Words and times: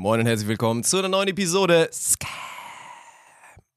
Moin 0.00 0.20
und 0.20 0.26
herzlich 0.26 0.46
willkommen 0.46 0.84
zu 0.84 0.98
einer 0.98 1.08
neuen 1.08 1.26
Episode. 1.26 1.90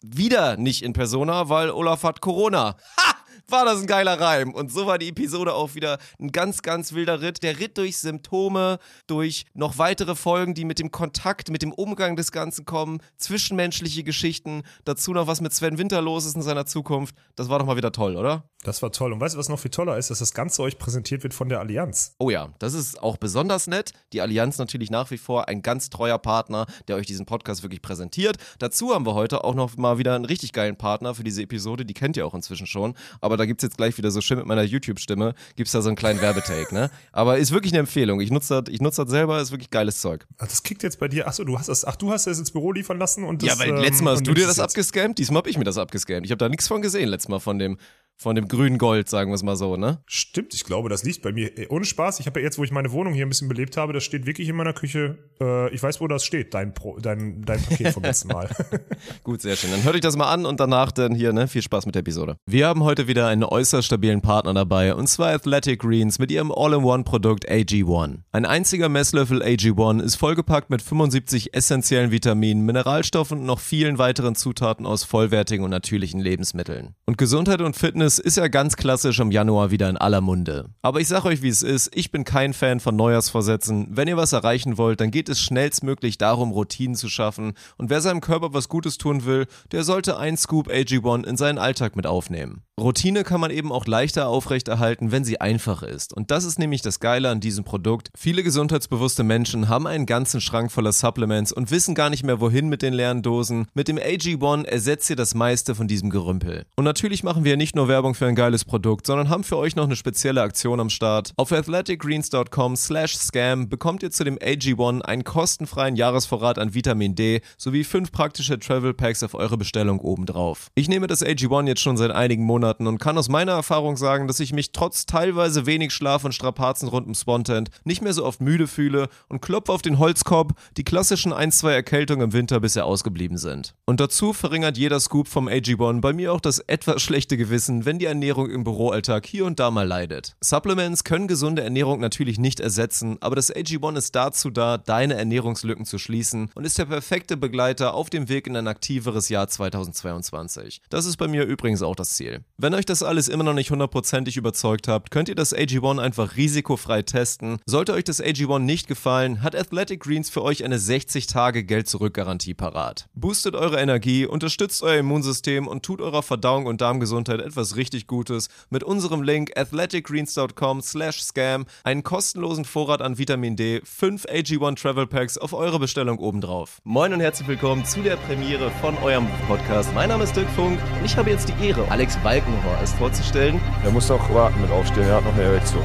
Wieder 0.01 0.55
nicht 0.55 0.83
in 0.83 0.93
Persona, 0.93 1.49
weil 1.49 1.71
Olaf 1.71 2.03
hat 2.03 2.21
Corona. 2.21 2.75
Ha! 2.99 3.10
War 3.47 3.65
das 3.65 3.81
ein 3.81 3.87
geiler 3.87 4.19
Reim. 4.19 4.53
Und 4.53 4.71
so 4.71 4.85
war 4.85 4.97
die 4.97 5.09
Episode 5.09 5.53
auch 5.53 5.75
wieder 5.75 5.97
ein 6.19 6.31
ganz, 6.31 6.61
ganz 6.61 6.93
wilder 6.93 7.21
Ritt. 7.21 7.43
Der 7.43 7.59
Ritt 7.59 7.77
durch 7.77 7.97
Symptome, 7.97 8.79
durch 9.07 9.45
noch 9.53 9.77
weitere 9.77 10.15
Folgen, 10.15 10.53
die 10.53 10.65
mit 10.65 10.79
dem 10.79 10.91
Kontakt, 10.91 11.49
mit 11.49 11.61
dem 11.61 11.71
Umgang 11.71 12.15
des 12.15 12.31
Ganzen 12.31 12.65
kommen, 12.65 12.99
zwischenmenschliche 13.17 14.03
Geschichten, 14.03 14.63
dazu 14.85 15.13
noch 15.13 15.27
was 15.27 15.41
mit 15.41 15.53
Sven 15.53 15.77
Winter 15.77 16.01
los 16.01 16.25
ist 16.25 16.35
in 16.35 16.41
seiner 16.41 16.65
Zukunft. 16.65 17.15
Das 17.35 17.49
war 17.49 17.59
doch 17.59 17.65
mal 17.65 17.77
wieder 17.77 17.91
toll, 17.91 18.15
oder? 18.15 18.49
Das 18.63 18.83
war 18.83 18.91
toll. 18.91 19.11
Und 19.11 19.19
weißt 19.19 19.35
du, 19.35 19.39
was 19.39 19.49
noch 19.49 19.59
viel 19.59 19.71
toller 19.71 19.97
ist? 19.97 20.11
Dass 20.11 20.19
das 20.19 20.33
Ganze 20.33 20.61
euch 20.61 20.77
präsentiert 20.77 21.23
wird 21.23 21.33
von 21.33 21.49
der 21.49 21.59
Allianz. 21.59 22.15
Oh 22.19 22.29
ja, 22.29 22.49
das 22.59 22.73
ist 22.73 23.01
auch 23.01 23.17
besonders 23.17 23.65
nett. 23.67 23.91
Die 24.13 24.21
Allianz 24.21 24.59
natürlich 24.59 24.91
nach 24.91 25.09
wie 25.09 25.17
vor 25.17 25.47
ein 25.47 25.63
ganz 25.63 25.89
treuer 25.89 26.19
Partner, 26.19 26.67
der 26.87 26.95
euch 26.95 27.07
diesen 27.07 27.25
Podcast 27.25 27.63
wirklich 27.63 27.81
präsentiert. 27.81 28.37
Dazu 28.59 28.93
haben 28.93 29.05
wir 29.05 29.15
heute 29.15 29.43
auch 29.43 29.55
noch 29.55 29.77
mal 29.77 29.97
wieder 29.97 30.15
einen 30.15 30.25
richtig 30.25 30.53
geilen 30.53 30.77
Partner 30.77 31.15
für 31.15 31.23
diese 31.23 31.41
Episode. 31.41 31.85
Die 31.85 31.93
kennt 31.93 32.17
ihr 32.17 32.25
auch 32.25 32.35
inzwischen 32.35 32.67
schon. 32.67 32.93
Aber 33.21 33.37
da 33.37 33.45
gibt 33.45 33.61
es 33.61 33.67
jetzt 33.67 33.77
gleich 33.77 33.97
wieder 33.97 34.11
so 34.11 34.19
schön 34.19 34.37
mit 34.37 34.47
meiner 34.47 34.63
YouTube-Stimme, 34.63 35.35
gibt 35.55 35.67
es 35.67 35.71
da 35.71 35.81
so 35.81 35.89
einen 35.89 35.95
kleinen 35.95 36.21
Werbetake, 36.21 36.73
ne? 36.73 36.89
Aber 37.11 37.37
ist 37.37 37.51
wirklich 37.51 37.71
eine 37.71 37.79
Empfehlung. 37.79 38.19
Ich 38.19 38.31
nutze 38.31 38.61
das, 38.61 38.73
ich 38.73 38.81
nutze 38.81 39.03
das 39.03 39.11
selber, 39.11 39.39
ist 39.39 39.51
wirklich 39.51 39.69
geiles 39.69 40.01
Zeug. 40.01 40.25
Ach, 40.39 40.47
das 40.47 40.63
kickt 40.63 40.83
jetzt 40.83 40.99
bei 40.99 41.07
dir. 41.07 41.27
Achso, 41.27 41.43
du 41.43 41.57
hast 41.57 41.69
das, 41.69 41.85
ach, 41.85 41.95
du 41.95 42.11
hast 42.11 42.27
das 42.27 42.39
ins 42.39 42.51
Büro 42.51 42.71
liefern 42.71 42.97
lassen 42.97 43.23
und 43.23 43.43
das, 43.43 43.49
Ja, 43.49 43.59
weil 43.59 43.69
ähm, 43.69 43.75
letztes 43.77 44.01
Mal 44.01 44.13
hast 44.13 44.25
du 44.25 44.33
dir 44.33 44.47
das 44.47 44.59
abgescampt, 44.59 45.19
diesmal 45.19 45.39
habe 45.39 45.49
ich 45.49 45.57
mir 45.57 45.63
das 45.63 45.77
abgescampt. 45.77 46.25
Ich 46.25 46.31
habe 46.31 46.39
da 46.39 46.49
nichts 46.49 46.67
von 46.67 46.81
gesehen 46.81 47.09
letztes 47.09 47.29
Mal 47.29 47.39
von 47.39 47.59
dem, 47.59 47.77
von 48.21 48.35
dem 48.35 48.47
grünen 48.47 48.77
Gold, 48.77 49.09
sagen 49.09 49.31
wir 49.31 49.35
es 49.35 49.41
mal 49.41 49.55
so, 49.55 49.77
ne? 49.77 50.03
Stimmt, 50.05 50.53
ich 50.53 50.63
glaube, 50.63 50.89
das 50.89 51.03
liegt 51.03 51.23
bei 51.23 51.31
mir. 51.31 51.57
Ey, 51.57 51.65
Ohne 51.69 51.85
Spaß, 51.85 52.19
ich 52.19 52.27
habe 52.27 52.39
ja 52.39 52.43
jetzt, 52.43 52.59
wo 52.59 52.63
ich 52.63 52.71
meine 52.71 52.91
Wohnung 52.91 53.15
hier 53.15 53.25
ein 53.25 53.29
bisschen 53.29 53.47
belebt 53.47 53.77
habe, 53.77 53.93
das 53.93 54.03
steht 54.03 54.27
wirklich 54.27 54.47
in 54.47 54.55
meiner 54.55 54.73
Küche. 54.73 55.17
Äh, 55.41 55.73
ich 55.73 55.81
weiß, 55.81 55.99
wo 56.01 56.07
das 56.07 56.23
steht, 56.23 56.53
dein, 56.53 56.75
Pro, 56.75 56.99
dein, 56.99 57.41
dein 57.41 57.59
Paket 57.59 57.93
vom 57.93 58.03
letzten 58.03 58.27
Mal. 58.27 58.47
Gut, 59.23 59.41
sehr 59.41 59.55
schön. 59.55 59.71
Dann 59.71 59.83
hört 59.83 59.95
euch 59.95 60.01
das 60.01 60.17
mal 60.17 60.31
an 60.31 60.45
und 60.45 60.59
danach 60.59 60.91
dann 60.91 61.15
hier, 61.15 61.33
ne? 61.33 61.47
Viel 61.47 61.63
Spaß 61.63 61.87
mit 61.87 61.95
der 61.95 62.01
Episode. 62.01 62.35
Wir 62.45 62.67
haben 62.67 62.83
heute 62.83 63.07
wieder 63.07 63.27
einen 63.27 63.43
äußerst 63.43 63.87
stabilen 63.87 64.21
Partner 64.21 64.53
dabei 64.53 64.93
und 64.93 65.07
zwar 65.07 65.33
Athletic 65.33 65.79
Greens 65.79 66.19
mit 66.19 66.31
ihrem 66.31 66.51
All-in-One-Produkt 66.51 67.49
AG1. 67.49 68.19
Ein 68.31 68.45
einziger 68.45 68.87
Messlöffel 68.87 69.41
AG1 69.41 69.99
ist 69.99 70.17
vollgepackt 70.17 70.69
mit 70.69 70.83
75 70.83 71.55
essentiellen 71.55 72.11
Vitaminen, 72.11 72.65
Mineralstoffen 72.65 73.39
und 73.39 73.45
noch 73.47 73.59
vielen 73.59 73.97
weiteren 73.97 74.35
Zutaten 74.35 74.85
aus 74.85 75.05
vollwertigen 75.05 75.65
und 75.65 75.71
natürlichen 75.71 76.19
Lebensmitteln. 76.19 76.93
Und 77.07 77.17
Gesundheit 77.17 77.61
und 77.61 77.75
Fitness 77.75 78.10
ist 78.19 78.37
ja 78.37 78.47
ganz 78.47 78.75
klassisch 78.75 79.19
im 79.19 79.31
Januar 79.31 79.71
wieder 79.71 79.89
in 79.89 79.97
aller 79.97 80.21
Munde. 80.21 80.69
Aber 80.81 80.99
ich 80.99 81.07
sag 81.07 81.25
euch, 81.25 81.41
wie 81.41 81.49
es 81.49 81.61
ist, 81.61 81.91
ich 81.95 82.11
bin 82.11 82.23
kein 82.23 82.53
Fan 82.53 82.79
von 82.79 82.95
Neujahrsvorsätzen. 82.95 83.87
Wenn 83.91 84.07
ihr 84.07 84.17
was 84.17 84.33
erreichen 84.33 84.77
wollt, 84.77 85.01
dann 85.01 85.11
geht 85.11 85.29
es 85.29 85.39
schnellstmöglich 85.39 86.17
darum, 86.17 86.51
Routinen 86.51 86.95
zu 86.95 87.09
schaffen. 87.09 87.53
Und 87.77 87.89
wer 87.89 88.01
seinem 88.01 88.21
Körper 88.21 88.53
was 88.53 88.69
Gutes 88.69 88.97
tun 88.97 89.25
will, 89.25 89.47
der 89.71 89.83
sollte 89.83 90.17
ein 90.17 90.37
Scoop 90.37 90.69
AG1 90.69 91.25
in 91.25 91.37
seinen 91.37 91.57
Alltag 91.57 91.95
mit 91.95 92.07
aufnehmen. 92.07 92.63
Routine 92.81 93.23
kann 93.23 93.39
man 93.39 93.51
eben 93.51 93.71
auch 93.71 93.85
leichter 93.85 94.27
aufrechterhalten, 94.27 95.11
wenn 95.11 95.23
sie 95.23 95.39
einfach 95.39 95.83
ist. 95.83 96.13
Und 96.13 96.31
das 96.31 96.45
ist 96.45 96.57
nämlich 96.57 96.81
das 96.81 96.99
Geile 96.99 97.29
an 97.29 97.39
diesem 97.39 97.63
Produkt. 97.63 98.09
Viele 98.17 98.41
gesundheitsbewusste 98.41 99.23
Menschen 99.23 99.69
haben 99.69 99.85
einen 99.85 100.07
ganzen 100.07 100.41
Schrank 100.41 100.71
voller 100.71 100.91
Supplements 100.91 101.51
und 101.51 101.69
wissen 101.69 101.93
gar 101.93 102.09
nicht 102.09 102.23
mehr, 102.23 102.41
wohin 102.41 102.69
mit 102.69 102.81
den 102.81 102.93
leeren 102.93 103.21
Dosen. 103.21 103.67
Mit 103.75 103.87
dem 103.87 103.97
AG1 103.97 104.65
ersetzt 104.65 105.09
ihr 105.11 105.15
das 105.15 105.35
meiste 105.35 105.75
von 105.75 105.87
diesem 105.87 106.09
Gerümpel. 106.09 106.65
Und 106.75 106.85
natürlich 106.85 107.23
machen 107.23 107.43
wir 107.43 107.55
nicht 107.55 107.75
nur 107.75 107.87
Werbung 107.87 108.00
für 108.01 108.25
ein 108.25 108.35
geiles 108.35 108.65
Produkt, 108.65 109.05
sondern 109.05 109.29
haben 109.29 109.43
für 109.43 109.57
euch 109.57 109.75
noch 109.75 109.85
eine 109.85 109.95
spezielle 109.95 110.41
Aktion 110.41 110.79
am 110.79 110.89
Start. 110.89 111.33
Auf 111.37 111.51
athleticgreens.com 111.51 112.75
slash 112.75 113.17
scam 113.17 113.69
bekommt 113.69 114.03
ihr 114.03 114.11
zu 114.11 114.23
dem 114.23 114.37
AG1 114.37 115.01
einen 115.01 115.23
kostenfreien 115.23 115.95
Jahresvorrat 115.95 116.59
an 116.59 116.73
Vitamin 116.73 117.15
D 117.15 117.41
sowie 117.57 117.83
fünf 117.83 118.11
praktische 118.11 118.59
Travel 118.59 118.93
Packs 118.93 119.23
auf 119.23 119.33
eure 119.33 119.57
Bestellung 119.57 119.99
obendrauf. 119.99 120.67
Ich 120.75 120.89
nehme 120.89 121.07
das 121.07 121.23
AG1 121.23 121.67
jetzt 121.67 121.81
schon 121.81 121.97
seit 121.97 122.11
einigen 122.11 122.43
Monaten 122.43 122.87
und 122.87 122.97
kann 122.97 123.17
aus 123.17 123.29
meiner 123.29 123.53
Erfahrung 123.53 123.97
sagen, 123.97 124.27
dass 124.27 124.39
ich 124.39 124.51
mich 124.51 124.71
trotz 124.71 125.05
teilweise 125.05 125.65
wenig 125.65 125.93
Schlaf 125.93 126.25
und 126.25 126.33
Strapazen 126.33 126.89
rund 126.89 127.07
um 127.07 127.13
Spontent 127.13 127.69
nicht 127.83 128.01
mehr 128.01 128.13
so 128.13 128.25
oft 128.25 128.41
müde 128.41 128.67
fühle 128.67 129.09
und 129.29 129.41
klopfe 129.41 129.71
auf 129.71 129.81
den 129.81 129.99
Holzkorb 129.99 130.53
die 130.77 130.83
klassischen 130.83 131.33
1-2 131.33 131.69
Erkältungen 131.71 132.25
im 132.25 132.33
Winter 132.33 132.59
bisher 132.59 132.85
ausgeblieben 132.85 133.37
sind. 133.37 133.75
Und 133.85 133.99
dazu 133.99 134.33
verringert 134.33 134.77
jeder 134.77 134.99
Scoop 134.99 135.27
vom 135.27 135.47
AG1 135.47 136.01
bei 136.01 136.13
mir 136.13 136.33
auch 136.33 136.41
das 136.41 136.59
etwas 136.59 137.01
schlechte 137.01 137.37
Gewissen, 137.37 137.80
wenn 137.85 137.99
die 137.99 138.05
Ernährung 138.05 138.49
im 138.49 138.63
Büroalltag 138.63 139.25
hier 139.25 139.45
und 139.45 139.59
da 139.59 139.71
mal 139.71 139.87
leidet. 139.87 140.35
Supplements 140.41 141.03
können 141.03 141.27
gesunde 141.27 141.61
Ernährung 141.63 141.99
natürlich 141.99 142.39
nicht 142.39 142.59
ersetzen, 142.59 143.17
aber 143.21 143.35
das 143.35 143.53
AG1 143.53 143.97
ist 143.97 144.15
dazu 144.15 144.49
da, 144.49 144.77
deine 144.77 145.15
Ernährungslücken 145.15 145.85
zu 145.85 145.97
schließen 145.97 146.49
und 146.55 146.65
ist 146.65 146.77
der 146.77 146.85
perfekte 146.85 147.37
Begleiter 147.37 147.93
auf 147.93 148.09
dem 148.09 148.29
Weg 148.29 148.47
in 148.47 148.55
ein 148.55 148.67
aktiveres 148.67 149.29
Jahr 149.29 149.47
2022. 149.47 150.81
Das 150.89 151.05
ist 151.05 151.17
bei 151.17 151.27
mir 151.27 151.43
übrigens 151.43 151.81
auch 151.81 151.95
das 151.95 152.11
Ziel. 152.11 152.43
Wenn 152.57 152.73
euch 152.73 152.85
das 152.85 153.03
alles 153.03 153.27
immer 153.27 153.43
noch 153.43 153.53
nicht 153.53 153.71
hundertprozentig 153.71 154.37
überzeugt 154.37 154.87
habt, 154.87 155.11
könnt 155.11 155.29
ihr 155.29 155.35
das 155.35 155.55
AG1 155.55 155.99
einfach 155.99 156.35
risikofrei 156.35 157.01
testen. 157.01 157.59
Sollte 157.65 157.93
euch 157.93 158.03
das 158.03 158.21
AG1 158.21 158.59
nicht 158.59 158.87
gefallen, 158.87 159.41
hat 159.41 159.55
Athletic 159.55 160.01
Greens 160.01 160.29
für 160.29 160.43
euch 160.43 160.63
eine 160.63 160.77
60-Tage-Geld-Zurück-Garantie 160.77 162.53
parat. 162.53 163.07
Boostet 163.13 163.55
eure 163.55 163.79
Energie, 163.79 164.25
unterstützt 164.25 164.83
euer 164.83 164.99
Immunsystem 164.99 165.67
und 165.67 165.83
tut 165.83 166.01
eurer 166.01 166.23
Verdauung 166.23 166.65
und 166.65 166.81
Darmgesundheit 166.81 167.39
etwas 167.39 167.70
richtig 167.75 168.07
Gutes 168.07 168.47
mit 168.69 168.83
unserem 168.83 169.21
Link 169.21 169.51
athleticgreens.com 169.57 170.81
slash 170.81 171.21
scam 171.21 171.65
einen 171.83 172.03
kostenlosen 172.03 172.65
Vorrat 172.65 173.01
an 173.01 173.17
Vitamin 173.17 173.55
D, 173.55 173.81
5 173.83 174.25
AG1 174.25 174.81
Travel 174.81 175.07
Packs 175.07 175.37
auf 175.37 175.53
eure 175.53 175.79
Bestellung 175.79 176.19
obendrauf. 176.19 176.79
Moin 176.83 177.13
und 177.13 177.19
herzlich 177.19 177.47
willkommen 177.47 177.85
zu 177.85 178.01
der 178.01 178.15
Premiere 178.17 178.71
von 178.81 178.97
eurem 178.99 179.27
Podcast. 179.47 179.93
Mein 179.93 180.09
Name 180.09 180.23
ist 180.23 180.35
Dirk 180.35 180.49
Funk 180.51 180.79
und 180.99 181.05
ich 181.05 181.15
habe 181.17 181.29
jetzt 181.29 181.49
die 181.49 181.65
Ehre, 181.65 181.89
Alex 181.89 182.17
Balkenhorst 182.17 182.95
vorzustellen. 182.95 183.59
Er 183.83 183.91
muss 183.91 184.09
auch 184.11 184.33
warten 184.33 184.61
mit 184.61 184.71
aufstehen, 184.71 185.07
er 185.07 185.15
hat 185.15 185.25
noch 185.25 185.33
eine 185.33 185.43
Erektion. 185.43 185.83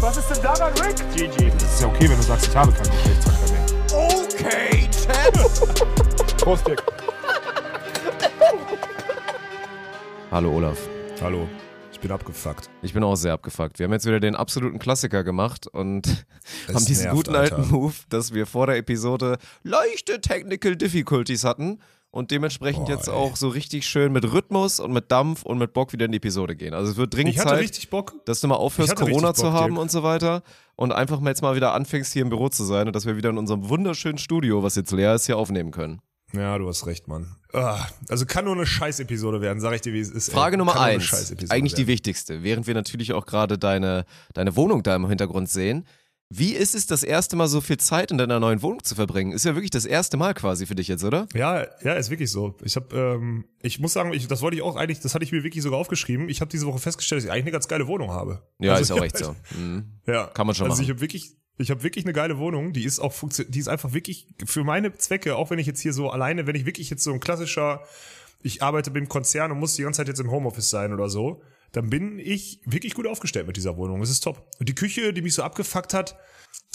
Was 0.00 0.16
ist 0.16 0.28
denn 0.30 0.42
daran, 0.42 0.72
Rick? 0.72 0.96
GG. 1.14 1.52
Das 1.56 1.74
ist 1.74 1.80
ja 1.82 1.86
okay, 1.86 2.08
wenn 2.08 2.16
du 2.16 2.22
sagst, 2.22 2.48
ich 2.48 2.56
habe 2.56 2.72
keinen 2.72 2.90
Geschlechtsverkehr 2.90 3.19
Prost, 6.40 6.66
Dick. 6.66 6.82
Hallo 10.30 10.52
Olaf. 10.56 10.78
Hallo, 11.20 11.48
ich 11.92 12.00
bin 12.00 12.10
abgefuckt. 12.10 12.70
Ich 12.82 12.94
bin 12.94 13.02
auch 13.02 13.16
sehr 13.16 13.32
abgefuckt. 13.34 13.78
Wir 13.78 13.84
haben 13.84 13.92
jetzt 13.92 14.06
wieder 14.06 14.20
den 14.20 14.34
absoluten 14.34 14.78
Klassiker 14.78 15.22
gemacht 15.24 15.66
und 15.66 16.06
Es 16.68 16.74
haben 16.74 16.84
diesen 16.86 17.04
nervt, 17.04 17.16
guten 17.16 17.34
Alter. 17.36 17.56
alten 17.58 17.70
Move, 17.70 17.94
dass 18.08 18.32
wir 18.32 18.46
vor 18.46 18.66
der 18.66 18.76
Episode 18.76 19.38
leichte 19.64 20.20
Technical 20.20 20.76
Difficulties 20.76 21.44
hatten 21.44 21.80
und 22.10 22.30
dementsprechend 22.30 22.86
Boah, 22.86 22.94
jetzt 22.94 23.08
ey. 23.08 23.14
auch 23.14 23.36
so 23.36 23.48
richtig 23.48 23.86
schön 23.86 24.10
mit 24.12 24.32
Rhythmus 24.32 24.80
und 24.80 24.92
mit 24.92 25.12
Dampf 25.12 25.42
und 25.42 25.58
mit 25.58 25.72
Bock 25.74 25.92
wieder 25.92 26.06
in 26.06 26.12
die 26.12 26.16
Episode 26.18 26.56
gehen. 26.56 26.72
Also 26.74 26.90
es 26.92 26.96
wird 26.96 27.12
dringend 27.14 27.34
Ich 27.34 27.38
hatte 27.38 27.50
Zeit, 27.50 27.60
richtig 27.60 27.90
Bock. 27.90 28.14
dass 28.24 28.40
du 28.40 28.48
mal 28.48 28.54
aufhörst, 28.56 28.96
Corona 28.96 29.28
richtig 29.28 29.44
zu 29.44 29.50
Bock, 29.50 29.52
haben 29.60 29.72
Dirk. 29.74 29.82
und 29.82 29.90
so 29.90 30.02
weiter 30.02 30.42
und 30.76 30.92
einfach 30.92 31.20
mal 31.20 31.30
jetzt 31.30 31.42
mal 31.42 31.54
wieder 31.54 31.74
anfängst, 31.74 32.12
hier 32.12 32.22
im 32.22 32.30
Büro 32.30 32.48
zu 32.48 32.64
sein 32.64 32.86
und 32.86 32.96
dass 32.96 33.04
wir 33.04 33.16
wieder 33.16 33.28
in 33.30 33.36
unserem 33.38 33.68
wunderschönen 33.68 34.18
Studio, 34.18 34.62
was 34.62 34.74
jetzt 34.76 34.90
leer 34.92 35.14
ist, 35.14 35.26
hier 35.26 35.36
aufnehmen 35.36 35.70
können. 35.70 36.00
Ja, 36.32 36.56
du 36.58 36.68
hast 36.68 36.86
recht, 36.86 37.08
Mann. 37.08 37.34
Ah, 37.52 37.84
also 38.08 38.26
kann 38.26 38.44
nur 38.44 38.54
eine 38.54 38.66
Scheiß-Episode 38.66 39.40
werden, 39.40 39.60
sag 39.60 39.74
ich 39.74 39.80
dir, 39.80 39.92
wie 39.92 40.00
es 40.00 40.10
ist. 40.10 40.28
ey. 40.28 40.34
Frage 40.34 40.56
Nummer 40.56 40.78
eins, 40.80 41.12
eigentlich 41.50 41.72
die 41.74 41.78
werden. 41.78 41.88
wichtigste, 41.88 42.42
während 42.44 42.66
wir 42.68 42.74
natürlich 42.74 43.12
auch 43.12 43.26
gerade 43.26 43.58
deine, 43.58 44.04
deine 44.34 44.54
Wohnung 44.54 44.82
da 44.84 44.94
im 44.94 45.08
Hintergrund 45.08 45.48
sehen. 45.50 45.86
Wie 46.32 46.52
ist 46.52 46.76
es, 46.76 46.86
das 46.86 47.02
erste 47.02 47.34
Mal 47.34 47.48
so 47.48 47.60
viel 47.60 47.78
Zeit 47.78 48.12
in 48.12 48.18
deiner 48.18 48.38
neuen 48.38 48.62
Wohnung 48.62 48.84
zu 48.84 48.94
verbringen? 48.94 49.32
Ist 49.32 49.44
ja 49.44 49.56
wirklich 49.56 49.70
das 49.72 49.84
erste 49.84 50.16
Mal 50.16 50.32
quasi 50.32 50.64
für 50.64 50.76
dich 50.76 50.86
jetzt, 50.86 51.02
oder? 51.02 51.26
Ja, 51.34 51.66
ja, 51.82 51.94
ist 51.94 52.08
wirklich 52.10 52.30
so. 52.30 52.54
Ich 52.62 52.76
habe, 52.76 52.96
ähm, 52.96 53.46
ich 53.62 53.80
muss 53.80 53.94
sagen, 53.94 54.12
ich, 54.12 54.28
das 54.28 54.40
wollte 54.40 54.56
ich 54.56 54.62
auch 54.62 54.76
eigentlich, 54.76 55.00
das 55.00 55.16
hatte 55.16 55.24
ich 55.24 55.32
mir 55.32 55.42
wirklich 55.42 55.64
sogar 55.64 55.80
aufgeschrieben. 55.80 56.28
Ich 56.28 56.40
habe 56.40 56.48
diese 56.48 56.66
Woche 56.66 56.78
festgestellt, 56.78 57.18
dass 57.18 57.24
ich 57.24 57.32
eigentlich 57.32 57.46
eine 57.46 57.50
ganz 57.50 57.66
geile 57.66 57.88
Wohnung 57.88 58.12
habe. 58.12 58.44
Ja, 58.60 58.74
Also 58.74 58.94
ist 58.94 59.00
auch 59.00 59.04
echt 59.04 59.16
hab- 59.16 59.34
so. 59.52 59.58
Mhm. 59.58 59.94
Ja, 60.06 60.26
Kann 60.28 60.46
man 60.46 60.54
schon 60.54 60.66
also 60.66 60.76
machen. 60.76 60.84
ich 60.84 60.90
habe 60.90 61.00
wirklich, 61.00 61.32
ich 61.60 61.70
habe 61.70 61.82
wirklich 61.82 62.04
eine 62.04 62.12
geile 62.12 62.38
Wohnung. 62.38 62.72
Die 62.72 62.84
ist 62.84 63.00
auch, 63.00 63.14
die 63.48 63.58
ist 63.58 63.68
einfach 63.68 63.92
wirklich 63.92 64.26
für 64.46 64.64
meine 64.64 64.94
Zwecke. 64.94 65.36
Auch 65.36 65.50
wenn 65.50 65.58
ich 65.58 65.66
jetzt 65.66 65.80
hier 65.80 65.92
so 65.92 66.10
alleine, 66.10 66.46
wenn 66.46 66.56
ich 66.56 66.66
wirklich 66.66 66.90
jetzt 66.90 67.04
so 67.04 67.12
ein 67.12 67.20
klassischer, 67.20 67.82
ich 68.42 68.62
arbeite 68.62 68.90
beim 68.90 69.08
Konzern 69.08 69.52
und 69.52 69.58
muss 69.58 69.76
die 69.76 69.82
ganze 69.82 69.98
Zeit 69.98 70.08
jetzt 70.08 70.20
im 70.20 70.30
Homeoffice 70.30 70.70
sein 70.70 70.92
oder 70.92 71.08
so, 71.08 71.42
dann 71.72 71.90
bin 71.90 72.18
ich 72.18 72.60
wirklich 72.64 72.94
gut 72.94 73.06
aufgestellt 73.06 73.46
mit 73.46 73.56
dieser 73.56 73.76
Wohnung. 73.76 74.02
Es 74.02 74.10
ist 74.10 74.20
top. 74.20 74.48
Und 74.58 74.68
die 74.68 74.74
Küche, 74.74 75.12
die 75.12 75.22
mich 75.22 75.34
so 75.34 75.42
abgefuckt 75.42 75.94
hat, 75.94 76.16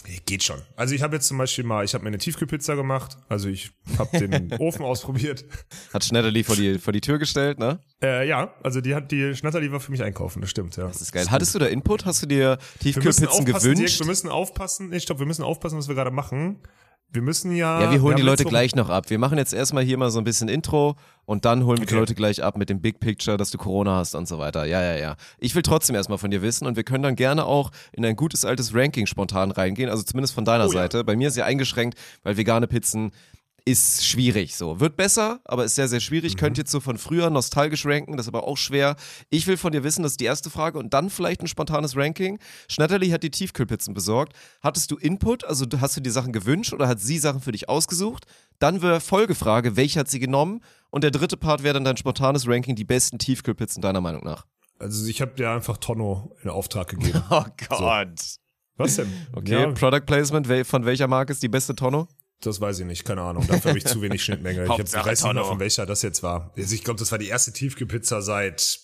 eh, 0.07 0.19
geht 0.25 0.44
schon. 0.44 0.62
Also 0.75 0.95
ich 0.95 1.01
habe 1.01 1.15
jetzt 1.15 1.27
zum 1.27 1.38
Beispiel 1.38 1.63
mal, 1.65 1.83
ich 1.83 1.94
habe 1.94 2.03
mir 2.03 2.09
eine 2.09 2.18
Tiefkühlpizza 2.18 2.75
gemacht. 2.75 3.18
Also 3.27 3.50
ich 3.50 3.71
habe 3.97 4.18
den 4.18 4.53
Ofen 4.59 4.83
ausprobiert. 4.86 5.44
Hat 5.94 6.03
Schneiderli 6.06 6.44
vor 6.44 6.56
die, 6.56 6.80
vor 6.80 6.94
die 6.94 7.01
Tür 7.01 7.19
gestellt, 7.19 7.59
ne? 7.59 7.80
Äh, 8.01 8.27
ja, 8.27 8.53
also 8.63 8.80
die 8.81 8.95
hat 8.95 9.12
die 9.12 9.36
Schnatterli 9.36 9.71
war 9.71 9.80
für 9.80 9.92
mich 9.92 10.01
einkaufen. 10.03 10.42
Das 10.42 10.50
stimmt, 10.50 10.77
ja. 10.77 10.88
Das 10.88 11.01
ist 11.01 11.12
geil. 11.12 11.25
Hattest 11.30 11.53
du 11.56 11.59
da 11.59 11.65
Input? 11.65 12.06
Hast 12.06 12.21
du 12.21 12.27
dir 12.27 12.57
Wir 12.57 12.59
Tiefkühlpizzen 12.80 13.45
Dirk, 13.45 13.59
gewünscht? 13.62 14.00
wir 14.00 14.07
müssen 14.07 14.30
aufpassen. 14.30 14.89
Nee, 14.89 15.00
stopp, 15.00 15.19
wir 15.19 15.25
müssen 15.25 15.44
aufpassen, 15.44 15.77
was 15.77 15.88
wir 15.88 15.95
gerade 15.95 16.12
machen. 16.12 16.62
Wir 17.09 17.21
müssen 17.21 17.55
ja. 17.55 17.81
Ja, 17.81 17.91
wir 17.91 18.01
holen 18.01 18.13
haben 18.13 18.17
die 18.17 18.25
Leute 18.25 18.43
gleich 18.43 18.75
noch 18.75 18.89
ab. 18.89 19.09
Wir 19.09 19.19
machen 19.19 19.37
jetzt 19.37 19.53
erstmal 19.53 19.83
hier 19.83 19.97
mal 19.97 20.11
so 20.11 20.19
ein 20.19 20.25
bisschen 20.25 20.49
Intro 20.49 20.95
und 21.25 21.45
dann 21.45 21.63
holen 21.65 21.77
wir 21.79 21.85
die 21.85 21.93
Okay. 21.93 21.99
Leute 21.99 22.15
gleich 22.15 22.43
ab 22.43 22.57
mit 22.57 22.69
dem 22.69 22.81
Big 22.81 22.99
Picture, 22.99 23.37
dass 23.37 23.51
du 23.51 23.57
Corona 23.57 23.95
hast 23.97 24.15
und 24.15 24.27
so 24.27 24.37
weiter. 24.37 24.65
Ja, 24.65 24.81
ja, 24.81 24.97
ja. 24.97 25.15
Ich 25.37 25.55
will 25.55 25.61
trotzdem 25.61 25.95
erstmal 25.95 26.17
von 26.17 26.29
dir 26.31 26.41
wissen 26.41 26.67
und 26.67 26.75
wir 26.75 26.83
können 26.83 27.03
dann 27.03 27.15
gerne 27.15 27.45
auch 27.45 27.71
in 27.93 28.03
ein 28.05 28.15
gutes 28.15 28.43
altes 28.43 28.73
Ranking 28.75 29.05
spontan 29.05 29.51
reingehen, 29.51 29.89
also 29.89 30.03
zumindest 30.03 30.33
von 30.33 30.43
deiner 30.45 30.65
Oh 30.65 30.67
ja. 30.67 30.73
Seite. 30.73 31.03
Bei 31.03 31.15
mir 31.15 31.29
ist 31.29 31.37
ja 31.37 31.45
eingeschränkt, 31.45 31.97
weil 32.23 32.37
vegane 32.37 32.67
Pizzen 32.67 33.11
ist 33.67 34.06
schwierig 34.06 34.56
so. 34.56 34.79
Wird 34.79 34.95
besser, 34.95 35.39
aber 35.44 35.65
ist 35.65 35.73
sehr, 35.73 35.88
sehr 35.88 36.00
schwierig. 36.00 36.33
Mhm. 36.33 36.38
Könnt 36.38 36.57
jetzt 36.59 36.71
so 36.71 36.79
von 36.79 37.00
früher 37.00 37.31
nostalgisch 37.31 37.85
ranken, 37.85 38.15
das 38.15 38.25
ist 38.27 38.33
aber 38.33 38.47
auch 38.47 38.57
schwer. 38.57 38.95
Ich 39.31 39.47
will 39.47 39.57
von 39.57 39.71
dir 39.71 39.83
wissen, 39.83 40.03
das 40.03 40.13
ist 40.13 40.19
die 40.19 40.25
erste 40.25 40.51
Frage 40.51 40.77
und 40.77 40.94
dann 40.94 41.09
vielleicht 41.09 41.41
ein 41.41 41.47
spontanes 41.47 41.97
Ranking. 41.97 42.38
Schnatterli 42.69 43.09
hat 43.09 43.23
die 43.23 43.31
Tiefkühlpizzen 43.31 43.95
besorgt. 43.95 44.33
Hattest 44.62 44.91
du 44.91 44.97
Input, 44.97 45.44
also 45.45 45.65
hast 45.81 45.97
du 45.97 46.01
dir 46.01 46.12
Sachen 46.12 46.31
gewünscht 46.31 46.73
oder 46.73 46.88
hat 46.88 47.00
sie 47.00 47.17
Sachen 47.17 47.41
für 47.41 47.51
dich 47.51 47.67
ausgesucht? 47.67 48.25
Dann 48.59 48.83
wäre 48.83 49.01
Folgefrage, 49.01 49.75
welche 49.75 50.00
hat 50.00 50.09
sie 50.09 50.19
genommen? 50.19 50.62
Und 50.91 51.03
der 51.03 51.12
dritte 51.12 51.35
Part 51.35 51.63
wäre 51.63 51.73
dann 51.73 51.83
dein 51.83 51.97
spontanes 51.97 52.47
Ranking, 52.47 52.75
die 52.75 52.85
besten 52.85 53.17
Tiefkühlpizzen 53.17 53.81
deiner 53.81 54.00
Meinung 54.00 54.23
nach. 54.23 54.45
Also 54.77 55.07
ich 55.07 55.21
habe 55.21 55.31
dir 55.33 55.50
einfach 55.50 55.77
Tonno 55.77 56.35
in 56.44 56.50
Auftrag 56.50 56.89
gegeben. 56.89 57.23
Oh 57.31 57.45
Gott. 57.67 58.38
Was 58.77 58.95
denn? 58.97 59.12
Okay, 59.33 59.53
Ja, 59.53 59.71
Product 59.71 60.06
Placement, 60.06 60.47
von 60.67 60.85
welcher 60.85 61.07
Marke 61.07 61.31
ist 61.33 61.41
die 61.41 61.47
beste 61.47 61.75
Tonno? 61.75 62.07
Das 62.41 62.61
weiß 62.61 62.79
ich 62.79 62.85
nicht, 62.85 63.05
keine 63.05 63.21
Ahnung. 63.21 63.45
Dafür 63.47 63.69
habe 63.69 63.77
ich 63.77 63.85
zu 63.85 64.01
wenig 64.01 64.23
Schnittmenge. 64.23 64.65
Ich 64.65 64.69
hab, 64.69 64.79
ich 64.79 64.93
weiß 64.93 65.23
nicht 65.23 65.33
mehr, 65.33 65.45
von 65.45 65.59
welcher 65.59 65.85
das 65.85 66.01
jetzt 66.01 66.21
war. 66.23 66.53
Also 66.55 66.75
ich 66.75 66.83
glaube, 66.83 66.99
das 66.99 67.11
war 67.11 67.17
die 67.17 67.27
erste 67.27 67.51
Tiefkühlpizza 67.51 68.21
seit, 68.21 68.79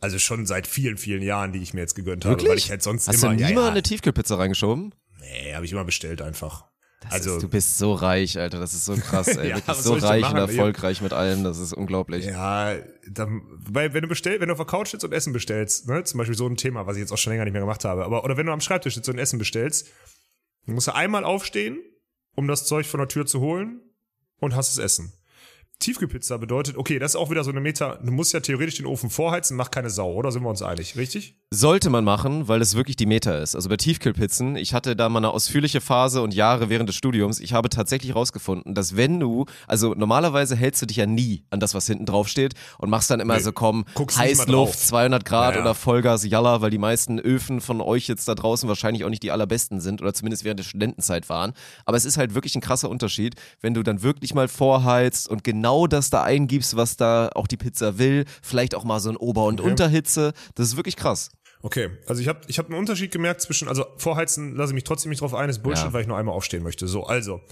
also 0.00 0.18
schon 0.18 0.46
seit 0.46 0.66
vielen, 0.66 0.96
vielen 0.98 1.22
Jahren, 1.22 1.52
die 1.52 1.60
ich 1.60 1.74
mir 1.74 1.80
jetzt 1.80 1.94
gegönnt 1.94 2.24
habe. 2.24 2.42
Weil 2.46 2.58
ich 2.58 2.70
halt 2.70 2.82
sonst 2.82 3.08
Hast 3.08 3.22
immer, 3.22 3.34
du 3.34 3.36
nie 3.36 3.50
ja, 3.50 3.54
mal 3.54 3.62
ja, 3.62 3.70
eine 3.70 3.82
Tiefkühlpizza 3.82 4.36
reingeschoben? 4.36 4.94
nee, 5.20 5.54
habe 5.54 5.64
ich 5.64 5.72
immer 5.72 5.84
bestellt 5.84 6.22
einfach. 6.22 6.66
Das 7.02 7.12
also 7.12 7.36
ist, 7.36 7.42
du 7.42 7.48
bist 7.48 7.78
so 7.78 7.94
reich, 7.94 8.38
Alter. 8.38 8.60
Das 8.60 8.74
ist 8.74 8.84
so 8.84 8.94
krass, 8.94 9.28
ey. 9.36 9.48
Ja, 9.48 9.56
Wirklich 9.56 9.76
so 9.78 9.94
reich 9.94 10.28
und 10.30 10.36
erfolgreich 10.36 11.00
mit 11.00 11.14
allem. 11.14 11.44
Das 11.44 11.58
ist 11.58 11.72
unglaublich. 11.72 12.26
Ja, 12.26 12.76
dann, 13.08 13.42
weil 13.56 13.94
wenn 13.94 14.02
du 14.02 14.08
bestellst, 14.08 14.40
wenn 14.40 14.48
du 14.48 14.52
auf 14.52 14.58
der 14.58 14.66
Couch 14.66 14.88
sitzt 14.88 15.04
und 15.04 15.12
Essen 15.12 15.32
bestellst, 15.32 15.88
ne, 15.88 16.04
zum 16.04 16.18
Beispiel 16.18 16.36
so 16.36 16.46
ein 16.46 16.56
Thema, 16.56 16.86
was 16.86 16.96
ich 16.96 17.00
jetzt 17.00 17.12
auch 17.12 17.18
schon 17.18 17.32
länger 17.32 17.44
nicht 17.44 17.54
mehr 17.54 17.62
gemacht 17.62 17.84
habe, 17.84 18.04
aber 18.04 18.22
oder 18.22 18.36
wenn 18.36 18.46
du 18.46 18.52
am 18.52 18.60
Schreibtisch 18.60 18.94
sitzt 18.96 19.08
und 19.08 19.18
Essen 19.18 19.38
bestellst, 19.38 19.88
dann 20.66 20.74
musst 20.74 20.88
du 20.88 20.94
einmal 20.94 21.24
aufstehen, 21.24 21.78
um 22.34 22.48
das 22.48 22.66
Zeug 22.66 22.86
von 22.86 22.98
der 22.98 23.08
Tür 23.08 23.26
zu 23.26 23.40
holen 23.40 23.80
und 24.38 24.54
hast 24.54 24.76
das 24.76 24.82
Essen. 24.82 25.12
Tiefkühlpizza 25.80 26.36
bedeutet, 26.36 26.76
okay, 26.76 26.98
das 26.98 27.12
ist 27.12 27.16
auch 27.16 27.30
wieder 27.30 27.42
so 27.42 27.50
eine 27.50 27.60
Meta, 27.60 27.98
du 28.02 28.12
musst 28.12 28.34
ja 28.34 28.40
theoretisch 28.40 28.76
den 28.76 28.86
Ofen 28.86 29.08
vorheizen, 29.08 29.56
mach 29.56 29.70
keine 29.70 29.88
Sau, 29.88 30.12
oder 30.12 30.30
sind 30.30 30.42
wir 30.42 30.50
uns 30.50 30.60
einig, 30.62 30.94
richtig? 30.96 31.36
Sollte 31.52 31.88
man 31.88 32.04
machen, 32.04 32.48
weil 32.48 32.60
es 32.60 32.76
wirklich 32.76 32.96
die 32.96 33.06
Meta 33.06 33.38
ist. 33.38 33.56
Also 33.56 33.70
bei 33.70 33.76
Tiefkühlpizzen, 33.78 34.56
ich 34.56 34.74
hatte 34.74 34.94
da 34.94 35.08
mal 35.08 35.18
eine 35.20 35.30
ausführliche 35.30 35.80
Phase 35.80 36.20
und 36.22 36.34
Jahre 36.34 36.68
während 36.68 36.88
des 36.90 36.96
Studiums. 36.96 37.40
Ich 37.40 37.54
habe 37.54 37.70
tatsächlich 37.70 38.14
rausgefunden, 38.14 38.74
dass 38.74 38.94
wenn 38.94 39.18
du, 39.18 39.46
also 39.66 39.94
normalerweise 39.94 40.54
hältst 40.54 40.82
du 40.82 40.86
dich 40.86 40.98
ja 40.98 41.06
nie 41.06 41.44
an 41.48 41.58
das, 41.60 41.74
was 41.74 41.86
hinten 41.86 42.04
drauf 42.04 42.28
steht 42.28 42.54
und 42.78 42.90
machst 42.90 43.10
dann 43.10 43.18
immer 43.18 43.36
Nee, 43.36 43.40
so, 43.42 43.52
komm, 43.52 43.86
Heißluft, 43.96 44.48
drauf. 44.74 44.76
200 44.76 45.24
Grad 45.24 45.54
Ja, 45.54 45.56
ja. 45.56 45.62
oder 45.62 45.74
Vollgas, 45.74 46.24
Jalla, 46.26 46.60
weil 46.60 46.70
die 46.70 46.78
meisten 46.78 47.18
Öfen 47.18 47.62
von 47.62 47.80
euch 47.80 48.06
jetzt 48.06 48.28
da 48.28 48.34
draußen 48.34 48.68
wahrscheinlich 48.68 49.04
auch 49.04 49.10
nicht 49.10 49.22
die 49.22 49.30
allerbesten 49.32 49.80
sind 49.80 50.02
oder 50.02 50.12
zumindest 50.12 50.44
während 50.44 50.60
der 50.60 50.64
Studentenzeit 50.64 51.28
waren. 51.30 51.54
Aber 51.86 51.96
es 51.96 52.04
ist 52.04 52.18
halt 52.18 52.34
wirklich 52.34 52.54
ein 52.54 52.60
krasser 52.60 52.90
Unterschied, 52.90 53.34
wenn 53.62 53.72
du 53.72 53.82
dann 53.82 54.02
wirklich 54.02 54.34
mal 54.34 54.46
vorheizt 54.46 55.26
und 55.26 55.42
genau 55.42 55.69
das 55.86 56.10
da 56.10 56.22
eingibst, 56.22 56.76
was 56.76 56.96
da 56.96 57.30
auch 57.34 57.46
die 57.46 57.56
Pizza 57.56 57.98
will. 57.98 58.24
Vielleicht 58.42 58.74
auch 58.74 58.84
mal 58.84 59.00
so 59.00 59.10
ein 59.10 59.16
Ober- 59.16 59.44
und 59.46 59.60
Okay. 59.60 59.70
Unterhitze. 59.70 60.32
Das 60.54 60.66
ist 60.68 60.76
wirklich 60.76 60.96
krass. 60.96 61.30
Okay, 61.62 61.90
also 62.06 62.22
ich 62.22 62.28
habe 62.28 62.40
ich 62.46 62.58
hab 62.58 62.66
einen 62.66 62.78
Unterschied 62.78 63.10
gemerkt 63.12 63.42
zwischen, 63.42 63.68
also 63.68 63.84
vorheizen 63.98 64.54
lasse 64.56 64.72
ich 64.72 64.74
mich 64.74 64.84
trotzdem 64.84 65.10
nicht 65.10 65.20
drauf 65.20 65.34
ein, 65.34 65.50
ist 65.50 65.62
Bullshit, 65.62 65.84
Ja. 65.86 65.92
weil 65.92 66.00
ich 66.02 66.08
nur 66.08 66.16
einmal 66.16 66.34
aufstehen 66.34 66.62
möchte. 66.62 66.88
So, 66.88 67.04
also, 67.04 67.42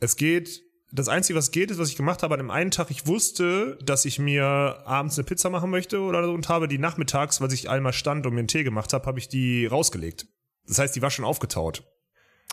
es 0.00 0.16
geht, 0.16 0.62
das 0.90 1.08
Einzige, 1.08 1.38
was 1.38 1.52
geht, 1.52 1.70
ist, 1.70 1.78
was 1.78 1.88
ich 1.88 1.96
gemacht 1.96 2.24
habe 2.24 2.34
an 2.34 2.38
dem 2.38 2.50
einen 2.50 2.72
Tag, 2.72 2.90
ich 2.90 3.06
wusste, 3.06 3.78
dass 3.84 4.04
ich 4.04 4.18
mir 4.18 4.44
abends 4.84 5.16
eine 5.16 5.24
Pizza 5.24 5.48
machen 5.48 5.70
möchte 5.70 6.00
oder 6.00 6.24
so 6.24 6.32
und 6.32 6.48
habe 6.48 6.66
die 6.66 6.78
nachmittags, 6.78 7.40
weil 7.40 7.52
ich 7.52 7.70
einmal 7.70 7.92
stand 7.92 8.26
und 8.26 8.32
mir 8.34 8.40
einen 8.40 8.48
Tee 8.48 8.64
gemacht 8.64 8.92
habe, 8.92 9.06
habe 9.06 9.18
ich 9.20 9.28
die 9.28 9.66
rausgelegt. 9.66 10.26
Das 10.66 10.80
heißt, 10.80 10.96
die 10.96 11.02
war 11.02 11.10
schon 11.12 11.24
aufgetaut. 11.24 11.84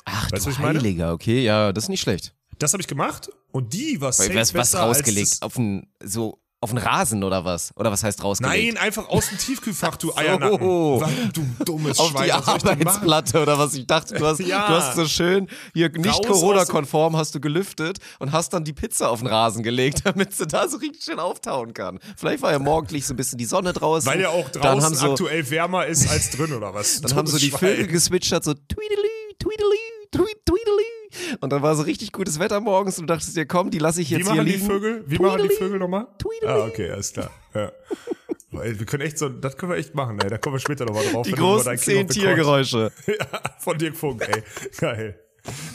Ach 0.06 0.32
Weißt 0.32 0.46
du? 0.46 0.58
Heiliger, 0.60 1.14
okay, 1.14 1.44
ja, 1.44 1.74
das 1.74 1.86
ist 1.86 1.90
nicht 1.90 2.02
schlecht. 2.02 2.36
Das 2.60 2.74
habe 2.74 2.82
ich 2.82 2.88
gemacht 2.88 3.30
und 3.52 3.74
die 3.74 4.00
war 4.02 4.12
safe 4.12 4.34
was, 4.36 4.54
was 4.54 4.76
rausgelegt? 4.76 5.38
Auf 5.42 5.58
einen, 5.58 5.88
so, 6.04 6.40
auf 6.62 6.70
einen 6.70 6.80
Rasen 6.80 7.24
oder 7.26 7.44
was? 7.44 7.72
Oder 7.76 7.92
was 7.92 8.04
heißt 8.06 8.24
rausgelegt? 8.24 8.76
Nein, 8.76 8.78
einfach 8.82 9.10
aus 9.10 9.28
dem 9.28 9.38
Tiefkühlfach, 9.38 9.98
du. 9.98 10.14
Eiernacken. 10.16 10.60
Was, 11.02 11.10
du 11.34 11.46
dummes 11.66 12.00
Auf 12.00 12.12
Schwein. 12.12 12.24
die 12.24 12.30
denn 12.30 12.40
machen? 12.40 12.70
Arbeitsplatte 12.70 13.42
oder 13.42 13.60
was? 13.60 13.74
Ich 13.74 13.86
dachte, 13.86 14.14
du 14.16 14.26
hast, 14.26 14.40
Ja. 14.48 14.68
du 14.68 14.74
hast 14.76 14.96
so 14.96 15.06
schön 15.06 15.50
hier 15.74 15.90
nicht 15.90 16.26
Corona-konform 16.26 17.18
hast 17.18 17.36
du 17.36 17.42
gelüftet 17.42 17.98
und 18.20 18.32
hast 18.32 18.54
dann 18.54 18.64
die 18.64 18.72
Pizza 18.72 19.10
auf 19.10 19.20
den 19.20 19.28
Rasen 19.28 19.62
gelegt, 19.62 20.04
damit 20.06 20.34
sie 20.34 20.48
da 20.48 20.70
so 20.70 20.78
richtig 20.78 21.04
schön 21.04 21.20
auftauen 21.20 21.74
kann. 21.74 22.00
Vielleicht 22.16 22.42
war 22.42 22.52
ja 22.54 22.60
morgendlich 22.60 23.06
so 23.06 23.14
ein 23.14 23.18
bisschen 23.18 23.38
die 23.38 23.46
Sonne 23.46 23.74
draußen. 23.74 24.10
Weil 24.10 24.22
ja 24.22 24.30
auch 24.30 24.50
draußen 24.50 24.84
haben 24.84 24.96
so, 24.96 25.12
aktuell 25.12 25.50
wärmer 25.50 25.86
ist 25.88 26.10
als 26.10 26.30
drin, 26.30 26.54
oder 26.54 26.74
was? 26.74 27.02
Dann 27.02 27.14
haben 27.16 27.28
so 27.28 27.38
die 27.38 27.50
Dummes 27.50 27.60
Vögel 27.60 27.76
Schwein. 27.84 27.88
geswitchert, 27.92 28.44
so 28.46 28.54
tweedly, 28.54 29.10
tweedly, 29.44 29.78
tweet, 30.12 30.46
tweedly. 30.46 31.38
Und 31.42 31.52
dann 31.52 31.62
war 31.62 31.76
so 31.76 31.84
richtig 31.84 32.12
gutes 32.12 32.40
Wetter 32.40 32.60
morgens 32.60 32.98
und 32.98 33.08
du 33.08 33.14
dachtest 33.14 33.36
dir, 33.36 33.46
komm, 33.46 33.70
die 33.70 33.80
lasse 33.80 34.02
ich 34.02 34.10
Wie 34.10 34.16
jetzt 34.16 34.28
hier 34.28 34.36
machen 34.36 34.46
die 34.46 34.54
liegen. 34.54 34.66
Vögel? 34.66 35.04
Wie 35.06 35.20
machen 35.20 35.48
die 35.48 35.56
Vögel 35.56 35.80
nochmal? 35.80 36.08
tweedly. 36.18 36.48
Ah, 36.48 36.66
okay, 36.66 36.90
alles 36.92 37.14
klar. 37.14 37.30
Ja. 37.54 37.72
Weil 38.52 38.80
Wir 38.80 38.86
können 38.86 39.02
echt 39.04 39.18
so, 39.18 39.30
das 39.30 39.58
können 39.58 39.72
wir 39.72 39.78
echt 39.80 39.96
machen, 39.96 40.20
ey. 40.20 40.30
Da 40.30 40.38
kommen 40.38 40.56
wir 40.56 40.60
später 40.60 40.86
nochmal 40.86 41.06
drauf. 41.12 41.26
Die 41.26 41.34
großen 41.34 41.78
zehn 41.78 42.08
Tiergeräusche. 42.08 42.92
Ja, 43.08 43.42
von 43.60 43.78
Dirk 43.78 43.96
Funk, 43.96 44.28
ey. 44.28 44.44
Geil. 44.78 45.20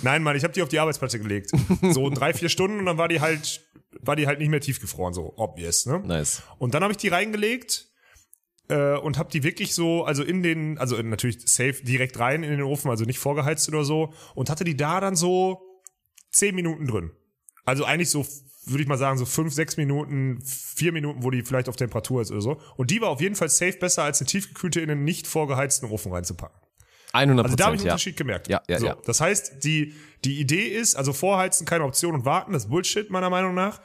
Nein, 0.03 0.23
Mann, 0.23 0.37
ich 0.37 0.45
habe 0.45 0.55
die 0.55 0.63
auf 0.63 0.69
die 0.69 0.79
Arbeitsplatte 0.79 1.19
gelegt. 1.19 1.51
So 1.91 2.09
drei, 2.09 2.33
vier 2.33 2.49
Stunden 2.49 2.79
und 2.79 2.87
dann 2.87 2.97
war 2.97 3.09
die 3.09 3.21
halt, 3.21 3.69
war 4.01 4.17
die 4.17 4.27
halt 4.27 4.39
nicht 4.39 4.49
mehr 4.49 4.61
tiefgefroren, 4.61 5.13
so 5.13 5.35
obvious, 5.37 5.87
ne? 5.87 6.01
Nice. 6.05 6.43
Und 6.59 6.73
dann 6.75 6.83
habe 6.83 6.93
ich 6.93 6.97
die 6.97 7.09
reingelegt 7.09 7.88
äh, 8.69 8.97
und 8.97 9.19
habe 9.19 9.31
die 9.31 9.43
wirklich 9.43 9.75
so, 9.75 10.05
also 10.05 10.23
in 10.23 10.43
den, 10.43 10.79
also 10.79 11.01
natürlich 11.03 11.49
safe 11.49 11.83
direkt 11.83 12.19
rein 12.19 12.43
in 12.43 12.51
den 12.51 12.63
Ofen, 12.63 12.91
also 12.91 13.05
nicht 13.05 13.19
vorgeheizt 13.19 13.69
oder 13.69 13.85
so, 13.85 14.13
und 14.35 14.51
hatte 14.51 14.65
die 14.65 14.77
da 14.77 15.01
dann 15.01 15.17
so 15.17 15.63
zehn 16.31 16.55
Minuten 16.55 16.87
drin. 16.87 17.11
Also 17.65 17.85
eigentlich 17.85 18.11
so, 18.11 18.27
würde 18.67 18.83
ich 18.83 18.89
mal 18.89 18.99
sagen, 18.99 19.19
so 19.19 19.27
fünf, 19.27 19.53
sechs 19.53 19.77
Minuten, 19.77 20.41
vier 20.43 20.93
Minuten, 20.93 21.23
wo 21.23 21.31
die 21.31 21.43
vielleicht 21.43 21.69
auf 21.69 21.77
Temperatur 21.77 22.23
ist 22.23 22.31
oder 22.31 22.41
so. 22.41 22.61
Und 22.77 22.91
die 22.91 23.01
war 23.01 23.09
auf 23.09 23.21
jeden 23.21 23.35
Fall 23.35 23.49
safe 23.49 23.79
besser, 23.79 24.05
als 24.05 24.21
eine 24.21 24.27
tiefgekühlte 24.27 24.81
in 24.81 24.91
einen 24.91 25.05
nicht 25.05 25.27
vorgeheizten 25.27 25.89
Ofen 25.91 26.13
reinzupacken. 26.13 26.59
100 27.13 27.47
Also 27.47 27.57
da 27.57 27.67
habe 27.67 27.77
ich 27.77 27.81
einen 27.81 27.87
ja. 27.87 27.93
Unterschied 27.95 28.17
gemerkt. 28.17 28.49
Ja, 28.49 28.63
ja, 28.69 28.79
so, 28.79 28.87
ja. 28.87 28.97
Das 29.07 29.21
heißt, 29.21 29.65
die, 29.65 29.95
die 30.25 30.41
Idee 30.41 30.67
ist, 30.67 30.95
also 30.95 31.13
vorheizen, 31.13 31.65
keine 31.65 31.85
Option 31.85 32.15
und 32.15 32.25
warten, 32.25 32.53
das 32.53 32.65
ist 32.65 32.71
Bullshit, 32.71 33.11
meiner 33.11 33.31
Meinung 33.31 33.55
nach. 33.55 33.81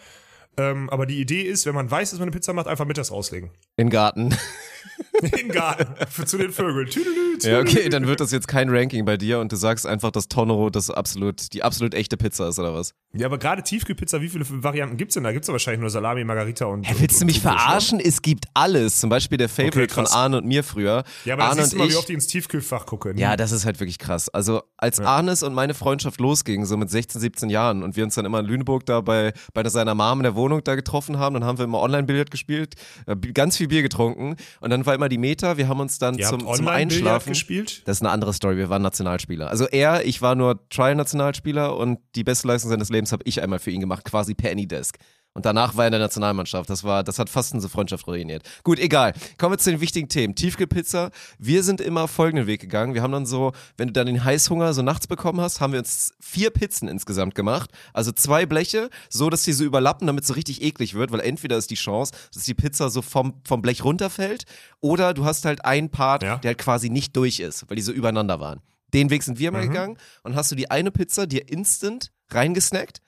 Ähm, 0.57 0.89
aber 0.89 1.05
die 1.05 1.19
Idee 1.19 1.41
ist, 1.41 1.65
wenn 1.65 1.75
man 1.75 1.89
weiß, 1.89 2.11
dass 2.11 2.19
man 2.19 2.27
eine 2.27 2.31
Pizza 2.31 2.53
macht, 2.53 2.67
einfach 2.67 2.85
mittags 2.85 3.11
rauslegen. 3.11 3.49
In 3.77 3.87
den 3.87 3.89
Garten. 3.89 4.35
Im 5.41 5.49
Garten. 5.49 5.85
Für, 6.09 6.25
zu 6.25 6.37
den 6.37 6.51
Vögeln. 6.51 6.87
Tüdelü, 6.87 7.33
Ja, 7.41 7.63
tüdelü. 7.63 7.79
okay, 7.79 7.89
dann 7.89 8.07
wird 8.07 8.19
das 8.19 8.31
jetzt 8.31 8.47
kein 8.47 8.69
Ranking 8.69 9.05
bei 9.05 9.15
dir 9.17 9.39
und 9.39 9.51
du 9.51 9.55
sagst 9.55 9.87
einfach, 9.87 10.11
dass 10.11 10.27
Tonero 10.27 10.69
das 10.69 10.89
absolut, 10.89 11.53
die 11.53 11.63
absolut 11.63 11.93
echte 11.93 12.17
Pizza 12.17 12.49
ist, 12.49 12.59
oder 12.59 12.73
was? 12.73 12.93
Ja, 13.15 13.27
aber 13.27 13.37
gerade 13.37 13.63
Tiefkühlpizza, 13.63 14.21
wie 14.21 14.29
viele 14.29 14.45
Varianten 14.49 14.97
gibt's 14.97 15.13
denn 15.13 15.23
da? 15.23 15.31
Gibt's 15.31 15.47
da 15.47 15.53
wahrscheinlich 15.53 15.79
nur 15.81 15.89
Salami, 15.89 16.23
Margarita 16.25 16.65
und. 16.65 16.83
Hä, 16.83 16.93
und, 16.93 17.01
willst 17.01 17.19
du 17.19 17.23
und 17.23 17.27
mich 17.27 17.41
Thunfisch, 17.41 17.51
ne? 17.53 17.57
verarschen? 17.59 17.99
Es 17.99 18.21
gibt 18.21 18.45
alles. 18.53 18.99
Zum 18.99 19.09
Beispiel 19.09 19.37
der 19.37 19.49
Favorite 19.49 19.83
Okay, 19.83 19.93
von. 19.93 20.07
Arne 20.07 20.37
und 20.39 20.45
mir 20.45 20.63
früher. 20.63 21.03
Ja, 21.25 21.35
aber 21.35 21.43
da 21.43 21.49
Arne 21.49 21.61
siehst 21.61 21.73
du 21.73 21.75
und 21.77 21.79
mal, 21.79 21.87
wie 21.87 21.91
ich, 21.93 21.97
oft 21.97 22.09
die 22.09 22.13
ins 22.13 22.27
Tiefkühlfach 22.27 22.85
gucken. 22.85 23.17
Ja, 23.17 23.37
das 23.37 23.51
ist 23.51 23.65
halt 23.65 23.79
wirklich 23.79 23.99
krass. 23.99 24.29
Also 24.29 24.61
als 24.83 24.99
Arnes 24.99 25.43
und 25.43 25.53
meine 25.53 25.73
Freundschaft 25.73 26.19
losging, 26.19 26.65
so 26.65 26.75
mit 26.75 26.89
16, 26.89 27.21
17 27.21 27.49
Jahren 27.49 27.83
und 27.83 27.95
wir 27.95 28.03
uns 28.03 28.15
dann 28.15 28.25
immer 28.25 28.39
in 28.39 28.45
Lüneburg 28.45 28.85
da 28.85 28.99
bei, 28.99 29.31
bei 29.53 29.67
seiner 29.69 29.95
Mom 29.95 30.19
in 30.19 30.23
der 30.23 30.35
Wohnung 30.35 30.61
da 30.61 30.75
getroffen 30.75 31.17
haben, 31.17 31.35
dann 31.35 31.45
haben 31.45 31.57
wir 31.57 31.63
immer 31.63 31.79
Online-Billard 31.79 32.29
gespielt, 32.29 32.75
äh, 33.07 33.15
ganz 33.15 33.55
viel 33.55 33.69
Bier 33.69 33.81
getrunken 33.81 34.35
und 34.59 34.69
dann 34.69 34.85
war 34.85 34.93
immer 34.93 35.07
die 35.07 35.17
Meta, 35.17 35.55
wir 35.55 35.69
haben 35.69 35.79
uns 35.79 35.99
dann 35.99 36.17
Ihr 36.17 36.27
zum, 36.27 36.41
zum 36.53 36.67
Einschlafen... 36.67 37.29
gespielt? 37.29 37.81
Das 37.85 37.97
ist 37.97 38.01
eine 38.01 38.11
andere 38.11 38.33
Story, 38.33 38.57
wir 38.57 38.69
waren 38.69 38.81
Nationalspieler. 38.81 39.49
Also 39.49 39.65
er, 39.67 40.05
ich 40.05 40.21
war 40.21 40.35
nur 40.35 40.67
Trial-Nationalspieler 40.69 41.77
und 41.77 41.99
die 42.15 42.25
beste 42.25 42.49
Leistung 42.49 42.69
seines 42.69 42.89
Lebens 42.89 43.13
habe 43.13 43.23
ich 43.25 43.41
einmal 43.41 43.59
für 43.59 43.71
ihn 43.71 43.79
gemacht, 43.79 44.03
quasi 44.03 44.33
per 44.33 44.51
Anydesk. 44.51 44.97
Und 45.35 45.45
danach 45.47 45.75
war 45.75 45.85
er 45.85 45.87
in 45.87 45.93
der 45.93 45.99
Nationalmannschaft. 45.99 46.69
Das 46.69 46.83
war, 46.83 47.03
das 47.03 47.17
hat 47.17 47.27
fast 47.27 47.55
unsere 47.55 47.71
Freundschaft 47.71 48.05
ruiniert. 48.07 48.43
Gut, 48.63 48.77
egal. 48.77 49.13
Kommen 49.39 49.53
wir 49.53 49.57
zu 49.57 49.71
den 49.71 49.81
wichtigen 49.81 50.07
Themen. 50.07 50.35
Tiefkühlpizza. 50.35 51.09
Wir 51.39 51.63
sind 51.63 51.81
immer 51.81 52.07
folgenden 52.07 52.45
Weg 52.45 52.61
gegangen. 52.61 52.93
Wir 52.93 53.01
haben 53.01 53.11
dann 53.11 53.25
so, 53.25 53.51
wenn 53.75 53.87
du 53.87 53.93
dann 53.93 54.05
den 54.05 54.23
Heißhunger 54.23 54.73
so 54.75 54.83
nachts 54.83 55.07
bekommen 55.07 55.41
hast, 55.41 55.59
haben 55.59 55.73
wir 55.73 55.79
uns 55.79 56.13
vier 56.19 56.51
Pizzen 56.51 56.87
insgesamt 56.87 57.33
gemacht. 57.33 57.71
Also 57.93 58.11
zwei 58.11 58.45
Bleche, 58.45 58.91
so 59.09 59.31
dass 59.31 59.41
die 59.41 59.53
so 59.53 59.63
überlappen, 59.63 60.05
damit 60.05 60.21
es 60.23 60.27
so 60.27 60.35
richtig 60.35 60.61
eklig 60.61 60.93
wird, 60.93 61.11
weil 61.11 61.21
entweder 61.21 61.57
ist 61.57 61.71
die 61.71 61.75
Chance, 61.75 62.13
dass 62.31 62.43
die 62.43 62.53
Pizza 62.53 62.91
so 62.91 63.01
vom, 63.01 63.41
vom 63.43 63.63
Blech 63.63 63.83
runterfällt, 63.83 64.43
oder 64.81 65.15
du 65.15 65.25
hast 65.25 65.45
halt 65.45 65.65
einen 65.65 65.89
Part, 65.89 66.21
Ja. 66.21 66.37
der 66.37 66.49
halt 66.49 66.57
quasi 66.59 66.91
nicht 66.91 67.15
durch 67.15 67.39
ist, 67.39 67.67
weil 67.69 67.75
die 67.75 67.81
so 67.81 67.91
übereinander 67.91 68.39
waren. 68.39 68.61
Den 68.93 69.09
Weg 69.09 69.23
sind 69.23 69.39
wir 69.39 69.49
Mhm. 69.49 69.57
mal 69.57 69.67
gegangen 69.67 69.97
und 70.21 70.35
hast 70.35 70.51
du 70.51 70.55
die 70.55 70.69
eine 70.69 70.91
Pizza 70.91 71.25
dir 71.25 71.49
instant 71.49 72.11
reingesnackt 72.29 73.01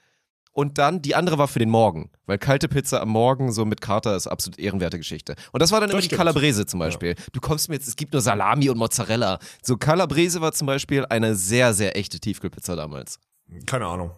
und 0.56 0.78
dann 0.78 1.02
die 1.02 1.16
andere 1.16 1.38
war 1.38 1.50
für 1.50 1.60
den 1.60 1.70
Morgen, 1.70 2.10
weil 2.26 2.38
kalte 2.38 2.70
Pizza 2.70 3.02
am 3.02 3.10
Morgen 3.10 3.52
so 3.52 3.66
mit 3.66 3.82
Kater 3.82 4.16
ist 4.16 4.26
absolut 4.26 4.58
ehrenwerte 4.58 4.98
Geschichte. 4.98 5.36
Und 5.52 5.62
das 5.62 5.72
war 5.72 5.82
dann 5.82 5.90
Das 5.90 5.96
immer 5.96 6.02
die 6.02 6.06
stimmt. 6.08 6.20
Calabrese 6.20 6.66
zum 6.66 6.80
Beispiel. 6.80 7.16
Du 7.34 7.42
kommst 7.42 7.68
mir 7.68 7.76
jetzt, 7.76 7.88
es 7.90 7.98
gibt 7.98 8.14
nur 8.14 8.22
Salami 8.22 8.70
und 8.70 8.78
Mozzarella. 8.78 9.38
So 9.62 9.76
Calabrese 9.76 10.40
war 10.40 10.54
zum 10.54 10.66
Beispiel 10.68 11.06
eine 11.10 11.36
sehr, 11.36 11.74
sehr 11.74 11.98
echte 11.98 12.22
Tiefkühlpizza 12.22 12.78
damals. 12.78 13.20
Keine 13.66 13.86
Ahnung. 13.86 14.12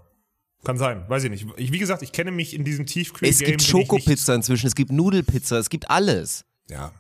Kann 0.64 0.78
sein, 0.78 1.06
weiß 1.08 1.24
ich 1.24 1.32
nicht. 1.32 1.48
Ich, 1.58 1.72
wie 1.72 1.80
gesagt, 1.80 2.04
ich 2.04 2.12
kenne 2.12 2.32
mich 2.32 2.54
in 2.54 2.64
diesem 2.64 2.86
Tiefkühl-Game. 2.86 3.32
Es 3.32 3.40
gibt 3.40 3.64
Schokopizza 3.64 4.36
inzwischen, 4.36 4.68
es 4.68 4.76
gibt 4.76 4.92
Nudelpizza, 4.92 5.58
es 5.58 5.70
gibt 5.70 5.90
alles. 5.90 6.46
Ja. 6.70 6.92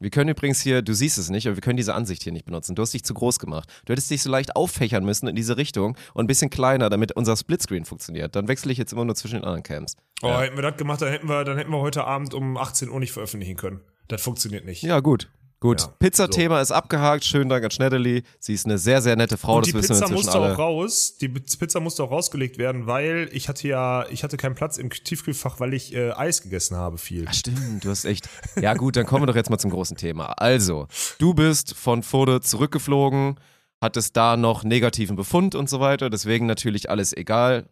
Wir 0.00 0.10
können 0.10 0.30
übrigens 0.30 0.60
hier, 0.60 0.82
du 0.82 0.92
siehst 0.92 1.18
es 1.18 1.30
nicht, 1.30 1.46
aber 1.46 1.56
wir 1.56 1.60
können 1.60 1.76
diese 1.76 1.94
Ansicht 1.94 2.22
hier 2.22 2.32
nicht 2.32 2.44
benutzen. 2.44 2.74
Du 2.74 2.82
hast 2.82 2.92
dich 2.92 3.04
zu 3.04 3.14
groß 3.14 3.38
gemacht. 3.38 3.68
Du 3.84 3.92
hättest 3.92 4.10
dich 4.10 4.22
so 4.22 4.30
leicht 4.30 4.56
auffächern 4.56 5.04
müssen 5.04 5.28
in 5.28 5.36
diese 5.36 5.56
Richtung 5.56 5.96
und 6.14 6.24
ein 6.24 6.26
bisschen 6.26 6.50
kleiner, 6.50 6.90
damit 6.90 7.12
unser 7.12 7.36
Splitscreen 7.36 7.84
funktioniert. 7.84 8.34
Dann 8.34 8.48
wechsle 8.48 8.72
ich 8.72 8.78
jetzt 8.78 8.92
immer 8.92 9.04
nur 9.04 9.14
zwischen 9.14 9.36
den 9.36 9.44
anderen 9.44 9.62
Cams. 9.62 9.96
Oh, 10.22 10.38
hätten 10.38 10.56
wir 10.56 10.62
das 10.62 10.76
gemacht, 10.76 11.00
dann 11.00 11.10
hätten 11.10 11.28
wir, 11.28 11.44
dann 11.44 11.56
hätten 11.56 11.70
wir 11.70 11.80
heute 11.80 12.04
Abend 12.04 12.34
um 12.34 12.56
18 12.56 12.88
Uhr 12.88 12.98
nicht 12.98 13.12
veröffentlichen 13.12 13.56
können. 13.56 13.80
Das 14.08 14.20
funktioniert 14.20 14.64
nicht. 14.64 14.82
Ja, 14.82 15.00
gut. 15.00 15.30
Gut. 15.64 15.80
Ja, 15.80 15.86
Pizza-Thema 15.98 16.60
ist 16.60 16.72
abgehakt. 16.72 17.24
Schönen 17.24 17.48
Dank 17.48 17.64
an 17.64 17.70
Schneiderli. 17.70 18.22
Sie 18.38 18.52
ist 18.52 18.66
eine 18.66 18.76
sehr, 18.76 19.00
sehr 19.00 19.16
nette 19.16 19.38
Frau. 19.38 19.56
Und 19.56 19.66
die 19.66 19.72
das 19.72 19.88
Pizza 19.88 20.10
musste 20.10 20.32
alle. 20.38 20.52
auch 20.52 20.58
raus. 20.58 21.16
Die 21.18 21.28
Pizza 21.28 21.80
musste 21.80 22.04
auch 22.04 22.10
rausgelegt 22.10 22.58
werden, 22.58 22.86
weil 22.86 23.30
ich 23.32 23.48
hatte 23.48 23.66
ja, 23.66 24.04
ich 24.10 24.24
hatte 24.24 24.36
keinen 24.36 24.54
Platz 24.56 24.76
im 24.76 24.90
Tiefkühlfach, 24.90 25.60
weil 25.60 25.72
ich 25.72 25.94
äh, 25.94 26.10
Eis 26.12 26.42
gegessen 26.42 26.76
habe 26.76 26.98
viel. 26.98 27.24
Ach, 27.26 27.32
stimmt, 27.32 27.82
du 27.82 27.88
hast 27.88 28.04
echt. 28.04 28.28
Ja, 28.60 28.74
gut, 28.74 28.96
dann 28.96 29.06
kommen 29.06 29.22
wir 29.22 29.26
doch 29.26 29.36
jetzt 29.36 29.48
mal 29.48 29.56
zum 29.56 29.70
großen 29.70 29.96
Thema. 29.96 30.32
Also, 30.36 30.86
du 31.18 31.32
bist 31.32 31.74
von 31.74 32.02
Fode 32.02 32.42
zurückgeflogen, 32.42 33.40
hattest 33.80 34.18
da 34.18 34.36
noch 34.36 34.64
negativen 34.64 35.16
Befund 35.16 35.54
und 35.54 35.70
so 35.70 35.80
weiter, 35.80 36.10
deswegen 36.10 36.44
natürlich 36.44 36.90
alles 36.90 37.14
egal. 37.16 37.64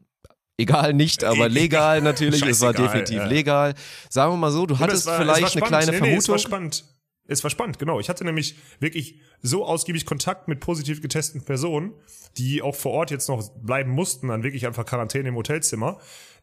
Egal 0.57 0.95
nicht, 0.95 1.25
aber 1.25 1.51
legal 1.51 2.01
natürlich. 2.03 2.41
es 2.43 2.63
war 2.63 2.73
definitiv 2.73 3.17
ja. 3.19 3.27
legal. 3.27 3.75
Sagen 4.09 4.33
wir 4.33 4.37
mal 4.39 4.51
so, 4.51 4.65
du 4.65 4.73
Und 4.75 4.81
hattest 4.81 5.01
es 5.01 5.07
war- 5.07 5.19
vielleicht 5.19 5.43
eine 5.43 5.51
spannend. 5.51 5.67
kleine 5.69 5.93
nee, 5.93 6.01
Nee, 6.01 6.17
es 6.17 6.25
Vermutung. 6.27 6.33
war 6.33 6.39
spannend. 6.39 6.85
Es 7.27 7.43
war 7.45 7.51
spannend, 7.51 7.79
genau. 7.79 8.01
Ich 8.01 8.09
hatte 8.09 8.25
nämlich 8.25 8.57
wirklich 8.81 9.21
so 9.41 9.65
ausgiebig 9.65 10.07
Kontakt 10.07 10.49
mit 10.49 10.61
positiv 10.61 11.01
getesteten 11.01 11.45
Personen, 11.45 11.95
die 12.37 12.63
auch 12.63 12.75
vor 12.75 12.93
Ort 12.93 13.11
jetzt 13.11 13.29
noch 13.29 13.49
bleiben 13.57 13.91
mussten, 13.91 14.29
dann 14.29 14.43
wirklich 14.43 14.67
einfach 14.67 14.85
Quarantäne 14.85 15.29
im 15.29 15.37
Hotelzimmer, 15.37 15.99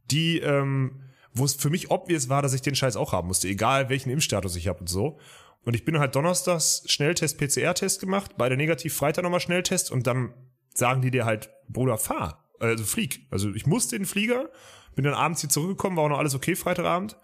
die, 0.10 0.40
ähm, 0.40 1.02
wo 1.34 1.46
es 1.46 1.54
für 1.54 1.70
mich 1.70 1.92
obvious 1.92 2.30
war, 2.30 2.42
dass 2.42 2.54
ich 2.54 2.62
den 2.62 2.76
Scheiß 2.76 2.96
auch 2.96 3.12
haben 3.12 3.28
musste, 3.28 3.48
egal 3.48 3.90
welchen 3.90 4.10
Impfstatus 4.10 4.56
ich 4.56 4.68
habe 4.68 4.80
und 4.80 4.88
so. 4.88 5.20
Und 5.66 5.76
ich 5.76 5.84
bin 5.84 6.00
halt 6.00 6.16
donnerstags 6.16 6.84
Schnelltest, 6.88 7.38
PCR-Test 7.38 8.00
gemacht, 8.00 8.32
beide 8.38 8.56
negativ, 8.56 8.96
Freitag 8.96 9.24
nochmal 9.24 9.42
Schnelltest 9.42 9.92
und 9.92 10.08
dann 10.08 10.34
sagen 10.74 11.02
die 11.02 11.12
dir 11.12 11.26
halt, 11.26 11.50
Bruder, 11.68 11.98
fahr, 11.98 12.50
also 12.60 12.86
flieg. 12.86 13.28
Also 13.30 13.54
ich 13.54 13.66
musste 13.66 13.96
in 13.96 14.04
den 14.04 14.08
Flieger, 14.08 14.50
bin 14.96 15.04
dann 15.04 15.14
abends 15.14 15.42
hier 15.42 15.50
zurückgekommen, 15.50 15.98
war 15.98 16.06
auch 16.06 16.10
noch 16.10 16.20
alles 16.20 16.36
okay 16.36 16.56
Freitagabend. 16.56 17.18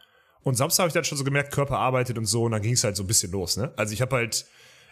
Und 0.45 0.53
Samstag 0.53 0.83
habe 0.83 0.89
ich 0.89 0.93
dann 0.93 1.03
schon 1.03 1.17
so 1.17 1.23
gemerkt, 1.23 1.51
Körper 1.51 1.79
arbeitet 1.79 2.19
und 2.19 2.27
so, 2.27 2.43
und 2.43 2.51
dann 2.51 2.61
ging 2.61 2.73
es 2.73 2.83
halt 2.83 2.95
so 2.95 3.01
ein 3.01 3.07
bisschen 3.07 3.31
los, 3.31 3.57
ne? 3.57 3.73
Also 3.77 3.93
ich 3.93 4.01
habe 4.01 4.15
halt, 4.15 4.45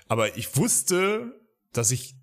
aber 0.08 0.36
ich 0.36 0.58
wusste, 0.58 1.32
dass 1.74 1.92
ich 1.92 2.16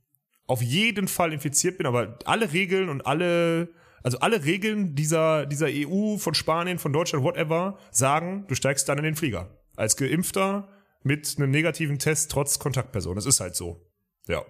auf 0.48 0.60
jeden 0.60 1.06
Fall 1.06 1.32
infiziert 1.32 1.78
bin, 1.78 1.86
aber 1.86 2.18
alle 2.24 2.52
Regeln 2.52 2.88
und 2.88 3.06
alle, 3.06 3.68
also 4.02 4.18
alle 4.18 4.44
Regeln 4.44 4.96
dieser, 4.96 5.46
dieser 5.46 5.68
EU, 5.70 6.16
von 6.16 6.34
Spanien, 6.34 6.80
von 6.80 6.92
Deutschland, 6.92 7.24
whatever, 7.24 7.78
sagen, 7.92 8.46
du 8.48 8.56
steigst 8.56 8.88
dann 8.88 8.98
in 8.98 9.04
den 9.04 9.14
Flieger. 9.14 9.48
Als 9.76 9.96
Geimpfter 9.96 10.68
mit 11.04 11.36
einem 11.36 11.52
negativen 11.52 12.00
Test 12.00 12.32
trotz 12.32 12.58
Kontaktperson. 12.58 13.14
Das 13.14 13.26
ist 13.26 13.38
halt 13.38 13.54
so. 13.54 13.88
Ja. 14.26 14.44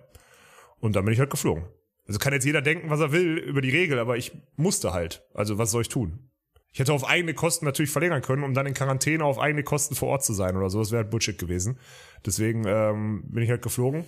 Und 0.79 0.97
dann 0.97 1.05
bin 1.05 1.13
ich 1.13 1.21
halt 1.21 1.29
geflogen. 1.29 1.67
Also 2.07 2.19
kann 2.19 2.33
jetzt 2.33 2.47
jeder 2.47 2.63
denken, 2.63 2.89
was 2.89 3.01
er 3.01 3.13
will 3.13 3.37
über 3.37 3.61
die 3.61 3.71
Regel, 3.71 3.99
aber 3.99 4.17
ich 4.17 4.33
musste 4.57 4.95
halt. 4.95 5.23
Also 5.35 5.59
was 5.59 5.71
soll 5.71 5.83
ich 5.83 5.91
tun? 5.91 6.30
Ich 6.73 6.79
hätte 6.79 6.93
auf 6.93 7.05
eigene 7.05 7.35
Kosten 7.35 7.65
natürlich 7.65 7.91
verlängern 7.91 8.23
können, 8.23 8.45
um 8.45 8.55
dann 8.55 8.67
in 8.67 8.75
Quarantäne 8.75 9.25
auf 9.25 9.39
eigene 9.39 9.65
Kosten 9.65 9.95
vor 9.95 10.09
Ort 10.09 10.25
zu 10.25 10.33
sein 10.33 10.57
oder 10.57 10.71
so. 10.71 10.79
Das 10.79 10.93
wäre 10.93 11.03
halt 11.03 11.11
Bullshit 11.11 11.37
gewesen. 11.37 11.79
Deswegen 12.25 12.65
ähm, 12.67 13.25
bin 13.29 13.43
ich 13.43 13.51
halt 13.51 13.63
geflogen. 13.63 14.05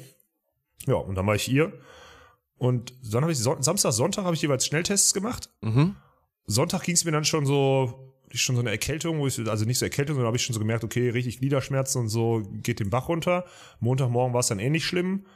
Ja, 0.87 0.95
und 0.95 1.17
dann 1.17 1.27
war 1.27 1.35
ich 1.35 1.43
hier. 1.43 1.73
Und 2.57 2.95
dann 3.13 3.23
habe 3.23 3.33
ich 3.33 3.39
Son 3.39 3.63
Samstag, 3.63 3.93
Sonntag 3.93 4.25
habe 4.25 4.37
ich 4.37 4.43
jeweils 4.43 4.67
Schnelltests 4.67 5.13
gemacht. 5.13 5.51
Mhm. 5.61 5.97
Sonntag 6.47 6.85
ging 6.85 6.95
es 6.95 7.05
mir 7.05 7.11
dann 7.11 7.25
schon 7.25 7.47
so, 7.47 8.15
schon 8.33 8.55
so 8.55 8.63
eine 8.63 8.71
Erkältung, 8.71 9.19
wo 9.19 9.27
ich, 9.27 9.39
also 9.49 9.65
nicht 9.65 9.79
so 9.79 9.85
Erkältung, 9.85 10.15
sondern 10.15 10.29
habe 10.29 10.37
ich 10.37 10.45
schon 10.45 10.55
so 10.55 10.61
gemerkt, 10.61 10.85
okay, 10.85 11.11
richtig 11.11 11.41
Gliederschmerzen 11.41 12.03
und 12.03 12.09
so 12.09 12.43
geht 12.63 12.79
den 12.79 12.91
Bach 12.91 13.09
runter. 13.09 13.45
Montagmorgen 13.81 14.33
war 14.33 14.41
es 14.41 14.47
dann 14.47 14.61
ähnlich 14.61 14.85
schlimm. 14.85 15.27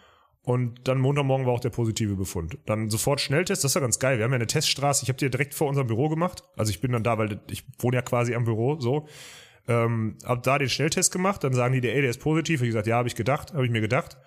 Und 0.47 0.87
dann 0.87 0.99
Montagmorgen 0.99 1.45
war 1.45 1.55
auch 1.55 1.61
der 1.61 1.71
positive 1.71 2.15
Befund. 2.15 2.57
Dann 2.67 2.89
sofort 2.89 3.21
Schnelltest, 3.21 3.65
das 3.65 3.75
war 3.75 3.83
ganz 3.83 3.99
geil. 3.99 4.19
Wir 4.19 4.25
haben 4.25 4.31
ja 4.31 4.37
eine 4.37 4.47
Teststraße, 4.47 5.03
ich 5.03 5.09
habe 5.09 5.19
die 5.19 5.25
ja 5.25 5.29
direkt 5.29 5.55
vor 5.55 5.67
unserem 5.67 5.89
Büro 5.89 6.09
gemacht. 6.09 6.45
Also 6.57 6.71
ich 6.71 6.81
bin 6.81 6.93
dann 6.93 7.03
da, 7.03 7.19
weil 7.19 7.41
ich 7.51 7.65
wohne 7.81 7.97
ja 7.97 8.03
quasi 8.03 8.33
am 8.33 8.45
Büro, 8.45 8.79
so. 8.79 9.09
Ähm, 9.67 10.17
hab 10.25 10.45
da 10.45 10.57
den 10.59 10.69
Schnelltest 10.69 11.11
gemacht, 11.11 11.43
dann 11.43 11.53
sagen 11.53 11.75
die, 11.75 11.81
der, 11.81 11.97
ey, 11.97 12.01
der 12.01 12.11
ist 12.11 12.21
positiv. 12.21 12.63
Ich 12.63 12.69
gesagt, 12.69 12.87
ja, 12.87 12.95
habe 12.95 13.09
ich 13.09 13.17
gedacht, 13.17 13.55
habe 13.55 13.65
ich 13.65 13.73
mir 13.73 13.81
gedacht. 13.81 14.19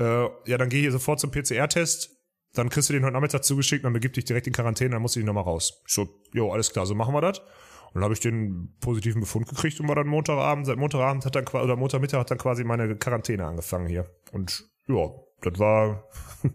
Äh, 0.00 0.24
ja, 0.46 0.58
dann 0.58 0.68
geh 0.68 0.80
hier 0.80 0.90
sofort 0.90 1.20
zum 1.20 1.30
PCR-Test. 1.30 2.10
Dann 2.54 2.68
kriegst 2.68 2.88
du 2.88 2.94
den 2.94 3.04
heute 3.04 3.12
Nachmittag 3.12 3.44
zugeschickt, 3.44 3.84
dann 3.84 3.92
begib 3.92 4.14
dich 4.14 4.24
direkt 4.24 4.48
in 4.48 4.52
Quarantäne, 4.52 4.90
dann 4.90 5.02
musst 5.02 5.14
du 5.14 5.20
dich 5.20 5.26
nochmal 5.28 5.44
raus. 5.44 5.80
Ich 5.86 5.94
so, 5.94 6.08
jo, 6.34 6.50
alles 6.50 6.72
klar, 6.72 6.86
so 6.86 6.96
machen 6.96 7.14
wir 7.14 7.20
das. 7.20 7.38
Und 7.38 8.00
dann 8.00 8.02
habe 8.02 8.14
ich 8.14 8.20
den 8.20 8.74
positiven 8.80 9.20
Befund 9.20 9.48
gekriegt 9.48 9.78
und 9.78 9.86
war 9.86 9.94
dann 9.94 10.08
Montagabend, 10.08 10.66
seit 10.66 10.76
Montagabend 10.76 11.24
hat 11.24 11.36
dann 11.36 11.44
qua- 11.44 11.62
oder 11.62 11.76
Montagmittag 11.76 12.18
hat 12.18 12.32
dann 12.32 12.38
quasi 12.38 12.64
meine 12.64 12.96
Quarantäne 12.96 13.46
angefangen 13.46 13.86
hier. 13.86 14.10
Und 14.32 14.64
ja, 14.88 15.08
das 15.42 15.58
war. 15.58 16.04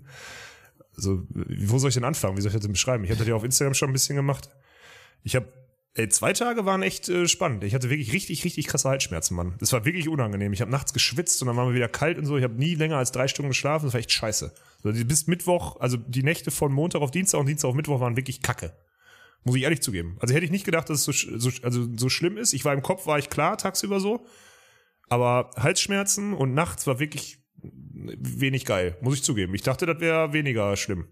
Also, 0.95 1.21
wo 1.29 1.77
soll 1.77 1.89
ich 1.89 1.93
denn 1.93 2.03
anfangen? 2.03 2.37
Wie 2.37 2.41
soll 2.41 2.49
ich 2.49 2.53
das 2.55 2.63
denn 2.63 2.71
beschreiben? 2.71 3.03
Ich 3.03 3.15
das 3.15 3.27
ja 3.27 3.35
auf 3.35 3.43
Instagram 3.43 3.75
schon 3.75 3.91
ein 3.91 3.93
bisschen 3.93 4.15
gemacht. 4.15 4.49
Ich 5.21 5.35
habe, 5.35 5.45
ey, 5.93 6.09
zwei 6.09 6.33
Tage 6.33 6.65
waren 6.65 6.81
echt 6.81 7.07
äh, 7.07 7.27
spannend. 7.27 7.63
Ich 7.63 7.75
hatte 7.75 7.91
wirklich 7.91 8.13
richtig, 8.13 8.43
richtig 8.43 8.65
krasse 8.65 8.89
Halsschmerzen, 8.89 9.35
Mann. 9.35 9.53
Das 9.59 9.71
war 9.73 9.85
wirklich 9.85 10.09
unangenehm. 10.09 10.53
Ich 10.53 10.61
habe 10.61 10.71
nachts 10.71 10.93
geschwitzt 10.93 11.39
und 11.43 11.49
dann 11.49 11.55
war 11.55 11.67
mir 11.67 11.75
wieder 11.75 11.87
kalt 11.87 12.17
und 12.17 12.25
so. 12.25 12.35
Ich 12.35 12.43
habe 12.43 12.55
nie 12.55 12.73
länger 12.73 12.97
als 12.97 13.11
drei 13.11 13.27
Stunden 13.27 13.49
geschlafen. 13.49 13.85
Das 13.85 13.93
war 13.93 13.99
echt 13.99 14.11
scheiße. 14.11 14.51
So, 14.81 14.91
die- 14.91 15.03
bis 15.03 15.27
Mittwoch, 15.27 15.79
also 15.79 15.97
die 15.97 16.23
Nächte 16.23 16.49
von 16.49 16.73
Montag 16.73 17.01
auf 17.03 17.11
Dienstag 17.11 17.39
und 17.41 17.45
Dienstag 17.45 17.69
auf 17.69 17.75
Mittwoch 17.75 17.99
waren 17.99 18.17
wirklich 18.17 18.41
kacke. 18.41 18.75
Muss 19.43 19.55
ich 19.55 19.61
ehrlich 19.61 19.83
zugeben. 19.83 20.17
Also 20.19 20.33
hätte 20.33 20.45
ich 20.45 20.51
nicht 20.51 20.65
gedacht, 20.65 20.89
dass 20.89 21.07
es 21.07 21.21
so, 21.21 21.37
so, 21.37 21.51
also 21.61 21.87
so 21.95 22.09
schlimm 22.09 22.37
ist. 22.37 22.53
Ich 22.53 22.65
war 22.65 22.73
im 22.73 22.81
Kopf, 22.81 23.05
war 23.05 23.19
ich 23.19 23.29
klar, 23.29 23.55
tagsüber 23.59 23.99
so. 23.99 24.25
Aber 25.09 25.51
Halsschmerzen 25.57 26.33
und 26.33 26.55
nachts 26.55 26.87
war 26.87 26.99
wirklich 26.99 27.37
wenig 27.73 28.65
geil, 28.65 28.97
muss 29.01 29.15
ich 29.15 29.23
zugeben. 29.23 29.53
Ich 29.55 29.63
dachte, 29.63 29.85
das 29.85 29.99
wäre 29.99 30.33
weniger 30.33 30.75
schlimm. 30.75 31.05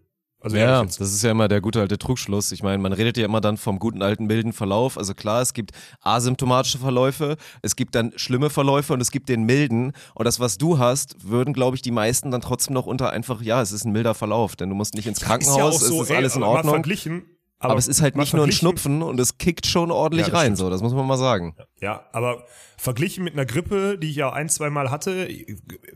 Also 0.45 0.57
Ja, 0.57 0.83
das 0.83 0.99
ist 0.99 1.23
ja 1.23 1.31
immer 1.31 1.47
der 1.47 1.59
gute 1.59 1.81
alte 1.81 1.97
Trugschluss. 1.97 2.51
Ich 2.51 2.61
meine, 2.61 2.77
man 2.77 2.93
redet 2.93 3.17
ja 3.17 3.25
immer 3.25 3.41
dann 3.41 3.57
vom 3.57 3.79
guten 3.79 4.03
alten 4.03 4.27
milden 4.27 4.53
Verlauf. 4.53 4.95
Also 4.95 5.15
klar, 5.15 5.41
es 5.41 5.53
gibt 5.53 5.71
asymptomatische 6.01 6.77
Verläufe, 6.77 7.37
es 7.63 7.75
gibt 7.75 7.95
dann 7.95 8.13
schlimme 8.15 8.51
Verläufe 8.51 8.93
und 8.93 9.01
es 9.01 9.09
gibt 9.09 9.27
den 9.29 9.45
milden. 9.45 9.93
Und 10.13 10.25
das, 10.25 10.39
was 10.39 10.59
du 10.59 10.77
hast, 10.77 11.27
würden, 11.27 11.51
glaube 11.51 11.75
ich, 11.77 11.81
die 11.81 11.89
meisten 11.89 12.29
dann 12.29 12.41
trotzdem 12.41 12.75
noch 12.75 12.85
unter 12.85 13.09
einfach, 13.09 13.41
ja, 13.41 13.59
es 13.59 13.71
ist 13.71 13.85
ein 13.85 13.91
milder 13.91 14.13
Verlauf, 14.13 14.55
denn 14.55 14.69
du 14.69 14.75
musst 14.75 14.93
nicht 14.93 15.07
ins 15.07 15.19
Krankenhaus, 15.19 15.81
es 15.81 15.89
ist 15.89 16.09
ey, 16.11 16.17
alles 16.17 16.35
in 16.35 16.43
aber 16.43 16.51
mal 16.51 16.57
Ordnung. 16.57 16.75
Verglichen, 16.75 17.23
Aber, 17.57 17.77
es 17.77 17.87
ist 17.87 18.01
halt 18.01 18.15
nicht 18.15 18.33
nur 18.33 18.43
ein 18.45 18.51
Schnupfen 18.51 19.01
und 19.01 19.19
es 19.19 19.37
kickt 19.37 19.65
schon 19.65 19.89
ordentlich 19.89 20.27
Ja, 20.27 20.33
rein, 20.33 20.45
stimmt. 20.47 20.57
so, 20.57 20.69
das 20.69 20.81
muss 20.81 20.93
man 20.93 21.07
mal 21.07 21.17
sagen. 21.17 21.55
Ja, 21.81 22.05
aber 22.11 22.43
verglichen 22.77 23.23
mit 23.23 23.33
einer 23.33 23.45
Grippe, 23.45 23.97
die 23.97 24.09
ich 24.09 24.15
ja 24.17 24.31
ein, 24.33 24.49
zwei 24.49 24.69
Mal 24.69 24.91
hatte, 24.91 25.27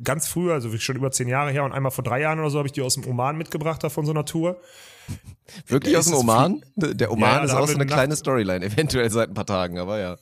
ganz 0.03 0.27
früher, 0.27 0.53
also 0.53 0.75
schon 0.77 0.95
über 0.95 1.11
zehn 1.11 1.27
Jahre 1.27 1.51
her 1.51 1.63
und 1.65 1.73
einmal 1.73 1.91
vor 1.91 2.03
drei 2.03 2.21
Jahren 2.21 2.39
oder 2.39 2.49
so, 2.49 2.57
habe 2.57 2.67
ich 2.67 2.71
die 2.71 2.81
aus 2.81 2.95
dem 2.95 3.05
Oman 3.05 3.37
mitgebracht, 3.37 3.83
da 3.83 3.89
von 3.89 4.05
so 4.05 4.11
einer 4.11 4.25
Tour. 4.25 4.57
Wirklich 5.67 5.97
aus 5.97 6.05
dem 6.05 6.15
Oman? 6.15 6.63
Der 6.75 7.11
Oman 7.11 7.29
Ja, 7.39 7.43
ist 7.43 7.51
auch 7.53 7.67
so 7.67 7.75
eine 7.75 7.85
kleine 7.85 8.09
Nacht- 8.09 8.19
Storyline, 8.19 8.65
eventuell 8.65 9.09
seit 9.09 9.29
ein 9.29 9.33
paar 9.33 9.45
Tagen, 9.45 9.79
aber 9.79 9.99
ja. 9.99 10.15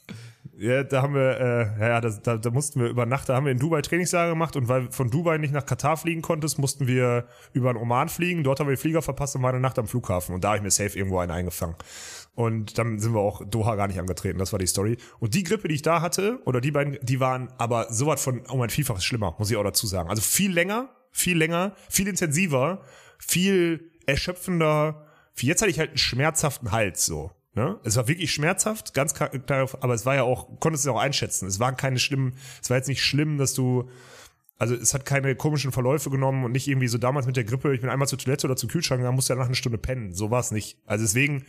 Ja, 0.59 0.83
da 0.83 1.03
haben 1.03 1.13
wir, 1.13 1.39
äh, 1.77 1.87
ja, 1.87 2.01
das, 2.01 2.23
da, 2.23 2.35
da 2.35 2.49
mussten 2.49 2.81
wir 2.81 2.87
über 2.87 3.05
Nacht, 3.05 3.29
da 3.29 3.35
haben 3.35 3.45
wir 3.45 3.51
in 3.51 3.59
Dubai 3.59 3.81
Trainingslager 3.83 4.31
gemacht 4.31 4.55
und 4.55 4.67
weil 4.67 4.91
von 4.91 5.11
Dubai 5.11 5.37
nicht 5.37 5.53
nach 5.53 5.67
Katar 5.67 5.97
fliegen 5.97 6.23
konntest, 6.23 6.57
mussten 6.57 6.87
wir 6.87 7.27
über 7.53 7.71
den 7.71 7.79
Oman 7.79 8.09
fliegen. 8.09 8.43
Dort 8.43 8.59
haben 8.59 8.65
wir 8.65 8.75
den 8.75 8.79
Flieger 8.79 9.03
verpasst 9.03 9.35
und 9.35 9.43
waren 9.43 9.53
eine 9.53 9.61
Nacht 9.61 9.77
am 9.77 9.87
Flughafen 9.87 10.33
und 10.33 10.43
da 10.43 10.49
habe 10.49 10.57
ich 10.57 10.63
mir 10.63 10.71
safe 10.71 10.97
irgendwo 10.97 11.19
einen 11.19 11.31
eingefangen. 11.31 11.75
Und 12.33 12.79
dann 12.79 12.97
sind 12.97 13.13
wir 13.13 13.19
auch 13.19 13.43
Doha 13.45 13.75
gar 13.75 13.87
nicht 13.87 13.99
angetreten, 13.99 14.39
das 14.39 14.51
war 14.51 14.57
die 14.57 14.65
Story. 14.65 14.97
Und 15.19 15.35
die 15.35 15.43
Grippe, 15.43 15.67
die 15.67 15.75
ich 15.75 15.83
da 15.83 16.01
hatte, 16.01 16.39
oder 16.45 16.59
die 16.59 16.71
beiden, 16.71 16.97
die 17.03 17.19
waren 17.19 17.49
aber 17.59 17.93
sowas 17.93 18.23
von 18.23 18.39
um 18.47 18.61
ein 18.61 18.71
Vielfaches 18.71 19.05
schlimmer, 19.05 19.35
muss 19.37 19.51
ich 19.51 19.57
auch 19.57 19.63
dazu 19.63 19.85
sagen. 19.85 20.09
Also 20.09 20.23
viel 20.23 20.51
länger, 20.51 20.89
viel 21.11 21.37
länger, 21.37 21.75
viel 21.87 22.07
intensiver, 22.07 22.81
viel 23.19 23.91
erschöpfender. 24.07 25.05
Jetzt 25.39 25.61
hatte 25.61 25.69
ich 25.69 25.77
halt 25.77 25.89
einen 25.89 25.97
schmerzhaften 25.99 26.71
Hals 26.71 27.05
so. 27.05 27.29
Ne? 27.57 27.79
Es 27.83 27.95
war 27.95 28.07
wirklich 28.07 28.31
schmerzhaft, 28.31 28.93
ganz 28.93 29.15
klar, 29.15 29.31
aber 29.81 29.93
es 29.95 30.05
war 30.05 30.13
ja 30.13 30.21
auch, 30.21 30.59
konntest 30.59 30.85
du 30.85 30.91
auch 30.91 30.99
einschätzen. 30.99 31.47
Es 31.47 31.59
waren 31.59 31.75
keine 31.75 31.97
schlimmen, 31.97 32.35
es 32.61 32.69
war 32.69 32.77
jetzt 32.77 32.87
nicht 32.87 33.01
schlimm, 33.03 33.39
dass 33.39 33.55
du, 33.55 33.89
also 34.59 34.75
es 34.75 34.93
hat 34.93 35.05
keine 35.05 35.35
komischen 35.35 35.71
Verläufe 35.71 36.11
genommen 36.11 36.43
und 36.45 36.51
nicht 36.51 36.67
irgendwie 36.67 36.87
so 36.87 36.99
damals 36.99 37.25
mit 37.25 37.35
der 37.35 37.45
Grippe, 37.45 37.73
ich 37.73 37.81
bin 37.81 37.89
einmal 37.89 38.07
zur 38.07 38.19
Toilette 38.19 38.45
oder 38.45 38.55
zum 38.55 38.69
Kühlschrank 38.69 38.99
gegangen, 38.99 39.15
musste 39.15 39.33
danach 39.33 39.47
eine 39.47 39.55
Stunde 39.55 39.79
pennen. 39.79 40.13
So 40.13 40.29
war 40.29 40.39
es 40.39 40.51
nicht. 40.51 40.77
Also 40.85 41.03
deswegen, 41.03 41.45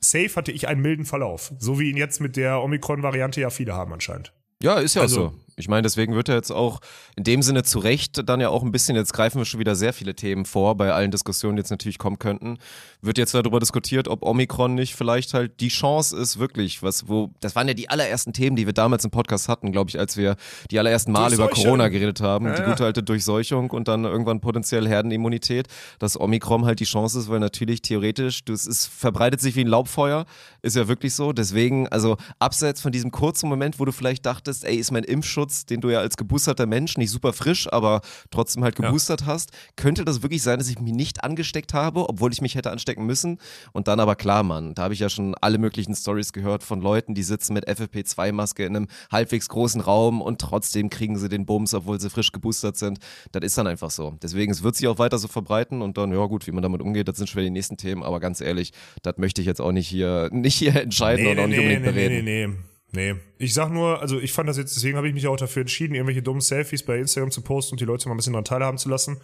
safe 0.00 0.34
hatte 0.34 0.50
ich 0.50 0.66
einen 0.66 0.80
milden 0.80 1.04
Verlauf. 1.04 1.52
So 1.58 1.78
wie 1.78 1.90
ihn 1.90 1.98
jetzt 1.98 2.22
mit 2.22 2.36
der 2.38 2.62
Omikron-Variante 2.62 3.42
ja 3.42 3.50
viele 3.50 3.74
haben 3.74 3.92
anscheinend. 3.92 4.32
Ja, 4.62 4.78
ist 4.78 4.94
ja 4.94 5.02
Also- 5.02 5.14
so. 5.14 5.34
Ich 5.56 5.68
meine, 5.68 5.82
deswegen 5.82 6.14
wird 6.14 6.28
er 6.28 6.36
jetzt 6.36 6.50
auch 6.50 6.80
in 7.16 7.24
dem 7.24 7.42
Sinne 7.42 7.62
zu 7.62 7.78
Recht 7.78 8.28
dann 8.28 8.40
ja 8.40 8.48
auch 8.48 8.62
ein 8.62 8.72
bisschen, 8.72 8.96
jetzt 8.96 9.12
greifen 9.12 9.38
wir 9.38 9.44
schon 9.44 9.60
wieder 9.60 9.74
sehr 9.74 9.92
viele 9.92 10.14
Themen 10.14 10.44
vor, 10.44 10.76
bei 10.76 10.92
allen 10.92 11.10
Diskussionen, 11.10 11.56
die 11.56 11.60
jetzt 11.60 11.70
natürlich 11.70 11.98
kommen 11.98 12.18
könnten, 12.18 12.58
wird 13.02 13.18
jetzt 13.18 13.34
darüber 13.34 13.60
diskutiert, 13.60 14.08
ob 14.08 14.22
Omikron 14.22 14.74
nicht 14.74 14.94
vielleicht 14.94 15.34
halt 15.34 15.60
die 15.60 15.68
Chance 15.68 16.16
ist, 16.16 16.38
wirklich, 16.38 16.82
was, 16.82 17.08
wo, 17.08 17.30
das 17.40 17.54
waren 17.54 17.68
ja 17.68 17.74
die 17.74 17.88
allerersten 17.88 18.32
Themen, 18.32 18.56
die 18.56 18.66
wir 18.66 18.72
damals 18.72 19.04
im 19.04 19.10
Podcast 19.10 19.48
hatten, 19.48 19.72
glaube 19.72 19.90
ich, 19.90 19.98
als 19.98 20.16
wir 20.16 20.36
die 20.70 20.78
allerersten 20.78 21.12
Mal 21.12 21.32
über 21.32 21.48
Corona 21.48 21.88
geredet 21.88 22.20
haben, 22.20 22.46
ja, 22.46 22.54
die 22.54 22.62
gute 22.62 22.84
alte 22.84 23.02
Durchseuchung 23.02 23.70
und 23.70 23.88
dann 23.88 24.04
irgendwann 24.04 24.40
potenziell 24.40 24.88
Herdenimmunität, 24.88 25.68
dass 25.98 26.18
Omikron 26.18 26.64
halt 26.64 26.80
die 26.80 26.84
Chance 26.84 27.18
ist, 27.18 27.28
weil 27.28 27.40
natürlich 27.40 27.82
theoretisch, 27.82 28.44
das 28.44 28.66
ist, 28.66 28.86
verbreitet 28.86 29.40
sich 29.40 29.56
wie 29.56 29.64
ein 29.64 29.68
Laubfeuer, 29.68 30.24
ist 30.62 30.76
ja 30.76 30.88
wirklich 30.88 31.14
so, 31.14 31.32
deswegen, 31.32 31.88
also 31.88 32.16
abseits 32.38 32.80
von 32.80 32.92
diesem 32.92 33.10
kurzen 33.10 33.48
Moment, 33.48 33.78
wo 33.78 33.84
du 33.84 33.92
vielleicht 33.92 34.26
dachtest, 34.26 34.64
ey, 34.64 34.76
ist 34.76 34.90
mein 34.90 35.04
Impfschutz, 35.04 35.43
den 35.70 35.80
du 35.80 35.90
ja 35.90 36.00
als 36.00 36.16
geboosterter 36.16 36.66
Mensch, 36.66 36.96
nicht 36.96 37.10
super 37.10 37.32
frisch, 37.32 37.72
aber 37.72 38.00
trotzdem 38.30 38.64
halt 38.64 38.76
geboostert 38.76 39.22
ja. 39.22 39.26
hast, 39.28 39.50
könnte 39.76 40.04
das 40.04 40.22
wirklich 40.22 40.42
sein, 40.42 40.58
dass 40.58 40.68
ich 40.68 40.78
mich 40.78 40.92
nicht 40.92 41.24
angesteckt 41.24 41.74
habe, 41.74 42.08
obwohl 42.08 42.32
ich 42.32 42.40
mich 42.40 42.54
hätte 42.54 42.70
anstecken 42.70 43.06
müssen. 43.06 43.38
Und 43.72 43.88
dann 43.88 44.00
aber 44.00 44.16
klar, 44.16 44.42
Mann, 44.42 44.74
da 44.74 44.84
habe 44.84 44.94
ich 44.94 45.00
ja 45.00 45.08
schon 45.08 45.34
alle 45.40 45.58
möglichen 45.58 45.94
Stories 45.94 46.32
gehört 46.32 46.62
von 46.62 46.80
Leuten, 46.80 47.14
die 47.14 47.22
sitzen 47.22 47.54
mit 47.54 47.68
FFP2-Maske 47.68 48.64
in 48.64 48.76
einem 48.76 48.88
halbwegs 49.10 49.48
großen 49.48 49.80
Raum 49.80 50.20
und 50.20 50.40
trotzdem 50.40 50.90
kriegen 50.90 51.18
sie 51.18 51.28
den 51.28 51.46
Bums, 51.46 51.74
obwohl 51.74 52.00
sie 52.00 52.10
frisch 52.10 52.32
geboostert 52.32 52.76
sind. 52.76 52.98
Das 53.32 53.44
ist 53.44 53.58
dann 53.58 53.66
einfach 53.66 53.90
so. 53.90 54.16
Deswegen, 54.22 54.52
es 54.52 54.62
wird 54.62 54.76
sich 54.76 54.88
auch 54.88 54.98
weiter 54.98 55.18
so 55.18 55.28
verbreiten 55.28 55.82
und 55.82 55.98
dann, 55.98 56.12
ja 56.12 56.24
gut, 56.26 56.46
wie 56.46 56.52
man 56.52 56.62
damit 56.62 56.82
umgeht, 56.82 57.08
das 57.08 57.16
sind 57.16 57.28
schon 57.28 57.42
die 57.42 57.50
nächsten 57.50 57.76
Themen, 57.76 58.02
aber 58.02 58.20
ganz 58.20 58.40
ehrlich, 58.40 58.72
das 59.02 59.18
möchte 59.18 59.40
ich 59.40 59.46
jetzt 59.46 59.60
auch 59.60 59.72
nicht 59.72 59.88
hier, 59.88 60.28
nicht 60.32 60.56
hier 60.56 60.74
entscheiden 60.76 61.24
nee, 61.24 61.32
und 61.32 61.38
auch 61.38 61.46
nicht 61.46 61.58
nee, 61.58 61.62
unbedingt 61.62 61.84
nee, 61.84 61.92
bereden. 61.92 62.24
Nee, 62.24 62.46
nee, 62.46 62.52
nee. 62.52 62.73
Nee, 62.94 63.16
ich 63.38 63.54
sag 63.54 63.70
nur, 63.70 64.00
also 64.00 64.20
ich 64.20 64.32
fand 64.32 64.48
das 64.48 64.56
jetzt, 64.56 64.76
deswegen 64.76 64.96
habe 64.96 65.08
ich 65.08 65.14
mich 65.14 65.26
auch 65.26 65.36
dafür 65.36 65.62
entschieden, 65.62 65.94
irgendwelche 65.94 66.22
dummen 66.22 66.40
Selfies 66.40 66.84
bei 66.84 66.96
Instagram 66.96 67.32
zu 67.32 67.42
posten 67.42 67.74
und 67.74 67.80
die 67.80 67.84
Leute 67.84 68.08
mal 68.08 68.14
ein 68.14 68.18
bisschen 68.18 68.34
daran 68.34 68.44
teilhaben 68.44 68.78
zu 68.78 68.88
lassen. 68.88 69.20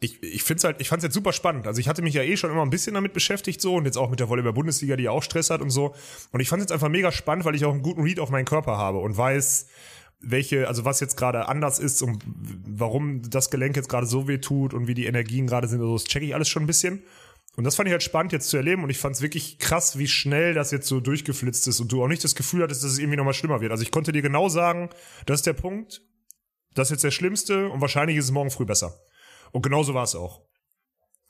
Ich, 0.00 0.20
ich 0.24 0.42
finde 0.42 0.58
es 0.58 0.64
halt, 0.64 0.80
ich 0.80 0.88
fand 0.88 0.98
es 1.00 1.04
jetzt 1.04 1.14
super 1.14 1.32
spannend. 1.32 1.68
Also 1.68 1.80
ich 1.80 1.88
hatte 1.88 2.02
mich 2.02 2.14
ja 2.14 2.22
eh 2.22 2.36
schon 2.36 2.50
immer 2.50 2.62
ein 2.62 2.70
bisschen 2.70 2.94
damit 2.94 3.12
beschäftigt 3.12 3.60
so 3.60 3.76
und 3.76 3.84
jetzt 3.84 3.96
auch 3.96 4.10
mit 4.10 4.18
der 4.18 4.28
Volleyball-Bundesliga, 4.28 4.96
die 4.96 5.04
ja 5.04 5.12
auch 5.12 5.22
Stress 5.22 5.50
hat 5.50 5.62
und 5.62 5.70
so. 5.70 5.94
Und 6.32 6.40
ich 6.40 6.48
fand 6.48 6.60
es 6.60 6.64
jetzt 6.64 6.72
einfach 6.72 6.88
mega 6.88 7.12
spannend, 7.12 7.44
weil 7.44 7.54
ich 7.54 7.64
auch 7.64 7.72
einen 7.72 7.82
guten 7.82 8.02
Read 8.02 8.18
auf 8.18 8.30
meinen 8.30 8.44
Körper 8.44 8.76
habe 8.76 8.98
und 8.98 9.16
weiß, 9.16 9.68
welche, 10.20 10.66
also 10.66 10.84
was 10.84 10.98
jetzt 10.98 11.16
gerade 11.16 11.48
anders 11.48 11.78
ist 11.78 12.02
und 12.02 12.24
warum 12.26 13.22
das 13.30 13.50
Gelenk 13.50 13.76
jetzt 13.76 13.88
gerade 13.88 14.06
so 14.06 14.26
weh 14.26 14.38
tut 14.38 14.74
und 14.74 14.88
wie 14.88 14.94
die 14.94 15.06
Energien 15.06 15.46
gerade 15.46 15.68
sind, 15.68 15.80
also 15.80 15.92
das 15.92 16.04
checke 16.04 16.26
ich 16.26 16.34
alles 16.34 16.48
schon 16.48 16.64
ein 16.64 16.66
bisschen. 16.66 17.04
Und 17.56 17.64
das 17.64 17.74
fand 17.74 17.88
ich 17.88 17.92
halt 17.92 18.02
spannend 18.02 18.32
jetzt 18.32 18.50
zu 18.50 18.58
erleben 18.58 18.84
und 18.84 18.90
ich 18.90 18.98
fand 18.98 19.16
es 19.16 19.22
wirklich 19.22 19.58
krass, 19.58 19.98
wie 19.98 20.06
schnell 20.06 20.52
das 20.52 20.70
jetzt 20.70 20.86
so 20.86 21.00
durchgeflitzt 21.00 21.66
ist 21.66 21.80
und 21.80 21.90
du 21.90 22.02
auch 22.02 22.08
nicht 22.08 22.22
das 22.22 22.34
Gefühl 22.34 22.62
hattest, 22.62 22.84
dass 22.84 22.92
es 22.92 22.98
irgendwie 22.98 23.16
nochmal 23.16 23.32
schlimmer 23.32 23.62
wird. 23.62 23.72
Also 23.72 23.82
ich 23.82 23.90
konnte 23.90 24.12
dir 24.12 24.20
genau 24.20 24.50
sagen, 24.50 24.90
das 25.24 25.40
ist 25.40 25.46
der 25.46 25.54
Punkt, 25.54 26.02
das 26.74 26.88
ist 26.88 26.92
jetzt 26.92 27.04
der 27.04 27.10
schlimmste 27.10 27.70
und 27.70 27.80
wahrscheinlich 27.80 28.18
ist 28.18 28.26
es 28.26 28.30
morgen 28.30 28.50
früh 28.50 28.66
besser. 28.66 29.00
Und 29.52 29.62
genauso 29.62 29.94
war 29.94 30.04
es 30.04 30.14
auch. 30.14 30.42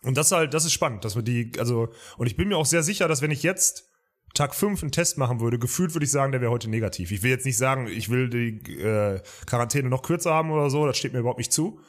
Und 0.03 0.17
das 0.17 0.33
halt, 0.33 0.53
das 0.53 0.65
ist 0.65 0.73
spannend, 0.73 1.05
dass 1.05 1.15
wir 1.15 1.23
die, 1.23 1.53
also, 1.59 1.89
und 2.19 2.27
ich 2.27 2.37
bin 2.37 2.49
mir 2.49 2.57
auch 2.57 2.67
sehr 2.67 2.83
sicher, 2.83 3.07
dass 3.07 3.23
wenn 3.23 3.31
ich 3.31 3.45
jetzt 3.45 3.89
Tag 4.35 4.55
5 4.55 4.83
einen 4.83 4.93
Test 4.93 5.19
machen 5.19 5.41
würde, 5.41 5.61
gefühlt 5.61 5.95
würde 5.95 6.05
ich 6.05 6.11
sagen, 6.11 6.33
der 6.33 6.41
wäre 6.41 6.51
heute 6.51 6.69
negativ. 6.69 7.13
Ich 7.13 7.23
will 7.23 7.31
jetzt 7.31 7.47
nicht 7.47 7.57
sagen, 7.57 7.87
ich 7.87 8.09
will 8.09 8.29
die 8.29 8.81
äh, 8.81 9.21
Quarantäne 9.47 9.89
noch 9.89 10.03
kürzer 10.03 10.35
haben 10.35 10.51
oder 10.51 10.71
so, 10.71 10.87
das 10.87 10.99
steht 10.99 11.13
mir 11.13 11.21
überhaupt 11.21 11.39
nicht 11.39 11.53
zu. 11.53 11.81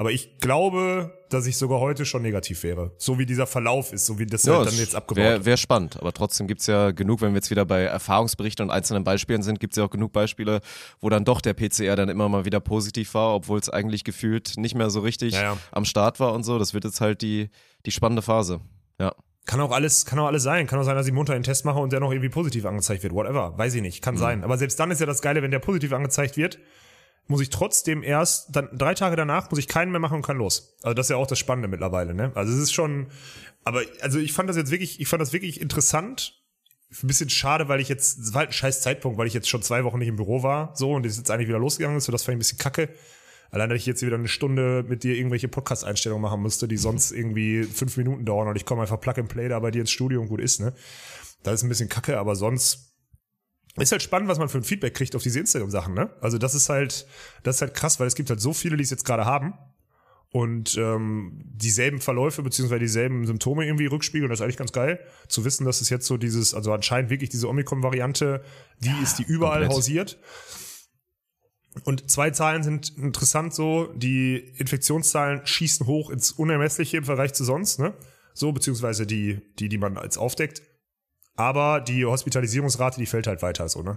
Aber 0.00 0.12
ich 0.12 0.38
glaube, 0.38 1.12
dass 1.28 1.44
ich 1.44 1.58
sogar 1.58 1.78
heute 1.78 2.06
schon 2.06 2.22
negativ 2.22 2.62
wäre. 2.62 2.90
So 2.96 3.18
wie 3.18 3.26
dieser 3.26 3.46
Verlauf 3.46 3.92
ist, 3.92 4.06
so 4.06 4.18
wie 4.18 4.24
das 4.24 4.44
ja, 4.44 4.56
halt 4.56 4.68
dann 4.68 4.74
jetzt 4.74 4.96
abgebaut 4.96 5.22
Wäre 5.22 5.44
wär 5.44 5.58
spannend, 5.58 5.98
aber 5.98 6.14
trotzdem 6.14 6.46
gibt's 6.46 6.66
ja 6.66 6.90
genug, 6.92 7.20
wenn 7.20 7.32
wir 7.32 7.36
jetzt 7.36 7.50
wieder 7.50 7.66
bei 7.66 7.82
Erfahrungsberichten 7.82 8.64
und 8.64 8.70
einzelnen 8.70 9.04
Beispielen 9.04 9.42
sind, 9.42 9.60
gibt's 9.60 9.76
ja 9.76 9.84
auch 9.84 9.90
genug 9.90 10.14
Beispiele, 10.14 10.62
wo 11.00 11.10
dann 11.10 11.26
doch 11.26 11.42
der 11.42 11.52
PCR 11.52 11.96
dann 11.96 12.08
immer 12.08 12.30
mal 12.30 12.46
wieder 12.46 12.60
positiv 12.60 13.12
war, 13.12 13.34
obwohl 13.34 13.58
es 13.58 13.68
eigentlich 13.68 14.02
gefühlt 14.02 14.56
nicht 14.56 14.74
mehr 14.74 14.88
so 14.88 15.00
richtig 15.00 15.34
ja, 15.34 15.42
ja. 15.42 15.56
am 15.70 15.84
Start 15.84 16.18
war 16.18 16.32
und 16.32 16.44
so. 16.44 16.58
Das 16.58 16.72
wird 16.72 16.84
jetzt 16.84 17.02
halt 17.02 17.20
die, 17.20 17.50
die 17.84 17.90
spannende 17.90 18.22
Phase. 18.22 18.62
Ja. 18.98 19.14
Kann 19.44 19.60
auch 19.60 19.70
alles, 19.70 20.06
kann 20.06 20.18
auch 20.18 20.28
alles 20.28 20.44
sein. 20.44 20.66
Kann 20.66 20.78
auch 20.78 20.84
sein, 20.84 20.96
dass 20.96 21.08
ich 21.08 21.12
munter 21.12 21.34
einen 21.34 21.44
Test 21.44 21.66
mache 21.66 21.78
und 21.78 21.92
der 21.92 22.00
noch 22.00 22.10
irgendwie 22.10 22.30
positiv 22.30 22.64
angezeigt 22.64 23.02
wird. 23.02 23.12
Whatever. 23.12 23.52
Weiß 23.58 23.74
ich 23.74 23.82
nicht. 23.82 24.00
Kann 24.00 24.14
mhm. 24.14 24.20
sein. 24.20 24.44
Aber 24.44 24.56
selbst 24.56 24.80
dann 24.80 24.90
ist 24.90 25.00
ja 25.00 25.06
das 25.06 25.20
Geile, 25.20 25.42
wenn 25.42 25.50
der 25.50 25.58
positiv 25.58 25.92
angezeigt 25.92 26.38
wird, 26.38 26.58
muss 27.26 27.40
ich 27.40 27.50
trotzdem 27.50 28.02
erst, 28.02 28.54
dann 28.54 28.68
drei 28.72 28.94
Tage 28.94 29.16
danach 29.16 29.50
muss 29.50 29.58
ich 29.58 29.68
keinen 29.68 29.90
mehr 29.92 30.00
machen 30.00 30.16
und 30.16 30.22
kann 30.22 30.36
los. 30.36 30.76
Also 30.82 30.94
das 30.94 31.06
ist 31.06 31.10
ja 31.10 31.16
auch 31.16 31.26
das 31.26 31.38
Spannende 31.38 31.68
mittlerweile, 31.68 32.14
ne? 32.14 32.32
Also 32.34 32.52
es 32.52 32.58
ist 32.58 32.72
schon, 32.72 33.08
aber 33.64 33.82
also 34.00 34.18
ich 34.18 34.32
fand 34.32 34.48
das 34.48 34.56
jetzt 34.56 34.70
wirklich, 34.70 35.00
ich 35.00 35.08
fand 35.08 35.20
das 35.20 35.32
wirklich 35.32 35.60
interessant. 35.60 36.36
Ein 37.02 37.06
bisschen 37.06 37.30
schade, 37.30 37.68
weil 37.68 37.78
ich 37.78 37.88
jetzt, 37.88 38.18
es 38.18 38.34
war 38.34 38.40
halt 38.40 38.50
ein 38.50 38.54
scheiß 38.54 38.80
Zeitpunkt, 38.82 39.16
weil 39.16 39.28
ich 39.28 39.34
jetzt 39.34 39.48
schon 39.48 39.62
zwei 39.62 39.84
Wochen 39.84 40.00
nicht 40.00 40.08
im 40.08 40.16
Büro 40.16 40.42
war, 40.42 40.74
so, 40.74 40.92
und 40.92 41.06
es 41.06 41.18
jetzt 41.18 41.30
eigentlich 41.30 41.46
wieder 41.46 41.60
losgegangen 41.60 41.96
ist, 41.96 42.06
so 42.06 42.12
das 42.12 42.24
fand 42.24 42.32
ich 42.32 42.36
ein 42.36 42.38
bisschen 42.40 42.58
kacke. 42.58 42.88
Allein, 43.52 43.68
dass 43.68 43.78
ich 43.78 43.86
jetzt 43.86 44.02
wieder 44.02 44.16
eine 44.16 44.28
Stunde 44.28 44.84
mit 44.88 45.04
dir 45.04 45.16
irgendwelche 45.16 45.48
Podcast-Einstellungen 45.48 46.22
machen 46.22 46.40
musste, 46.40 46.66
die 46.66 46.76
sonst 46.76 47.12
irgendwie 47.12 47.62
fünf 47.64 47.96
Minuten 47.96 48.24
dauern 48.24 48.48
und 48.48 48.56
ich 48.56 48.64
komme 48.64 48.82
einfach 48.82 49.00
Plug 49.00 49.14
and 49.18 49.28
Play 49.28 49.48
da 49.48 49.58
bei 49.60 49.70
dir 49.70 49.80
ins 49.80 49.90
Studio 49.92 50.20
und 50.20 50.28
gut 50.28 50.40
ist, 50.40 50.60
ne? 50.60 50.72
Das 51.42 51.54
ist 51.54 51.62
ein 51.62 51.68
bisschen 51.68 51.88
kacke, 51.88 52.18
aber 52.18 52.36
sonst 52.36 52.89
ist 53.76 53.92
halt 53.92 54.02
spannend, 54.02 54.28
was 54.28 54.38
man 54.38 54.48
für 54.48 54.58
ein 54.58 54.64
Feedback 54.64 54.94
kriegt 54.94 55.14
auf 55.14 55.22
diese 55.22 55.38
Instagram-Sachen, 55.40 55.94
ne? 55.94 56.10
Also 56.20 56.38
das 56.38 56.54
ist 56.54 56.68
halt, 56.68 57.06
das 57.42 57.56
ist 57.56 57.62
halt 57.62 57.74
krass, 57.74 58.00
weil 58.00 58.06
es 58.06 58.14
gibt 58.14 58.30
halt 58.30 58.40
so 58.40 58.52
viele, 58.52 58.76
die 58.76 58.82
es 58.82 58.90
jetzt 58.90 59.04
gerade 59.04 59.24
haben 59.24 59.54
und 60.32 60.76
ähm, 60.78 61.42
dieselben 61.44 62.00
Verläufe 62.00 62.42
beziehungsweise 62.42 62.80
dieselben 62.80 63.26
Symptome 63.26 63.64
irgendwie 63.64 63.86
rückspiegeln. 63.86 64.30
Das 64.30 64.38
ist 64.38 64.44
eigentlich 64.44 64.56
ganz 64.56 64.72
geil 64.72 65.00
zu 65.28 65.44
wissen, 65.44 65.64
dass 65.64 65.80
es 65.80 65.90
jetzt 65.90 66.06
so 66.06 66.16
dieses, 66.16 66.54
also 66.54 66.72
anscheinend 66.72 67.10
wirklich 67.10 67.30
diese 67.30 67.48
Omikron-Variante, 67.48 68.44
die 68.78 68.88
ja, 68.88 69.02
ist, 69.02 69.18
die 69.18 69.24
überall 69.24 69.60
komplett. 69.60 69.76
hausiert. 69.76 70.18
Und 71.84 72.10
zwei 72.10 72.30
Zahlen 72.30 72.62
sind 72.62 72.96
interessant 72.96 73.54
so, 73.54 73.92
die 73.94 74.36
Infektionszahlen 74.56 75.46
schießen 75.46 75.86
hoch 75.86 76.10
ins 76.10 76.32
Unermessliche 76.32 76.96
im 76.96 77.04
Vergleich 77.04 77.32
zu 77.32 77.44
sonst, 77.44 77.78
ne? 77.78 77.94
So, 78.34 78.52
beziehungsweise 78.52 79.06
die, 79.06 79.40
die, 79.58 79.68
die 79.68 79.78
man 79.78 79.96
als 79.96 80.16
aufdeckt. 80.16 80.62
Aber 81.40 81.80
die 81.80 82.04
Hospitalisierungsrate, 82.04 83.00
die 83.00 83.06
fällt 83.06 83.26
halt 83.26 83.40
weiter 83.40 83.66
so, 83.66 83.80
ne? 83.80 83.96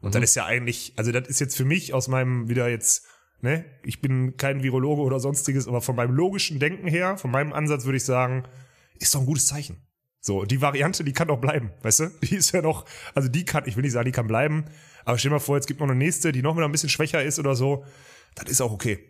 Und 0.00 0.10
mhm. 0.10 0.12
dann 0.12 0.22
ist 0.22 0.36
ja 0.36 0.46
eigentlich, 0.46 0.92
also 0.94 1.10
das 1.10 1.26
ist 1.26 1.40
jetzt 1.40 1.56
für 1.56 1.64
mich 1.64 1.92
aus 1.92 2.06
meinem 2.06 2.48
wieder 2.48 2.68
jetzt, 2.68 3.04
ne, 3.40 3.64
ich 3.82 4.00
bin 4.00 4.36
kein 4.36 4.62
Virologe 4.62 5.02
oder 5.02 5.18
sonstiges, 5.18 5.66
aber 5.66 5.80
von 5.80 5.96
meinem 5.96 6.14
logischen 6.14 6.60
Denken 6.60 6.86
her, 6.86 7.18
von 7.18 7.32
meinem 7.32 7.52
Ansatz 7.52 7.84
würde 7.84 7.96
ich 7.96 8.04
sagen, 8.04 8.44
ist 9.00 9.12
doch 9.12 9.20
ein 9.20 9.26
gutes 9.26 9.46
Zeichen. 9.46 9.84
So, 10.20 10.44
die 10.44 10.62
Variante, 10.62 11.02
die 11.02 11.12
kann 11.12 11.26
doch 11.26 11.40
bleiben, 11.40 11.72
weißt 11.82 11.98
du? 11.98 12.10
Die 12.22 12.36
ist 12.36 12.52
ja 12.52 12.62
noch, 12.62 12.84
also 13.12 13.28
die 13.28 13.44
kann, 13.44 13.64
ich 13.66 13.74
will 13.74 13.82
nicht 13.82 13.92
sagen, 13.92 14.06
die 14.06 14.12
kann 14.12 14.28
bleiben, 14.28 14.66
aber 15.04 15.18
stell 15.18 15.30
dir 15.30 15.34
mal 15.34 15.40
vor, 15.40 15.56
jetzt 15.56 15.66
gibt 15.66 15.80
noch 15.80 15.88
eine 15.88 15.96
nächste, 15.96 16.30
die 16.30 16.42
noch 16.42 16.54
mal 16.54 16.64
ein 16.64 16.70
bisschen 16.70 16.90
schwächer 16.90 17.24
ist 17.24 17.40
oder 17.40 17.56
so, 17.56 17.84
das 18.36 18.48
ist 18.48 18.60
auch 18.60 18.70
okay. 18.70 19.00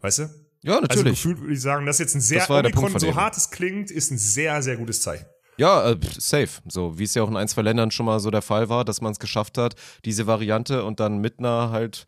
Weißt 0.00 0.18
du? 0.18 0.22
Ja, 0.62 0.80
natürlich. 0.80 0.90
Also 0.90 1.04
gefühlt 1.04 1.40
würde 1.42 1.54
ich 1.54 1.60
sagen, 1.60 1.86
dass 1.86 2.00
jetzt 2.00 2.16
ein 2.16 2.20
sehr 2.20 2.50
Omikron, 2.50 2.98
so 2.98 3.14
hart 3.14 3.36
es 3.36 3.52
klingt, 3.52 3.92
ist 3.92 4.10
ein 4.10 4.18
sehr, 4.18 4.62
sehr 4.62 4.76
gutes 4.76 5.00
Zeichen. 5.00 5.26
Ja, 5.60 5.90
äh, 5.90 5.98
safe. 6.16 6.62
So, 6.68 6.98
wie 6.98 7.02
es 7.04 7.12
ja 7.14 7.22
auch 7.22 7.28
in 7.28 7.36
ein, 7.36 7.46
zwei 7.46 7.60
Ländern 7.60 7.90
schon 7.90 8.06
mal 8.06 8.18
so 8.18 8.30
der 8.30 8.40
Fall 8.40 8.70
war, 8.70 8.82
dass 8.82 9.02
man 9.02 9.12
es 9.12 9.18
geschafft 9.18 9.58
hat, 9.58 9.74
diese 10.06 10.26
Variante 10.26 10.84
und 10.86 11.00
dann 11.00 11.18
mit 11.18 11.38
einer 11.38 11.70
halt 11.70 12.06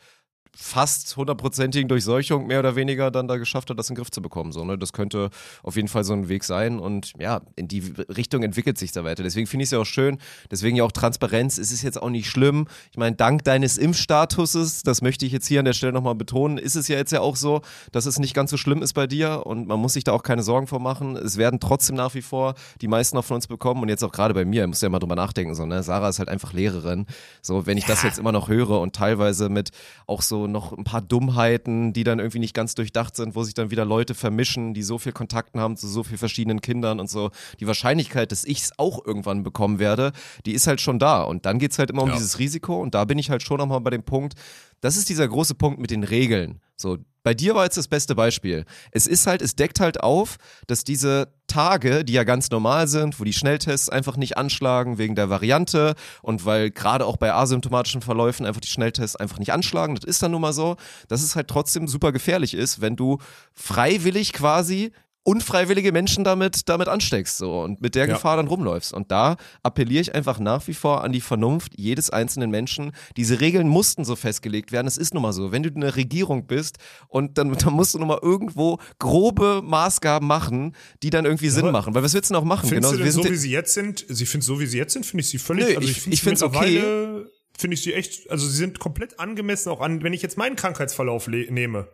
fast 0.54 1.16
hundertprozentigen 1.16 1.88
Durchseuchung 1.88 2.46
mehr 2.46 2.58
oder 2.58 2.76
weniger 2.76 3.10
dann 3.10 3.26
da 3.26 3.36
geschafft 3.36 3.70
hat, 3.70 3.78
das 3.78 3.88
in 3.88 3.94
den 3.94 4.00
Griff 4.00 4.10
zu 4.10 4.20
bekommen. 4.20 4.52
So, 4.52 4.64
ne? 4.64 4.76
Das 4.76 4.92
könnte 4.92 5.30
auf 5.62 5.76
jeden 5.76 5.88
Fall 5.88 6.04
so 6.04 6.12
ein 6.12 6.28
Weg 6.28 6.44
sein 6.44 6.78
und 6.78 7.12
ja, 7.18 7.40
in 7.56 7.68
die 7.68 7.92
Richtung 8.14 8.42
entwickelt 8.42 8.78
sich 8.78 8.92
da 8.92 9.02
weiter. 9.02 9.22
Deswegen 9.22 9.46
finde 9.46 9.62
ich 9.62 9.68
es 9.68 9.70
ja 9.72 9.78
auch 9.78 9.86
schön, 9.86 10.18
deswegen 10.50 10.76
ja 10.76 10.84
auch 10.84 10.92
Transparenz. 10.92 11.58
Es 11.58 11.72
ist 11.72 11.82
jetzt 11.82 12.00
auch 12.00 12.10
nicht 12.10 12.28
schlimm. 12.28 12.66
Ich 12.90 12.98
meine, 12.98 13.16
dank 13.16 13.44
deines 13.44 13.78
Impfstatuses, 13.78 14.82
das 14.82 15.00
möchte 15.00 15.24
ich 15.24 15.32
jetzt 15.32 15.46
hier 15.46 15.60
an 15.60 15.64
der 15.64 15.72
Stelle 15.72 15.92
nochmal 15.92 16.14
betonen, 16.14 16.58
ist 16.58 16.76
es 16.76 16.86
ja 16.88 16.96
jetzt 16.96 17.12
ja 17.12 17.20
auch 17.20 17.36
so, 17.36 17.62
dass 17.90 18.06
es 18.06 18.18
nicht 18.18 18.34
ganz 18.34 18.50
so 18.50 18.56
schlimm 18.58 18.82
ist 18.82 18.92
bei 18.92 19.06
dir 19.06 19.46
und 19.46 19.66
man 19.66 19.80
muss 19.80 19.94
sich 19.94 20.04
da 20.04 20.12
auch 20.12 20.22
keine 20.22 20.42
Sorgen 20.42 20.66
vormachen. 20.66 21.16
Es 21.16 21.38
werden 21.38 21.60
trotzdem 21.60 21.96
nach 21.96 22.14
wie 22.14 22.22
vor 22.22 22.54
die 22.80 22.88
meisten 22.88 23.16
auch 23.16 23.24
von 23.24 23.36
uns 23.36 23.46
bekommen 23.46 23.82
und 23.82 23.88
jetzt 23.88 24.04
auch 24.04 24.12
gerade 24.12 24.34
bei 24.34 24.44
mir, 24.44 24.62
ich 24.62 24.68
muss 24.68 24.80
ja 24.82 24.90
mal 24.90 24.98
drüber 24.98 25.16
nachdenken, 25.16 25.54
so, 25.54 25.64
ne? 25.64 25.82
Sarah 25.82 26.10
ist 26.10 26.18
halt 26.18 26.28
einfach 26.28 26.52
Lehrerin. 26.52 27.06
So, 27.40 27.66
wenn 27.66 27.78
ich 27.78 27.84
ja. 27.84 27.94
das 27.94 28.02
jetzt 28.02 28.18
immer 28.18 28.32
noch 28.32 28.48
höre 28.48 28.80
und 28.80 28.94
teilweise 28.94 29.48
mit 29.48 29.70
auch 30.06 30.22
so 30.22 30.41
noch 30.46 30.72
ein 30.72 30.84
paar 30.84 31.02
Dummheiten, 31.02 31.92
die 31.92 32.04
dann 32.04 32.18
irgendwie 32.18 32.38
nicht 32.38 32.54
ganz 32.54 32.74
durchdacht 32.74 33.16
sind, 33.16 33.34
wo 33.34 33.42
sich 33.42 33.54
dann 33.54 33.70
wieder 33.70 33.84
Leute 33.84 34.14
vermischen, 34.14 34.74
die 34.74 34.82
so 34.82 34.98
viel 34.98 35.12
Kontakten 35.12 35.60
haben 35.60 35.76
zu 35.76 35.88
so 35.88 36.02
vielen 36.02 36.18
verschiedenen 36.18 36.60
Kindern 36.60 37.00
und 37.00 37.10
so. 37.10 37.30
Die 37.60 37.66
Wahrscheinlichkeit, 37.66 38.32
dass 38.32 38.44
ich 38.44 38.62
es 38.62 38.78
auch 38.78 39.04
irgendwann 39.04 39.42
bekommen 39.42 39.78
werde, 39.78 40.12
die 40.46 40.52
ist 40.52 40.66
halt 40.66 40.80
schon 40.80 40.98
da. 40.98 41.22
Und 41.22 41.46
dann 41.46 41.58
geht 41.58 41.72
es 41.72 41.78
halt 41.78 41.90
immer 41.90 42.02
um 42.02 42.08
ja. 42.08 42.14
dieses 42.14 42.38
Risiko. 42.38 42.80
Und 42.80 42.94
da 42.94 43.04
bin 43.04 43.18
ich 43.18 43.30
halt 43.30 43.42
schon 43.42 43.58
nochmal 43.58 43.80
bei 43.80 43.90
dem 43.90 44.02
Punkt, 44.02 44.34
das 44.80 44.96
ist 44.96 45.08
dieser 45.08 45.28
große 45.28 45.54
Punkt 45.54 45.80
mit 45.80 45.90
den 45.90 46.04
Regeln. 46.04 46.60
So, 46.76 46.98
bei 47.22 47.34
dir 47.34 47.54
war 47.54 47.64
jetzt 47.64 47.76
das 47.76 47.88
beste 47.88 48.14
Beispiel. 48.14 48.64
Es 48.90 49.06
ist 49.06 49.26
halt, 49.26 49.42
es 49.42 49.54
deckt 49.54 49.80
halt 49.80 50.02
auf, 50.02 50.36
dass 50.66 50.84
diese 50.84 51.32
Tage, 51.46 52.04
die 52.04 52.14
ja 52.14 52.24
ganz 52.24 52.50
normal 52.50 52.88
sind, 52.88 53.20
wo 53.20 53.24
die 53.24 53.32
Schnelltests 53.32 53.88
einfach 53.88 54.16
nicht 54.16 54.36
anschlagen 54.36 54.98
wegen 54.98 55.14
der 55.14 55.30
Variante 55.30 55.94
und 56.22 56.44
weil 56.46 56.70
gerade 56.70 57.04
auch 57.06 57.16
bei 57.16 57.32
asymptomatischen 57.32 58.02
Verläufen 58.02 58.46
einfach 58.46 58.60
die 58.60 58.68
Schnelltests 58.68 59.16
einfach 59.16 59.38
nicht 59.38 59.52
anschlagen, 59.52 59.94
das 59.94 60.04
ist 60.04 60.22
dann 60.22 60.32
nun 60.32 60.40
mal 60.40 60.52
so, 60.52 60.76
dass 61.08 61.22
es 61.22 61.36
halt 61.36 61.48
trotzdem 61.48 61.88
super 61.88 62.12
gefährlich 62.12 62.54
ist, 62.54 62.80
wenn 62.80 62.96
du 62.96 63.18
freiwillig 63.52 64.32
quasi 64.32 64.92
unfreiwillige 65.24 65.92
Menschen 65.92 66.24
damit, 66.24 66.68
damit 66.68 66.88
ansteckst 66.88 67.38
so 67.38 67.60
und 67.62 67.80
mit 67.80 67.94
der 67.94 68.06
Ja. 68.06 68.14
Gefahr 68.14 68.36
dann 68.36 68.48
rumläufst. 68.48 68.92
Und 68.92 69.10
da 69.10 69.36
appelliere 69.62 70.00
ich 70.00 70.14
einfach 70.14 70.38
nach 70.40 70.66
wie 70.66 70.74
vor 70.74 71.04
an 71.04 71.12
die 71.12 71.20
Vernunft 71.20 71.72
jedes 71.76 72.10
einzelnen 72.10 72.50
Menschen. 72.50 72.92
Diese 73.16 73.40
Regeln 73.40 73.68
mussten 73.68 74.04
so 74.04 74.16
festgelegt 74.16 74.72
werden. 74.72 74.86
Es 74.88 74.96
ist 74.96 75.14
nun 75.14 75.22
mal 75.22 75.32
so. 75.32 75.52
Wenn 75.52 75.62
du 75.62 75.70
eine 75.74 75.94
Regierung 75.96 76.46
bist 76.46 76.78
und 77.08 77.38
dann, 77.38 77.52
dann 77.56 77.72
musst 77.72 77.94
du 77.94 77.98
nun 77.98 78.08
mal 78.08 78.18
irgendwo 78.20 78.78
grobe 78.98 79.62
Maßgaben 79.62 80.26
machen, 80.26 80.74
die 81.02 81.10
dann 81.10 81.24
irgendwie 81.24 81.50
Sinn 81.50 81.62
aber 81.64 81.72
machen. 81.72 81.94
Weil 81.94 82.02
was 82.02 82.14
willst 82.14 82.30
du 82.30 82.34
noch 82.34 82.44
machen? 82.44 82.68
Findest 82.68 82.94
du 82.94 82.98
denn 82.98 83.12
so, 83.12 83.24
wie 83.24 83.36
sie 83.36 83.50
jetzt 83.50 83.74
sind? 83.74 84.04
Sie 84.08 84.26
finde 84.26 84.44
so, 84.44 84.58
wie 84.58 84.66
sie 84.66 84.78
jetzt 84.78 84.92
sind, 84.92 85.06
finde 85.06 85.22
ich 85.22 85.28
sie 85.28 85.38
völlig. 85.38 85.68
Nö, 85.68 85.76
also 85.76 85.88
ich- 85.88 86.00
finde 86.00 86.14
ich 86.14 86.20
sie 86.20 86.24
find's 86.26 86.40
mittlerweile, 86.42 87.30
Finde 87.58 87.74
ich 87.74 87.82
sie 87.82 87.92
echt, 87.92 88.30
also 88.30 88.46
sie 88.48 88.56
sind 88.56 88.78
komplett 88.78 89.20
angemessen 89.20 89.68
auch 89.68 89.82
an, 89.82 90.02
wenn 90.02 90.14
ich 90.14 90.22
jetzt 90.22 90.38
meinen 90.38 90.56
Krankheitsverlauf 90.56 91.28
nehme 91.28 91.86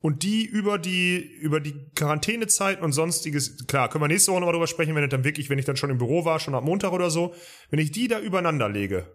und 0.00 0.22
die 0.22 0.44
über 0.44 0.78
die, 0.78 1.18
über 1.18 1.60
die 1.60 1.74
Quarantänezeiten 1.94 2.82
und 2.82 2.92
sonstiges, 2.92 3.66
klar, 3.66 3.88
können 3.90 4.02
wir 4.02 4.08
nächste 4.08 4.32
Woche 4.32 4.40
nochmal 4.40 4.54
drüber 4.54 4.66
sprechen, 4.66 4.94
wenn 4.94 5.04
ich 5.04 5.10
dann 5.10 5.24
wirklich, 5.24 5.50
wenn 5.50 5.58
ich 5.58 5.66
dann 5.66 5.76
schon 5.76 5.90
im 5.90 5.98
Büro 5.98 6.24
war, 6.24 6.40
schon 6.40 6.54
am 6.54 6.64
Montag 6.64 6.92
oder 6.92 7.10
so, 7.10 7.34
wenn 7.70 7.78
ich 7.78 7.92
die 7.92 8.08
da 8.08 8.18
übereinander 8.18 8.68
lege, 8.68 9.06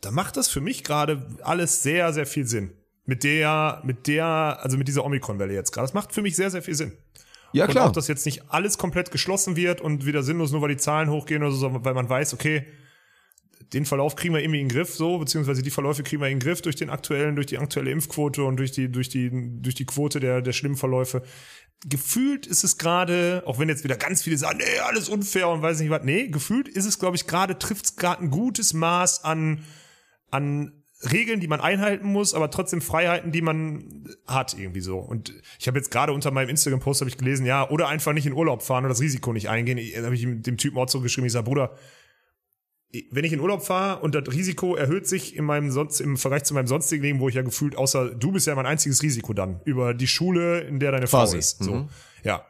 dann 0.00 0.14
macht 0.14 0.36
das 0.36 0.48
für 0.48 0.60
mich 0.60 0.84
gerade 0.84 1.26
alles 1.42 1.82
sehr, 1.82 2.12
sehr 2.12 2.26
viel 2.26 2.46
Sinn. 2.46 2.72
Mit 3.06 3.22
der, 3.22 3.82
mit 3.84 4.06
der, 4.06 4.24
also 4.62 4.78
mit 4.78 4.88
dieser 4.88 5.04
Omikron-Welle 5.04 5.52
jetzt 5.52 5.72
gerade. 5.72 5.84
Das 5.84 5.94
macht 5.94 6.12
für 6.12 6.22
mich 6.22 6.36
sehr, 6.36 6.50
sehr 6.50 6.62
viel 6.62 6.74
Sinn. 6.74 6.92
ja 7.52 7.66
Und 7.66 7.72
klar. 7.72 7.88
auch, 7.88 7.92
dass 7.92 8.08
jetzt 8.08 8.24
nicht 8.24 8.50
alles 8.50 8.78
komplett 8.78 9.10
geschlossen 9.10 9.56
wird 9.56 9.82
und 9.82 10.06
wieder 10.06 10.22
sinnlos, 10.22 10.52
nur 10.52 10.62
weil 10.62 10.70
die 10.70 10.78
Zahlen 10.78 11.10
hochgehen 11.10 11.42
oder 11.42 11.52
so, 11.52 11.84
weil 11.84 11.92
man 11.92 12.08
weiß, 12.08 12.32
okay, 12.32 12.64
den 13.74 13.84
Verlauf 13.84 14.14
kriegen 14.14 14.34
wir 14.34 14.40
irgendwie 14.40 14.60
in 14.60 14.68
den 14.68 14.76
Griff, 14.76 14.94
so, 14.94 15.18
beziehungsweise 15.18 15.62
die 15.62 15.70
Verläufe 15.70 16.02
kriegen 16.02 16.22
wir 16.22 16.28
in 16.28 16.38
den 16.38 16.46
Griff 16.46 16.62
durch 16.62 16.76
den 16.76 16.90
aktuellen, 16.90 17.34
durch 17.34 17.46
die 17.46 17.58
aktuelle 17.58 17.90
Impfquote 17.90 18.44
und 18.44 18.56
durch 18.56 18.70
die, 18.70 18.90
durch 18.90 19.08
die, 19.08 19.30
durch 19.32 19.74
die 19.74 19.84
Quote 19.84 20.20
der, 20.20 20.40
der 20.42 20.52
schlimmen 20.52 20.76
Verläufe. 20.76 21.22
Gefühlt 21.86 22.46
ist 22.46 22.62
es 22.62 22.78
gerade, 22.78 23.42
auch 23.46 23.58
wenn 23.58 23.68
jetzt 23.68 23.84
wieder 23.84 23.96
ganz 23.96 24.22
viele 24.22 24.38
sagen, 24.38 24.58
nee, 24.58 24.78
alles 24.86 25.08
unfair 25.08 25.48
und 25.48 25.60
weiß 25.60 25.80
nicht 25.80 25.90
was, 25.90 26.04
nee, 26.04 26.28
gefühlt 26.28 26.68
ist 26.68 26.86
es, 26.86 26.98
glaube 26.98 27.16
ich, 27.16 27.26
gerade, 27.26 27.58
trifft 27.58 27.84
es 27.84 27.96
gerade 27.96 28.22
ein 28.22 28.30
gutes 28.30 28.72
Maß 28.72 29.24
an, 29.24 29.64
an 30.30 30.72
Regeln, 31.12 31.40
die 31.40 31.48
man 31.48 31.60
einhalten 31.60 32.06
muss, 32.06 32.32
aber 32.32 32.50
trotzdem 32.50 32.80
Freiheiten, 32.80 33.32
die 33.32 33.42
man 33.42 34.08
hat 34.26 34.54
irgendwie 34.56 34.80
so. 34.80 34.98
Und 34.98 35.34
ich 35.58 35.66
habe 35.66 35.78
jetzt 35.78 35.90
gerade 35.90 36.12
unter 36.12 36.30
meinem 36.30 36.48
Instagram-Post 36.48 37.00
habe 37.00 37.10
ich 37.10 37.18
gelesen, 37.18 37.44
ja, 37.44 37.68
oder 37.68 37.88
einfach 37.88 38.12
nicht 38.12 38.26
in 38.26 38.32
Urlaub 38.32 38.62
fahren 38.62 38.84
oder 38.84 38.90
das 38.90 39.00
Risiko 39.00 39.32
nicht 39.32 39.48
eingehen. 39.48 39.78
Da 39.94 40.04
habe 40.04 40.14
ich 40.14 40.22
dem 40.22 40.56
Typen 40.56 40.78
auch 40.78 40.88
so 40.88 41.00
geschrieben, 41.00 41.26
ich 41.26 41.32
sage, 41.32 41.44
Bruder, 41.44 41.76
wenn 43.10 43.24
ich 43.24 43.32
in 43.32 43.40
Urlaub 43.40 43.64
fahre 43.64 44.00
und 44.02 44.14
das 44.14 44.24
Risiko 44.32 44.76
erhöht 44.76 45.06
sich 45.06 45.36
in 45.36 45.44
meinem 45.44 45.70
sonst 45.70 46.00
im 46.00 46.16
Vergleich 46.16 46.44
zu 46.44 46.54
meinem 46.54 46.66
sonstigen 46.66 47.02
Leben, 47.02 47.20
wo 47.20 47.28
ich 47.28 47.34
ja 47.34 47.42
gefühlt, 47.42 47.76
außer 47.76 48.10
du 48.14 48.32
bist 48.32 48.46
ja 48.46 48.54
mein 48.54 48.66
einziges 48.66 49.02
Risiko 49.02 49.32
dann 49.32 49.60
über 49.64 49.94
die 49.94 50.06
Schule, 50.06 50.60
in 50.60 50.78
der 50.80 50.92
deine 50.92 51.06
Quasi. 51.06 51.32
Frau 51.32 51.38
ist. 51.38 51.62
So, 51.64 51.74
Mhm. 51.74 51.88
ja. 52.22 52.44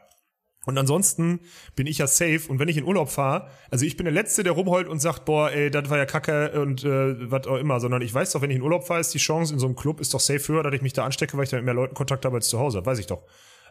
Und 0.67 0.79
ansonsten 0.79 1.41
bin 1.75 1.85
ich 1.85 1.99
ja 1.99 2.07
safe 2.07 2.41
und 2.47 2.57
wenn 2.57 2.67
ich 2.67 2.77
in 2.77 2.85
Urlaub 2.85 3.09
fahre, 3.09 3.49
also 3.69 3.85
ich 3.85 3.97
bin 3.97 4.05
der 4.05 4.13
Letzte, 4.13 4.41
der 4.43 4.53
rumheult 4.53 4.87
und 4.87 4.99
sagt, 4.99 5.23
boah, 5.25 5.51
ey, 5.51 5.69
das 5.69 5.91
war 5.91 5.97
ja 5.99 6.05
kacke 6.07 6.59
und 6.59 6.83
äh, 6.83 7.29
was 7.31 7.45
auch 7.45 7.57
immer, 7.57 7.79
sondern 7.79 8.01
ich 8.01 8.11
weiß 8.11 8.31
doch, 8.31 8.41
wenn 8.41 8.49
ich 8.49 8.55
in 8.57 8.63
Urlaub 8.63 8.87
fahre, 8.87 8.99
ist 8.99 9.13
die 9.13 9.19
Chance 9.19 9.53
in 9.53 9.59
so 9.59 9.67
einem 9.67 9.75
Club 9.75 10.01
ist 10.01 10.13
doch 10.15 10.19
safe 10.19 10.47
höher, 10.51 10.63
dass 10.63 10.73
ich 10.73 10.81
mich 10.81 10.93
da 10.93 11.05
anstecke, 11.05 11.37
weil 11.37 11.43
ich 11.43 11.51
da 11.51 11.57
mit 11.57 11.65
mehr 11.65 11.75
Leuten 11.75 11.93
Kontakt 11.93 12.25
habe 12.25 12.37
als 12.37 12.47
zu 12.49 12.57
Hause, 12.59 12.79
das 12.79 12.85
weiß 12.87 12.97
ich 12.97 13.05
doch. 13.05 13.21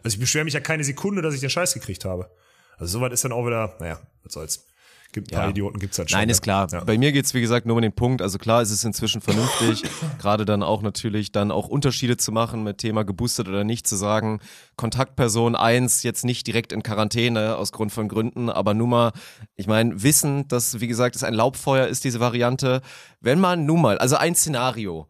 Also 0.03 0.15
ich 0.15 0.19
beschwere 0.21 0.45
mich 0.45 0.53
ja 0.53 0.61
keine 0.61 0.85
Sekunde, 0.85 1.21
dass 1.21 1.33
ich 1.33 1.41
den 1.41 1.49
Scheiß 1.49 1.73
gekriegt 1.73 2.05
habe. 2.05 2.29
Also 2.77 2.97
soweit 2.99 3.11
ist 3.11 3.25
dann 3.25 3.33
auch 3.33 3.45
wieder, 3.45 3.75
naja, 3.79 3.99
was 4.23 4.31
soll's. 4.33 4.67
Gibt 5.15 5.31
ein 5.31 5.35
paar 5.35 5.45
Ja. 5.45 5.49
Idioten, 5.51 5.79
gibt's 5.79 5.97
halt 5.97 6.11
schon. 6.11 6.19
Nein, 6.19 6.27
ne? 6.27 6.33
ist 6.33 6.41
klar. 6.41 6.67
Ja. 6.69 6.83
Bei 6.83 6.97
mir 6.97 7.13
geht's 7.13 7.33
wie 7.33 7.39
gesagt 7.39 7.65
nur 7.65 7.77
um 7.77 7.81
den 7.81 7.93
Punkt. 7.93 8.21
Also 8.21 8.37
klar, 8.37 8.61
es 8.61 8.69
ist 8.69 8.83
inzwischen 8.83 9.21
vernünftig, 9.21 9.83
gerade 10.19 10.43
dann 10.43 10.61
auch 10.61 10.81
natürlich 10.81 11.31
dann 11.31 11.51
auch 11.51 11.69
Unterschiede 11.69 12.17
zu 12.17 12.33
machen 12.33 12.65
mit 12.65 12.79
Thema 12.79 13.05
geboostet 13.05 13.47
oder 13.47 13.63
nicht, 13.63 13.87
zu 13.87 13.95
sagen, 13.95 14.41
Kontaktperson 14.75 15.55
1 15.55 16.03
jetzt 16.03 16.25
nicht 16.25 16.45
direkt 16.47 16.73
in 16.73 16.83
Quarantäne 16.83 17.55
aus 17.55 17.71
Grund 17.71 17.93
von 17.93 18.09
Gründen, 18.09 18.49
aber 18.49 18.73
nun 18.73 18.89
mal, 18.89 19.13
ich 19.55 19.67
meine, 19.67 20.03
wissen, 20.03 20.49
dass, 20.49 20.81
wie 20.81 20.87
gesagt, 20.87 21.15
es 21.15 21.23
ein 21.23 21.33
Laubfeuer 21.33 21.87
ist, 21.87 22.03
diese 22.03 22.19
Variante. 22.19 22.81
Wenn 23.21 23.39
man 23.39 23.65
nun 23.65 23.81
mal, 23.81 23.97
also 23.97 24.17
ein 24.17 24.35
Szenario, 24.35 25.07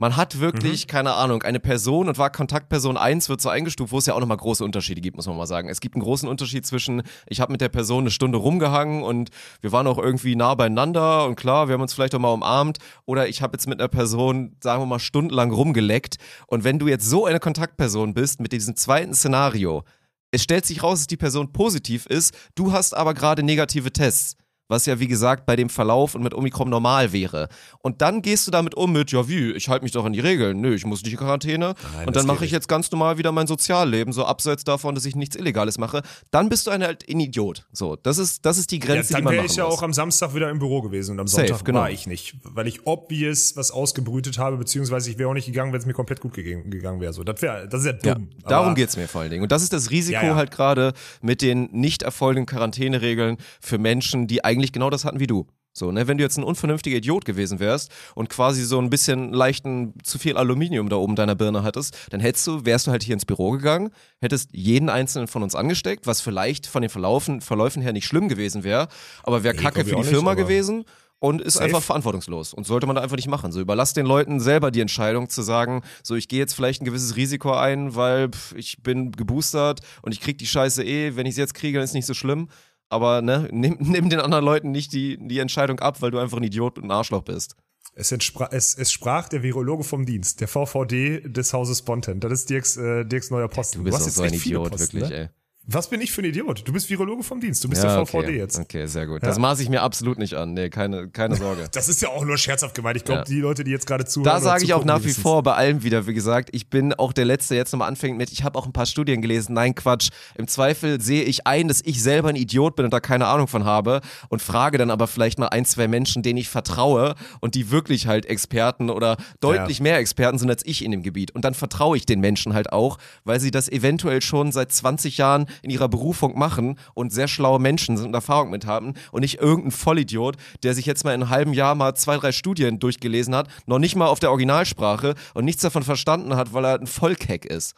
man 0.00 0.16
hat 0.16 0.38
wirklich, 0.38 0.86
keine 0.86 1.14
Ahnung, 1.14 1.42
eine 1.42 1.58
Person 1.58 2.08
und 2.08 2.18
war 2.18 2.30
Kontaktperson 2.30 2.96
1, 2.96 3.28
wird 3.28 3.40
so 3.40 3.48
eingestuft, 3.48 3.90
wo 3.90 3.98
es 3.98 4.06
ja 4.06 4.14
auch 4.14 4.20
nochmal 4.20 4.36
große 4.36 4.64
Unterschiede 4.64 5.00
gibt, 5.00 5.16
muss 5.16 5.26
man 5.26 5.36
mal 5.36 5.46
sagen. 5.46 5.68
Es 5.68 5.80
gibt 5.80 5.96
einen 5.96 6.04
großen 6.04 6.28
Unterschied 6.28 6.64
zwischen, 6.64 7.02
ich 7.26 7.40
habe 7.40 7.50
mit 7.50 7.60
der 7.60 7.68
Person 7.68 8.04
eine 8.04 8.12
Stunde 8.12 8.38
rumgehangen 8.38 9.02
und 9.02 9.30
wir 9.60 9.72
waren 9.72 9.88
auch 9.88 9.98
irgendwie 9.98 10.36
nah 10.36 10.54
beieinander 10.54 11.26
und 11.26 11.34
klar, 11.34 11.66
wir 11.66 11.74
haben 11.74 11.82
uns 11.82 11.94
vielleicht 11.94 12.14
auch 12.14 12.20
mal 12.20 12.32
umarmt 12.32 12.78
oder 13.06 13.28
ich 13.28 13.42
habe 13.42 13.56
jetzt 13.56 13.66
mit 13.66 13.80
einer 13.80 13.88
Person, 13.88 14.56
sagen 14.62 14.80
wir 14.82 14.86
mal, 14.86 15.00
stundenlang 15.00 15.50
rumgeleckt 15.50 16.16
und 16.46 16.62
wenn 16.62 16.78
du 16.78 16.86
jetzt 16.86 17.04
so 17.04 17.26
eine 17.26 17.40
Kontaktperson 17.40 18.14
bist 18.14 18.40
mit 18.40 18.52
diesem 18.52 18.76
zweiten 18.76 19.14
Szenario, 19.14 19.82
es 20.30 20.44
stellt 20.44 20.64
sich 20.64 20.84
raus, 20.84 21.00
dass 21.00 21.06
die 21.08 21.16
Person 21.16 21.52
positiv 21.52 22.06
ist, 22.06 22.36
du 22.54 22.70
hast 22.72 22.96
aber 22.96 23.14
gerade 23.14 23.42
negative 23.42 23.92
Tests. 23.92 24.36
Was 24.70 24.84
ja, 24.84 25.00
wie 25.00 25.08
gesagt, 25.08 25.46
bei 25.46 25.56
dem 25.56 25.70
Verlauf 25.70 26.14
und 26.14 26.22
mit 26.22 26.34
Omikron 26.34 26.68
normal 26.68 27.12
wäre. 27.12 27.48
Und 27.80 28.02
dann 28.02 28.20
gehst 28.20 28.46
du 28.46 28.50
damit 28.50 28.74
um 28.74 28.92
mit, 28.92 29.10
ja 29.12 29.26
wie, 29.26 29.52
ich 29.52 29.70
halte 29.70 29.82
mich 29.82 29.92
doch 29.92 30.04
an 30.04 30.12
die 30.12 30.20
Regeln. 30.20 30.60
Nö, 30.60 30.74
ich 30.74 30.84
muss 30.84 31.02
nicht 31.02 31.12
in 31.12 31.18
Quarantäne. 31.18 31.74
Nein, 31.96 32.06
und 32.06 32.14
dann 32.16 32.26
mache 32.26 32.40
geht 32.40 32.46
ich 32.48 32.52
jetzt 32.52 32.68
ganz 32.68 32.90
normal 32.90 33.16
wieder 33.16 33.32
mein 33.32 33.46
Sozialleben, 33.46 34.12
so 34.12 34.26
abseits 34.26 34.64
davon, 34.64 34.94
dass 34.94 35.06
ich 35.06 35.16
nichts 35.16 35.36
Illegales 35.36 35.78
mache. 35.78 36.02
Dann 36.30 36.50
bist 36.50 36.66
du 36.66 36.70
ein, 36.70 36.82
halt 36.82 37.08
ein 37.08 37.18
Idiot. 37.18 37.66
So, 37.72 37.96
das 37.96 38.18
ist, 38.18 38.44
das 38.44 38.58
ist 38.58 38.70
die 38.70 38.78
Ja, 38.78 38.84
Grenze, 38.84 39.08
die 39.08 39.14
dann 39.14 39.24
man 39.24 39.32
wäre 39.32 39.42
machen 39.44 39.50
ich 39.50 39.56
ja 39.56 39.64
muss. 39.64 39.74
auch 39.74 39.82
am 39.82 39.94
Samstag 39.94 40.34
wieder 40.34 40.50
im 40.50 40.58
Büro 40.58 40.82
gewesen 40.82 41.12
und 41.12 41.20
am 41.20 41.28
Safe, 41.28 41.48
Sonntag 41.48 41.64
genau. 41.64 41.80
war 41.80 41.90
ich 41.90 42.06
nicht, 42.06 42.34
weil 42.42 42.66
ich 42.66 42.86
obvious 42.86 43.56
was 43.56 43.70
ausgebrütet 43.70 44.36
habe, 44.36 44.58
beziehungsweise 44.58 45.10
ich 45.10 45.16
wäre 45.18 45.30
auch 45.30 45.34
nicht 45.34 45.46
gegangen, 45.46 45.72
wenn 45.72 45.80
es 45.80 45.86
mir 45.86 45.94
komplett 45.94 46.20
gut 46.20 46.34
gegangen, 46.34 46.70
gegangen 46.70 47.00
wäre. 47.00 47.14
So, 47.14 47.24
das 47.24 47.40
wäre, 47.40 47.66
das 47.68 47.80
ist 47.80 47.86
ja 47.86 47.92
Ja, 48.10 48.14
dumm. 48.16 48.28
darum 48.46 48.66
Aber- 48.66 48.74
geht's 48.74 48.98
mir 48.98 49.08
vor 49.08 49.22
allen 49.22 49.30
Dingen. 49.30 49.44
Und 49.44 49.50
das 49.52 49.62
ist 49.62 49.72
das 49.72 49.90
Risiko 49.90 50.20
Ja, 50.20 50.26
ja. 50.28 50.34
halt 50.36 50.50
gerade 50.50 50.92
mit 51.22 51.40
den 51.40 51.70
nicht 51.72 52.02
erfolgenden 52.02 52.44
Quarantäneregeln 52.44 53.38
für 53.62 53.78
Menschen, 53.78 54.26
die 54.26 54.44
eigentlich 54.44 54.57
genau 54.72 54.90
das 54.90 55.04
hatten 55.04 55.20
wie 55.20 55.26
du. 55.26 55.46
So, 55.72 55.92
ne, 55.92 56.08
wenn 56.08 56.18
du 56.18 56.24
jetzt 56.24 56.36
ein 56.36 56.44
unvernünftiger 56.44 56.96
Idiot 56.96 57.24
gewesen 57.24 57.60
wärst 57.60 57.92
und 58.16 58.28
quasi 58.28 58.64
so 58.64 58.80
ein 58.80 58.90
bisschen 58.90 59.32
leichten 59.32 59.94
zu 60.02 60.18
viel 60.18 60.36
Aluminium 60.36 60.88
da 60.88 60.96
oben 60.96 61.14
deiner 61.14 61.36
Birne 61.36 61.62
hattest, 61.62 61.96
dann 62.10 62.20
hättest 62.20 62.46
du, 62.48 62.64
wärst 62.64 62.88
du 62.88 62.90
halt 62.90 63.04
hier 63.04 63.14
ins 63.14 63.24
Büro 63.26 63.52
gegangen, 63.52 63.90
hättest 64.20 64.50
jeden 64.52 64.88
einzelnen 64.88 65.28
von 65.28 65.42
uns 65.42 65.54
angesteckt, 65.54 66.06
was 66.06 66.20
vielleicht 66.20 66.66
von 66.66 66.82
den 66.82 66.90
Verlaufen, 66.90 67.40
Verläufen 67.40 67.80
her 67.80 67.92
nicht 67.92 68.06
schlimm 68.06 68.28
gewesen 68.28 68.64
wäre, 68.64 68.88
aber 69.22 69.44
wäre 69.44 69.54
Nee, 69.54 69.62
Kacke 69.62 69.84
für 69.84 69.90
die 69.90 69.96
nicht, 69.96 70.08
Firma 70.08 70.34
gewesen 70.34 70.84
und 71.20 71.40
ist 71.40 71.54
Safe. 71.54 71.66
einfach 71.66 71.82
verantwortungslos 71.82 72.54
und 72.54 72.66
sollte 72.66 72.86
man 72.86 72.96
da 72.96 73.02
einfach 73.02 73.16
nicht 73.16 73.28
machen. 73.28 73.52
So 73.52 73.60
überlass 73.60 73.92
den 73.92 74.06
Leuten 74.06 74.40
selber 74.40 74.70
die 74.70 74.80
Entscheidung 74.80 75.28
zu 75.28 75.42
sagen, 75.42 75.82
so 76.02 76.14
ich 76.14 76.28
gehe 76.28 76.38
jetzt 76.38 76.54
vielleicht 76.54 76.82
ein 76.82 76.84
gewisses 76.84 77.16
Risiko 77.16 77.52
ein, 77.52 77.94
weil 77.94 78.30
pff, 78.30 78.54
ich 78.56 78.82
bin 78.82 79.12
geboostert 79.12 79.80
und 80.02 80.12
ich 80.12 80.20
krieg 80.20 80.38
die 80.38 80.46
Scheiße 80.46 80.84
eh, 80.84 81.16
wenn 81.16 81.26
ich 81.26 81.32
es 81.32 81.38
jetzt 81.38 81.54
kriege, 81.54 81.78
dann 81.78 81.84
ist 81.84 81.94
nicht 81.94 82.06
so 82.06 82.14
schlimm. 82.14 82.48
Aber 82.88 83.22
ne, 83.22 83.48
nimm, 83.52 83.76
nimm 83.80 84.08
den 84.08 84.20
anderen 84.20 84.44
Leuten 84.44 84.70
nicht 84.70 84.92
die, 84.92 85.18
die 85.20 85.38
Entscheidung 85.38 85.80
ab, 85.80 86.00
weil 86.02 86.10
du 86.10 86.18
einfach 86.18 86.38
ein 86.38 86.44
Idiot 86.44 86.78
und 86.78 86.84
ein 86.84 86.90
Arschloch 86.90 87.22
bist. 87.22 87.56
Es, 87.94 88.12
es, 88.12 88.74
es 88.74 88.92
sprach 88.92 89.28
der 89.28 89.42
Virologe 89.42 89.82
vom 89.82 90.06
Dienst, 90.06 90.40
der 90.40 90.46
VVD 90.46 91.22
des 91.24 91.52
Hauses 91.52 91.82
Bonten. 91.82 92.20
Das 92.20 92.32
ist 92.32 92.50
Dirks, 92.50 92.76
äh, 92.76 93.04
Dirks 93.04 93.30
neuer 93.30 93.48
Posten. 93.48 93.78
Du 93.78 93.84
bist 93.84 93.96
hast 93.96 94.02
auch 94.02 94.06
jetzt 94.06 94.16
so 94.16 94.22
ein 94.22 94.34
Idiot, 94.34 94.70
Posten, 94.70 95.00
wirklich, 95.00 95.10
ne? 95.10 95.16
ey. 95.16 95.28
Was 95.70 95.90
bin 95.90 96.00
ich 96.00 96.12
für 96.12 96.22
ein 96.22 96.24
Idiot? 96.24 96.66
Du 96.66 96.72
bist 96.72 96.88
Virologe 96.88 97.22
vom 97.22 97.40
Dienst, 97.40 97.62
du 97.62 97.68
bist 97.68 97.84
Ja, 97.84 97.92
der 97.92 98.00
okay. 98.00 98.22
VVD 98.22 98.36
jetzt. 98.38 98.58
Okay, 98.58 98.86
sehr 98.86 99.06
gut. 99.06 99.22
Das 99.22 99.38
maße 99.38 99.62
ich 99.62 99.68
mir 99.68 99.82
absolut 99.82 100.16
nicht 100.16 100.32
an. 100.32 100.54
Nee, 100.54 100.70
keine, 100.70 101.08
keine 101.10 101.36
Sorge. 101.36 101.68
Das 101.72 101.90
ist 101.90 102.00
ja 102.00 102.08
auch 102.08 102.24
nur 102.24 102.38
scherzhaft 102.38 102.74
gemeint. 102.74 102.96
Ich 102.96 103.04
glaube, 103.04 103.18
Ja. 103.20 103.24
die 103.24 103.40
Leute, 103.40 103.64
die 103.64 103.70
jetzt 103.70 103.86
gerade 103.86 104.06
zuhören. 104.06 104.24
Da 104.32 104.40
sage 104.40 104.64
ich 104.64 104.72
auch 104.72 104.86
nach 104.86 105.04
wie 105.04 105.12
vor 105.12 105.42
bei 105.42 105.52
allem 105.52 105.82
wieder, 105.82 106.06
wie 106.06 106.14
gesagt, 106.14 106.48
ich 106.52 106.70
bin 106.70 106.94
auch 106.94 107.12
der 107.12 107.26
Letzte, 107.26 107.52
der 107.52 107.58
jetzt 107.58 107.72
nochmal 107.72 107.88
anfängt 107.88 108.16
mit, 108.16 108.32
ich 108.32 108.44
habe 108.44 108.58
auch 108.58 108.64
ein 108.64 108.72
paar 108.72 108.86
Studien 108.86 109.20
gelesen, 109.20 109.52
nein 109.52 109.74
Quatsch, 109.74 110.08
im 110.36 110.48
Zweifel 110.48 111.02
sehe 111.02 111.24
ich 111.24 111.46
ein, 111.46 111.68
dass 111.68 111.82
ich 111.84 112.02
selber 112.02 112.30
ein 112.30 112.36
Idiot 112.36 112.74
bin 112.74 112.86
und 112.86 112.94
da 112.94 113.00
keine 113.00 113.26
Ahnung 113.26 113.46
von 113.46 113.64
habe 113.66 114.00
und 114.30 114.40
frage 114.40 114.78
dann 114.78 114.90
aber 114.90 115.06
vielleicht 115.06 115.38
mal 115.38 115.48
ein, 115.48 115.66
zwei 115.66 115.86
Menschen, 115.86 116.22
denen 116.22 116.38
ich 116.38 116.48
vertraue 116.48 117.14
und 117.40 117.54
die 117.54 117.70
wirklich 117.70 118.06
halt 118.06 118.24
Experten 118.24 118.88
oder 118.88 119.18
deutlich 119.40 119.78
Ja. 119.78 119.82
mehr 119.82 119.98
Experten 119.98 120.38
sind 120.38 120.48
als 120.48 120.64
ich 120.64 120.82
in 120.82 120.92
dem 120.92 121.02
Gebiet 121.02 121.32
und 121.32 121.44
dann 121.44 121.52
vertraue 121.52 121.98
ich 121.98 122.06
den 122.06 122.20
Menschen 122.20 122.54
halt 122.54 122.72
auch, 122.72 122.96
weil 123.24 123.38
sie 123.38 123.50
das 123.50 123.68
eventuell 123.68 124.22
schon 124.22 124.50
seit 124.50 124.72
20 124.72 125.18
Jahren 125.18 125.44
in 125.62 125.70
ihrer 125.70 125.88
Berufung 125.88 126.38
machen 126.38 126.78
und 126.94 127.12
sehr 127.12 127.28
schlaue 127.28 127.58
Menschen 127.58 127.96
sind 127.96 128.08
und 128.08 128.14
Erfahrung 128.14 128.50
mit 128.50 128.66
haben 128.66 128.94
und 129.12 129.22
nicht 129.22 129.40
irgendein 129.40 129.70
Vollidiot, 129.70 130.36
der 130.62 130.74
sich 130.74 130.86
jetzt 130.86 131.04
mal 131.04 131.14
in 131.14 131.22
einem 131.22 131.30
halben 131.30 131.52
Jahr 131.52 131.74
mal 131.74 131.94
zwei, 131.94 132.16
drei 132.16 132.32
Studien 132.32 132.78
durchgelesen 132.78 133.34
hat, 133.34 133.48
noch 133.66 133.78
nicht 133.78 133.96
mal 133.96 134.06
auf 134.06 134.20
der 134.20 134.30
Originalsprache 134.30 135.14
und 135.34 135.44
nichts 135.44 135.62
davon 135.62 135.82
verstanden 135.82 136.36
hat, 136.36 136.52
weil 136.52 136.64
er 136.64 136.80
ein 136.80 136.86
Vollkeck 136.86 137.44
ist. 137.44 137.74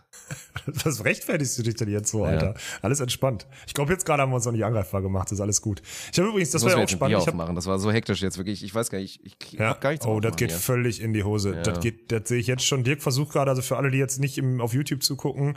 Was 0.85 1.05
rechtfertigst 1.05 1.59
du 1.59 1.63
dich 1.63 1.75
denn 1.75 1.89
jetzt 1.89 2.11
so, 2.11 2.25
Alter? 2.25 2.55
Alles 2.83 3.01
entspannt. 3.01 3.47
Ich 3.67 3.75
glaube, 3.75 3.93
jetzt 3.93 4.05
gerade 4.05 4.23
haben 4.23 4.31
wir 4.31 4.37
uns 4.37 4.45
noch 4.45 4.53
nicht 4.53 4.65
angreifbar 4.65 5.03
gemacht. 5.03 5.27
Das 5.27 5.33
ist 5.33 5.41
alles 5.41 5.63
gut. 5.63 5.83
Ich 6.13 6.19
habe 6.19 6.29
übrigens, 6.29 6.51
das 6.51 6.65
war 6.65 6.71
ja 6.71 6.85
auch 6.85 6.89
spannend. 6.89 7.19
Ich 7.19 7.27
hab, 7.27 7.35
aufmachen. 7.35 7.55
Das 7.55 7.67
war 7.67 7.79
so 7.79 7.91
hektisch 7.91 8.23
jetzt 8.23 8.39
wirklich. 8.39 8.63
Ich 8.63 8.75
weiß 8.75 8.91
gar 8.91 8.99
nicht, 8.99 9.21
ich, 9.25 9.37
ich 9.53 9.59
ja, 9.59 9.71
hab 9.71 9.81
gar 9.81 9.91
nichts 9.91 10.07
oh, 10.07 10.21
das 10.21 10.37
geht 10.37 10.51
hier. 10.51 10.59
völlig 10.59 11.01
in 11.01 11.13
die 11.13 11.25
Hose. 11.25 11.55
Ja. 11.55 11.63
Das 11.63 11.81
geht, 11.81 12.13
das 12.13 12.29
sehe 12.29 12.39
ich 12.39 12.47
jetzt 12.47 12.65
schon. 12.65 12.85
Dirk 12.85 13.03
versucht 13.03 13.33
gerade, 13.33 13.51
also 13.51 13.63
für 13.63 13.77
alle, 13.77 13.91
die 13.91 13.99
jetzt 13.99 14.21
nicht 14.21 14.39
im, 14.39 14.61
auf 14.61 14.75
YouTube 14.75 15.03
zugucken, 15.03 15.57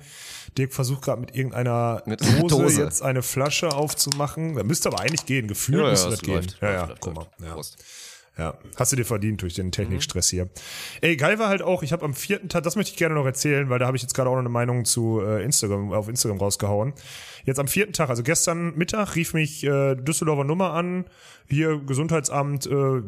Dirk 0.57 0.73
versucht 0.73 1.03
gerade 1.03 1.21
mit 1.21 1.35
irgendeiner 1.35 2.02
Mit 2.05 2.21
Dose, 2.21 2.47
Dose. 2.47 2.81
jetzt 2.81 3.01
eine 3.01 3.21
Flasche 3.21 3.69
aufzumachen. 3.73 4.55
Da 4.55 4.63
müsste 4.63 4.89
aber 4.89 4.99
eigentlich 5.01 5.25
gehen. 5.25 5.47
Gefühlt 5.47 5.77
Ja, 5.79 5.83
ja, 5.85 5.89
müsste 5.91 6.07
es 6.09 6.15
das 6.15 6.21
gehen. 6.21 6.35
läuft, 6.35 6.57
ja, 6.61 6.71
ja, 6.71 6.85
läuft, 6.85 7.01
guck 7.01 7.15
mal. 7.15 7.27
Ja. 7.41 7.53
Prost. 7.53 7.77
Ja, 8.35 8.57
hast 8.77 8.91
du 8.91 8.95
dir 8.95 9.05
verdient 9.05 9.43
durch 9.43 9.53
den 9.53 9.71
Technikstress 9.71 10.27
hier. 10.27 10.49
Ey, 11.01 11.15
geil 11.17 11.37
war 11.37 11.49
halt 11.49 11.61
auch, 11.61 11.83
ich 11.83 11.93
habe 11.93 12.03
am 12.03 12.15
vierten 12.15 12.49
Tag, 12.49 12.63
das 12.63 12.75
möchte 12.75 12.91
ich 12.91 12.97
gerne 12.97 13.13
noch 13.13 13.27
erzählen, 13.27 13.69
weil 13.69 13.77
da 13.77 13.85
habe 13.85 13.95
ich 13.95 14.01
jetzt 14.01 14.15
gerade 14.15 14.27
auch 14.27 14.33
noch 14.33 14.39
eine 14.39 14.49
Meinung 14.49 14.85
zu 14.85 15.21
äh, 15.21 15.43
Instagram, 15.43 15.93
auf 15.93 16.07
Instagram 16.09 16.39
rausgehauen. 16.39 16.93
Jetzt 17.45 17.59
am 17.59 17.67
vierten 17.67 17.93
Tag, 17.93 18.09
also 18.09 18.23
gestern 18.23 18.75
Mittag, 18.75 19.15
rief 19.15 19.35
mich 19.35 19.63
äh, 19.63 19.93
Düsseldorfer 19.93 20.45
Nummer 20.45 20.71
an, 20.71 21.05
hier 21.47 21.77
Gesundheitsamt, 21.85 22.65
äh, 22.65 23.01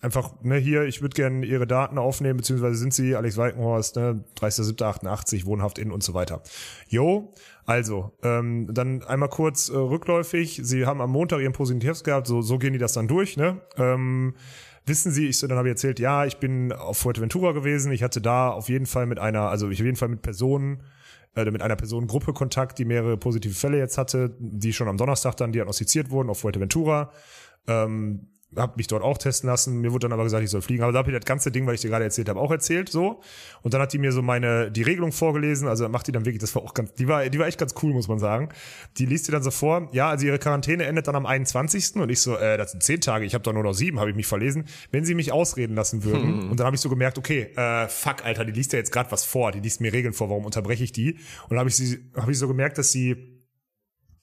einfach, 0.00 0.32
ne, 0.42 0.56
hier, 0.56 0.84
ich 0.84 1.02
würde 1.02 1.14
gerne 1.14 1.44
Ihre 1.44 1.66
Daten 1.66 1.98
aufnehmen, 1.98 2.38
beziehungsweise 2.38 2.76
sind 2.76 2.94
Sie 2.94 3.14
Alex 3.14 3.36
Walkenhorst, 3.36 3.96
ne, 3.96 4.24
30.07.88, 4.40 5.44
wohnhaft 5.44 5.78
in 5.78 5.92
und 5.92 6.02
so 6.02 6.14
weiter. 6.14 6.42
Jo, 6.88 7.34
also, 7.64 8.12
ähm, 8.22 8.68
dann 8.72 9.02
einmal 9.02 9.28
kurz 9.28 9.68
äh, 9.68 9.76
rückläufig. 9.76 10.60
Sie 10.62 10.86
haben 10.86 11.00
am 11.00 11.10
Montag 11.10 11.40
Ihren 11.40 11.52
Positivs 11.52 12.02
gehabt, 12.02 12.26
so, 12.26 12.42
so 12.42 12.58
gehen 12.58 12.72
die 12.72 12.78
das 12.78 12.92
dann 12.92 13.08
durch, 13.08 13.36
ne? 13.36 13.60
Ähm, 13.76 14.34
wissen 14.84 15.12
Sie, 15.12 15.28
ich 15.28 15.40
dann 15.40 15.52
habe 15.52 15.68
ich 15.68 15.72
erzählt, 15.72 16.00
ja, 16.00 16.24
ich 16.24 16.38
bin 16.38 16.72
auf 16.72 16.98
Fuerteventura 16.98 17.52
gewesen. 17.52 17.92
Ich 17.92 18.02
hatte 18.02 18.20
da 18.20 18.50
auf 18.50 18.68
jeden 18.68 18.86
Fall 18.86 19.06
mit 19.06 19.18
einer, 19.18 19.48
also 19.48 19.70
ich 19.70 19.80
auf 19.80 19.86
jeden 19.86 19.96
Fall 19.96 20.08
mit 20.08 20.22
Personen, 20.22 20.82
äh, 21.36 21.50
mit 21.50 21.62
einer 21.62 21.76
Personengruppe 21.76 22.32
Kontakt, 22.32 22.78
die 22.78 22.84
mehrere 22.84 23.16
positive 23.16 23.54
Fälle 23.54 23.78
jetzt 23.78 23.96
hatte, 23.96 24.36
die 24.38 24.72
schon 24.72 24.88
am 24.88 24.96
Donnerstag 24.96 25.36
dann 25.36 25.52
diagnostiziert 25.52 26.10
wurden 26.10 26.30
auf 26.30 26.40
Fuerteventura. 26.40 27.12
Ähm, 27.68 28.28
habe 28.56 28.74
mich 28.76 28.86
dort 28.86 29.02
auch 29.02 29.18
testen 29.18 29.48
lassen. 29.48 29.80
Mir 29.80 29.92
wurde 29.92 30.08
dann 30.08 30.12
aber 30.12 30.24
gesagt, 30.24 30.44
ich 30.44 30.50
soll 30.50 30.62
fliegen. 30.62 30.82
Aber 30.82 30.92
da 30.92 30.98
habe 30.98 31.10
ich 31.10 31.16
das 31.16 31.24
ganze 31.24 31.50
Ding, 31.50 31.66
was 31.66 31.74
ich 31.74 31.80
dir 31.80 31.88
gerade 31.88 32.04
erzählt 32.04 32.28
habe, 32.28 32.40
auch 32.40 32.50
erzählt. 32.50 32.88
So. 32.88 33.20
Und 33.62 33.74
dann 33.74 33.80
hat 33.80 33.92
die 33.92 33.98
mir 33.98 34.12
so 34.12 34.22
meine 34.22 34.70
die 34.70 34.82
Regelung 34.82 35.12
vorgelesen. 35.12 35.68
Also 35.68 35.88
macht 35.88 36.06
die 36.06 36.12
dann 36.12 36.24
wirklich, 36.24 36.40
das 36.40 36.54
war 36.54 36.62
auch 36.62 36.74
ganz, 36.74 36.94
die 36.94 37.08
war, 37.08 37.28
die 37.28 37.38
war 37.38 37.46
echt 37.46 37.58
ganz 37.58 37.74
cool, 37.82 37.92
muss 37.92 38.08
man 38.08 38.18
sagen. 38.18 38.50
Die 38.98 39.06
liest 39.06 39.28
die 39.28 39.32
dann 39.32 39.42
so 39.42 39.50
vor. 39.50 39.88
Ja, 39.92 40.10
also 40.10 40.26
ihre 40.26 40.38
Quarantäne 40.38 40.84
endet 40.84 41.08
dann 41.08 41.16
am 41.16 41.26
21. 41.26 41.96
Und 41.96 42.10
ich 42.10 42.20
so, 42.20 42.36
äh, 42.36 42.56
das 42.58 42.72
sind 42.72 42.82
zehn 42.82 43.00
Tage. 43.00 43.24
Ich 43.24 43.34
habe 43.34 43.42
doch 43.42 43.52
nur 43.52 43.62
noch 43.62 43.74
sieben, 43.74 44.00
habe 44.00 44.10
ich 44.10 44.16
mich 44.16 44.26
verlesen. 44.26 44.66
Wenn 44.90 45.04
sie 45.04 45.14
mich 45.14 45.32
ausreden 45.32 45.74
lassen 45.74 46.04
würden. 46.04 46.42
Hm. 46.42 46.50
Und 46.50 46.60
dann 46.60 46.66
habe 46.66 46.76
ich 46.76 46.82
so 46.82 46.88
gemerkt, 46.88 47.18
okay, 47.18 47.52
äh, 47.56 47.88
fuck, 47.88 48.24
Alter, 48.24 48.44
die 48.44 48.52
liest 48.52 48.72
ja 48.72 48.78
jetzt 48.78 48.92
gerade 48.92 49.10
was 49.10 49.24
vor. 49.24 49.52
Die 49.52 49.60
liest 49.60 49.80
mir 49.80 49.92
Regeln 49.92 50.12
vor. 50.12 50.28
Warum 50.30 50.44
unterbreche 50.44 50.84
ich 50.84 50.92
die? 50.92 51.14
Und 51.14 51.50
dann 51.50 51.60
habe 51.60 51.68
ich 51.68 51.76
sie, 51.76 52.10
habe 52.16 52.32
ich 52.32 52.38
so 52.38 52.48
gemerkt, 52.48 52.78
dass 52.78 52.92
sie 52.92 53.32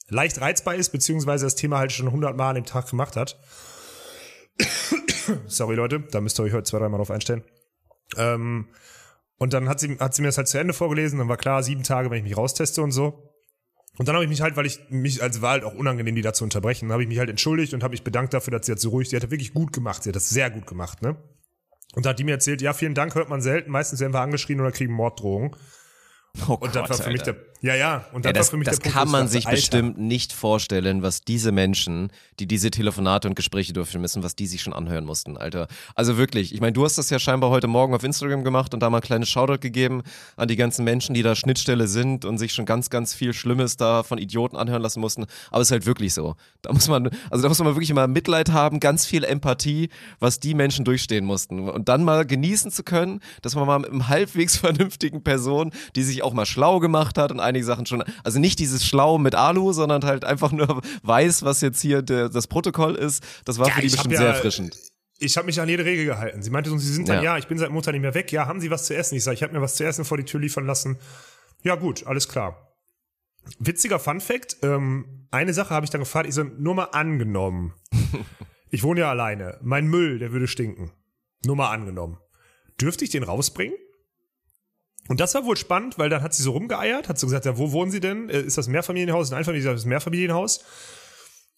leicht 0.10 0.42
reizbar 0.42 0.76
ist, 0.76 0.90
beziehungsweise 0.90 1.46
das 1.46 1.56
Thema 1.56 1.78
halt 1.78 1.92
schon 1.92 2.12
hundertmal 2.12 2.50
an 2.50 2.56
dem 2.56 2.66
Tag 2.66 2.90
gemacht 2.90 3.16
hat. 3.16 3.40
Sorry, 5.48 5.76
Leute, 5.76 6.00
da 6.12 6.22
müsst 6.22 6.40
ihr 6.40 6.44
euch 6.44 6.54
heute 6.54 6.64
zwei, 6.64 6.80
dreimal 6.80 6.98
drauf 6.98 7.12
einstellen. 7.12 7.44
Ähm, 8.18 8.68
und 9.38 9.54
dann 9.54 9.70
hat 9.70 9.80
sie, 9.80 9.98
hat 10.00 10.14
sie 10.14 10.22
mir 10.22 10.28
das 10.28 10.38
halt 10.38 10.48
zu 10.48 10.58
Ende 10.58 10.74
vorgelesen, 10.74 11.20
dann 11.20 11.30
war 11.30 11.38
klar, 11.38 11.64
sieben 11.64 11.84
Tage, 11.84 12.10
wenn 12.10 12.18
ich 12.18 12.24
mich 12.24 12.38
rausteste 12.38 12.82
und 12.82 12.92
so. 12.92 13.30
Und 13.98 14.08
dann 14.08 14.16
habe 14.16 14.24
ich 14.24 14.30
mich 14.30 14.42
halt, 14.42 14.56
weil 14.56 14.66
ich 14.66 14.80
mich, 14.90 15.22
als 15.22 15.42
war 15.42 15.52
halt 15.52 15.64
auch 15.64 15.74
unangenehm, 15.74 16.16
die 16.16 16.22
da 16.22 16.34
zu 16.34 16.44
unterbrechen, 16.44 16.92
habe 16.92 17.04
ich 17.04 17.10
mich 17.10 17.20
halt 17.20 17.30
entschuldigt 17.30 17.74
und 17.74 17.84
habe 17.84 17.92
mich 17.92 18.04
bedankt 18.04 18.34
dafür, 18.34 18.52
dass 18.52 18.66
sie 18.66 18.72
jetzt 18.72 18.82
so 18.82 18.90
ruhig, 18.90 19.10
die 19.10 19.16
hat 19.16 19.24
wirklich 19.24 19.54
gut 19.54 19.74
gemacht, 19.74 20.04
sie 20.04 20.10
hat 20.10 20.16
das 20.16 20.30
sehr 20.30 20.50
gut 20.50 20.68
gemacht, 20.68 21.02
ne? 21.02 21.18
Und 21.96 22.06
da 22.06 22.12
hat 22.12 22.20
die 22.20 22.24
mir 22.24 22.32
erzählt, 22.32 22.62
ja, 22.62 22.74
vielen 22.74 22.94
Dank, 22.94 23.16
hört 23.16 23.30
man 23.30 23.42
selten, 23.42 23.72
meistens 23.72 24.00
werden 24.00 24.14
wir 24.14 24.22
angeschrien 24.22 24.62
oder 24.62 24.72
kriegen 24.72 24.94
Morddrohungen. 24.94 25.56
Oh 26.48 26.54
und 26.54 26.76
das 26.76 26.88
Gott, 26.88 26.90
war 26.92 27.06
für 27.06 27.12
mich 27.12 27.22
Alter. 27.22 27.34
der, 27.34 27.49
ja, 27.62 27.76
ja, 27.76 28.06
und 28.14 28.24
Ja, 28.24 28.32
das, 28.32 28.48
das 28.48 28.48
war 28.48 28.52
für 28.52 28.58
mich 28.58 28.68
das 28.68 28.80
der 28.80 28.84
Punkt, 28.84 28.98
kann 28.98 29.08
ich 29.08 29.12
man 29.12 29.28
sich 29.28 29.46
Alter, 29.46 29.56
bestimmt 29.58 29.98
nicht 29.98 30.32
vorstellen, 30.32 31.02
was 31.02 31.22
diese 31.22 31.52
Menschen, 31.52 32.10
die 32.40 32.48
diese 32.48 32.72
Telefonate 32.72 33.28
und 33.28 33.36
Gespräche 33.36 33.74
durchführen 33.74 34.02
müssen, 34.02 34.24
was 34.24 34.36
die 34.36 34.48
sich 34.48 34.62
schon 34.62 34.72
anhören 34.72 35.04
mussten, 35.04 35.36
Alter. 35.36 35.68
Also 35.94 36.18
wirklich, 36.18 36.54
ich 36.54 36.62
meine, 36.62 36.72
du 36.72 36.86
hast 36.86 36.98
das 36.98 37.10
ja 37.10 37.20
scheinbar 37.20 37.50
heute 37.50 37.68
Morgen 37.68 37.94
auf 37.94 38.04
Instagram 38.04 38.46
gemacht 38.46 38.74
und 38.74 38.80
da 38.80 38.90
mal 38.90 39.00
ein 39.00 39.04
kleines 39.04 39.28
Shoutout 39.28 39.60
gegeben 39.60 40.04
an 40.38 40.48
die 40.48 40.56
ganzen 40.56 40.86
Menschen, 40.86 41.14
die 41.14 41.22
da 41.22 41.36
Schnittstelle 41.36 41.90
sind 41.90 42.24
und 42.24 42.38
sich 42.38 42.54
schon 42.54 42.66
ganz, 42.66 42.90
ganz 42.90 43.14
viel 43.14 43.34
Schlimmes 43.34 43.76
da 43.76 44.04
von 44.04 44.20
Idioten 44.20 44.56
anhören 44.56 44.82
lassen 44.82 45.02
mussten. 45.02 45.26
Aber 45.52 45.62
es 45.62 45.68
ist 45.68 45.72
halt 45.72 45.86
wirklich 45.86 46.14
so. 46.14 46.36
Da 46.62 46.72
muss 46.72 46.88
man, 46.88 47.10
also 47.30 47.42
da 47.42 47.50
muss 47.50 47.60
man 47.60 47.68
wirklich 47.76 47.90
immer 47.90 48.08
Mitleid 48.08 48.52
haben, 48.52 48.80
ganz 48.80 49.06
viel 49.06 49.26
Empathie, 49.26 49.90
was 50.20 50.40
die 50.40 50.54
Menschen 50.54 50.86
durchstehen 50.86 51.26
mussten. 51.26 51.68
Und 51.68 51.90
dann 51.90 52.06
mal 52.06 52.26
genießen 52.26 52.72
zu 52.72 52.84
können, 52.84 53.20
dass 53.42 53.56
man 53.56 53.68
mal 53.68 53.80
mit 53.80 53.92
einem 53.92 54.08
halbwegs 54.08 54.56
vernünftigen 54.70 55.24
Person, 55.24 55.72
die 55.98 56.04
sich 56.04 56.24
auch 56.24 56.32
mal 56.32 56.46
schlau 56.46 56.80
gemacht 56.80 57.18
hat 57.18 57.34
und 57.34 57.49
einige 57.50 57.66
Sachen 57.66 57.86
schon, 57.86 58.04
also 58.24 58.40
nicht 58.40 58.60
dieses 58.60 58.86
Schlau 58.86 59.18
mit 59.18 59.36
Alu, 59.36 59.74
sondern 59.74 60.04
halt 60.06 60.24
einfach 60.26 60.52
nur 60.52 60.82
weiß, 61.04 61.44
was 61.44 61.62
jetzt 61.62 61.82
hier 61.82 62.02
der, 62.02 62.30
das 62.30 62.48
Protokoll 62.48 62.96
ist. 62.96 63.24
Das 63.46 63.60
war 63.60 63.68
Ja, 63.68 63.74
für 63.74 63.82
die 63.82 63.88
bestimmt 63.90 64.14
ja- 64.14 64.20
sehr 64.20 64.28
erfrischend. 64.30 64.78
Ich 65.22 65.36
habe 65.36 65.48
mich 65.48 65.60
an 65.60 65.68
jede 65.68 65.84
Regel 65.84 66.06
gehalten. 66.06 66.42
Sie 66.42 66.50
meinte 66.50 66.70
so, 66.70 66.78
Sie 66.78 66.94
sind 66.94 67.10
dann, 67.10 67.18
Ja. 67.18 67.34
ja. 67.34 67.38
ich 67.38 67.48
bin 67.48 67.58
seit 67.58 67.72
Montag 67.72 67.92
nicht 67.92 68.02
mehr 68.02 68.14
weg. 68.16 68.32
Ja, 68.32 68.48
haben 68.48 68.62
Sie 68.62 68.72
was 68.72 68.86
zu 68.86 68.96
essen? 68.96 69.16
Ich 69.16 69.24
sage, 69.26 69.36
ich 69.36 69.44
habe 69.44 69.52
mir 69.52 69.62
was 69.62 69.76
zu 69.76 69.84
essen 69.86 70.06
vor 70.06 70.18
die 70.18 70.24
Tür 70.24 70.40
liefern 70.40 70.66
lassen. 70.66 70.98
Ja, 71.62 71.76
gut, 71.76 72.08
alles 72.08 72.30
klar. 72.30 72.74
Witziger 73.60 74.00
Fun 74.00 74.22
Fact, 74.22 74.58
ähm, 74.62 75.28
eine 75.32 75.54
Sache 75.54 75.72
habe 75.74 75.84
ich 75.86 75.90
dann 75.90 76.00
gefragt, 76.00 76.28
ich 76.30 76.36
so, 76.36 76.44
nur 76.44 76.74
mal 76.76 76.86
angenommen. 76.86 77.74
ich 78.70 78.84
wohne 78.84 79.02
ja 79.02 79.10
alleine. 79.10 79.58
Mein 79.62 79.88
Müll, 79.88 80.20
der 80.20 80.32
würde 80.32 80.48
stinken. 80.48 80.92
Nur 81.46 81.56
mal 81.58 81.70
angenommen. 81.72 82.18
Dürfte 82.80 83.04
ich 83.04 83.10
den 83.10 83.24
rausbringen? 83.24 83.76
Und 85.10 85.20
das 85.20 85.34
war 85.36 85.44
wohl 85.44 85.58
spannend, 85.58 85.98
weil 85.98 86.10
dann 86.10 86.22
hat 86.22 86.34
sie 86.34 86.44
so 86.44 86.52
rumgeeiert, 86.52 87.10
hat 87.10 87.20
so 87.20 87.28
gesagt, 87.28 87.44
ja, 87.46 87.58
wo 87.58 87.72
wohnen 87.74 87.92
Sie 87.92 88.00
denn? 88.00 88.30
Äh, 88.30 88.40
Ist 88.42 88.58
das 88.58 88.68
Mehrfamilienhaus? 88.70 89.32
Ein 89.32 89.40
Einfamilienhaus? 89.40 89.74
Das 89.74 89.82
ist 89.82 89.86
ein 89.86 89.90
Mehrfamilienhaus? 89.90 90.64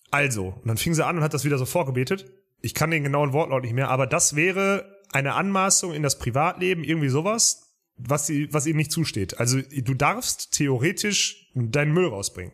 Also, 0.10 0.48
und 0.62 0.68
dann 0.68 0.78
fing 0.78 0.94
sie 0.94 1.06
an 1.06 1.18
und 1.18 1.24
hat 1.24 1.34
das 1.34 1.46
wieder 1.46 1.58
so 1.58 1.66
vorgebetet. 1.66 2.26
Ich 2.62 2.74
kann 2.74 2.92
den 2.92 3.04
genauen 3.04 3.34
Wortlaut 3.34 3.64
nicht 3.64 3.74
mehr, 3.74 3.90
aber 3.90 4.08
das 4.08 4.36
wäre 4.36 4.98
eine 5.12 5.34
Anmaßung 5.34 5.94
in 5.94 6.04
das 6.04 6.18
Privatleben, 6.18 6.84
irgendwie 6.84 7.10
sowas, 7.10 7.74
was, 7.98 8.28
sie, 8.28 8.54
was 8.54 8.66
ihm 8.66 8.78
nicht 8.78 8.92
zusteht. 8.92 9.40
Also 9.40 9.60
du 9.62 9.94
darfst 9.94 10.54
theoretisch 10.54 11.52
deinen 11.54 11.94
Müll 11.94 12.08
rausbringen. 12.08 12.54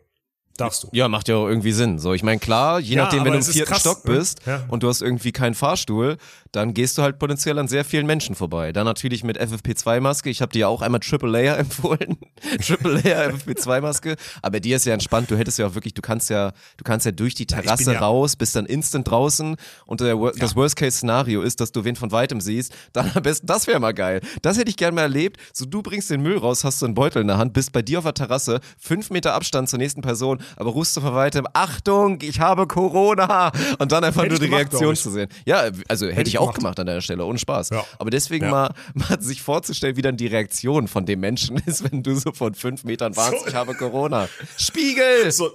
Darfst 0.57 0.83
du. 0.83 0.89
Ja, 0.91 1.07
macht 1.07 1.27
ja 1.27 1.35
auch 1.35 1.47
irgendwie 1.47 1.71
Sinn. 1.71 1.99
So, 1.99 2.13
ich 2.15 2.23
meine, 2.23 2.39
klar, 2.39 2.79
je 2.79 2.95
Ja, 2.95 3.03
nachdem, 3.03 3.23
wenn 3.25 3.33
du 3.33 3.37
im 3.37 3.43
vierten 3.43 3.69
krass, 3.69 3.81
Stock 3.81 4.03
ne? 4.05 4.15
bist 4.15 4.41
Ja. 4.47 4.65
und 4.69 4.81
du 4.81 4.87
hast 4.87 5.01
irgendwie 5.03 5.31
keinen 5.31 5.53
Fahrstuhl, 5.53 6.17
dann 6.57 6.73
gehst 6.73 6.97
du 6.97 7.01
halt 7.03 7.19
potenziell 7.19 7.57
an 7.59 7.67
sehr 7.67 7.85
vielen 7.85 8.05
Menschen 8.05 8.35
vorbei. 8.35 8.73
Dann 8.73 8.85
natürlich 8.85 9.23
mit 9.23 9.39
FFP2-Maske. 9.39 10.29
Ich 10.29 10.41
habe 10.41 10.51
dir 10.51 10.59
ja 10.59 10.67
auch 10.67 10.81
einmal 10.81 10.99
Triple 10.99 11.29
Layer 11.29 11.57
empfohlen. 11.59 12.17
Triple 12.65 12.99
Layer 13.01 13.29
FFP2-Maske. 13.29 14.15
Aber 14.41 14.59
die 14.59 14.73
ist 14.73 14.85
ja 14.85 14.93
entspannt. 14.93 15.29
Du 15.31 15.37
hättest 15.37 15.57
ja 15.59 15.67
auch 15.67 15.75
wirklich, 15.75 15.93
du 15.93 16.01
kannst 16.01 16.29
ja, 16.29 16.51
du 16.77 16.83
kannst 16.83 17.05
ja 17.05 17.11
durch 17.11 17.35
die 17.35 17.45
Terrasse 17.45 17.93
ja- 17.93 17.99
raus, 17.99 18.35
bist 18.35 18.55
dann 18.55 18.65
instant 18.65 19.09
draußen 19.09 19.55
und 19.85 20.01
der, 20.01 20.15
Wor- 20.17 20.33
das 20.37 20.55
Worst-Case-Szenario 20.55 21.41
ist, 21.41 21.61
dass 21.61 21.71
du 21.71 21.83
wen 21.85 21.95
von 21.95 22.11
weitem 22.11 22.41
siehst. 22.41 22.73
Dann 22.93 23.11
am 23.13 23.21
besten, 23.23 23.47
das 23.47 23.67
wäre 23.67 23.79
mal 23.79 23.93
geil. 23.93 24.21
Das 24.41 24.57
hätte 24.57 24.69
ich 24.69 24.77
gern 24.77 24.95
mal 24.95 25.01
erlebt. 25.03 25.37
So, 25.53 25.65
du 25.65 25.81
bringst 25.81 26.09
den 26.09 26.21
Müll 26.21 26.37
raus, 26.37 26.63
hast 26.63 26.79
so 26.79 26.85
einen 26.85 26.95
Beutel 26.95 27.21
in 27.21 27.27
der 27.27 27.37
Hand, 27.37 27.53
bist 27.53 27.71
bei 27.71 27.81
dir 27.81 27.99
auf 27.99 28.05
der 28.05 28.13
Terrasse, 28.15 28.59
fünf 28.79 29.09
Meter 29.11 29.33
Abstand 29.33 29.69
zur 29.69 29.79
nächsten 29.79 30.01
Person, 30.01 30.39
aber 30.55 30.71
rufst 30.71 30.97
du 30.97 31.01
von 31.01 31.13
weitem, 31.13 31.45
Achtung, 31.53 32.19
ich 32.21 32.39
habe 32.39 32.67
Corona! 32.67 33.51
Und 33.79 33.91
dann 33.91 34.03
einfach 34.03 34.23
Hätte 34.23 34.35
nur 34.35 34.39
die 34.47 34.53
Reaktion 34.53 34.95
zu 34.95 35.11
sehen. 35.11 35.29
Ja, 35.45 35.63
also 35.87 36.07
hätte, 36.07 36.21
ich 36.21 36.27
ich 36.35 36.39
auch 36.39 36.46
gemacht. 36.55 36.75
gemacht 36.75 36.79
an 36.79 36.87
deiner 36.87 37.01
Stelle, 37.01 37.23
ohne 37.25 37.37
Spaß. 37.39 37.69
Ja. 37.69 37.83
Aber 37.99 38.09
deswegen 38.09 38.45
Ja. 38.45 38.51
mal, 38.51 38.73
mal 38.93 39.21
sich 39.21 39.41
vorzustellen, 39.41 39.95
wie 39.97 40.01
dann 40.01 40.17
die 40.17 40.27
Reaktion 40.27 40.87
von 40.87 41.05
dem 41.05 41.19
Menschen 41.19 41.57
ist, 41.65 41.91
wenn 41.91 42.03
du 42.03 42.15
so 42.15 42.31
von 42.31 42.53
fünf 42.55 42.83
Metern 42.83 43.15
warnst, 43.15 43.41
So. 43.41 43.47
ich 43.47 43.55
habe 43.55 43.73
Corona. 43.75 44.27
Spiegel! 44.57 45.31
So, 45.31 45.51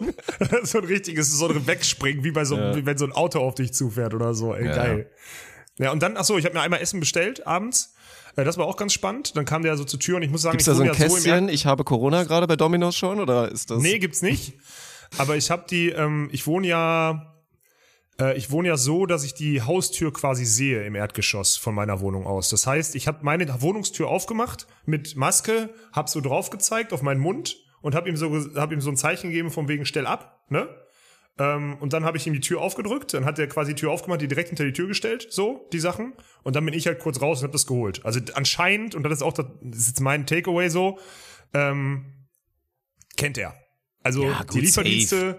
so 0.64 0.78
ein 0.78 0.85
richtiges, 0.85 1.31
so 1.37 1.48
ein 1.48 1.66
Wegspringen, 1.66 2.22
wie 2.24 2.31
bei 2.31 2.44
so, 2.44 2.57
wie 2.57 2.85
wenn 2.87 2.98
so 2.98 3.05
ein 3.05 3.12
Auto 3.12 3.40
auf 3.40 3.55
dich 3.55 3.72
zufährt 3.72 4.14
oder 4.14 4.35
so. 4.35 4.55
Ey, 4.55 4.66
Ja. 4.66 4.74
geil. 4.76 5.11
Ja, 5.78 5.90
und 5.90 6.02
dann, 6.02 6.16
ach 6.16 6.24
so, 6.24 6.37
ich 6.38 6.44
habe 6.44 6.55
mir 6.55 6.61
einmal 6.61 6.81
Essen 6.81 7.00
bestellt 7.00 7.46
abends. 7.46 7.94
Äh, 8.37 8.44
Das 8.44 8.59
war 8.59 8.66
auch 8.66 8.76
ganz 8.76 8.92
spannend. 8.92 9.37
Dann 9.37 9.44
kam 9.44 9.62
der 9.62 9.76
so 9.76 9.85
zur 9.85 9.98
Tür 9.98 10.16
und 10.16 10.22
ich 10.22 10.31
muss 10.31 10.42
sagen, 10.42 10.52
Gibt's 10.59 10.66
ich 10.66 10.70
da 10.72 10.76
so 10.76 10.83
ein 10.83 10.88
ja 10.88 10.94
so 10.94 11.14
Kästchen, 11.14 11.48
ich 11.48 11.66
habe 11.66 11.85
Corona 11.85 12.24
gerade 12.24 12.46
bei 12.46 12.57
Dominos 12.57 12.96
schon, 12.96 13.20
oder 13.20 13.50
ist 13.50 13.70
das? 13.70 13.81
Nee, 13.81 13.98
gibt's 13.98 14.22
nicht. 14.22 14.55
Aber 15.18 15.37
ich 15.37 15.50
habe 15.50 15.64
die, 15.68 15.88
ähm, 15.90 16.28
ich 16.33 16.46
wohne 16.46 16.66
ja, 16.66 17.32
äh, 18.20 18.37
ich 18.37 18.51
wohne 18.51 18.68
ja 18.68 18.77
so, 18.77 19.07
dass 19.07 19.25
ich 19.25 19.35
die 19.35 19.62
Haustür 19.62 20.12
quasi 20.12 20.44
sehe 20.44 20.85
im 20.85 20.94
Erdgeschoss 20.94 21.57
von 21.57 21.75
meiner 21.75 22.01
Wohnung 22.01 22.27
aus. 22.27 22.48
Das 22.51 22.66
heißt, 22.66 22.94
ich 22.94 23.07
habe 23.07 23.18
meine 23.22 23.62
Wohnungstür 23.62 24.09
aufgemacht 24.09 24.66
mit 24.85 25.16
Maske, 25.16 25.70
hab 25.92 26.09
so 26.09 26.20
drauf 26.20 26.51
gezeigt 26.51 26.92
auf 26.92 27.03
meinen 27.03 27.20
Mund 27.20 27.57
und 27.81 27.94
hab 27.94 28.07
ihm 28.07 28.16
so, 28.16 28.33
hab 28.55 28.72
ihm 28.72 28.81
so 28.81 28.90
ein 28.90 28.96
Zeichen 28.96 29.31
gegeben 29.31 29.51
von 29.51 29.68
wegen 29.68 29.87
stell 29.87 30.07
ab, 30.07 30.44
ne? 30.48 30.68
Ähm, 31.38 31.79
und 31.81 31.94
dann 31.94 32.05
habe 32.05 32.18
ich 32.18 32.27
ihm 32.27 32.35
die 32.35 32.40
Tür 32.40 32.61
aufgedrückt, 32.61 33.14
dann 33.14 33.25
hat 33.25 33.38
er 33.38 33.46
quasi 33.46 33.75
die 33.75 33.81
Tür 33.81 33.90
aufgemacht, 33.90 34.20
die 34.20 34.29
direkt 34.29 34.51
hinter 34.51 34.64
die 34.64 34.72
Tür 34.72 34.87
gestellt, 34.87 35.29
so, 35.31 35.66
die 35.72 35.79
Sachen. 35.79 36.12
Und 36.42 36.57
dann 36.57 36.64
bin 36.64 36.75
ich 36.75 36.87
halt 36.87 36.98
kurz 36.98 37.22
raus 37.22 37.40
und 37.40 37.44
hab 37.44 37.53
das 37.53 37.66
geholt. 37.66 38.05
Also 38.05 38.20
anscheinend, 38.35 38.94
und 38.94 39.03
das 39.03 39.14
ist 39.14 39.22
auch 39.22 39.33
das, 39.33 39.46
das 39.62 39.79
ist 39.79 39.88
jetzt 39.88 40.01
mein 40.01 40.27
Takeaway 40.27 40.68
so, 40.68 40.98
ähm, 41.55 42.27
kennt 43.16 43.38
er. 43.38 43.55
Also 44.05 44.25
Ja, 44.25 44.41
die 44.43 44.47
gut, 44.55 44.62
Lieferdienste 44.62 45.17
safe. 45.17 45.37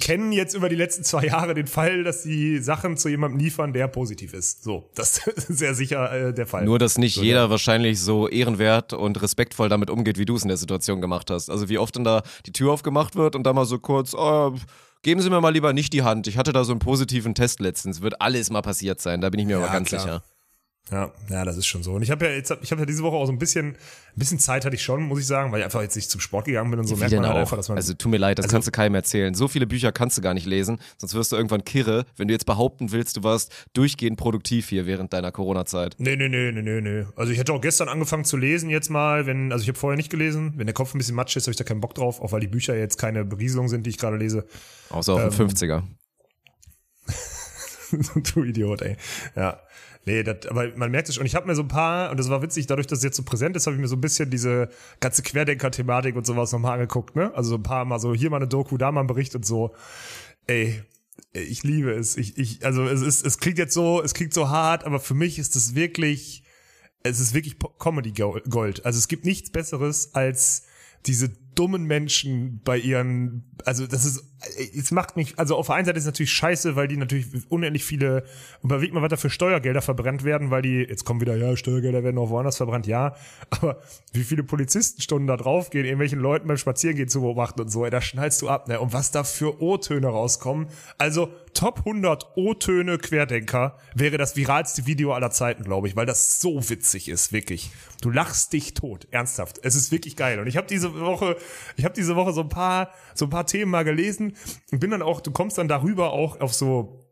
Kennen 0.00 0.32
jetzt 0.32 0.54
über 0.54 0.68
die 0.68 0.76
letzten 0.76 1.02
zwei 1.02 1.24
Jahre 1.26 1.54
den 1.54 1.66
Fall, 1.66 2.04
dass 2.04 2.22
sie 2.22 2.58
Sachen 2.58 2.96
zu 2.96 3.08
jemandem 3.08 3.40
liefern, 3.40 3.72
der 3.72 3.88
positiv 3.88 4.34
ist. 4.34 4.62
So, 4.62 4.90
das 4.94 5.26
ist 5.26 5.46
sehr 5.58 5.74
sicher 5.74 6.28
äh, 6.28 6.34
der 6.34 6.46
Fall. 6.46 6.64
Nur, 6.64 6.78
dass 6.78 6.98
nicht 6.98 7.14
So, 7.14 7.22
jeder 7.22 7.48
wahrscheinlich 7.50 8.00
so 8.00 8.28
ehrenwert 8.28 8.92
und 8.92 9.20
respektvoll 9.22 9.68
damit 9.68 9.88
umgeht, 9.90 10.18
wie 10.18 10.24
du 10.26 10.36
es 10.36 10.42
in 10.42 10.48
der 10.48 10.56
Situation 10.58 11.00
gemacht 11.00 11.30
hast. 11.30 11.48
Also 11.50 11.68
wie 11.68 11.78
oft 11.78 11.96
dann 11.96 12.04
da 12.04 12.22
die 12.46 12.52
Tür 12.52 12.72
aufgemacht 12.72 13.16
wird 13.16 13.34
und 13.34 13.44
da 13.44 13.52
mal 13.52 13.64
so 13.64 13.78
kurz, 13.78 14.14
oh, 14.14 14.54
geben 15.02 15.20
Sie 15.22 15.30
mir 15.30 15.40
mal 15.40 15.50
lieber 15.50 15.72
nicht 15.72 15.92
die 15.92 16.02
Hand. 16.02 16.26
Ich 16.26 16.36
hatte 16.36 16.52
da 16.52 16.64
so 16.64 16.72
einen 16.72 16.80
positiven 16.80 17.34
Test 17.34 17.60
letztens. 17.60 18.02
Wird 18.02 18.20
alles 18.20 18.50
mal 18.50 18.62
passiert 18.62 19.00
sein, 19.00 19.20
da 19.20 19.30
bin 19.30 19.40
ich 19.40 19.46
mir 19.46 19.52
Ja, 19.52 19.58
aber 19.64 19.72
ganz 19.72 19.88
klar. 19.88 20.00
sicher. 20.00 20.22
Ja, 20.90 21.10
ja, 21.30 21.44
das 21.44 21.56
ist 21.56 21.66
schon 21.66 21.82
so. 21.82 21.92
Und 21.92 22.02
ich 22.02 22.10
habe 22.10 22.26
ja 22.26 22.32
jetzt, 22.32 22.50
ich 22.60 22.70
habe 22.70 22.82
ja 22.82 22.86
diese 22.86 23.02
Woche 23.02 23.14
auch 23.16 23.24
so 23.24 23.32
ein 23.32 23.38
bisschen, 23.38 23.68
ein 23.68 23.76
bisschen 24.16 24.38
Zeit 24.38 24.64
hatte 24.66 24.74
ich 24.74 24.82
schon, 24.82 25.02
muss 25.04 25.20
ich 25.20 25.26
sagen, 25.26 25.50
weil 25.50 25.60
ich 25.60 25.64
einfach 25.64 25.80
jetzt 25.80 25.94
nicht 25.96 26.10
zum 26.10 26.20
Sport 26.20 26.44
gegangen 26.44 26.70
bin 26.70 26.80
und 26.80 26.86
so 26.86 26.96
Wie 26.96 27.00
merkt 27.00 27.14
man 27.14 27.24
halt 27.24 27.34
auch? 27.34 27.38
einfach, 27.40 27.56
dass 27.56 27.68
man. 27.68 27.78
also 27.78 27.94
tut 27.94 28.10
mir 28.10 28.18
leid, 28.18 28.38
das 28.38 28.44
Also- 28.44 28.54
kannst 28.56 28.68
du 28.68 28.72
keinem 28.72 28.96
erzählen. 28.96 29.32
So 29.32 29.48
viele 29.48 29.66
Bücher 29.66 29.90
kannst 29.92 30.18
du 30.18 30.22
gar 30.22 30.34
nicht 30.34 30.44
lesen, 30.44 30.78
sonst 30.98 31.14
wirst 31.14 31.32
du 31.32 31.36
irgendwann 31.36 31.64
kirre, 31.64 32.04
wenn 32.16 32.28
du 32.28 32.34
jetzt 32.34 32.44
behaupten 32.44 32.90
willst, 32.92 33.16
du 33.16 33.22
warst 33.22 33.52
durchgehend 33.72 34.18
produktiv 34.18 34.68
hier 34.68 34.84
während 34.86 35.12
deiner 35.14 35.32
Corona-Zeit. 35.32 35.94
Nee, 35.98 36.16
nee, 36.16 36.28
nee, 36.28 36.50
nee, 36.52 36.60
nee, 36.62 36.80
nee. 36.82 37.06
Also 37.16 37.32
ich 37.32 37.38
hätte 37.38 37.52
auch 37.54 37.60
gestern 37.62 37.88
angefangen 37.88 38.24
zu 38.26 38.36
lesen 38.36 38.68
jetzt 38.68 38.90
mal, 38.90 39.24
wenn, 39.24 39.50
also 39.52 39.62
ich 39.62 39.68
habe 39.68 39.78
vorher 39.78 39.96
nicht 39.96 40.10
gelesen. 40.10 40.54
Wenn 40.56 40.66
der 40.66 40.74
Kopf 40.74 40.94
ein 40.94 40.98
bisschen 40.98 41.14
matsch 41.14 41.36
ist, 41.36 41.44
habe 41.44 41.52
ich 41.52 41.56
da 41.56 41.64
keinen 41.64 41.80
Bock 41.80 41.94
drauf, 41.94 42.20
auch 42.20 42.32
weil 42.32 42.40
die 42.40 42.48
Bücher 42.48 42.76
jetzt 42.76 42.98
keine 42.98 43.24
Berieselung 43.24 43.68
sind, 43.68 43.86
die 43.86 43.90
ich 43.90 43.98
gerade 43.98 44.16
lese. 44.18 44.46
Außer 44.90 45.14
auf 45.14 45.38
Ähm, 45.38 45.48
dem 45.48 45.56
50er. 45.56 45.82
du 48.34 48.42
Idiot, 48.44 48.82
ey. 48.82 48.96
Ja. 49.36 49.60
Nee, 50.04 50.24
das, 50.24 50.46
aber 50.46 50.76
man 50.76 50.90
merkt 50.90 51.08
es 51.08 51.14
schon. 51.14 51.26
Ich 51.26 51.34
habe 51.34 51.46
mir 51.46 51.54
so 51.54 51.62
ein 51.62 51.68
paar, 51.68 52.10
und 52.10 52.18
das 52.18 52.28
war 52.28 52.42
witzig, 52.42 52.66
dadurch, 52.66 52.88
dass 52.88 52.98
es 52.98 53.04
jetzt 53.04 53.16
so 53.16 53.22
präsent 53.22 53.54
ist, 53.56 53.66
habe 53.66 53.76
ich 53.76 53.80
mir 53.80 53.88
so 53.88 53.96
ein 53.96 54.00
bisschen 54.00 54.30
diese 54.30 54.68
ganze 54.98 55.22
Querdenker-Thematik 55.22 56.16
und 56.16 56.26
sowas 56.26 56.50
nochmal 56.50 56.74
angeguckt, 56.74 57.14
ne? 57.14 57.32
Also 57.34 57.50
so 57.50 57.56
ein 57.56 57.62
paar 57.62 57.84
Mal 57.84 58.00
so, 58.00 58.12
hier 58.12 58.30
mal 58.30 58.38
eine 58.38 58.48
Doku, 58.48 58.76
da 58.76 58.90
mal 58.90 59.02
ein 59.02 59.06
Bericht 59.06 59.36
und 59.36 59.46
so. 59.46 59.74
Ey, 60.46 60.82
ich 61.32 61.62
liebe 61.62 61.92
es. 61.92 62.16
Ich, 62.16 62.36
ich, 62.36 62.64
also 62.64 62.84
es 62.84 63.00
ist, 63.00 63.24
es 63.24 63.38
klingt 63.38 63.58
jetzt 63.58 63.74
so, 63.74 64.02
es 64.02 64.12
klingt 64.12 64.34
so 64.34 64.48
hart, 64.48 64.84
aber 64.84 64.98
für 64.98 65.14
mich 65.14 65.38
ist 65.38 65.54
es 65.54 65.74
wirklich, 65.76 66.42
es 67.04 67.20
ist 67.20 67.32
wirklich 67.32 67.56
Comedy 67.78 68.12
Gold. 68.12 68.84
Also 68.84 68.98
es 68.98 69.06
gibt 69.06 69.24
nichts 69.24 69.50
Besseres 69.50 70.14
als 70.14 70.64
diese 71.06 71.28
dummen 71.54 71.84
Menschen 71.84 72.60
bei 72.64 72.78
ihren, 72.78 73.44
also 73.64 73.86
das 73.86 74.04
ist, 74.04 74.24
es 74.76 74.90
macht 74.90 75.16
mich, 75.16 75.38
also 75.38 75.56
auf 75.56 75.66
der 75.66 75.76
einen 75.76 75.86
Seite 75.86 75.98
ist 75.98 76.04
es 76.04 76.08
natürlich 76.08 76.32
scheiße, 76.32 76.76
weil 76.76 76.88
die 76.88 76.96
natürlich 76.96 77.26
unendlich 77.48 77.84
viele, 77.84 78.24
überlegt 78.62 78.94
was 78.94 79.08
da 79.10 79.16
für 79.16 79.30
Steuergelder 79.30 79.82
verbrannt 79.82 80.24
werden, 80.24 80.50
weil 80.50 80.62
die, 80.62 80.82
jetzt 80.88 81.04
kommen 81.04 81.20
wieder, 81.20 81.36
ja, 81.36 81.56
Steuergelder 81.56 82.04
werden 82.04 82.18
auch 82.18 82.30
woanders 82.30 82.56
verbrannt, 82.56 82.86
ja, 82.86 83.14
aber 83.50 83.80
wie 84.12 84.24
viele 84.24 84.42
Polizistenstunden 84.42 85.26
da 85.26 85.36
draufgehen, 85.36 85.84
irgendwelchen 85.84 86.20
Leuten 86.20 86.48
beim 86.48 86.56
Spazierengehen 86.56 87.08
zu 87.08 87.20
beobachten 87.20 87.60
und 87.60 87.68
so, 87.68 87.84
ey, 87.84 87.90
da 87.90 88.00
schnallst 88.00 88.42
du 88.42 88.48
ab, 88.48 88.68
ne, 88.68 88.80
und 88.80 88.92
was 88.92 89.10
da 89.10 89.24
für 89.24 89.62
O-Töne 89.62 90.08
rauskommen, 90.08 90.68
also 90.98 91.30
Top 91.54 91.80
100 91.80 92.32
O-Töne 92.36 92.96
Querdenker 92.96 93.76
wäre 93.94 94.16
das 94.16 94.36
viralste 94.36 94.86
Video 94.86 95.12
aller 95.12 95.30
Zeiten, 95.30 95.64
glaube 95.64 95.86
ich, 95.86 95.96
weil 95.96 96.06
das 96.06 96.40
so 96.40 96.68
witzig 96.70 97.08
ist, 97.08 97.32
wirklich. 97.32 97.70
Du 98.00 98.10
lachst 98.10 98.52
dich 98.54 98.74
tot, 98.74 99.06
ernsthaft. 99.10 99.60
Es 99.62 99.74
ist 99.76 99.92
wirklich 99.92 100.16
geil. 100.16 100.40
Und 100.40 100.46
ich 100.46 100.56
habe 100.56 100.66
diese 100.66 100.98
Woche, 100.98 101.36
ich 101.76 101.84
habe 101.84 101.94
diese 101.94 102.16
Woche 102.16 102.32
so 102.32 102.40
ein 102.40 102.48
paar, 102.48 102.90
so 103.14 103.26
ein 103.26 103.30
paar 103.30 103.46
Themen 103.46 103.70
mal 103.70 103.84
gelesen 103.84 104.31
und 104.70 104.80
bin 104.80 104.90
dann 104.90 105.02
auch, 105.02 105.20
du 105.20 105.30
kommst 105.30 105.58
dann 105.58 105.68
darüber 105.68 106.12
auch 106.12 106.40
auf 106.40 106.54
so 106.54 107.02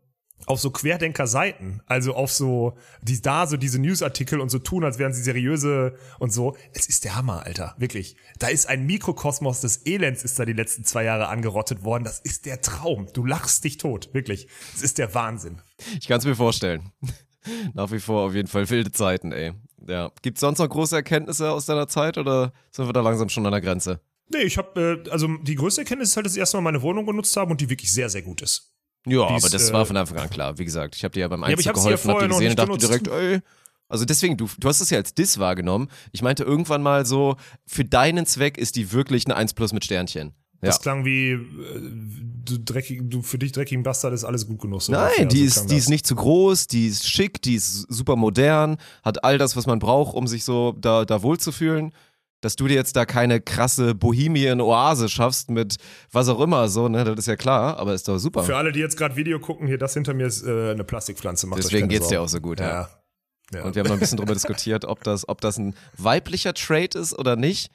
auf 0.45 0.59
so 0.59 0.71
Querdenker-Seiten, 0.71 1.81
also 1.85 2.15
auf 2.15 2.31
so, 2.31 2.77
die 3.01 3.21
da 3.21 3.47
so 3.47 3.57
diese 3.57 3.79
Newsartikel 3.79 4.39
und 4.39 4.49
so 4.49 4.59
tun, 4.59 4.83
als 4.83 4.97
wären 4.97 5.13
sie 5.13 5.21
seriöse 5.21 5.95
und 6.19 6.33
so. 6.33 6.55
Es 6.73 6.87
ist 6.87 7.03
der 7.03 7.15
Hammer, 7.15 7.45
Alter, 7.45 7.75
wirklich. 7.77 8.15
Da 8.39 8.47
ist 8.47 8.67
ein 8.67 8.85
Mikrokosmos 8.85 9.61
des 9.61 9.85
Elends 9.85 10.23
ist 10.23 10.39
da 10.39 10.45
die 10.45 10.53
letzten 10.53 10.83
zwei 10.83 11.03
Jahre 11.03 11.27
angerottet 11.27 11.83
worden. 11.83 12.03
Das 12.03 12.19
ist 12.19 12.45
der 12.45 12.61
Traum. 12.61 13.07
Du 13.13 13.25
lachst 13.25 13.63
dich 13.63 13.77
tot, 13.77 14.13
wirklich. 14.13 14.47
Es 14.75 14.81
ist 14.81 14.97
der 14.97 15.13
Wahnsinn. 15.13 15.61
Ich 15.99 16.07
kann 16.07 16.19
es 16.19 16.25
mir 16.25 16.35
vorstellen. 16.35 16.91
Nach 17.73 17.91
wie 17.91 17.99
vor 17.99 18.27
auf 18.27 18.35
jeden 18.35 18.47
Fall 18.47 18.69
wilde 18.69 18.91
Zeiten, 18.91 19.31
ey. 19.31 19.53
Ja. 19.87 20.11
Gibt 20.21 20.37
es 20.37 20.41
sonst 20.41 20.59
noch 20.59 20.69
große 20.69 20.95
Erkenntnisse 20.95 21.51
aus 21.51 21.65
deiner 21.65 21.87
Zeit 21.87 22.17
oder 22.19 22.53
sind 22.69 22.85
wir 22.85 22.93
da 22.93 23.01
langsam 23.01 23.29
schon 23.29 23.45
an 23.45 23.51
der 23.51 23.61
Grenze? 23.61 23.99
Nee, 24.33 24.43
ich 24.43 24.57
habe, 24.57 25.03
äh, 25.05 25.09
also 25.09 25.27
die 25.37 25.55
größte 25.55 25.81
Erkenntnis 25.81 26.09
ist 26.09 26.15
halt, 26.15 26.25
dass 26.25 26.33
ich 26.33 26.39
erstmal 26.39 26.63
meine 26.63 26.81
Wohnung 26.81 27.05
genutzt 27.05 27.35
habe 27.37 27.51
und 27.51 27.61
die 27.61 27.69
wirklich 27.69 27.91
sehr, 27.91 28.09
sehr 28.09 28.21
gut 28.21 28.41
ist. 28.41 28.71
Ja, 29.05 29.27
Die 29.27 29.33
aber 29.33 29.37
ist, 29.37 29.53
das 29.53 29.69
äh, 29.69 29.73
war 29.73 29.85
von 29.85 29.97
Anfang 29.97 30.17
an 30.17 30.29
klar. 30.29 30.57
Wie 30.57 30.65
gesagt, 30.65 30.95
ich 30.95 31.03
habe 31.03 31.13
dir 31.13 31.21
ja 31.21 31.27
beim 31.27 31.43
Einzug 31.43 31.65
ja 31.65 31.71
geholfen, 31.71 32.09
hab 32.09 32.19
vorher 32.19 32.27
die 32.27 32.33
gesehen 32.33 32.49
und 32.51 32.59
dachte 32.59 32.77
direkt, 32.77 33.07
ey. 33.07 33.39
Also 33.87 34.05
deswegen, 34.05 34.37
du, 34.37 34.47
du 34.57 34.67
hast 34.69 34.79
es 34.79 34.89
ja 34.89 34.97
als 34.97 35.13
Diss 35.13 35.37
wahrgenommen. 35.37 35.89
Ich 36.13 36.21
meinte 36.21 36.43
irgendwann 36.43 36.81
mal 36.81 37.05
so, 37.05 37.35
für 37.65 37.83
deinen 37.83 38.25
Zweck 38.25 38.57
ist 38.57 38.77
die 38.77 38.93
wirklich 38.93 39.25
eine 39.25 39.35
1 39.35 39.53
plus 39.53 39.73
mit 39.73 39.83
Sternchen. 39.83 40.33
Ja. 40.61 40.67
Das 40.67 40.79
klang 40.79 41.03
wie, 41.05 41.31
äh, 41.31 41.39
du, 41.39 42.59
dreckig, 42.59 43.01
du 43.03 43.23
für 43.23 43.39
dich 43.39 43.51
dreckigen 43.51 43.81
Bastard 43.81 44.13
ist 44.13 44.23
alles 44.23 44.45
gut 44.47 44.61
genug. 44.61 44.81
So 44.81 44.93
ungefähr. 44.93 45.25
Nein, 45.25 45.29
die, 45.29 45.39
so 45.39 45.61
ist, 45.61 45.71
die 45.71 45.75
das. 45.75 45.83
ist 45.85 45.89
nicht 45.89 46.05
zu 46.05 46.15
groß, 46.15 46.67
die 46.67 46.87
ist 46.87 47.09
schick, 47.09 47.41
die 47.41 47.55
ist 47.55 47.87
super 47.91 48.15
modern, 48.15 48.77
hat 49.03 49.23
all 49.23 49.39
das, 49.39 49.55
was 49.57 49.65
man 49.65 49.79
braucht, 49.79 50.15
um 50.15 50.27
sich 50.27 50.43
so 50.43 50.73
da, 50.79 51.03
da 51.03 51.23
wohlzufühlen. 51.23 51.93
Dass 52.41 52.55
du 52.55 52.67
dir 52.67 52.73
jetzt 52.73 52.95
da 52.95 53.05
keine 53.05 53.39
krasse 53.39 53.93
Bohemian-Oase 53.93 55.09
schaffst 55.09 55.51
mit 55.51 55.75
was 56.11 56.27
auch 56.27 56.41
immer, 56.41 56.67
so, 56.69 56.87
ne, 56.87 57.03
das 57.03 57.19
ist 57.19 57.27
ja 57.27 57.35
klar, 57.35 57.77
aber 57.77 57.93
ist 57.93 58.07
doch 58.07 58.17
super. 58.17 58.43
Für 58.43 58.57
alle, 58.57 58.71
die 58.71 58.79
jetzt 58.79 58.97
gerade 58.97 59.15
Video 59.15 59.39
gucken, 59.39 59.67
hier, 59.67 59.77
das 59.77 59.93
hinter 59.93 60.13
mir 60.13 60.25
ist 60.25 60.43
äh, 60.43 60.71
eine 60.71 60.83
Plastikpflanze. 60.83 61.47
Macht 61.47 61.59
Deswegen 61.59 61.87
geht's 61.87 62.07
dir 62.07 62.15
Sorgen. 62.15 62.25
auch 62.25 62.29
so 62.29 62.41
gut, 62.41 62.59
ja. 62.59 62.67
Ja. 62.67 62.89
ja. 63.53 63.63
Und 63.63 63.75
wir 63.75 63.81
haben 63.81 63.87
noch 63.87 63.95
ein 63.95 63.99
bisschen 63.99 64.17
drüber 64.17 64.33
diskutiert, 64.41 64.85
ob 64.85 65.03
das, 65.03 65.29
ob 65.29 65.39
das 65.41 65.57
ein 65.57 65.75
weiblicher 65.97 66.53
Trait 66.53 66.95
ist 66.95 67.17
oder 67.17 67.35
nicht. 67.35 67.71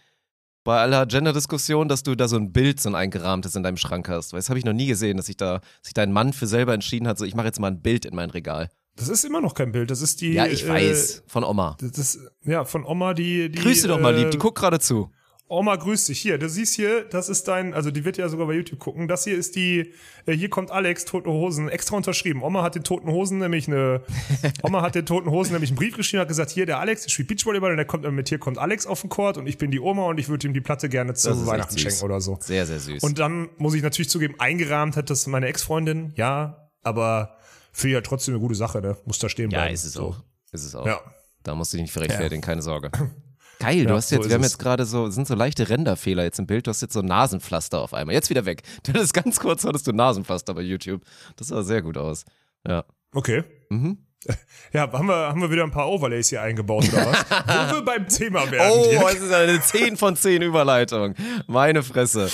Bei 0.64 0.80
aller 0.80 1.06
Gender-Diskussion, 1.06 1.86
dass 1.88 2.02
du 2.02 2.16
da 2.16 2.26
so 2.26 2.36
ein 2.36 2.52
Bild, 2.52 2.80
so 2.80 2.88
ein 2.88 2.96
eingerahmtes 2.96 3.54
in 3.54 3.62
deinem 3.62 3.76
Schrank 3.76 4.08
hast. 4.08 4.32
Weil 4.32 4.40
das 4.40 4.48
habe 4.48 4.58
ich 4.58 4.64
noch 4.64 4.72
nie 4.72 4.86
gesehen, 4.86 5.16
dass 5.16 5.26
sich 5.26 5.36
da, 5.36 5.60
sich 5.80 5.94
dein 5.94 6.12
Mann 6.12 6.32
für 6.32 6.48
selber 6.48 6.74
entschieden 6.74 7.06
hat, 7.06 7.18
so 7.18 7.24
ich 7.24 7.36
mache 7.36 7.46
jetzt 7.46 7.60
mal 7.60 7.68
ein 7.68 7.82
Bild 7.82 8.04
in 8.04 8.16
mein 8.16 8.30
Regal. 8.30 8.68
Das 8.96 9.08
ist 9.08 9.24
immer 9.24 9.40
noch 9.40 9.54
kein 9.54 9.72
Bild. 9.72 9.90
Das 9.90 10.00
ist 10.00 10.20
die. 10.20 10.32
Ja, 10.32 10.46
ich 10.46 10.64
äh, 10.64 10.68
weiß. 10.68 11.24
Von 11.26 11.44
Oma. 11.44 11.76
Das 11.80 11.98
ist, 11.98 12.18
ja, 12.44 12.64
von 12.64 12.84
Oma, 12.84 13.14
die. 13.14 13.50
die 13.50 13.58
Grüße 13.58 13.88
doch 13.88 14.00
mal 14.00 14.14
äh, 14.14 14.22
lieb, 14.22 14.30
die 14.30 14.38
guckt 14.38 14.58
gerade 14.58 14.80
zu. 14.80 15.10
Oma, 15.48 15.76
grüß 15.76 16.06
dich. 16.06 16.20
Hier, 16.20 16.38
du 16.38 16.48
siehst 16.48 16.74
hier, 16.74 17.04
das 17.04 17.28
ist 17.28 17.46
dein, 17.46 17.72
also 17.72 17.92
die 17.92 18.04
wird 18.04 18.16
ja 18.16 18.28
sogar 18.28 18.48
bei 18.48 18.54
YouTube 18.54 18.80
gucken. 18.80 19.06
Das 19.06 19.22
hier 19.22 19.36
ist 19.36 19.54
die, 19.54 19.92
äh, 20.26 20.32
hier 20.32 20.50
kommt 20.50 20.72
Alex, 20.72 21.04
Toten 21.04 21.30
Hosen, 21.30 21.68
extra 21.68 21.96
unterschrieben. 21.96 22.42
Oma 22.42 22.64
hat 22.64 22.74
den 22.74 22.82
Toten 22.82 23.08
Hosen 23.08 23.38
nämlich 23.38 23.68
eine, 23.68 24.02
Oma 24.64 24.82
hat 24.82 24.96
den 24.96 25.06
Toten 25.06 25.30
Hosen 25.30 25.52
nämlich 25.52 25.70
einen 25.70 25.76
Brief 25.76 25.96
geschrieben, 25.96 26.20
hat 26.20 26.28
gesagt, 26.28 26.50
hier, 26.50 26.66
der 26.66 26.80
Alex, 26.80 27.02
der 27.02 27.10
spielt 27.10 27.28
Beachvolleyball 27.28 27.70
und 27.70 27.76
der 27.76 27.86
kommt 27.86 28.10
mit 28.10 28.28
hier 28.28 28.38
kommt 28.38 28.58
Alex 28.58 28.86
auf 28.86 29.02
den 29.02 29.10
Court 29.10 29.38
und 29.38 29.46
ich 29.46 29.56
bin 29.56 29.70
die 29.70 29.78
Oma 29.78 30.06
und 30.06 30.18
ich 30.18 30.28
würde 30.28 30.48
ihm 30.48 30.52
die 30.52 30.60
Platte 30.60 30.88
gerne 30.88 31.14
zu 31.14 31.46
Weihnachten 31.46 31.78
schenken 31.78 32.04
oder 32.04 32.20
so. 32.20 32.38
Sehr, 32.40 32.66
sehr 32.66 32.80
süß. 32.80 33.04
Und 33.04 33.20
dann 33.20 33.48
muss 33.56 33.74
ich 33.74 33.82
natürlich 33.82 34.10
zugeben, 34.10 34.34
eingerahmt 34.38 34.96
hat 34.96 35.10
das 35.10 35.28
meine 35.28 35.46
Ex-Freundin, 35.46 36.12
ja, 36.16 36.70
aber 36.82 37.36
für 37.76 37.88
ja 37.88 38.00
trotzdem 38.00 38.34
eine 38.34 38.40
gute 38.40 38.54
Sache, 38.54 38.80
ne? 38.80 38.96
Muss 39.04 39.18
da 39.18 39.28
stehen 39.28 39.50
ja, 39.50 39.58
bleiben. 39.60 39.74
ist 39.74 39.84
es 39.84 39.92
So. 39.92 40.02
auch. 40.08 40.16
Ist 40.52 40.64
es 40.64 40.74
auch. 40.74 40.86
Ja. 40.86 41.00
Da 41.42 41.54
musst 41.54 41.72
du 41.72 41.76
dich 41.76 41.82
nicht 41.82 41.92
für 41.92 42.00
rechtfertigen, 42.00 42.40
keine 42.42 42.62
Sorge. 42.62 42.90
Geil, 43.58 43.84
du 43.84 43.90
Ja, 43.90 43.96
hast 43.96 44.08
so 44.08 44.16
jetzt, 44.16 44.24
ist 44.24 44.30
wir 44.30 44.34
haben 44.34 44.42
es. 44.44 44.52
jetzt 44.52 44.58
gerade 44.58 44.84
so, 44.86 45.08
sind 45.10 45.26
so 45.28 45.34
leichte 45.34 45.68
Renderfehler 45.68 46.24
jetzt 46.24 46.38
im 46.38 46.46
Bild, 46.46 46.66
du 46.66 46.70
hast 46.70 46.80
jetzt 46.82 46.92
so 46.94 47.00
ein 47.00 47.06
Nasenpflaster 47.06 47.80
auf 47.80 47.92
einmal. 47.94 48.14
Jetzt 48.14 48.30
wieder 48.30 48.44
weg. 48.46 48.62
Du 48.82 48.92
hattest 48.94 49.12
ganz 49.14 49.38
kurz, 49.38 49.64
hattest 49.64 49.86
du 49.86 49.92
Nasenpflaster 49.92 50.54
bei 50.54 50.62
YouTube. 50.62 51.02
Das 51.36 51.48
sah 51.48 51.62
sehr 51.62 51.82
gut 51.82 51.96
aus. 51.98 52.24
Ja. 52.66 52.84
Okay. 53.12 53.44
Mhm. 53.68 53.98
Ja, 54.72 54.90
haben 54.92 55.06
wir, 55.06 55.14
haben 55.28 55.40
wir 55.40 55.50
wieder 55.50 55.62
ein 55.62 55.70
paar 55.70 55.88
Overlays 55.88 56.30
hier 56.30 56.42
eingebaut 56.42 56.88
oder 56.92 57.06
was? 57.06 57.70
Wo 57.70 57.76
wir 57.76 57.82
beim 57.84 58.08
Thema 58.08 58.50
werden. 58.50 58.72
Oh, 58.74 58.90
Dirk. 58.90 59.14
es 59.14 59.20
ist 59.22 59.32
eine 59.32 59.60
10 59.60 59.96
von 59.96 60.16
10 60.16 60.42
Überleitung. 60.42 61.14
Meine 61.46 61.82
Fresse. 61.84 62.28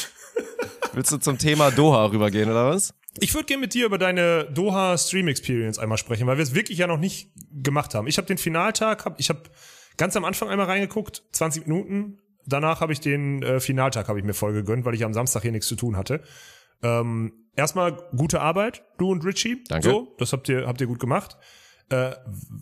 Willst 0.95 1.13
du 1.13 1.19
zum 1.19 1.37
Thema 1.39 1.71
Doha 1.71 2.07
rübergehen, 2.07 2.51
oder 2.51 2.71
was? 2.71 2.95
Ich 3.19 3.35
würde 3.35 3.47
gerne 3.47 3.61
mit 3.61 3.75
dir 3.75 3.87
über 3.87 3.99
deine 3.99 4.45
Doha 4.45 4.97
Stream 4.97 5.29
Experience 5.29 5.79
einmal 5.79 5.99
sprechen, 5.99 6.27
weil 6.27 6.39
wir 6.39 6.43
es 6.43 6.55
wirklich 6.55 6.79
ja 6.79 6.87
noch 6.87 6.99
nicht 6.99 7.31
gemacht 7.53 7.95
haben. 7.95 8.07
Ich 8.07 8.17
habe 8.17 8.27
den 8.27 8.39
Finaltag, 8.39 9.05
hab, 9.05 9.21
ich 9.21 9.29
habe 9.29 9.43
ganz 9.97 10.17
am 10.17 10.25
Anfang 10.25 10.49
einmal 10.49 10.67
reingeguckt, 10.67 11.23
20 11.33 11.67
Minuten. 11.67 12.19
Danach 12.47 12.81
habe 12.81 12.93
ich 12.93 13.01
den 13.01 13.43
äh, 13.43 13.61
Finaltag 13.61 14.09
habe 14.09 14.19
ich 14.19 14.25
mir 14.25 14.35
voll 14.35 14.53
gegönnt, 14.53 14.85
weil 14.85 14.95
ich 14.95 15.05
am 15.05 15.13
Samstag 15.13 15.43
hier 15.43 15.53
nichts 15.53 15.69
zu 15.69 15.77
tun 15.77 15.97
hatte. 15.97 16.23
Ähm, 16.83 17.33
erstmal 17.55 17.93
gute 18.17 18.41
Arbeit, 18.41 18.83
du 18.99 19.11
und 19.11 19.25
Richie. 19.25 19.63
Danke. 19.69 19.91
So, 19.91 20.15
das 20.19 20.33
habt 20.33 20.49
ihr 20.49 20.67
habt 20.67 20.81
ihr 20.81 20.87
gut 20.87 20.99
gemacht. 20.99 21.37
Äh, 21.93 22.17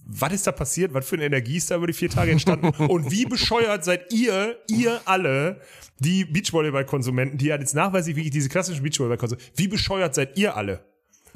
was 0.07 0.33
ist 0.33 0.47
da 0.47 0.53
passiert? 0.53 0.93
Was 0.93 1.09
für 1.09 1.15
eine 1.15 1.27
Energie 1.27 1.57
ist 1.57 1.71
da 1.71 1.77
über 1.77 1.87
die 1.87 1.93
vier 1.93 2.11
Tage 2.11 2.33
entstanden? 2.33 2.67
Und 2.89 3.13
wie 3.13 3.27
bescheuert 3.27 3.85
seid 3.85 4.13
ihr, 4.13 4.57
ihr 4.69 5.01
alle, 5.05 5.61
die 6.01 6.25
Beachvolleyball-Konsumenten, 6.25 7.39
die 7.39 7.47
ja 7.47 7.57
jetzt 7.57 7.75
nachweislich 7.75 8.17
wirklich 8.17 8.33
diese 8.33 8.49
klassischen 8.49 8.83
Beachvolleyball-Konsumenten, 8.83 9.53
wie 9.55 9.69
bescheuert 9.69 10.15
seid 10.17 10.37
ihr 10.37 10.57
alle? 10.57 10.85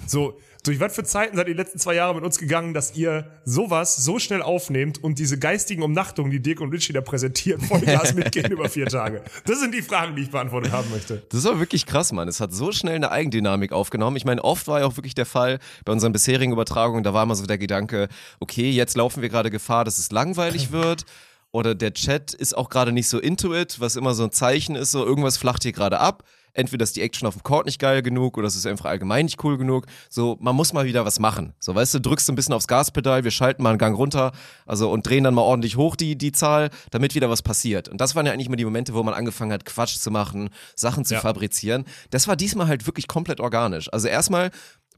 So, 0.06 0.38
durch 0.64 0.80
was 0.80 0.94
für 0.94 1.04
Zeiten 1.04 1.36
seid 1.36 1.46
ihr 1.46 1.54
die 1.54 1.58
letzten 1.58 1.78
zwei 1.78 1.94
Jahre 1.94 2.14
mit 2.14 2.24
uns 2.24 2.38
gegangen, 2.38 2.72
dass 2.72 2.96
ihr 2.96 3.30
sowas 3.44 3.96
so 3.96 4.18
schnell 4.18 4.40
aufnehmt 4.40 5.02
und 5.02 5.18
diese 5.18 5.38
geistigen 5.38 5.82
Umnachtungen, 5.82 6.30
die 6.30 6.40
Dirk 6.40 6.60
und 6.60 6.72
Richie 6.72 6.94
da 6.94 7.02
präsentieren, 7.02 7.60
Vollgas 7.60 8.14
mitgehen 8.14 8.50
über 8.50 8.68
vier 8.68 8.86
Tage? 8.86 9.22
Das 9.44 9.60
sind 9.60 9.74
die 9.74 9.82
Fragen, 9.82 10.16
die 10.16 10.22
ich 10.22 10.30
beantwortet 10.30 10.72
haben 10.72 10.90
möchte. 10.90 11.22
Das 11.28 11.44
aber 11.44 11.60
wirklich 11.60 11.84
krass, 11.84 12.12
Mann. 12.12 12.28
Es 12.28 12.40
hat 12.40 12.52
so 12.54 12.72
schnell 12.72 12.96
eine 12.96 13.10
Eigendynamik 13.10 13.72
aufgenommen. 13.72 14.16
Ich 14.16 14.24
meine, 14.24 14.42
oft 14.42 14.66
war 14.66 14.80
ja 14.80 14.86
auch 14.86 14.96
wirklich 14.96 15.14
der 15.14 15.26
Fall 15.26 15.58
bei 15.84 15.92
unseren 15.92 16.12
bisherigen 16.12 16.52
Übertragungen, 16.52 17.04
da 17.04 17.12
war 17.12 17.22
immer 17.22 17.34
so 17.34 17.44
der 17.44 17.58
Gedanke, 17.58 18.08
okay, 18.40 18.70
jetzt 18.70 18.96
laufen 18.96 19.20
wir 19.20 19.28
gerade 19.28 19.50
Gefahr, 19.50 19.84
dass 19.84 19.98
es 19.98 20.10
langweilig 20.10 20.72
wird. 20.72 21.04
Oder 21.52 21.74
der 21.74 21.92
Chat 21.92 22.34
ist 22.34 22.56
auch 22.56 22.68
gerade 22.68 22.90
nicht 22.90 23.08
so 23.08 23.20
into 23.20 23.54
it, 23.54 23.78
was 23.78 23.96
immer 23.96 24.14
so 24.14 24.24
ein 24.24 24.32
Zeichen 24.32 24.74
ist, 24.74 24.90
so 24.90 25.04
irgendwas 25.04 25.36
flacht 25.36 25.62
hier 25.62 25.72
gerade 25.72 26.00
ab. 26.00 26.24
Entweder 26.54 26.84
ist 26.84 26.96
die 26.96 27.02
Action 27.02 27.26
auf 27.28 27.34
dem 27.34 27.42
Court 27.42 27.66
nicht 27.66 27.78
geil 27.78 28.00
genug 28.00 28.38
oder 28.38 28.46
es 28.46 28.56
ist 28.56 28.64
einfach 28.66 28.86
allgemein 28.86 29.26
nicht 29.26 29.42
cool 29.44 29.58
genug. 29.58 29.86
So, 30.08 30.38
man 30.40 30.54
muss 30.56 30.72
mal 30.72 30.86
wieder 30.86 31.04
was 31.04 31.18
machen. 31.18 31.52
So, 31.58 31.74
weißt 31.74 31.94
du, 31.94 32.00
drückst 32.00 32.28
du 32.28 32.32
ein 32.32 32.36
bisschen 32.36 32.54
aufs 32.54 32.68
Gaspedal, 32.68 33.24
wir 33.24 33.30
schalten 33.32 33.62
mal 33.62 33.70
einen 33.70 33.78
Gang 33.78 33.96
runter, 33.96 34.32
also 34.64 34.90
und 34.90 35.06
drehen 35.06 35.24
dann 35.24 35.34
mal 35.34 35.42
ordentlich 35.42 35.76
hoch 35.76 35.96
die, 35.96 36.16
die 36.16 36.32
Zahl, 36.32 36.70
damit 36.90 37.14
wieder 37.14 37.28
was 37.28 37.42
passiert. 37.42 37.88
Und 37.88 38.00
das 38.00 38.14
waren 38.14 38.24
ja 38.24 38.32
eigentlich 38.32 38.46
immer 38.46 38.56
die 38.56 38.64
Momente, 38.64 38.94
wo 38.94 39.02
man 39.02 39.14
angefangen 39.14 39.52
hat, 39.52 39.64
Quatsch 39.64 39.96
zu 39.98 40.10
machen, 40.10 40.48
Sachen 40.76 41.04
zu 41.04 41.14
Ja. 41.14 41.20
fabrizieren. 41.20 41.84
Das 42.10 42.28
war 42.28 42.36
diesmal 42.36 42.68
halt 42.68 42.86
wirklich 42.86 43.08
komplett 43.08 43.40
organisch. 43.40 43.92
Also 43.92 44.08
erstmal 44.08 44.50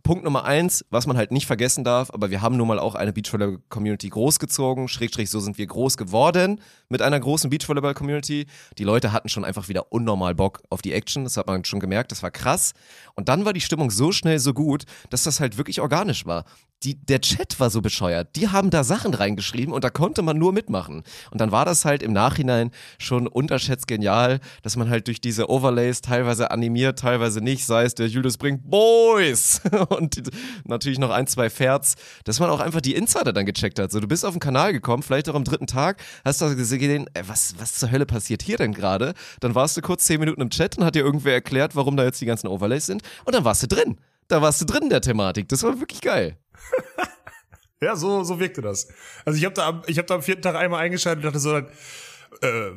Punkt 0.06 0.22
Nummer 0.22 0.44
eins, 0.44 0.84
was 0.88 1.08
man 1.08 1.16
halt 1.16 1.32
nicht 1.32 1.46
vergessen 1.46 1.82
darf, 1.82 2.12
aber 2.12 2.30
wir 2.30 2.40
haben 2.40 2.56
nun 2.56 2.68
mal 2.68 2.78
auch 2.78 2.94
eine 2.94 3.12
Beachvolleyball-Community 3.12 4.08
großgezogen, 4.08 4.86
Schrägstrich, 4.86 5.30
so 5.30 5.40
sind 5.40 5.58
wir 5.58 5.66
groß 5.66 5.96
geworden 5.96 6.60
mit 6.88 7.02
einer 7.02 7.18
großen 7.18 7.50
Beachvolleyball-Community. 7.50 8.46
Die 8.78 8.84
Leute 8.84 9.10
hatten 9.10 9.28
schon 9.28 9.44
einfach 9.44 9.68
wieder 9.68 9.90
unnormal 9.90 10.36
Bock 10.36 10.62
auf 10.70 10.80
die 10.80 10.92
Action, 10.92 11.24
das 11.24 11.36
hat 11.36 11.48
man 11.48 11.64
schon 11.64 11.80
gemerkt, 11.80 12.12
das 12.12 12.22
war 12.22 12.30
krass. 12.30 12.74
Und 13.16 13.28
dann 13.28 13.44
war 13.44 13.52
die 13.52 13.60
Stimmung 13.60 13.90
so 13.90 14.12
schnell 14.12 14.38
so 14.38 14.54
gut, 14.54 14.84
dass 15.10 15.24
das 15.24 15.40
halt 15.40 15.58
wirklich 15.58 15.80
organisch 15.80 16.24
war. 16.24 16.44
Die, 16.82 16.94
der 16.94 17.22
Chat 17.22 17.58
war 17.58 17.70
so 17.70 17.80
bescheuert. 17.80 18.36
Die 18.36 18.48
haben 18.48 18.68
da 18.68 18.84
Sachen 18.84 19.14
reingeschrieben 19.14 19.72
und 19.72 19.82
da 19.82 19.88
konnte 19.88 20.20
man 20.20 20.36
nur 20.36 20.52
mitmachen. 20.52 21.04
Und 21.30 21.40
dann 21.40 21.50
war 21.50 21.64
das 21.64 21.86
halt 21.86 22.02
im 22.02 22.12
Nachhinein 22.12 22.70
schon 22.98 23.26
unterschätzt 23.26 23.86
genial, 23.86 24.40
dass 24.62 24.76
man 24.76 24.90
halt 24.90 25.06
durch 25.06 25.20
diese 25.20 25.48
Overlays 25.48 26.02
teilweise 26.02 26.50
animiert, 26.50 26.98
teilweise 26.98 27.40
nicht, 27.40 27.64
sei 27.64 27.84
es 27.84 27.94
der 27.94 28.08
Julius 28.08 28.36
bringt 28.36 28.70
Boys 28.70 29.62
und 29.88 30.22
natürlich 30.64 30.98
noch 30.98 31.10
ein, 31.10 31.26
zwei 31.26 31.48
Ferts, 31.48 31.94
dass 32.24 32.40
man 32.40 32.50
auch 32.50 32.60
einfach 32.60 32.82
die 32.82 32.94
Insider 32.94 33.32
dann 33.32 33.46
gecheckt 33.46 33.78
hat. 33.78 33.90
So, 33.90 33.98
du 33.98 34.06
bist 34.06 34.26
auf 34.26 34.34
den 34.34 34.40
Kanal 34.40 34.72
gekommen, 34.74 35.02
vielleicht 35.02 35.30
auch 35.30 35.34
am 35.34 35.44
dritten 35.44 35.66
Tag, 35.66 36.02
hast 36.24 36.42
du 36.42 36.54
gesehen, 36.54 37.06
ey, 37.14 37.22
was, 37.26 37.54
was 37.58 37.74
zur 37.74 37.90
Hölle 37.90 38.04
passiert 38.04 38.42
hier 38.42 38.58
denn 38.58 38.74
gerade? 38.74 39.14
Dann 39.40 39.54
warst 39.54 39.76
du 39.78 39.80
kurz 39.80 40.04
zehn 40.04 40.20
Minuten 40.20 40.42
im 40.42 40.50
Chat 40.50 40.76
und 40.76 40.84
hat 40.84 40.94
dir 40.94 41.04
irgendwer 41.04 41.32
erklärt, 41.32 41.74
warum 41.74 41.96
da 41.96 42.04
jetzt 42.04 42.20
die 42.20 42.26
ganzen 42.26 42.48
Overlays 42.48 42.84
sind 42.84 43.02
und 43.24 43.34
dann 43.34 43.44
warst 43.44 43.62
du 43.62 43.66
drin. 43.66 43.98
Da 44.28 44.42
warst 44.42 44.60
du 44.60 44.64
drin 44.64 44.84
in 44.84 44.90
der 44.90 45.00
Thematik. 45.00 45.48
Das 45.48 45.62
war 45.62 45.78
wirklich 45.78 46.00
geil. 46.00 46.36
Ja, 47.82 47.94
so, 47.94 48.24
so 48.24 48.40
wirkte 48.40 48.62
das. 48.62 48.88
Also 49.26 49.38
ich 49.38 49.44
habe 49.44 49.54
da, 49.54 49.68
am- 49.68 49.82
ich 49.86 49.98
habe 49.98 50.06
da 50.06 50.14
am 50.14 50.22
vierten 50.22 50.40
Tag 50.40 50.54
einmal 50.56 50.80
eingeschaltet 50.82 51.22
und 51.24 51.26
dachte 51.34 51.38
so, 51.38 51.56
äh, 51.58 52.70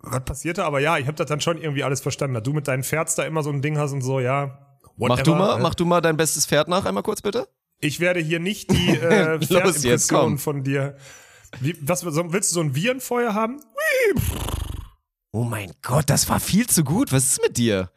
was 0.00 0.24
passierte? 0.24 0.64
Aber 0.64 0.78
ja, 0.78 0.98
ich 0.98 1.06
habe 1.06 1.16
das 1.16 1.26
dann 1.26 1.40
schon 1.40 1.56
irgendwie 1.56 1.82
alles 1.84 2.02
verstanden. 2.02 2.34
Dass 2.34 2.42
du 2.42 2.52
mit 2.52 2.68
deinen 2.68 2.82
Pferds 2.84 3.14
da 3.14 3.24
immer 3.24 3.42
so 3.42 3.48
ein 3.50 3.62
Ding 3.62 3.78
hast 3.78 3.92
und 3.92 4.02
so, 4.02 4.20
ja. 4.20 4.58
Mach 4.98 5.22
du 5.22 5.34
mal, 5.34 5.56
ne? 5.56 5.62
mach 5.62 5.74
du 5.74 5.86
mal 5.86 6.02
dein 6.02 6.18
bestes 6.18 6.44
Pferd 6.44 6.68
nach, 6.68 6.84
einmal 6.84 7.02
kurz 7.02 7.22
bitte. 7.22 7.48
Ich 7.80 7.98
werde 7.98 8.20
hier 8.20 8.40
nicht 8.40 8.70
die 8.70 8.90
äh, 8.96 9.40
komm. 10.10 10.38
von 10.38 10.62
dir. 10.62 10.96
Wie, 11.60 11.74
was, 11.80 12.04
willst 12.04 12.50
du 12.50 12.54
so 12.54 12.60
ein 12.60 12.74
Virenfeuer 12.74 13.32
haben? 13.32 13.62
Oh 15.32 15.44
mein 15.44 15.72
Gott, 15.80 16.10
das 16.10 16.28
war 16.28 16.40
viel 16.40 16.66
zu 16.66 16.84
gut. 16.84 17.10
Was 17.10 17.24
ist 17.24 17.42
mit 17.42 17.56
dir? 17.56 17.90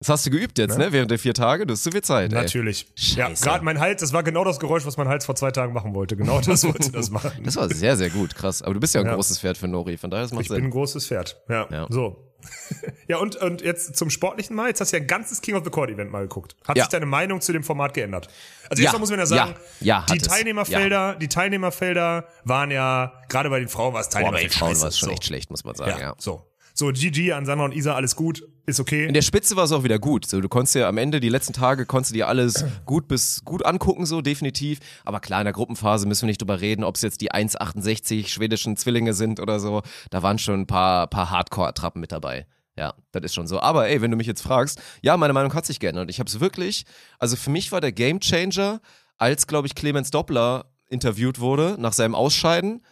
Das 0.00 0.10
hast 0.10 0.26
du 0.26 0.30
geübt 0.30 0.58
jetzt, 0.58 0.78
Ne? 0.78 0.86
ne? 0.86 0.92
Während 0.92 1.10
der 1.10 1.18
vier 1.18 1.34
Tage? 1.34 1.66
Du 1.66 1.74
hast 1.74 1.82
zu 1.82 1.90
viel 1.90 2.02
Zeit. 2.02 2.32
Ey. 2.32 2.38
Natürlich. 2.40 2.86
Ja, 2.94 3.26
Scheiße. 3.30 3.42
gerade 3.44 3.64
mein 3.64 3.80
Hals, 3.80 4.00
das 4.00 4.12
war 4.12 4.22
genau 4.22 4.44
das 4.44 4.60
Geräusch, 4.60 4.86
was 4.86 4.96
mein 4.96 5.08
Hals 5.08 5.26
vor 5.26 5.34
zwei 5.34 5.50
Tagen 5.50 5.72
machen 5.72 5.92
wollte. 5.92 6.16
Genau 6.16 6.40
das 6.40 6.62
wollte 6.64 6.92
das 6.92 7.10
machen. 7.10 7.32
Das 7.42 7.56
war 7.56 7.68
sehr, 7.68 7.96
sehr 7.96 8.08
gut, 8.10 8.36
krass. 8.36 8.62
Aber 8.62 8.74
du 8.74 8.80
bist 8.80 8.94
ja 8.94 9.00
ein 9.00 9.08
Ja. 9.08 9.14
großes 9.14 9.40
Pferd 9.40 9.58
für 9.58 9.66
Nori, 9.66 9.96
von 9.96 10.08
daher 10.10 10.22
das 10.24 10.32
macht 10.32 10.42
Ich 10.42 10.48
bin 10.48 10.58
ein 10.58 10.62
Sinn. 10.64 10.70
großes 10.70 11.06
Pferd. 11.08 11.40
Ja, 11.48 11.66
Ja. 11.70 11.86
so. 11.90 12.24
ja, 13.08 13.16
und, 13.18 13.34
und 13.36 13.62
jetzt 13.62 13.96
zum 13.96 14.10
Sportlichen 14.10 14.54
mal. 14.54 14.68
Jetzt 14.68 14.80
hast 14.80 14.92
du 14.92 14.96
ja 14.96 15.02
ein 15.02 15.08
ganzes 15.08 15.40
King 15.42 15.56
of 15.56 15.64
the 15.64 15.70
Court 15.70 15.90
Event 15.90 16.12
mal 16.12 16.20
geguckt. 16.22 16.54
Hat 16.64 16.76
Ja. 16.76 16.84
sich 16.84 16.90
deine 16.90 17.04
Meinung 17.06 17.40
zu 17.40 17.52
dem 17.52 17.64
Format 17.64 17.94
geändert? 17.94 18.28
Also 18.70 18.80
Ja. 18.80 18.86
erstmal 18.86 19.00
muss 19.00 19.10
man 19.10 19.18
ja 19.18 19.26
sagen, 19.26 19.54
Ja. 19.80 20.04
Ja, 20.06 20.14
die. 20.14 20.18
Teilnehmerfelder, 20.18 21.16
die 21.16 21.26
Teilnehmerfelder 21.28 22.28
waren 22.44 22.70
ja, 22.70 23.12
gerade 23.28 23.50
bei 23.50 23.58
den 23.58 23.68
Frauen 23.68 23.92
war 23.94 24.02
es 24.02 24.08
Boah, 24.10 24.30
bei 24.30 24.42
den 24.42 24.50
Frauen 24.50 24.80
war 24.80 24.88
es 24.88 24.96
schon 24.96 25.08
so. 25.08 25.14
echt 25.14 25.24
schlecht, 25.24 25.50
muss 25.50 25.64
man 25.64 25.74
sagen, 25.74 25.90
Ja, 25.90 25.98
ja. 25.98 26.14
so. 26.18 26.44
So, 26.78 26.92
GG 26.92 27.32
an 27.32 27.44
Sandra 27.44 27.64
und 27.64 27.74
Isa, 27.74 27.96
alles 27.96 28.14
gut, 28.14 28.46
ist 28.64 28.78
okay. 28.78 29.08
In 29.08 29.12
der 29.12 29.22
Spitze 29.22 29.56
war 29.56 29.64
es 29.64 29.72
auch 29.72 29.82
wieder 29.82 29.98
gut. 29.98 30.26
So, 30.26 30.40
du 30.40 30.48
konntest 30.48 30.76
ja 30.76 30.88
am 30.88 30.96
Ende, 30.96 31.18
die 31.18 31.28
letzten 31.28 31.52
Tage, 31.52 31.86
konntest 31.86 32.12
du 32.12 32.14
dir 32.14 32.28
alles 32.28 32.64
gut 32.86 33.08
bis 33.08 33.44
gut 33.44 33.66
angucken, 33.66 34.06
so 34.06 34.20
definitiv. 34.20 34.78
Aber 35.04 35.18
klar, 35.18 35.40
in 35.40 35.46
der 35.46 35.52
Gruppenphase 35.52 36.06
müssen 36.06 36.22
wir 36.22 36.26
nicht 36.28 36.40
drüber 36.40 36.60
reden, 36.60 36.84
ob 36.84 36.94
es 36.94 37.02
jetzt 37.02 37.20
die 37.20 37.32
1,68 37.32 38.28
schwedischen 38.28 38.76
Zwillinge 38.76 39.12
sind 39.12 39.40
oder 39.40 39.58
so. 39.58 39.82
Da 40.10 40.22
waren 40.22 40.38
schon 40.38 40.60
ein 40.60 40.66
paar, 40.68 41.08
paar 41.08 41.30
Hardcore-Attrappen 41.30 42.00
mit 42.00 42.12
dabei. 42.12 42.46
Ja, 42.76 42.94
das 43.10 43.24
ist 43.24 43.34
schon 43.34 43.48
so. 43.48 43.58
Aber 43.58 43.88
ey, 43.88 44.00
wenn 44.00 44.12
du 44.12 44.16
mich 44.16 44.28
jetzt 44.28 44.42
fragst, 44.42 44.80
ja, 45.02 45.16
meine 45.16 45.32
Meinung 45.32 45.54
hat 45.54 45.66
sich 45.66 45.80
geändert. 45.80 46.10
Ich 46.10 46.20
habe 46.20 46.28
es 46.28 46.38
wirklich, 46.38 46.84
also 47.18 47.34
für 47.34 47.50
mich 47.50 47.72
war 47.72 47.80
der 47.80 47.90
Gamechanger, 47.90 48.80
als, 49.16 49.48
glaube 49.48 49.66
ich, 49.66 49.74
Clemens 49.74 50.12
Doppler 50.12 50.66
interviewt 50.88 51.40
wurde 51.40 51.74
nach 51.80 51.92
seinem 51.92 52.14
Ausscheiden 52.14 52.82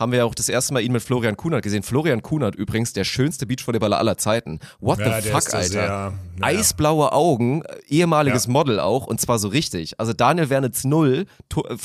haben 0.00 0.10
wir 0.12 0.18
ja 0.20 0.24
auch 0.24 0.34
das 0.34 0.48
erste 0.48 0.72
Mal 0.72 0.80
ihn 0.80 0.90
mit 0.92 1.02
Florian 1.02 1.36
Kunert 1.36 1.62
gesehen. 1.62 1.82
Florian 1.84 2.22
Kunert 2.22 2.56
übrigens, 2.56 2.92
der 2.94 3.04
schönste 3.04 3.46
Beachvolleyballer 3.46 3.98
aller 3.98 4.16
Zeiten. 4.16 4.58
What 4.80 4.98
Ja, 4.98 5.20
the 5.20 5.28
fuck, 5.28 5.54
Alter? 5.54 5.62
sehr- 5.62 5.82
naja. 5.86 6.12
Eisblaue 6.40 7.12
Augen, 7.12 7.62
äh, 7.62 7.76
ehemaliges 7.88 8.46
Ja. 8.46 8.50
Model 8.52 8.80
auch 8.80 9.06
und 9.06 9.20
zwar 9.20 9.38
so 9.38 9.48
richtig. 9.48 10.00
Also 10.00 10.12
Daniel 10.14 10.50
Wernitz 10.50 10.84
null, 10.84 11.26
äh, 11.54 11.76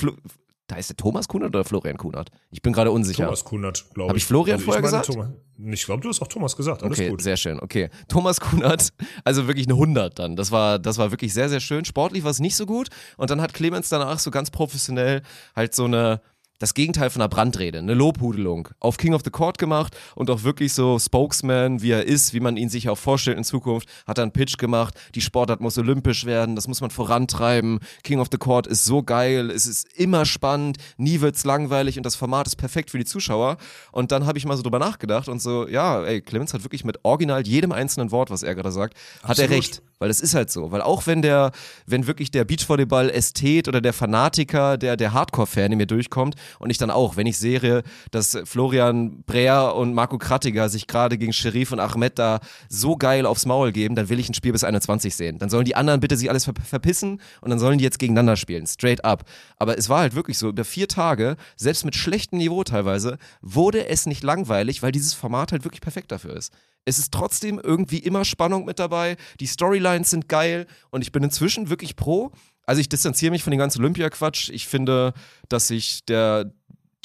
da 0.67 0.77
ist 0.77 0.89
der 0.89 0.97
Thomas 0.97 1.27
Kunert 1.27 1.49
oder 1.49 1.63
Florian 1.63 1.97
Kunert? 1.97 2.31
Ich 2.49 2.61
bin 2.63 2.73
gerade 2.73 2.89
unsicher. 2.89 3.25
Thomas 3.25 3.43
Kunert, 3.43 3.85
glaube 3.93 4.07
ich. 4.07 4.09
Hab 4.09 4.17
ich 4.17 4.25
Florian 4.25 4.59
vorher 4.59 4.81
meine 4.81 4.91
gesagt? 4.99 5.05
Thomas, 5.05 5.29
ich 5.73 5.85
glaube, 5.85 6.01
du 6.01 6.09
hast 6.09 6.21
auch 6.23 6.27
Thomas 6.27 6.55
gesagt. 6.57 6.81
Alles 6.81 6.97
Okay, 6.97 7.09
gut. 7.09 7.21
sehr 7.21 7.37
schön. 7.37 7.59
Okay, 7.59 7.89
Thomas 8.07 8.39
Kunert, 8.41 8.89
also 9.23 9.45
wirklich 9.47 9.67
eine 9.67 9.75
100 9.75 10.17
dann. 10.17 10.35
Das 10.35 10.51
war, 10.51 10.79
das 10.79 10.97
war 10.97 11.11
wirklich 11.11 11.33
sehr, 11.35 11.49
sehr 11.49 11.59
schön. 11.59 11.85
Sportlich 11.85 12.23
war 12.23 12.31
es 12.31 12.39
nicht 12.39 12.55
so 12.55 12.65
gut. 12.65 12.87
Und 13.17 13.29
dann 13.29 13.41
hat 13.41 13.53
Clemens 13.53 13.89
danach 13.89 14.17
so 14.17 14.31
ganz 14.31 14.49
professionell 14.49 15.21
halt 15.55 15.75
so 15.75 15.85
eine, 15.85 16.19
das 16.59 16.73
Gegenteil 16.73 17.09
von 17.09 17.21
einer 17.21 17.29
Brandrede, 17.29 17.79
eine 17.79 17.93
Lobhudelung 17.93 18.69
auf 18.79 18.97
King 18.97 19.13
of 19.13 19.21
the 19.23 19.29
Court 19.29 19.57
gemacht 19.57 19.95
und 20.15 20.29
auch 20.29 20.43
wirklich 20.43 20.73
so 20.73 20.97
Spokesman, 20.99 21.81
wie 21.81 21.91
er 21.91 22.05
ist, 22.05 22.33
wie 22.33 22.39
man 22.39 22.55
ihn 22.55 22.69
sich 22.69 22.87
auch 22.89 22.97
vorstellt 22.97 23.37
in 23.37 23.43
Zukunft, 23.43 23.89
hat 24.07 24.17
er 24.17 24.23
einen 24.23 24.31
Pitch 24.31 24.57
gemacht, 24.57 24.93
die 25.15 25.21
Sportart 25.21 25.59
muss 25.59 25.77
olympisch 25.77 26.25
werden, 26.25 26.55
das 26.55 26.67
muss 26.67 26.81
man 26.81 26.91
vorantreiben, 26.91 27.79
King 28.03 28.19
of 28.19 28.29
the 28.31 28.37
Court 28.37 28.67
ist 28.67 28.85
so 28.85 29.03
geil, 29.03 29.51
es 29.51 29.67
ist 29.67 29.87
immer 29.97 30.25
spannend, 30.25 30.77
nie 30.97 31.21
wird's 31.21 31.43
langweilig 31.43 31.97
und 31.97 32.05
das 32.05 32.15
Format 32.15 32.47
ist 32.47 32.55
perfekt 32.55 32.91
für 32.91 32.97
die 32.97 33.05
Zuschauer 33.05 33.57
und 33.91 34.11
dann 34.11 34.25
habe 34.25 34.37
ich 34.37 34.45
mal 34.45 34.55
so 34.55 34.63
drüber 34.63 34.79
nachgedacht 34.79 35.27
und 35.27 35.41
so, 35.41 35.67
ja, 35.67 36.03
ey, 36.03 36.21
Clemens 36.21 36.53
hat 36.53 36.63
wirklich 36.63 36.85
mit 36.85 36.99
original 37.03 37.45
jedem 37.45 37.71
einzelnen 37.71 38.11
Wort, 38.11 38.29
was 38.29 38.43
er 38.43 38.55
gerade 38.55 38.71
sagt, 38.71 38.95
hat 39.23 39.39
er 39.39 39.45
Absolut. 39.45 39.51
recht. 39.51 39.81
Weil 39.99 40.09
das 40.09 40.19
ist 40.19 40.35
halt 40.35 40.51
so. 40.51 40.71
Weil 40.71 40.81
auch 40.81 41.07
wenn 41.07 41.21
der, 41.21 41.51
wenn 41.85 42.07
wirklich 42.07 42.31
der 42.31 42.43
Beachvolleyball-Ästhet 42.43 43.67
oder 43.67 43.79
der 43.79 43.93
Fanatiker, 43.93 44.77
der, 44.77 44.97
der 44.97 45.13
Hardcore-Fan 45.13 45.71
in 45.71 45.77
mir 45.77 45.87
durchkommt 45.87 46.35
und 46.59 46.69
ich 46.69 46.77
dann 46.77 46.91
auch, 46.91 47.15
wenn 47.15 47.27
ich 47.27 47.37
sehe, 47.37 47.83
dass 48.11 48.37
Florian 48.43 49.23
Breer 49.23 49.75
und 49.75 49.93
Marco 49.93 50.17
Krattiger 50.17 50.67
sich 50.69 50.87
gerade 50.87 51.17
gegen 51.17 51.31
Sherif 51.31 51.71
und 51.71 51.79
Ahmed 51.79 52.19
da 52.19 52.39
so 52.69 52.97
geil 52.97 53.25
aufs 53.25 53.45
Maul 53.45 53.71
geben, 53.71 53.95
dann 53.95 54.09
will 54.09 54.19
ich 54.19 54.29
ein 54.29 54.33
Spiel 54.33 54.51
bis 54.51 54.63
21 54.63 55.15
sehen. 55.15 55.39
Dann 55.39 55.49
sollen 55.49 55.65
die 55.65 55.75
anderen 55.75 55.99
bitte 55.99 56.17
sich 56.17 56.29
alles 56.29 56.45
ver 56.45 56.53
verpissen 56.63 57.21
und 57.41 57.49
dann 57.49 57.59
sollen 57.59 57.77
die 57.77 57.83
jetzt 57.83 57.99
gegeneinander 57.99 58.35
spielen. 58.35 58.67
Straight 58.67 59.05
up. 59.05 59.23
Aber 59.57 59.77
es 59.77 59.87
war 59.89 59.99
halt 59.99 60.15
wirklich 60.15 60.37
so, 60.37 60.49
über 60.49 60.65
vier 60.65 60.87
Tage, 60.87 61.37
selbst 61.55 61.85
mit 61.85 61.95
schlechtem 61.95 62.39
Niveau 62.39 62.63
teilweise, 62.63 63.17
wurde 63.41 63.87
es 63.87 64.05
nicht 64.05 64.23
langweilig, 64.23 64.81
weil 64.83 64.91
dieses 64.91 65.13
Format 65.13 65.51
halt 65.51 65.63
wirklich 65.63 65.81
perfekt 65.81 66.11
dafür 66.11 66.35
ist. 66.35 66.51
Es 66.85 66.99
ist 66.99 67.11
trotzdem 67.11 67.59
irgendwie 67.61 67.99
immer 67.99 68.25
Spannung 68.25 68.65
mit 68.65 68.79
dabei. 68.79 69.17
Die 69.39 69.47
Storylines 69.47 70.11
sind 70.11 70.29
geil 70.29 70.67
und 70.91 71.01
ich 71.01 71.11
bin 71.11 71.23
inzwischen 71.23 71.69
wirklich 71.69 71.95
pro. 71.95 72.31
Also 72.65 72.81
ich 72.81 72.89
distanziere 72.89 73.31
mich 73.31 73.43
von 73.43 73.51
dem 73.51 73.59
ganzen 73.59 73.81
Olympia-Quatsch. 73.81 74.49
Ich 74.49 74.67
finde, 74.67 75.13
dass 75.49 75.67
sich 75.67 76.05
der 76.05 76.51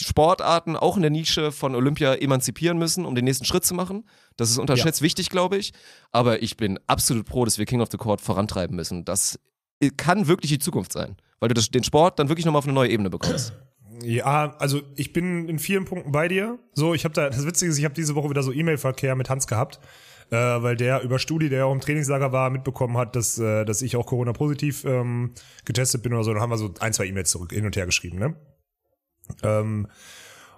die 0.00 0.04
Sportarten 0.04 0.76
auch 0.76 0.96
in 0.96 1.02
der 1.02 1.10
Nische 1.10 1.52
von 1.52 1.74
Olympia 1.74 2.14
emanzipieren 2.14 2.78
müssen, 2.78 3.04
um 3.04 3.14
den 3.14 3.24
nächsten 3.24 3.44
Schritt 3.44 3.64
zu 3.64 3.74
machen. 3.74 4.04
Das 4.36 4.50
ist 4.50 4.58
unterschätzt 4.58 5.02
wichtig, 5.02 5.28
glaube 5.28 5.58
ich. 5.58 5.72
Aber 6.10 6.42
ich 6.42 6.56
bin 6.56 6.78
absolut 6.86 7.26
pro, 7.26 7.44
dass 7.44 7.58
wir 7.58 7.66
King 7.66 7.82
of 7.82 7.88
the 7.92 7.98
Court 7.98 8.20
vorantreiben 8.20 8.74
müssen. 8.74 9.04
Das 9.04 9.38
kann 9.96 10.26
wirklich 10.26 10.50
die 10.50 10.58
Zukunft 10.58 10.92
sein, 10.92 11.16
weil 11.38 11.48
du 11.48 11.54
das, 11.54 11.70
den 11.70 11.84
Sport 11.84 12.18
dann 12.18 12.28
wirklich 12.28 12.46
nochmal 12.46 12.60
auf 12.60 12.64
eine 12.64 12.72
neue 12.72 12.90
Ebene 12.90 13.10
bekommst. 13.10 13.52
Ja, 14.02 14.56
also 14.58 14.82
ich 14.96 15.12
bin 15.12 15.48
in 15.48 15.58
vielen 15.58 15.84
Punkten 15.84 16.12
bei 16.12 16.28
dir. 16.28 16.58
So, 16.74 16.94
ich 16.94 17.04
habe 17.04 17.14
da, 17.14 17.28
das 17.28 17.44
Witzige 17.46 17.70
ist, 17.70 17.78
ich 17.78 17.84
habe 17.84 17.94
diese 17.94 18.14
Woche 18.14 18.30
wieder 18.30 18.42
so 18.42 18.52
E-Mail-Verkehr 18.52 19.14
mit 19.16 19.28
Hans 19.28 19.46
gehabt, 19.46 19.80
äh, 20.30 20.36
weil 20.36 20.76
der 20.76 21.02
über 21.02 21.18
Studi, 21.18 21.48
der 21.48 21.60
ja 21.60 21.64
auch 21.64 21.72
im 21.72 21.80
Trainingslager 21.80 22.32
war, 22.32 22.50
mitbekommen 22.50 22.96
hat, 22.96 23.16
dass, 23.16 23.38
äh, 23.38 23.64
dass 23.64 23.82
ich 23.82 23.96
auch 23.96 24.06
Corona-positiv 24.06 24.84
ähm, 24.84 25.32
getestet 25.64 26.02
bin 26.02 26.12
oder 26.12 26.24
so. 26.24 26.32
Dann 26.32 26.42
haben 26.42 26.50
wir 26.50 26.58
so 26.58 26.72
ein, 26.80 26.92
zwei 26.92 27.06
E-Mails 27.06 27.30
zurück 27.30 27.52
hin 27.52 27.66
und 27.66 27.76
her 27.76 27.86
geschrieben, 27.86 28.18
ne? 28.18 28.36
Ähm, 29.42 29.86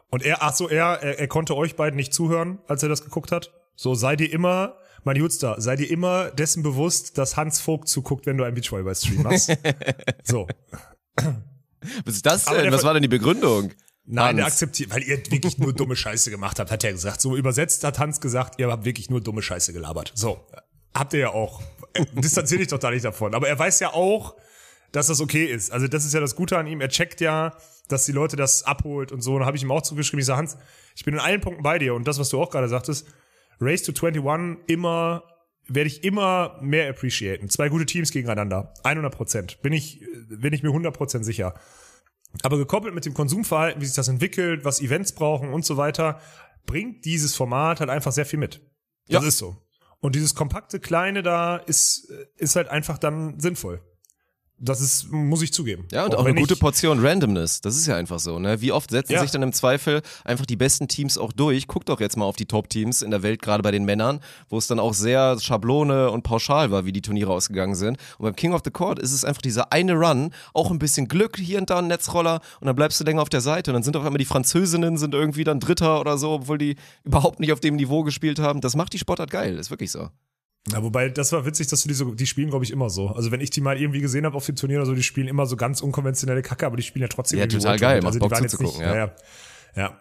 und 0.09 0.23
er, 0.25 0.43
ach 0.43 0.55
so, 0.55 0.69
er, 0.69 1.03
er, 1.03 1.19
er 1.21 1.29
konnte 1.29 1.57
euch 1.57 1.75
beiden 1.75 1.97
nicht 1.97 2.13
zuhören, 2.13 2.59
als 2.69 2.83
er 2.83 2.89
das 2.89 3.03
geguckt 3.03 3.33
hat. 3.33 3.53
So, 3.75 3.95
sei 3.95 4.17
dir 4.17 4.31
immer, 4.31 4.77
mein 5.05 5.17
Jutster, 5.17 5.57
sei 5.59 5.77
dir 5.77 5.91
immer 5.91 6.31
dessen 6.31 6.63
bewusst, 6.63 7.17
dass 7.19 7.37
Hans 7.37 7.61
Vogt 7.61 7.89
zuguckt, 7.89 8.27
wenn 8.27 8.37
du 8.37 8.45
einen 8.45 8.55
Beachvolleyball-Stream 8.55 9.23
machst. 9.23 9.57
so. 10.23 10.47
Was 12.05 12.15
ist 12.15 12.27
das 12.27 12.45
denn? 12.45 12.73
Was 12.73 12.85
war 12.85 12.95
denn 12.95 13.03
die 13.03 13.09
Begründung? 13.09 13.73
Nein, 14.05 14.39
Hans. 14.39 14.53
akzeptiert, 14.53 14.91
weil 14.91 15.03
ihr 15.03 15.19
wirklich 15.31 15.59
nur 15.59 15.73
dumme 15.73 15.95
Scheiße 15.95 16.31
gemacht 16.31 16.59
habt, 16.59 16.71
hat 16.71 16.83
er 16.83 16.93
gesagt. 16.93 17.21
So 17.21 17.37
übersetzt 17.37 17.85
hat 17.85 17.99
Hans 17.99 18.21
gesagt, 18.21 18.59
ihr 18.59 18.69
habt 18.69 18.85
wirklich 18.85 19.11
nur 19.11 19.21
dumme 19.21 19.43
Scheiße 19.43 19.73
gelabert. 19.73 20.13
So, 20.15 20.45
habt 20.95 21.13
ihr 21.13 21.21
ja 21.21 21.31
auch. 21.31 21.63
Äh, 21.95 22.05
Distanziert 22.17 22.61
dich 22.61 22.69
doch 22.69 22.79
da 22.79 22.91
nicht 22.91 23.05
davon. 23.05 23.35
Aber 23.35 23.49
er 23.49 23.59
weiß 23.59 23.81
ja 23.81 23.93
auch, 23.93 24.37
dass 24.91 25.07
das 25.07 25.21
okay 25.21 25.45
ist. 25.45 25.71
Also 25.71 25.87
das 25.89 26.05
ist 26.05 26.15
ja 26.15 26.21
das 26.21 26.35
Gute 26.35 26.59
an 26.59 26.67
ihm. 26.67 26.81
Er 26.81 26.89
checkt 26.89 27.21
ja, 27.21 27.57
dass 27.89 28.05
die 28.05 28.13
Leute 28.13 28.37
das 28.37 28.65
abholt 28.65 29.13
und 29.13 29.21
so. 29.23 29.35
Und 29.35 29.41
da 29.41 29.47
habe 29.47 29.57
ich 29.57 29.63
ihm 29.63 29.71
auch 29.71 29.83
zugeschrieben, 29.83 30.21
ich 30.21 30.27
sage, 30.27 30.39
Hans, 30.39 30.57
ich 30.97 31.05
bin 31.05 31.15
in 31.15 31.21
allen 31.21 31.41
Punkten 31.41 31.63
bei 31.63 31.79
dir. 31.79 31.95
Und 31.95 32.07
das, 32.09 32.19
was 32.19 32.29
du 32.29 32.41
auch 32.41 32.51
gerade 32.51 32.69
sagtest, 32.69 33.07
Race 33.61 33.83
to 33.83 33.93
21 33.93 34.59
immer 34.67 35.23
werde 35.69 35.89
ich 35.89 36.05
immer 36.05 36.59
mehr 36.61 36.89
appreciaten. 36.91 37.49
Zwei 37.49 37.69
gute 37.69 37.87
Teams 37.87 38.11
gegeneinander. 38.11 38.75
100 38.83 39.15
Prozent. 39.15 39.63
Bin 39.63 39.73
ich, 39.73 40.05
bin 40.29 40.53
ich 40.53 40.63
mir 40.63 40.71
100 40.71 40.97
Prozent 40.97 41.25
sicher. 41.25 41.55
Aber 42.43 42.57
gekoppelt 42.57 42.95
mit 42.95 43.05
dem 43.05 43.15
Konsumverhalten, 43.15 43.81
wie 43.81 43.87
sich 43.87 43.95
das 43.95 44.09
entwickelt, 44.09 44.65
was 44.65 44.81
Events 44.81 45.13
brauchen 45.13 45.53
und 45.53 45.65
so 45.65 45.77
weiter, 45.77 46.21
bringt 46.67 47.05
dieses 47.05 47.35
Format 47.35 47.81
halt 47.81 47.91
einfach 47.91 48.13
sehr 48.13 48.27
viel 48.27 48.39
mit. 48.39 48.61
Das 49.09 49.23
Ja. 49.23 49.29
ist 49.29 49.39
so. 49.39 49.57
Und 50.01 50.15
dieses 50.15 50.35
kompakte 50.35 50.81
Kleine 50.81 51.23
da 51.23 51.57
ist, 51.57 52.11
ist 52.37 52.57
halt 52.57 52.69
einfach 52.69 52.99
dann 52.99 53.39
sinnvoll. 53.39 53.81
Das 54.65 54.81
ist, 54.81 55.11
muss 55.11 55.43
ich 55.43 55.53
zugeben. 55.53 55.87
Ja, 55.91 56.05
und 56.05 56.15
auch, 56.15 56.25
wenn 56.25 56.31
eine 56.33 56.41
gute 56.41 56.55
Portion 56.55 57.05
Randomness. 57.05 57.63
Das 57.63 57.77
ist 57.77 57.89
ja 57.89 57.97
einfach 57.97 58.21
so, 58.21 58.39
ne? 58.39 58.61
Wie 58.61 58.71
oft 58.71 58.91
setzen 58.91 59.15
Ja. 59.15 59.21
sich 59.21 59.33
dann 59.33 59.43
im 59.43 59.53
Zweifel 59.53 60.03
einfach 60.25 60.47
die 60.47 60.55
besten 60.55 60.87
Teams 60.87 61.19
auch 61.19 61.33
durch? 61.33 61.67
Guckt 61.67 61.89
doch 61.89 61.99
jetzt 61.99 62.17
mal 62.17 62.27
auf 62.27 62.37
die 62.37 62.47
Top-Teams 62.47 63.03
in 63.03 63.11
der 63.11 63.25
Welt, 63.25 63.43
gerade 63.43 63.61
bei 63.65 63.73
den 63.73 63.85
Männern, 63.85 64.21
wo 64.49 64.59
es 64.59 64.69
dann 64.69 64.79
auch 64.79 64.95
sehr 64.95 65.37
Schablone 65.41 66.13
und 66.13 66.23
pauschal 66.23 66.71
war, 66.71 66.85
wie 66.85 66.93
die 66.93 67.03
Turniere 67.03 67.33
ausgegangen 67.33 67.75
sind. 67.75 67.99
Und 68.19 68.25
beim 68.25 68.37
King 68.37 68.53
of 68.55 68.61
the 68.65 68.71
Court 68.71 69.01
ist 69.01 69.11
es 69.11 69.25
einfach 69.25 69.43
dieser 69.43 69.73
eine 69.73 69.95
Run, 69.95 70.31
auch 70.55 70.71
ein 70.71 70.79
bisschen 70.79 71.09
Glück, 71.09 71.39
hier 71.39 71.59
und 71.59 71.69
da 71.69 71.81
ein 71.81 71.89
Netzroller 71.89 72.41
und 72.61 72.67
dann 72.69 72.77
bleibst 72.77 73.01
du 73.01 73.05
länger 73.05 73.23
auf 73.23 73.29
der 73.31 73.41
Seite 73.41 73.73
und 73.73 73.75
dann 73.75 73.83
sind 73.83 73.97
auf 73.97 74.05
einmal 74.05 74.19
die 74.19 74.25
Französinnen 74.25 74.97
sind 74.97 75.13
irgendwie 75.13 75.43
dann 75.43 75.59
Dritter 75.59 75.99
oder 76.01 76.19
so, 76.19 76.31
obwohl 76.31 76.59
die 76.59 76.77
überhaupt 77.03 77.41
nicht 77.41 77.53
auf 77.53 77.59
dem 77.59 77.75
Niveau 77.75 78.05
gespielt 78.05 78.39
haben. 78.39 78.61
Das 78.61 78.77
macht 78.77 78.93
die 78.93 78.99
Sportart 79.01 79.31
geil, 79.33 79.59
ist 79.59 79.71
wirklich 79.71 79.91
so. 79.91 80.09
Ja, 80.71 80.83
wobei, 80.83 81.09
das 81.09 81.33
war 81.33 81.45
witzig, 81.45 81.67
dass 81.67 81.83
du 81.83 81.89
die 81.89 81.95
so, 81.95 82.15
die 82.15 82.27
spielen, 82.27 82.51
glaube 82.51 82.65
ich, 82.65 82.71
immer 82.71 82.89
so. 82.89 83.09
Also 83.09 83.33
wenn 83.33 83.41
ich 83.41 83.51
die 83.51 83.61
mal 83.61 83.81
irgendwie 83.81 84.01
gesehen 84.01 84.25
habe 84.25 84.37
auf 84.37 84.47
dem 84.47 84.55
Turnier 84.55 84.79
oder 84.79 84.87
so, 84.87 84.95
die 84.95 85.03
spielen 85.03 85.27
immer 85.27 85.47
so 85.47 85.57
ganz 85.57 85.81
unkonventionelle 85.81 86.43
Kacke, 86.43 86.67
aber 86.67 86.77
die 86.77 86.85
spielen 86.85 87.03
ja 87.03 87.09
trotzdem 87.09 87.41
Ja, 87.41 87.47
total 87.47 87.79
geil, 87.79 88.01
Tour. 88.01 88.11
macht 88.11 88.15
also 88.15 88.19
Bock 88.21 88.37
zuzugucken, 88.37 88.79
nicht, 88.79 88.81
ja. 88.81 88.95
ja. 88.95 89.07
ja. 89.07 89.15
Ja. 89.75 90.01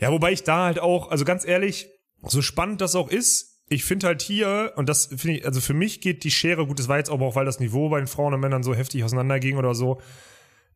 Ja, 0.00 0.10
wobei 0.12 0.32
ich 0.32 0.42
da 0.42 0.64
halt 0.64 0.80
auch, 0.80 1.10
also 1.10 1.24
ganz 1.24 1.46
ehrlich, 1.46 1.88
so 2.22 2.42
spannend 2.42 2.80
das 2.80 2.94
auch 2.94 3.08
ist, 3.08 3.62
ich 3.68 3.84
finde 3.84 4.06
halt 4.06 4.22
hier, 4.22 4.72
und 4.76 4.88
das 4.88 5.06
finde 5.06 5.38
ich, 5.38 5.46
also 5.46 5.60
für 5.60 5.74
mich 5.74 6.00
geht 6.00 6.24
die 6.24 6.30
Schere, 6.30 6.66
gut, 6.66 6.78
das 6.78 6.88
war 6.88 6.98
jetzt 6.98 7.10
aber 7.10 7.26
auch, 7.26 7.36
weil 7.36 7.46
das 7.46 7.60
Niveau 7.60 7.88
bei 7.88 7.98
den 7.98 8.06
Frauen 8.06 8.34
und 8.34 8.40
Männern 8.40 8.62
so 8.62 8.74
heftig 8.74 9.04
auseinanderging 9.04 9.56
oder 9.56 9.74
so. 9.74 10.00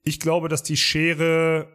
Ich 0.02 0.20
glaube, 0.20 0.48
dass 0.48 0.62
die 0.62 0.76
Schere 0.76 1.68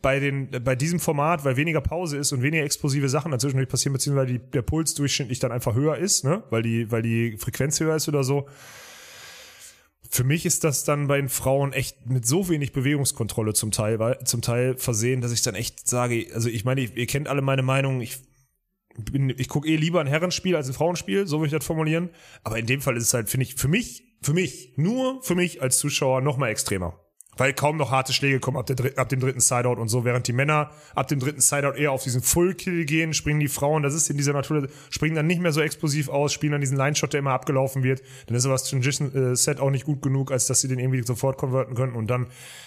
bei 0.00 0.20
den, 0.20 0.50
bei 0.62 0.76
diesem 0.76 1.00
Format, 1.00 1.44
weil 1.44 1.56
weniger 1.56 1.80
Pause 1.80 2.18
ist 2.18 2.32
und 2.32 2.42
weniger 2.42 2.62
explosive 2.64 3.08
Sachen 3.08 3.32
dazwischen 3.32 3.64
passieren, 3.66 3.92
beziehungsweise 3.92 4.34
die, 4.34 4.38
der 4.38 4.62
Puls 4.62 4.94
durchschnittlich 4.94 5.40
dann 5.40 5.50
einfach 5.50 5.74
höher 5.74 5.96
ist, 5.96 6.24
ne, 6.24 6.44
weil 6.50 6.62
die, 6.62 6.90
weil 6.90 7.02
die 7.02 7.36
Frequenz 7.36 7.80
höher 7.80 7.96
ist 7.96 8.08
oder 8.08 8.22
so. 8.22 8.48
Für 10.10 10.24
mich 10.24 10.46
ist 10.46 10.64
das 10.64 10.84
dann 10.84 11.06
bei 11.08 11.18
den 11.18 11.28
Frauen 11.28 11.72
echt 11.72 12.06
mit 12.08 12.26
so 12.26 12.48
wenig 12.48 12.72
Bewegungskontrolle 12.72 13.52
zum 13.52 13.72
Teil, 13.72 13.98
weil- 13.98 14.18
zum 14.24 14.40
Teil 14.40 14.76
versehen, 14.78 15.20
dass 15.20 15.32
ich 15.32 15.42
dann 15.42 15.54
echt 15.54 15.86
sage, 15.86 16.28
also 16.32 16.48
ich 16.48 16.64
meine, 16.64 16.80
ihr 16.82 17.06
kennt 17.06 17.28
alle 17.28 17.42
meine 17.42 17.62
Meinung, 17.62 18.00
ich 18.00 18.18
bin, 18.96 19.30
ich 19.36 19.48
gucke 19.48 19.68
eh 19.68 19.76
lieber 19.76 20.00
ein 20.00 20.06
Herrenspiel 20.06 20.56
als 20.56 20.68
ein 20.68 20.74
Frauenspiel, 20.74 21.26
so 21.26 21.38
würde 21.38 21.46
ich 21.46 21.52
das 21.52 21.66
formulieren. 21.66 22.10
Aber 22.42 22.58
in 22.58 22.66
dem 22.66 22.80
Fall 22.80 22.96
ist 22.96 23.04
es 23.04 23.14
halt, 23.14 23.28
finde 23.28 23.44
ich, 23.44 23.56
für 23.56 23.68
mich, 23.68 24.16
für 24.22 24.32
mich, 24.32 24.74
nur 24.76 25.22
für 25.22 25.34
mich 25.34 25.60
als 25.60 25.78
Zuschauer 25.78 26.20
noch 26.20 26.36
mal 26.36 26.48
extremer. 26.48 26.98
Weil 27.38 27.54
kaum 27.54 27.78
noch 27.78 27.90
harte 27.90 28.12
Schläge 28.12 28.40
kommen 28.40 28.58
ab, 28.58 28.66
der, 28.66 28.98
ab 28.98 29.08
dem 29.08 29.20
dritten 29.20 29.40
Sideout 29.40 29.80
und 29.80 29.88
so, 29.88 30.04
während 30.04 30.26
die 30.28 30.32
Männer 30.32 30.70
ab 30.94 31.08
dem 31.08 31.20
dritten 31.20 31.40
Sideout 31.40 31.76
eher 31.76 31.92
auf 31.92 32.02
diesen 32.02 32.20
Full-Kill 32.20 32.84
gehen, 32.84 33.14
springen 33.14 33.40
die 33.40 33.48
Frauen, 33.48 33.82
das 33.82 33.94
ist 33.94 34.10
in 34.10 34.16
dieser 34.16 34.34
Natur, 34.34 34.68
springen 34.90 35.16
dann 35.16 35.26
nicht 35.26 35.40
mehr 35.40 35.52
so 35.52 35.60
explosiv 35.60 36.08
aus, 36.08 36.32
spielen 36.32 36.52
dann 36.52 36.60
diesen 36.60 36.76
Line-Shot, 36.76 37.12
der 37.12 37.20
immer 37.20 37.32
abgelaufen 37.32 37.82
wird. 37.82 38.02
Dann 38.26 38.36
ist 38.36 38.44
aber 38.44 38.54
das 38.54 38.64
Transition-Set 38.64 39.60
auch 39.60 39.70
nicht 39.70 39.86
gut 39.86 40.02
genug, 40.02 40.30
als 40.32 40.46
dass 40.46 40.60
sie 40.60 40.68
den 40.68 40.78
irgendwie 40.78 41.02
sofort 41.02 41.38
konverten 41.38 41.74
könnten 41.74 41.96
und 41.96 42.08
dann 42.08 42.26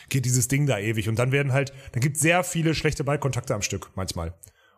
geht 0.10 0.26
dieses 0.26 0.48
Ding 0.48 0.66
da 0.66 0.80
ewig. 0.80 1.10
Und 1.10 1.20
dann 1.20 1.32
werden 1.32 1.54
halt, 1.54 1.74
dann 1.92 2.02
gibt 2.02 2.18
sehr 2.18 2.44
viele 2.44 2.74
schlechte 2.74 3.04
Ballkontakte 3.04 3.54
am 3.54 3.62
Stück, 3.62 3.92
manchmal. 3.96 4.34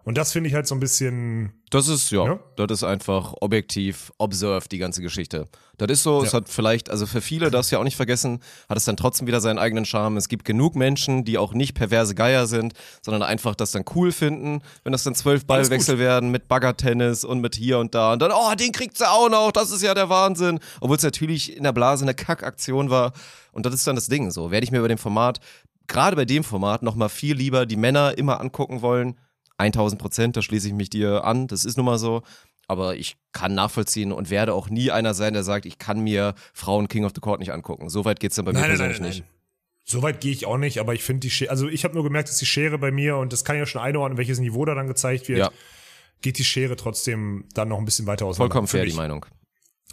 Und 0.05 0.17
das 0.17 0.33
finde 0.33 0.49
ich 0.49 0.53
halt 0.55 0.67
so 0.67 0.75
ein 0.75 0.81
bisschen, 0.81 1.53
Das 1.69 1.87
ist, 1.87 2.11
ja, 2.11 2.25
Ja. 2.25 2.39
das 2.57 2.79
ist 2.79 2.83
einfach 2.83 3.33
objektiv 3.39 4.11
observed, 4.17 4.71
die 4.71 4.77
ganze 4.77 5.01
Geschichte. 5.01 5.47
Das 5.77 5.89
ist 5.89 6.03
so, 6.03 6.21
es 6.21 6.33
Ja. 6.33 6.39
hat 6.39 6.49
vielleicht, 6.49 6.89
also 6.89 7.05
für 7.07 7.21
viele, 7.21 7.49
das 7.49 7.71
ja 7.71 7.79
auch 7.79 7.83
nicht 7.83 7.95
vergessen, 7.95 8.41
hat 8.69 8.77
es 8.77 8.85
dann 8.85 8.97
trotzdem 8.97 9.27
wieder 9.27 9.39
seinen 9.41 9.57
eigenen 9.57 9.85
Charme. 9.85 10.17
Es 10.17 10.27
gibt 10.27 10.43
genug 10.45 10.75
Menschen, 10.75 11.23
die 11.23 11.37
auch 11.37 11.53
nicht 11.53 11.73
perverse 11.73 12.15
Geier 12.15 12.47
sind, 12.47 12.73
sondern 13.01 13.23
einfach 13.23 13.55
das 13.55 13.71
dann 13.71 13.85
cool 13.95 14.11
finden, 14.11 14.61
wenn 14.83 14.91
das 14.91 15.03
dann 15.03 15.15
zwölf 15.15 15.45
Ballwechsel 15.45 15.97
werden 15.97 16.29
mit 16.31 16.47
Baggertennis 16.49 17.23
und 17.23 17.39
mit 17.39 17.55
hier 17.55 17.79
und 17.79 17.95
da 17.95 18.13
und 18.13 18.21
dann, 18.21 18.31
oh, 18.33 18.53
den 18.55 18.71
kriegt 18.73 18.97
sie 18.97 19.09
auch 19.09 19.29
noch, 19.29 19.51
das 19.51 19.71
ist 19.71 19.81
ja 19.81 19.93
der 19.93 20.09
Wahnsinn. 20.09 20.59
Obwohl 20.81 20.97
es 20.97 21.03
natürlich 21.03 21.55
in 21.55 21.63
der 21.63 21.71
Blase 21.73 22.03
eine 22.03 22.13
Kackaktion 22.13 22.89
war. 22.89 23.13
Und 23.53 23.65
das 23.65 23.73
ist 23.73 23.87
dann 23.87 23.95
das 23.95 24.07
Ding, 24.09 24.31
so 24.31 24.51
werde 24.51 24.65
ich 24.65 24.71
mir 24.71 24.79
über 24.79 24.89
dem 24.89 24.97
Format, 24.97 25.39
gerade 25.87 26.15
bei 26.15 26.25
dem 26.25 26.43
Format, 26.43 26.83
nochmal 26.83 27.09
viel 27.09 27.35
lieber 27.35 27.65
die 27.65 27.77
Männer 27.77 28.17
immer 28.17 28.39
angucken 28.41 28.81
wollen, 28.81 29.15
1000 29.57 30.01
Prozent, 30.01 30.37
da 30.37 30.41
schließe 30.41 30.67
ich 30.67 30.73
mich 30.73 30.89
dir 30.89 31.23
an, 31.23 31.47
das 31.47 31.65
ist 31.65 31.77
nun 31.77 31.85
mal 31.85 31.97
so. 31.97 32.21
Aber 32.67 32.95
ich 32.95 33.17
kann 33.33 33.53
nachvollziehen 33.55 34.11
und 34.13 34.29
werde 34.29 34.53
auch 34.53 34.69
nie 34.69 34.89
einer 34.89 35.13
sein, 35.13 35.33
der 35.33 35.43
sagt, 35.43 35.65
ich 35.65 35.77
kann 35.77 35.99
mir 35.99 36.33
Frauen 36.53 36.87
King 36.87 37.03
of 37.03 37.11
the 37.13 37.19
Court 37.21 37.39
nicht 37.39 37.51
angucken. 37.51 37.89
So 37.89 38.05
weit 38.05 38.19
geht's 38.21 38.35
dann 38.35 38.45
bei 38.45 38.53
mir 38.53 38.61
persönlich 38.61 39.01
nicht. 39.01 39.23
So 39.83 40.01
weit 40.01 40.21
gehe 40.21 40.31
ich 40.31 40.45
auch 40.45 40.57
nicht, 40.57 40.79
aber 40.79 40.93
ich 40.93 41.03
finde 41.03 41.19
die 41.19 41.29
Schere, 41.29 41.51
also 41.51 41.67
ich 41.67 41.83
habe 41.83 41.93
nur 41.93 42.03
gemerkt, 42.05 42.29
dass 42.29 42.37
die 42.37 42.45
Schere 42.45 42.77
bei 42.77 42.89
mir, 42.89 43.17
und 43.17 43.33
das 43.33 43.43
kann 43.43 43.57
ich 43.57 43.59
ja 43.59 43.65
schon 43.65 43.81
einordnen, 43.81 44.17
welches 44.17 44.39
Niveau 44.39 44.63
da 44.63 44.75
dann 44.75 44.87
gezeigt 44.87 45.27
wird, 45.27 45.39
Ja. 45.39 45.51
geht 46.21 46.37
die 46.37 46.45
Schere 46.45 46.77
trotzdem 46.77 47.43
dann 47.53 47.67
noch 47.67 47.79
ein 47.79 47.83
bisschen 47.85 48.07
weiter 48.07 48.25
auseinander. 48.25 48.53
Vollkommen 48.53 48.67
fair, 48.69 48.85
die. 48.85 48.93
Meinung. 48.93 49.25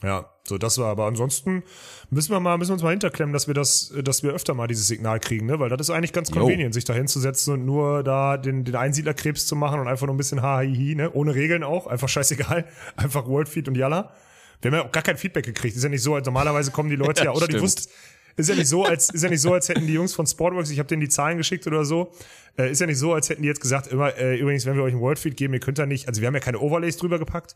Ja, 0.02 0.30
so 0.44 0.56
das 0.56 0.78
war, 0.78 0.86
aber 0.86 1.06
ansonsten 1.06 1.62
müssen 2.08 2.32
wir 2.32 2.40
mal, 2.40 2.56
müssen 2.56 2.70
wir 2.70 2.74
uns 2.74 2.82
mal 2.82 2.90
hinterklemmen, 2.90 3.32
dass 3.32 3.46
wir 3.46 3.54
das, 3.54 3.92
dass 4.02 4.22
wir 4.22 4.32
öfter 4.32 4.54
mal 4.54 4.66
dieses 4.66 4.86
Signal 4.86 5.20
kriegen, 5.20 5.46
ne? 5.46 5.60
Weil 5.60 5.68
das 5.68 5.80
ist 5.80 5.90
eigentlich 5.90 6.12
ganz 6.12 6.30
convenient, 6.30 6.72
sich 6.72 6.84
da 6.84 6.94
hinzusetzen 6.94 7.54
und 7.54 7.66
nur 7.66 8.02
da 8.02 8.38
den, 8.38 8.64
den 8.64 8.76
Einsiedlerkrebs 8.76 9.46
zu 9.46 9.56
machen 9.56 9.78
und 9.78 9.88
einfach 9.88 10.06
nur 10.06 10.14
ein 10.14 10.18
bisschen 10.18 10.40
ha-hi-hi, 10.40 10.94
ne? 10.94 11.12
Ohne 11.12 11.34
Regeln 11.34 11.62
auch, 11.62 11.86
einfach 11.86 12.08
scheißegal, 12.08 12.66
einfach 12.96 13.26
Worldfeed 13.26 13.68
und 13.68 13.76
Yalla. 13.76 14.14
Wir 14.62 14.70
haben 14.70 14.78
ja 14.78 14.86
auch 14.86 14.92
gar 14.92 15.02
kein 15.02 15.16
Feedback 15.16 15.44
gekriegt. 15.44 15.76
Ist 15.76 15.82
ja 15.82 15.88
nicht 15.88 16.02
so, 16.02 16.14
als 16.14 16.24
normalerweise 16.24 16.70
kommen 16.70 16.88
die 16.88 16.96
Leute 17.04 17.24
ja, 17.24 17.32
oder 17.32 17.46
die 17.46 17.52
Stimmt. 17.52 17.62
wussten, 17.62 17.90
ist 18.36 18.48
ja 18.48 18.54
nicht 18.54 18.68
so, 18.68 18.84
als 18.84 19.10
ist 19.10 19.22
ja 19.22 19.28
nicht 19.28 19.40
so, 19.40 19.52
als 19.52 19.68
hätten 19.68 19.86
die 19.86 19.92
Jungs 19.92 20.14
von 20.14 20.26
Sportworks, 20.26 20.70
ich 20.70 20.78
habe 20.78 20.88
denen 20.88 21.00
die 21.00 21.08
Zahlen 21.08 21.36
geschickt 21.36 21.66
oder 21.66 21.84
so, 21.84 22.12
äh, 22.58 22.70
ist 22.70 22.80
ja 22.80 22.86
nicht 22.86 22.98
so, 22.98 23.12
als 23.12 23.28
hätten 23.28 23.42
die 23.42 23.48
jetzt 23.48 23.60
gesagt, 23.60 23.88
immer, 23.88 24.16
äh, 24.16 24.38
übrigens, 24.38 24.66
wenn 24.66 24.76
wir 24.76 24.82
euch 24.82 24.94
ein 24.94 25.00
Worldfeed 25.00 25.36
geben, 25.36 25.52
ihr 25.54 25.60
könnt 25.60 25.78
da 25.78 25.86
nicht, 25.86 26.08
also 26.08 26.20
wir 26.20 26.28
haben 26.28 26.34
ja 26.34 26.40
keine 26.40 26.58
Overlays 26.58 26.96
drüber 26.96 27.18
gepackt, 27.18 27.54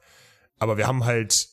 aber 0.58 0.76
wir 0.76 0.86
haben 0.86 1.04
halt, 1.04 1.48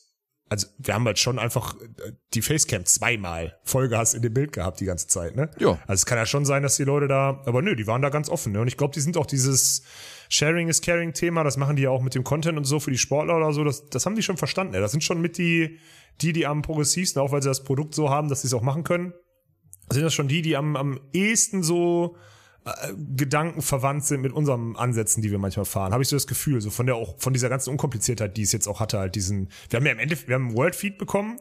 also 0.52 0.66
wir 0.76 0.92
haben 0.92 1.06
halt 1.06 1.18
schon 1.18 1.38
einfach 1.38 1.74
äh, 1.80 2.12
die 2.34 2.42
Facecam 2.42 2.84
zweimal 2.84 3.58
Vollgas 3.64 4.12
in 4.12 4.20
dem 4.20 4.34
Bild 4.34 4.52
gehabt 4.52 4.80
die 4.80 4.84
ganze 4.84 5.06
Zeit, 5.06 5.34
ne? 5.34 5.50
Ja. 5.58 5.78
Also 5.86 5.94
es 6.02 6.06
kann 6.06 6.18
ja 6.18 6.26
schon 6.26 6.44
sein, 6.44 6.62
dass 6.62 6.76
die 6.76 6.84
Leute 6.84 7.08
da, 7.08 7.40
aber 7.46 7.62
nö, 7.62 7.74
die 7.74 7.86
waren 7.86 8.02
da 8.02 8.10
ganz 8.10 8.28
offen, 8.28 8.52
ne? 8.52 8.60
Und 8.60 8.68
ich 8.68 8.76
glaube, 8.76 8.92
die 8.92 9.00
sind 9.00 9.16
auch 9.16 9.24
dieses 9.24 9.82
Sharing 10.28 10.68
is 10.68 10.82
Caring 10.82 11.14
Thema, 11.14 11.42
das 11.42 11.56
machen 11.56 11.76
die 11.76 11.84
ja 11.84 11.90
auch 11.90 12.02
mit 12.02 12.14
dem 12.14 12.22
Content 12.22 12.58
und 12.58 12.64
so 12.64 12.80
für 12.80 12.90
die 12.90 12.98
Sportler 12.98 13.38
oder 13.38 13.54
so, 13.54 13.64
das, 13.64 13.86
das 13.86 14.04
haben 14.04 14.14
die 14.14 14.22
schon 14.22 14.36
verstanden, 14.36 14.74
ne? 14.74 14.80
Das 14.80 14.90
sind 14.90 15.02
schon 15.02 15.22
mit 15.22 15.38
die, 15.38 15.78
die, 16.20 16.34
die 16.34 16.46
am 16.46 16.60
progressivsten, 16.60 17.22
auch 17.22 17.32
weil 17.32 17.42
sie 17.42 17.48
das 17.48 17.64
Produkt 17.64 17.94
so 17.94 18.10
haben, 18.10 18.28
dass 18.28 18.42
sie 18.42 18.48
es 18.48 18.52
auch 18.52 18.60
machen 18.60 18.84
können, 18.84 19.14
sind 19.90 20.02
das 20.02 20.12
schon 20.12 20.28
die, 20.28 20.42
die 20.42 20.58
am, 20.58 20.76
am 20.76 21.00
ehesten 21.14 21.62
so 21.62 22.16
äh, 22.64 22.92
Gedanken 23.16 23.62
verwandt 23.62 24.04
sind 24.04 24.20
mit 24.20 24.32
unseren 24.32 24.76
Ansätzen, 24.76 25.22
die 25.22 25.30
wir 25.30 25.38
manchmal 25.38 25.64
fahren. 25.64 25.92
Habe 25.92 26.02
ich 26.02 26.08
so 26.08 26.16
das 26.16 26.26
Gefühl, 26.26 26.60
so 26.60 26.70
von 26.70 26.86
der 26.86 26.96
auch 26.96 27.16
von 27.18 27.32
dieser 27.32 27.48
ganzen 27.48 27.70
Unkompliziertheit, 27.70 28.36
die 28.36 28.42
es 28.42 28.52
jetzt 28.52 28.68
auch 28.68 28.80
hatte, 28.80 28.98
halt 28.98 29.14
diesen. 29.14 29.48
Wir 29.68 29.78
haben 29.78 29.86
ja 29.86 29.92
im 29.92 29.98
Endeffekt, 29.98 30.28
wir 30.28 30.36
haben 30.36 30.48
einen 30.48 30.56
World 30.56 30.76
Feed 30.76 30.98
bekommen 30.98 31.40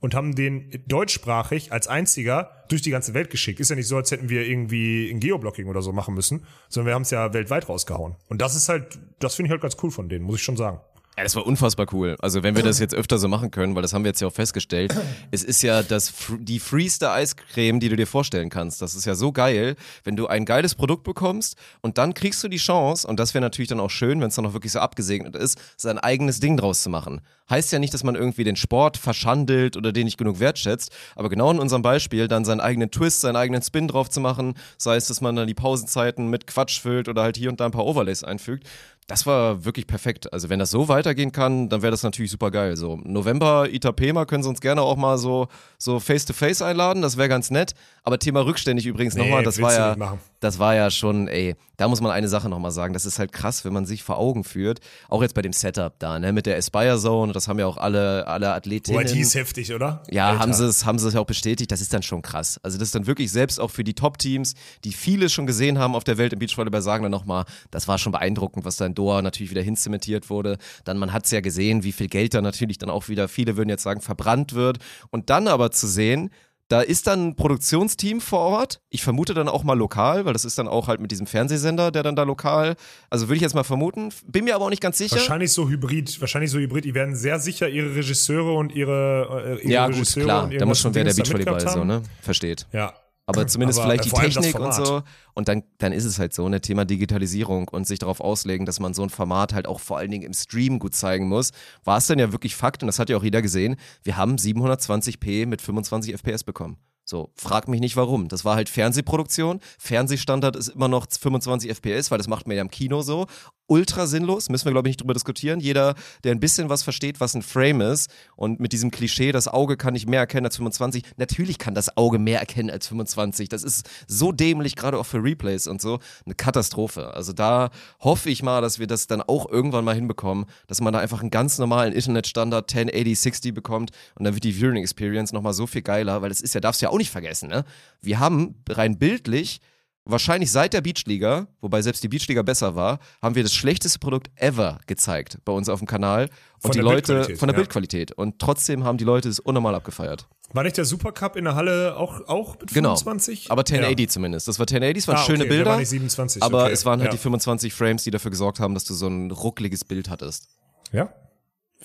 und 0.00 0.14
haben 0.14 0.34
den 0.34 0.82
deutschsprachig 0.86 1.72
als 1.72 1.88
einziger 1.88 2.64
durch 2.68 2.82
die 2.82 2.90
ganze 2.90 3.14
Welt 3.14 3.30
geschickt. 3.30 3.60
Ist 3.60 3.70
ja 3.70 3.76
nicht 3.76 3.88
so, 3.88 3.96
als 3.96 4.10
hätten 4.10 4.28
wir 4.28 4.46
irgendwie 4.46 5.10
ein 5.10 5.20
Geoblocking 5.20 5.66
oder 5.66 5.82
so 5.82 5.92
machen 5.92 6.14
müssen, 6.14 6.44
sondern 6.68 6.88
wir 6.88 6.94
haben 6.94 7.02
es 7.02 7.10
ja 7.10 7.32
weltweit 7.32 7.68
rausgehauen. 7.68 8.16
Und 8.28 8.40
das 8.40 8.54
ist 8.54 8.68
halt, 8.68 8.98
das 9.18 9.34
finde 9.34 9.48
ich 9.48 9.52
halt 9.52 9.62
ganz 9.62 9.76
cool 9.82 9.90
von 9.90 10.08
denen, 10.08 10.24
muss 10.24 10.36
ich 10.36 10.42
schon 10.42 10.56
sagen. 10.56 10.80
Ja, 11.18 11.24
das 11.24 11.34
war 11.34 11.44
unfassbar 11.44 11.86
cool. 11.92 12.16
Also 12.20 12.44
wenn 12.44 12.54
wir 12.54 12.62
das 12.62 12.78
jetzt 12.78 12.94
öfter 12.94 13.18
so 13.18 13.26
machen 13.26 13.50
können, 13.50 13.74
weil 13.74 13.82
das 13.82 13.92
haben 13.92 14.04
wir 14.04 14.10
jetzt 14.10 14.20
ja 14.20 14.28
auch 14.28 14.32
festgestellt, 14.32 14.94
es 15.32 15.42
ist 15.42 15.62
ja 15.62 15.82
das, 15.82 16.14
die 16.38 16.60
freeste 16.60 17.10
Eiscreme, 17.10 17.80
die 17.80 17.88
du 17.88 17.96
dir 17.96 18.06
vorstellen 18.06 18.50
kannst. 18.50 18.80
Das 18.82 18.94
ist 18.94 19.04
ja 19.04 19.16
so 19.16 19.32
geil, 19.32 19.74
wenn 20.04 20.14
du 20.14 20.28
ein 20.28 20.44
geiles 20.44 20.76
Produkt 20.76 21.02
bekommst 21.02 21.56
und 21.80 21.98
dann 21.98 22.14
kriegst 22.14 22.44
du 22.44 22.46
die 22.46 22.58
Chance, 22.58 23.04
und 23.04 23.18
das 23.18 23.34
wäre 23.34 23.42
natürlich 23.42 23.68
dann 23.68 23.80
auch 23.80 23.90
schön, 23.90 24.20
wenn 24.20 24.28
es 24.28 24.36
dann 24.36 24.46
auch 24.46 24.52
wirklich 24.52 24.70
so 24.70 24.78
abgesegnet 24.78 25.34
ist, 25.34 25.58
sein 25.76 25.98
eigenes 25.98 26.38
Ding 26.38 26.56
draus 26.56 26.84
zu 26.84 26.88
machen. 26.88 27.20
Heißt 27.50 27.72
ja 27.72 27.80
nicht, 27.80 27.94
dass 27.94 28.04
man 28.04 28.14
irgendwie 28.14 28.44
den 28.44 28.54
Sport 28.54 28.96
verschandelt 28.96 29.76
oder 29.76 29.90
den 29.90 30.04
nicht 30.04 30.18
genug 30.18 30.38
wertschätzt, 30.38 30.92
aber 31.16 31.30
genau 31.30 31.50
in 31.50 31.58
unserem 31.58 31.82
Beispiel 31.82 32.28
dann 32.28 32.44
seinen 32.44 32.60
eigenen 32.60 32.92
Twist, 32.92 33.22
seinen 33.22 33.36
eigenen 33.36 33.62
Spin 33.62 33.88
drauf 33.88 34.08
zu 34.08 34.20
machen, 34.20 34.54
sei 34.76 34.94
es, 34.94 35.08
dass 35.08 35.20
man 35.20 35.34
dann 35.34 35.48
die 35.48 35.54
Pausenzeiten 35.54 36.28
mit 36.28 36.46
Quatsch 36.46 36.78
füllt 36.78 37.08
oder 37.08 37.22
halt 37.22 37.36
hier 37.36 37.48
und 37.50 37.58
da 37.58 37.64
ein 37.64 37.72
paar 37.72 37.86
Overlays 37.86 38.22
einfügt. 38.22 38.68
Das 39.08 39.24
war 39.24 39.64
wirklich 39.64 39.86
perfekt. 39.86 40.32
Also 40.34 40.50
wenn 40.50 40.58
das 40.58 40.70
so 40.70 40.88
weitergehen 40.88 41.32
kann, 41.32 41.70
dann 41.70 41.80
wäre 41.80 41.90
das 41.90 42.02
natürlich 42.02 42.30
super 42.30 42.50
geil. 42.50 42.76
So 42.76 43.00
November 43.04 43.66
Itapema 43.72 44.26
können 44.26 44.42
Sie 44.42 44.50
uns 44.50 44.60
gerne 44.60 44.82
auch 44.82 44.96
mal 44.96 45.16
so 45.16 45.48
so 45.78 45.98
face 45.98 46.26
to 46.26 46.34
face 46.34 46.60
einladen. 46.60 47.00
Das 47.00 47.16
wäre 47.16 47.30
ganz 47.30 47.50
nett. 47.50 47.74
Aber 48.02 48.18
Thema 48.18 48.44
rückständig 48.44 48.84
übrigens 48.84 49.14
Nee, 49.14 49.22
nochmal. 49.22 49.42
Das 49.42 49.60
war 49.62 49.72
ja. 49.72 50.18
Das 50.40 50.58
war 50.58 50.74
ja 50.74 50.90
schon. 50.90 51.28
Ey, 51.28 51.56
da 51.76 51.88
muss 51.88 52.00
man 52.00 52.10
eine 52.10 52.28
Sache 52.28 52.48
nochmal 52.48 52.70
sagen. 52.70 52.92
Das 52.92 53.06
ist 53.06 53.18
halt 53.18 53.32
krass, 53.32 53.64
wenn 53.64 53.72
man 53.72 53.86
sich 53.86 54.02
vor 54.02 54.18
Augen 54.18 54.44
führt. 54.44 54.80
Auch 55.08 55.22
jetzt 55.22 55.34
bei 55.34 55.42
dem 55.42 55.52
Setup 55.52 55.96
da 55.98 56.18
ne 56.18 56.32
mit 56.32 56.46
der 56.46 56.56
Aspire 56.56 56.98
Zone. 56.98 57.32
Das 57.32 57.48
haben 57.48 57.58
ja 57.58 57.66
auch 57.66 57.76
alle 57.76 58.26
alle 58.26 58.52
Athletinnen. 58.52 59.00
Wobei 59.00 59.12
die 59.12 59.20
ist 59.20 59.34
heftig, 59.34 59.72
oder? 59.72 60.02
Ja, 60.10 60.30
Alter. 60.30 60.40
haben 60.40 60.52
sie 60.52 60.66
es, 60.66 60.84
haben 60.84 60.98
sie 60.98 61.08
es 61.08 61.14
ja 61.14 61.20
auch 61.20 61.26
bestätigt. 61.26 61.70
Das 61.70 61.80
ist 61.80 61.92
dann 61.92 62.02
schon 62.02 62.22
krass. 62.22 62.58
Also 62.62 62.78
das 62.78 62.88
ist 62.88 62.94
dann 62.94 63.06
wirklich 63.06 63.30
selbst 63.30 63.60
auch 63.60 63.70
für 63.70 63.84
die 63.84 63.94
Top-Teams, 63.94 64.54
die 64.84 64.92
vieles 64.92 65.32
schon 65.32 65.46
gesehen 65.46 65.78
haben 65.78 65.94
auf 65.94 66.04
der 66.04 66.18
Welt 66.18 66.32
im 66.32 66.38
Beachvolleyball, 66.38 66.82
sagen 66.82 67.02
dann 67.04 67.12
nochmal, 67.12 67.44
das 67.70 67.88
war 67.88 67.98
schon 67.98 68.12
beeindruckend, 68.12 68.64
was 68.64 68.76
da 68.76 68.86
in 68.86 68.94
Doha 68.94 69.22
natürlich 69.22 69.50
wieder 69.50 69.62
hinzementiert 69.62 70.30
wurde. 70.30 70.58
Dann 70.84 70.98
man 70.98 71.12
hat 71.12 71.24
es 71.24 71.30
ja 71.30 71.40
gesehen, 71.40 71.84
wie 71.84 71.92
viel 71.92 72.08
Geld 72.08 72.34
da 72.34 72.42
natürlich 72.42 72.78
dann 72.78 72.90
auch 72.90 73.08
wieder, 73.08 73.28
viele 73.28 73.56
würden 73.56 73.68
jetzt 73.68 73.82
sagen, 73.82 74.00
verbrannt 74.00 74.54
wird. 74.54 74.78
Und 75.10 75.30
dann 75.30 75.48
aber 75.48 75.70
zu 75.70 75.86
sehen, 75.86 76.30
Da 76.68 76.82
ist 76.82 77.06
dann 77.06 77.28
ein 77.28 77.34
Produktionsteam 77.34 78.20
vor 78.20 78.40
Ort. 78.40 78.82
Ich 78.90 79.02
vermute 79.02 79.32
dann 79.32 79.48
auch 79.48 79.64
mal 79.64 79.76
lokal, 79.76 80.26
weil 80.26 80.34
das 80.34 80.44
ist 80.44 80.58
dann 80.58 80.68
auch 80.68 80.86
halt 80.86 81.00
mit 81.00 81.10
diesem 81.10 81.26
Fernsehsender, 81.26 81.90
der 81.90 82.02
dann 82.02 82.14
da 82.14 82.24
lokal. 82.24 82.76
Also 83.08 83.28
würde 83.28 83.36
ich 83.36 83.42
jetzt 83.42 83.54
mal 83.54 83.64
vermuten. 83.64 84.10
Bin 84.26 84.44
mir 84.44 84.54
aber 84.54 84.66
auch 84.66 84.70
nicht 84.70 84.82
ganz 84.82 84.98
sicher. 84.98 85.16
Wahrscheinlich 85.16 85.50
so 85.50 85.68
hybrid, 85.68 86.20
wahrscheinlich 86.20 86.50
so 86.50 86.58
hybrid. 86.58 86.84
Die 86.84 86.94
werden 86.94 87.16
sehr 87.16 87.40
sicher 87.40 87.70
ihre 87.70 87.94
Regisseure 87.94 88.52
und 88.52 88.72
ihre, 88.72 89.58
äh, 89.60 89.64
ihre 89.64 89.72
ja, 89.72 89.86
gut, 89.86 89.96
Regisseure 89.96 90.24
klar. 90.26 90.50
Da 90.50 90.66
muss 90.66 90.80
schon 90.80 90.94
wer 90.94 91.04
der 91.04 91.14
Beachvolleyball 91.14 91.68
so, 91.68 91.84
ne? 91.84 92.02
Versteht. 92.20 92.66
Ja. 92.72 92.92
Aber 93.28 93.46
zumindest 93.46 93.80
Aber, 93.80 93.88
vielleicht 93.88 94.06
äh, 94.06 94.08
die 94.08 94.32
das 94.32 94.34
Technik 94.42 94.58
und 94.58 94.72
so. 94.72 95.02
Und 95.34 95.48
dann, 95.48 95.62
dann 95.76 95.92
ist 95.92 96.06
es 96.06 96.18
halt 96.18 96.32
so, 96.32 96.48
ne, 96.48 96.62
Thema 96.62 96.86
Digitalisierung 96.86 97.68
und 97.68 97.86
sich 97.86 97.98
darauf 97.98 98.22
auslegen, 98.22 98.64
dass 98.64 98.80
man 98.80 98.94
so 98.94 99.02
ein 99.02 99.10
Format 99.10 99.52
halt 99.52 99.68
auch 99.68 99.80
vor 99.80 99.98
allen 99.98 100.10
Dingen 100.10 100.24
im 100.24 100.32
Stream 100.32 100.78
gut 100.78 100.94
zeigen 100.94 101.28
muss. 101.28 101.50
War 101.84 101.98
es 101.98 102.06
dann 102.06 102.18
ja 102.18 102.32
wirklich 102.32 102.56
Fakt, 102.56 102.82
und 102.82 102.86
das 102.86 102.98
hat 102.98 103.10
ja 103.10 103.18
auch 103.18 103.22
jeder 103.22 103.42
gesehen, 103.42 103.76
wir 104.02 104.16
haben 104.16 104.36
720p 104.36 105.46
mit 105.46 105.60
25 105.60 106.14
FPS 106.14 106.42
bekommen. 106.42 106.78
So, 107.04 107.30
frag 107.34 107.68
mich 107.68 107.80
nicht 107.80 107.96
warum. 107.96 108.28
Das 108.28 108.44
war 108.44 108.56
halt 108.56 108.68
Fernsehproduktion. 108.68 109.60
Fernsehstandard 109.78 110.56
ist 110.56 110.68
immer 110.68 110.88
noch 110.88 111.06
25 111.08 111.70
FPS, 111.70 112.10
weil 112.10 112.18
das 112.18 112.28
macht 112.28 112.46
man 112.46 112.56
ja 112.56 112.62
im 112.62 112.70
Kino 112.70 113.02
so. 113.02 113.26
Ultra 113.68 114.06
sinnlos, 114.06 114.48
müssen 114.48 114.64
wir 114.64 114.72
glaube 114.72 114.88
ich 114.88 114.92
nicht 114.92 115.00
drüber 115.02 115.14
diskutieren. 115.14 115.60
Jeder, 115.60 115.94
der 116.24 116.32
ein 116.32 116.40
bisschen 116.40 116.68
was 116.68 116.82
versteht, 116.82 117.20
was 117.20 117.34
ein 117.34 117.42
Frame 117.42 117.82
ist 117.82 118.10
und 118.34 118.60
mit 118.60 118.72
diesem 118.72 118.90
Klischee, 118.90 119.30
das 119.30 119.46
Auge 119.46 119.76
kann 119.76 119.92
nicht 119.92 120.08
mehr 120.08 120.20
erkennen 120.20 120.46
als 120.46 120.56
25. 120.56 121.04
Natürlich 121.16 121.58
kann 121.58 121.74
das 121.74 121.96
Auge 121.96 122.18
mehr 122.18 122.40
erkennen 122.40 122.70
als 122.70 122.88
25. 122.88 123.48
Das 123.48 123.62
ist 123.62 123.88
so 124.06 124.32
dämlich, 124.32 124.74
gerade 124.74 124.98
auch 124.98 125.06
für 125.06 125.22
Replays 125.22 125.66
und 125.66 125.80
so. 125.80 126.00
Eine 126.24 126.34
Katastrophe. 126.34 127.14
Also 127.14 127.32
da 127.32 127.70
hoffe 128.00 128.30
ich 128.30 128.42
mal, 128.42 128.60
dass 128.62 128.78
wir 128.78 128.86
das 128.86 129.06
dann 129.06 129.22
auch 129.22 129.48
irgendwann 129.48 129.84
mal 129.84 129.94
hinbekommen, 129.94 130.46
dass 130.66 130.80
man 130.80 130.92
da 130.92 130.98
einfach 130.98 131.20
einen 131.20 131.30
ganz 131.30 131.58
normalen 131.58 131.92
Internetstandard 131.92 132.74
1080, 132.74 133.20
60 133.20 133.54
bekommt 133.54 133.90
und 134.14 134.24
dann 134.24 134.34
wird 134.34 134.44
die 134.44 134.54
Viewing 134.54 134.82
Experience 134.82 135.32
nochmal 135.32 135.52
so 135.52 135.66
viel 135.66 135.82
geiler, 135.82 136.22
weil 136.22 136.30
das 136.30 136.40
ist 136.40 136.54
ja, 136.54 136.60
darfst 136.60 136.80
du 136.80 136.86
ja 136.86 136.90
auch 136.90 136.98
nicht 136.98 137.10
vergessen, 137.10 137.48
ne? 137.48 137.64
Wir 138.00 138.18
haben 138.18 138.54
rein 138.68 138.98
bildlich 138.98 139.60
wahrscheinlich 140.08 140.50
seit 140.50 140.72
der 140.72 140.80
Beachliga, 140.80 141.46
wobei 141.60 141.82
selbst 141.82 142.02
die 142.02 142.08
Beachliga 142.08 142.42
besser 142.42 142.74
war, 142.74 142.98
haben 143.22 143.34
wir 143.34 143.42
das 143.42 143.54
schlechteste 143.54 143.98
Produkt 143.98 144.30
ever 144.36 144.78
gezeigt 144.86 145.38
bei 145.44 145.52
uns 145.52 145.68
auf 145.68 145.78
dem 145.80 145.86
Kanal. 145.86 146.24
Und 146.24 146.62
Von 146.62 146.70
die 146.72 146.78
der 146.78 146.84
Leute 146.84 147.36
von 147.36 147.46
der 147.48 147.54
ja. 147.54 147.60
Bildqualität. 147.62 148.12
Und 148.12 148.38
trotzdem 148.40 148.82
haben 148.84 148.98
die 148.98 149.04
Leute 149.04 149.28
es 149.28 149.38
unnormal 149.38 149.74
abgefeiert. 149.76 150.26
War 150.52 150.62
nicht 150.64 150.76
der 150.78 150.86
Supercup 150.86 151.36
in 151.36 151.44
der 151.44 151.54
Halle 151.54 151.96
auch, 151.96 152.26
auch 152.26 152.58
mit 152.58 152.72
Genau. 152.72 152.96
25? 152.96 153.50
Aber 153.50 153.60
1080 153.64 154.00
Ja. 154.00 154.08
zumindest. 154.08 154.48
Das 154.48 154.58
war 154.58 154.66
1080, 154.66 155.02
es 155.04 155.08
waren 155.08 155.16
Ah, 155.16 155.22
schöne 155.24 155.38
okay, 155.40 155.48
der 155.50 155.54
Bilder. 155.56 155.70
war 155.72 155.78
nicht 155.78 155.88
27, 155.90 156.42
aber 156.42 156.64
okay, 156.64 156.72
es 156.72 156.84
waren 156.86 157.00
halt 157.00 157.08
ja. 157.08 157.12
die 157.12 157.18
25 157.22 157.72
Frames, 157.74 158.02
die 158.04 158.10
dafür 158.10 158.30
gesorgt 158.30 158.58
haben, 158.58 158.74
dass 158.74 158.84
du 158.84 158.94
so 158.94 159.06
ein 159.06 159.30
ruckliges 159.30 159.84
Bild 159.84 160.08
hattest. 160.08 160.48
Ja. 160.90 161.10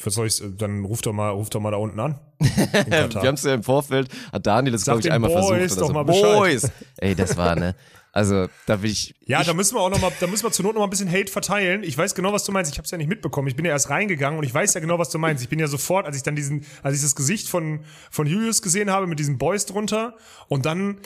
Was 0.02 0.16
soll 0.16 0.26
ich, 0.26 0.42
dann 0.58 0.86
ruf 0.86 1.02
doch 1.02 1.14
mal, 1.14 1.30
ruf 1.30 1.50
doch 1.52 1.60
mal 1.60 1.70
da 1.72 1.78
unten 1.78 2.00
an. 2.00 2.20
Wir 2.40 3.10
haben 3.28 3.36
es 3.36 3.44
ja 3.44 3.54
im 3.54 3.62
Vorfeld, 3.64 4.08
hat 4.32 4.48
Daniel 4.48 4.72
das, 4.72 4.86
glaube 4.86 5.02
ich, 5.02 5.12
einmal 5.12 5.30
Boys 5.30 5.46
versucht. 5.46 5.72
oder 5.74 5.82
doch 5.82 5.88
so. 5.88 5.94
mal 5.94 6.04
Bescheid. 6.04 6.38
Boys! 6.38 6.72
Ey, 6.98 7.14
das 7.16 7.38
war, 7.38 7.56
ne? 7.56 7.76
Also, 8.16 8.48
da 8.68 8.84
will 8.84 8.92
ich. 8.92 9.16
Ja, 9.26 9.42
ich, 9.42 9.48
da 9.48 9.56
müssen 9.56 9.76
wir 9.76 9.82
auch 9.82 9.90
noch 9.90 10.00
mal, 10.00 10.12
da 10.20 10.28
müssen 10.28 10.44
wir 10.44 10.52
zur 10.52 10.64
Not 10.64 10.76
noch 10.76 10.82
mal 10.82 10.86
ein 10.86 10.92
bisschen 10.92 11.12
Hate 11.12 11.32
verteilen. 11.32 11.84
Ich 11.84 11.98
weiß 11.98 12.14
genau, 12.14 12.32
was 12.32 12.44
du 12.44 12.52
meinst. 12.52 12.72
Ich 12.72 12.78
habe 12.78 12.86
es 12.86 12.92
ja 12.92 12.98
nicht 13.00 13.10
mitbekommen. 13.10 13.48
Ich 13.48 13.56
bin 13.56 13.66
ja 13.66 13.72
erst 13.72 13.90
reingegangen 13.90 14.38
und 14.38 14.46
ich 14.46 14.54
weiß 14.54 14.76
ja 14.76 14.82
genau, 14.82 15.00
was 15.00 15.10
du 15.10 15.18
meinst. 15.18 15.42
Ich 15.42 15.50
bin 15.50 15.58
ja 15.58 15.68
sofort, 15.68 16.06
als 16.06 16.16
ich 16.16 16.22
dann 16.22 16.36
diesen, 16.36 16.64
als 16.84 16.96
ich 16.96 17.02
das 17.02 17.16
Gesicht 17.16 17.50
von 17.50 17.84
von 18.12 18.28
Julius 18.28 18.62
gesehen 18.62 18.92
habe 18.92 19.08
mit 19.08 19.18
diesen 19.18 19.40
Boys 19.40 19.66
drunter 19.66 20.16
und 20.48 20.68
dann, 20.68 21.00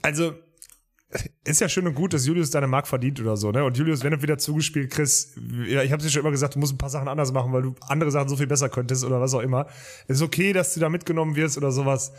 also 0.00 0.32
ist 1.44 1.60
ja 1.60 1.68
schön 1.68 1.86
und 1.86 1.94
gut, 1.94 2.14
dass 2.14 2.24
Julius 2.24 2.50
deine 2.50 2.68
Mark 2.68 2.86
verdient 2.86 3.20
oder 3.20 3.36
so, 3.36 3.50
ne? 3.50 3.64
Und 3.64 3.76
Julius, 3.76 4.04
wenn 4.04 4.12
du 4.12 4.22
wieder 4.22 4.38
zugespielt 4.38 4.90
kriegst, 4.90 5.36
ja, 5.66 5.82
ich 5.82 5.92
habe 5.92 6.02
dir 6.02 6.08
schon 6.08 6.20
immer 6.20 6.30
gesagt, 6.30 6.54
du 6.54 6.58
musst 6.58 6.72
ein 6.72 6.78
paar 6.78 6.88
Sachen 6.88 7.08
anders 7.08 7.32
machen, 7.32 7.52
weil 7.52 7.62
du 7.62 7.74
andere 7.88 8.10
Sachen 8.10 8.28
so 8.28 8.36
viel 8.36 8.46
besser 8.46 8.68
könntest 8.68 9.04
oder 9.04 9.20
was 9.20 9.34
auch 9.34 9.40
immer. 9.40 9.66
Es 10.06 10.16
ist 10.16 10.22
okay, 10.22 10.52
dass 10.52 10.72
du 10.72 10.80
da 10.80 10.88
mitgenommen 10.88 11.34
wirst 11.34 11.58
oder 11.58 11.72
sowas. 11.72 12.12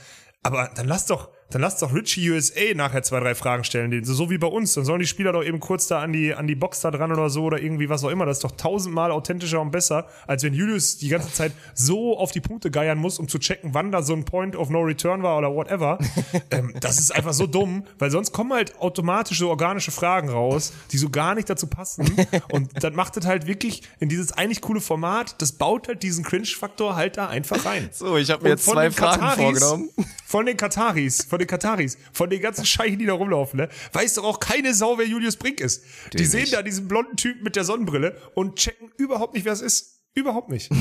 Aber 0.44 0.70
dann 0.76 0.88
lass 0.88 1.06
doch, 1.06 1.30
dann 1.52 1.62
lass 1.62 1.78
doch 1.78 1.94
Richie 1.94 2.30
USA 2.32 2.74
nachher 2.76 3.04
zwei, 3.04 3.20
drei 3.20 3.36
Fragen 3.36 3.64
stellen, 3.64 4.04
so, 4.04 4.30
wie 4.30 4.38
bei 4.38 4.48
uns. 4.48 4.74
Dann 4.74 4.86
sollen 4.86 5.00
die 5.00 5.08
Spieler 5.08 5.34
doch 5.34 5.44
eben 5.44 5.60
kurz 5.60 5.88
da 5.88 6.00
an 6.00 6.14
die, 6.14 6.34
an 6.34 6.48
die 6.48 6.56
Box 6.56 6.82
da 6.82 6.92
dran 6.92 7.12
oder 7.12 7.30
so 7.30 7.44
oder 7.44 7.62
irgendwie 7.62 7.90
was 7.90 8.04
auch 8.04 8.10
immer. 8.10 8.26
Das 8.26 8.38
ist 8.38 8.44
doch 8.44 8.52
tausendmal 8.52 9.12
authentischer 9.12 9.62
und 9.62 9.72
besser, 9.72 10.08
als 10.28 10.44
wenn 10.44 10.54
Julius 10.54 10.98
die 10.98 11.10
ganze 11.10 11.32
Zeit 11.32 11.52
so 11.74 12.18
auf 12.18 12.32
die 12.32 12.42
Punkte 12.42 12.72
geiern 12.72 12.98
muss, 12.98 13.20
um 13.20 13.28
zu 13.28 13.38
checken, 13.40 13.74
wann 13.74 13.92
da 13.92 14.02
so 14.02 14.14
ein 14.14 14.26
Point 14.26 14.56
of 14.56 14.70
No 14.70 14.82
Return 14.82 15.24
war 15.24 15.38
oder 15.38 15.54
whatever. 15.54 15.98
ähm, 16.52 16.74
das 16.80 17.00
ist 17.00 17.14
einfach 17.14 17.34
so 17.34 17.48
dumm, 17.48 17.84
weil 18.00 18.12
sonst 18.12 18.32
kommen 18.32 18.54
halt 18.54 18.80
automatisch 18.80 19.40
so 19.40 19.50
organische 19.50 19.92
Fragen 19.92 20.30
raus, 20.30 20.74
die 20.92 20.98
so 20.98 21.10
gar 21.10 21.36
nicht 21.36 21.50
dazu 21.50 21.68
passen. 21.68 22.06
Und 22.52 22.84
dann 22.84 22.96
macht 22.96 23.18
das 23.18 23.26
halt 23.26 23.46
wirklich 23.48 23.84
in 24.00 24.10
dieses 24.10 24.32
eigentlich 24.32 24.62
coole 24.62 24.82
Format, 24.82 25.42
das 25.42 25.52
baut 25.52 25.88
halt 25.88 26.04
diesen 26.04 26.24
Cringe-Faktor 26.24 26.96
halt 26.96 27.18
da 27.18 27.28
einfach 27.28 27.66
rein. 27.66 27.90
so, 27.92 28.18
ich 28.18 28.30
habe 28.32 28.44
mir 28.44 28.52
Und 28.52 28.58
jetzt 28.58 28.66
zwei 28.66 28.90
Fragen 28.92 29.22
Kataris- 29.22 29.36
vorgenommen. 29.60 29.90
Von 30.26 30.46
den 30.46 30.56
Kataris, 30.56 31.26
von 31.26 31.40
den 31.42 31.48
Kataris, 31.48 31.98
von 32.14 32.30
den 32.30 32.42
ganzen 32.42 32.66
Scheichen, 32.66 33.00
die 33.00 33.06
da 33.06 33.14
rumlaufen, 33.14 33.58
ne? 33.58 33.70
Weiß 33.94 34.14
doch 34.16 34.24
auch 34.24 34.40
keine 34.40 34.74
Sau, 34.74 34.98
wer 34.98 35.06
Julius 35.06 35.36
Brink 35.36 35.60
ist. 35.60 35.84
Die 36.14 36.18
Den 36.18 36.28
sehen 36.28 36.42
nicht. 36.42 36.54
da 36.54 36.62
diesen 36.62 36.88
blonden 36.88 37.18
Typen 37.18 37.44
mit 37.44 37.56
der 37.56 37.64
Sonnenbrille 37.64 38.18
und 38.36 38.56
checken 38.58 38.92
überhaupt 38.98 39.34
nicht, 39.34 39.46
wer 39.46 39.54
es 39.54 39.62
ist. 39.62 40.01
Überhaupt 40.14 40.50
nicht. 40.50 40.70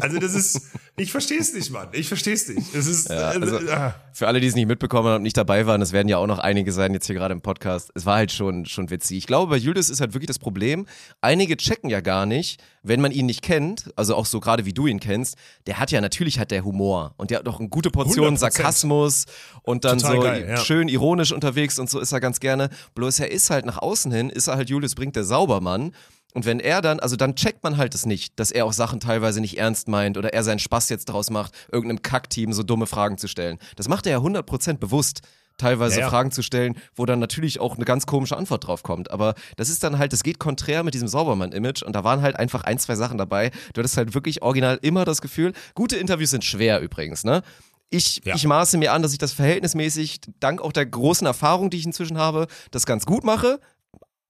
Also 0.00 0.18
das 0.18 0.34
ist, 0.34 0.60
ich 0.96 1.12
verstehe 1.12 1.38
es 1.38 1.52
nicht, 1.52 1.70
Mann. 1.70 1.88
Ich 1.92 2.08
verstehe 2.08 2.34
es 2.34 2.48
nicht. 2.48 2.74
Es 2.74 2.86
ist, 2.86 3.10
also- 3.10 3.58
äh, 3.58 3.70
ah. 3.70 3.94
Für 4.12 4.26
alle, 4.26 4.40
die 4.40 4.46
es 4.46 4.54
nicht 4.54 4.66
mitbekommen 4.66 5.08
haben 5.08 5.16
und 5.16 5.22
nicht 5.22 5.36
dabei 5.36 5.66
waren, 5.66 5.80
es 5.80 5.92
werden 5.92 6.08
ja 6.08 6.18
auch 6.18 6.26
noch 6.26 6.38
einige 6.38 6.72
sein 6.72 6.92
jetzt 6.92 7.06
hier 7.06 7.14
gerade 7.14 7.32
im 7.32 7.40
Podcast. 7.40 7.90
Es 7.94 8.04
war 8.04 8.16
halt 8.16 8.32
schon, 8.32 8.66
schon 8.66 8.90
witzig. 8.90 9.18
Ich 9.18 9.26
glaube, 9.26 9.50
bei 9.50 9.56
Julius 9.56 9.90
ist 9.90 10.00
halt 10.00 10.14
wirklich 10.14 10.26
das 10.26 10.38
Problem. 10.38 10.86
Einige 11.20 11.56
checken 11.56 11.88
ja 11.88 12.00
gar 12.00 12.26
nicht, 12.26 12.62
wenn 12.82 13.00
man 13.00 13.12
ihn 13.12 13.26
nicht 13.26 13.42
kennt, 13.42 13.92
also 13.96 14.16
auch 14.16 14.26
so 14.26 14.40
gerade 14.40 14.64
wie 14.66 14.72
du 14.72 14.86
ihn 14.86 15.00
kennst, 15.00 15.36
der 15.66 15.78
hat 15.78 15.90
ja 15.90 16.00
natürlich 16.00 16.38
hat 16.38 16.50
der 16.50 16.64
Humor 16.64 17.14
und 17.16 17.30
der 17.30 17.38
hat 17.38 17.48
auch 17.48 17.60
eine 17.60 17.68
gute 17.68 17.90
Portion 17.90 18.34
100%. 18.34 18.38
Sarkasmus 18.38 19.26
und 19.62 19.84
dann 19.84 19.98
Total 19.98 20.16
so 20.16 20.22
geil, 20.22 20.46
ja. 20.48 20.56
schön 20.56 20.88
ironisch 20.88 21.32
unterwegs 21.32 21.78
und 21.78 21.88
so 21.88 22.00
ist 22.00 22.12
er 22.12 22.20
ganz 22.20 22.40
gerne. 22.40 22.70
Bloß 22.94 23.20
er 23.20 23.30
ist 23.30 23.50
halt 23.50 23.66
nach 23.66 23.78
außen 23.78 24.10
hin, 24.12 24.30
ist 24.30 24.48
er 24.48 24.56
halt 24.56 24.68
Julius 24.68 24.94
Brink 24.94 25.14
der 25.14 25.24
Saubermann. 25.24 25.92
Und 26.34 26.46
wenn 26.46 26.60
er 26.60 26.80
dann, 26.80 26.98
also 27.00 27.16
dann 27.16 27.36
checkt 27.36 27.62
man 27.62 27.76
halt 27.76 27.94
es 27.94 28.06
nicht, 28.06 28.38
dass 28.40 28.50
er 28.50 28.64
auch 28.64 28.72
Sachen 28.72 29.00
teilweise 29.00 29.40
nicht 29.40 29.58
ernst 29.58 29.88
meint 29.88 30.16
oder 30.16 30.32
er 30.32 30.42
seinen 30.42 30.58
Spaß 30.58 30.88
jetzt 30.88 31.08
daraus 31.08 31.28
macht, 31.30 31.52
irgendeinem 31.70 32.02
Kackteam 32.02 32.52
so 32.52 32.62
dumme 32.62 32.86
Fragen 32.86 33.18
zu 33.18 33.28
stellen. 33.28 33.58
Das 33.76 33.88
macht 33.88 34.06
er 34.06 34.12
ja 34.12 34.18
100% 34.18 34.78
bewusst, 34.78 35.20
teilweise 35.58 35.96
Ja, 35.96 36.00
ja. 36.02 36.08
Fragen 36.08 36.30
zu 36.30 36.42
stellen, 36.42 36.76
wo 36.96 37.04
dann 37.04 37.18
natürlich 37.18 37.60
auch 37.60 37.76
eine 37.76 37.84
ganz 37.84 38.06
komische 38.06 38.36
Antwort 38.38 38.66
drauf 38.66 38.82
kommt. 38.82 39.10
Aber 39.10 39.34
das 39.56 39.68
ist 39.68 39.84
dann 39.84 39.98
halt, 39.98 40.14
das 40.14 40.22
geht 40.22 40.38
konträr 40.38 40.82
mit 40.82 40.94
diesem 40.94 41.08
Saubermann-Image 41.08 41.82
und 41.82 41.94
da 41.94 42.02
waren 42.04 42.22
halt 42.22 42.36
einfach 42.36 42.64
ein, 42.64 42.78
zwei 42.78 42.94
Sachen 42.96 43.18
dabei. 43.18 43.50
Du 43.74 43.80
hattest 43.80 43.98
halt 43.98 44.14
wirklich 44.14 44.40
original 44.42 44.78
immer 44.80 45.04
das 45.04 45.20
Gefühl, 45.20 45.52
gute 45.74 45.96
Interviews 45.96 46.30
sind 46.30 46.44
schwer 46.44 46.80
übrigens, 46.80 47.24
ne? 47.24 47.42
Ich, 47.90 48.22
Ja. 48.24 48.34
ich 48.34 48.46
maße 48.46 48.78
mir 48.78 48.94
an, 48.94 49.02
dass 49.02 49.12
ich 49.12 49.18
das 49.18 49.34
verhältnismäßig, 49.34 50.20
dank 50.40 50.62
auch 50.62 50.72
der 50.72 50.86
großen 50.86 51.26
Erfahrung, 51.26 51.68
die 51.68 51.76
ich 51.76 51.84
inzwischen 51.84 52.16
habe, 52.16 52.46
das 52.70 52.86
ganz 52.86 53.04
gut 53.04 53.22
mache 53.22 53.60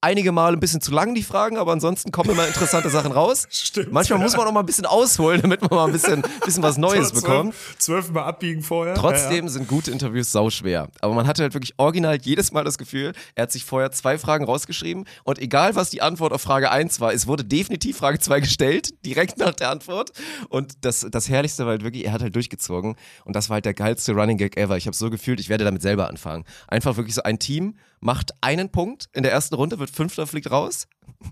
einige 0.03 0.33
Mal 0.33 0.53
ein 0.53 0.61
bisschen 0.61 0.81
zu 0.81 0.91
lang, 0.91 1.15
die 1.15 1.23
Fragen, 1.23 1.57
aber 1.57 1.73
ansonsten 1.73 2.11
kommen 2.11 2.31
immer 2.31 2.47
interessante 2.47 2.91
Sachen 2.91 3.13
raus. 3.13 3.47
Stimmt. 3.51 3.93
Manchmal 3.93 4.19
muss 4.19 4.37
man 4.37 4.47
auch 4.47 4.53
mal 4.53 4.61
ein 4.61 4.67
bisschen 4.67 4.85
ausholen, 4.85 5.41
damit 5.41 5.63
man 5.63 5.71
mal 5.71 5.87
ein 5.87 5.93
bisschen, 5.93 6.23
bisschen 6.45 6.63
was 6.63 6.77
Neues 6.77 7.13
bekommt. 7.13 7.55
Zwölf, 7.55 7.79
zwölfmal 7.79 8.25
abbiegen 8.25 8.63
vorher. 8.63 8.95
Trotzdem 8.95 9.49
sind 9.49 9.69
gute 9.69 9.91
Interviews 9.91 10.33
sauschwer. 10.33 10.89
Aber 11.01 11.15
man 11.15 11.27
hatte 11.27 11.43
halt 11.43 11.55
wirklich 11.55 11.75
original 11.79 12.19
jedes 12.21 12.53
Mal 12.53 12.65
das 12.65 12.79
Gefühl, 12.79 13.13
er 13.35 13.45
hat 13.45 13.53
sich 13.53 13.65
vorher 13.65 13.93
zwei 13.93 14.19
Fragen 14.19 14.45
rausgeschrieben 14.45 15.07
und 15.25 15.39
egal 15.39 15.77
was 15.77 15.91
die 15.91 16.03
Antwort 16.03 16.33
auf 16.33 16.43
Frage 16.43 16.71
1 16.71 17.01
war, 17.01 17.13
es 17.13 17.27
wurde 17.27 17.45
definitiv 17.45 17.97
Frage 17.97 18.19
2 18.19 18.41
gestellt, 18.41 18.91
direkt 19.07 19.39
nach 19.39 19.55
der 19.55 19.71
Antwort. 19.71 20.11
Und 20.49 20.85
das, 20.85 21.07
das 21.11 21.29
Herrlichste 21.29 21.65
war 21.65 21.73
halt 21.73 21.85
wirklich, 21.85 22.05
er 22.05 22.13
hat 22.13 22.23
halt 22.23 22.35
durchgezogen 22.35 22.97
und 23.25 23.37
das 23.37 23.49
war 23.49 23.55
halt 23.55 23.65
der 23.65 23.75
geilste 23.75 24.13
Running 24.13 24.37
Gag 24.37 24.57
ever. 24.57 24.77
Ich 24.77 24.87
habe 24.87 24.97
so 24.97 25.11
gefühlt, 25.11 25.39
ich 25.39 25.49
werde 25.49 25.65
damit 25.65 25.83
selber 25.83 26.09
anfangen. 26.09 26.45
Einfach 26.67 26.97
wirklich 26.97 27.15
so 27.15 27.23
ein 27.23 27.39
Team 27.39 27.75
macht 28.03 28.33
einen 28.41 28.71
Punkt 28.71 29.09
in 29.13 29.23
der 29.23 29.33
ersten 29.33 29.55
Runde, 29.55 29.79
wird 29.79 29.91
Fünfter, 29.91 30.27
fliegt 30.27 30.51
raus. 30.51 30.87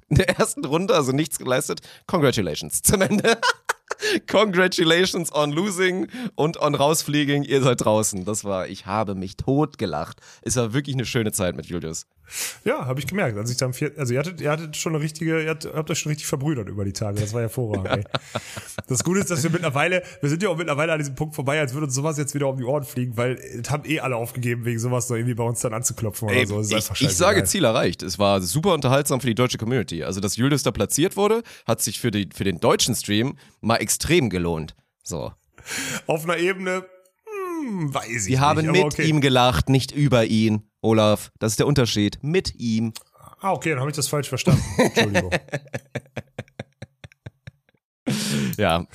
In 0.09 0.17
der 0.17 0.39
ersten 0.39 0.65
Runde, 0.65 0.95
also 0.95 1.13
nichts 1.13 1.39
geleistet. 1.39 1.81
Congratulations. 2.07 2.81
Zum 2.83 3.03
Ende. 3.03 3.39
Congratulations 4.31 5.35
on 5.35 5.51
losing 5.51 6.07
und 6.37 6.61
on 6.61 6.77
rausfliegen. 6.77 7.43
Ihr 7.43 7.61
seid 7.61 7.85
draußen. 7.85 8.25
Das 8.25 8.45
war, 8.45 8.69
ich 8.69 8.87
habe 8.87 9.17
mich 9.17 9.37
totgelacht. 9.37 10.21
Es 10.43 10.57
war 10.57 10.73
wirklich 10.73 10.95
eine 10.95 11.05
schöne 11.05 11.33
Zeit 11.33 11.57
mit 11.57 11.67
Julius. 11.67 12.07
Ja, 12.65 12.87
habe 12.87 13.01
ich 13.01 13.07
gemerkt. 13.07 13.37
Als 13.39 13.51
ich 13.51 13.57
dann 13.57 13.73
vier, 13.73 13.93
also 13.97 14.13
ihr 14.13 14.21
hattet, 14.21 14.41
ihr 14.41 14.51
hattet 14.51 14.77
schon 14.77 14.95
eine 14.95 15.03
richtige, 15.03 15.43
ihr 15.43 15.51
habt, 15.51 15.67
habt 15.67 15.91
euch 15.91 15.99
schon 15.99 16.11
richtig 16.11 16.27
verbrüdert 16.27 16.69
über 16.69 16.85
die 16.85 16.93
Tage. 16.93 17.21
Das 17.21 17.33
war 17.33 17.41
hervorragend. 17.41 17.87
Ey. 17.89 18.05
Das 18.87 19.05
Gute 19.05 19.21
ist, 19.21 19.31
dass 19.31 19.43
wir 19.43 19.51
mittlerweile, 19.51 20.03
wir 20.21 20.29
sind 20.29 20.43
ja 20.43 20.49
auch 20.49 20.57
mittlerweile 20.57 20.93
an 20.93 20.99
diesem 20.99 21.15
Punkt 21.15 21.35
vorbei, 21.35 21.61
als 21.61 21.75
würde 21.75 21.87
uns 21.87 21.95
sowas 21.95 22.19
jetzt 22.19 22.35
wieder 22.35 22.49
um 22.49 22.57
die 22.57 22.65
Ohren 22.65 22.83
fliegen, 22.83 23.17
weil 23.17 23.35
es 23.35 23.71
haben 23.71 23.85
eh 23.89 24.01
alle 24.01 24.17
aufgegeben, 24.17 24.65
wegen 24.65 24.81
sowas 24.81 25.09
noch 25.09 25.17
irgendwie 25.17 25.35
bei 25.35 25.45
uns 25.45 25.61
dann 25.61 25.73
anzuklopfen 25.75 26.29
oder 26.29 26.37
Ey, 26.37 26.47
so. 26.47 26.61
Ich, 26.61 27.01
ich 27.01 27.17
sage 27.17 27.45
Ziel 27.45 27.65
erreicht. 27.65 28.03
Es 28.03 28.19
war 28.19 28.41
super 28.41 28.75
unterhaltsam 28.75 29.21
für 29.21 29.29
die 29.29 29.35
deutsche 29.35 29.59
Community. 29.59 30.03
Also, 30.03 30.21
dass 30.21 30.37
Julius 30.37 30.65
da 30.65 30.73
platziert 30.73 31.17
wurde, 31.17 31.43
hat 31.67 31.81
sich 31.81 32.01
für, 32.01 32.11
die, 32.11 32.29
für 32.35 32.45
den 32.45 32.59
deutschen 32.59 32.95
Stream 32.97 33.37
mal 33.61 33.77
extrem 33.77 34.29
gelohnt. 34.29 34.75
So. 35.05 35.33
Auf 36.07 36.25
einer 36.25 36.39
Ebene, 36.39 36.85
hm, 37.61 37.95
weiß 37.95 38.27
ich 38.27 38.29
Wir 38.29 38.41
haben 38.41 38.63
nicht. 38.63 38.73
mit 38.73 38.85
okay. 38.95 39.09
ihm 39.09 39.21
gelacht, 39.21 39.69
nicht 39.69 39.93
über 39.93 40.25
ihn. 40.27 40.69
Olaf, 40.81 41.31
das 41.39 41.53
ist 41.53 41.59
der 41.59 41.67
Unterschied. 41.67 42.19
Mit 42.23 42.55
ihm. 42.57 42.93
Ah, 43.41 43.53
okay, 43.53 43.71
dann 43.71 43.81
habe 43.81 43.91
ich 43.91 43.97
das 43.97 44.09
falsch 44.09 44.29
verstanden. 44.29 44.63
Entschuldigung. 44.79 45.31
Ja. 48.59 48.87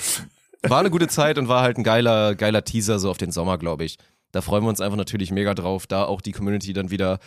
War 0.64 0.80
eine 0.80 0.90
gute 0.90 1.08
Zeit 1.08 1.38
und 1.38 1.48
war 1.48 1.62
halt 1.62 1.78
ein 1.78 1.84
geiler, 1.84 2.36
geiler 2.36 2.64
Teaser 2.64 3.00
so 3.00 3.10
auf 3.10 3.18
den 3.18 3.32
Sommer, 3.32 3.58
glaube 3.58 3.86
ich. 3.86 3.98
da 4.32 4.42
freuen 4.42 4.64
wir 4.64 4.70
uns 4.70 4.82
einfach 4.82 4.98
natürlich 4.98 5.32
mega 5.32 5.54
drauf, 5.54 5.88
da 5.88 6.04
auch 6.04 6.20
die 6.22 6.34
Community 6.34 6.74
dann 6.74 6.92
wieder 6.92 7.20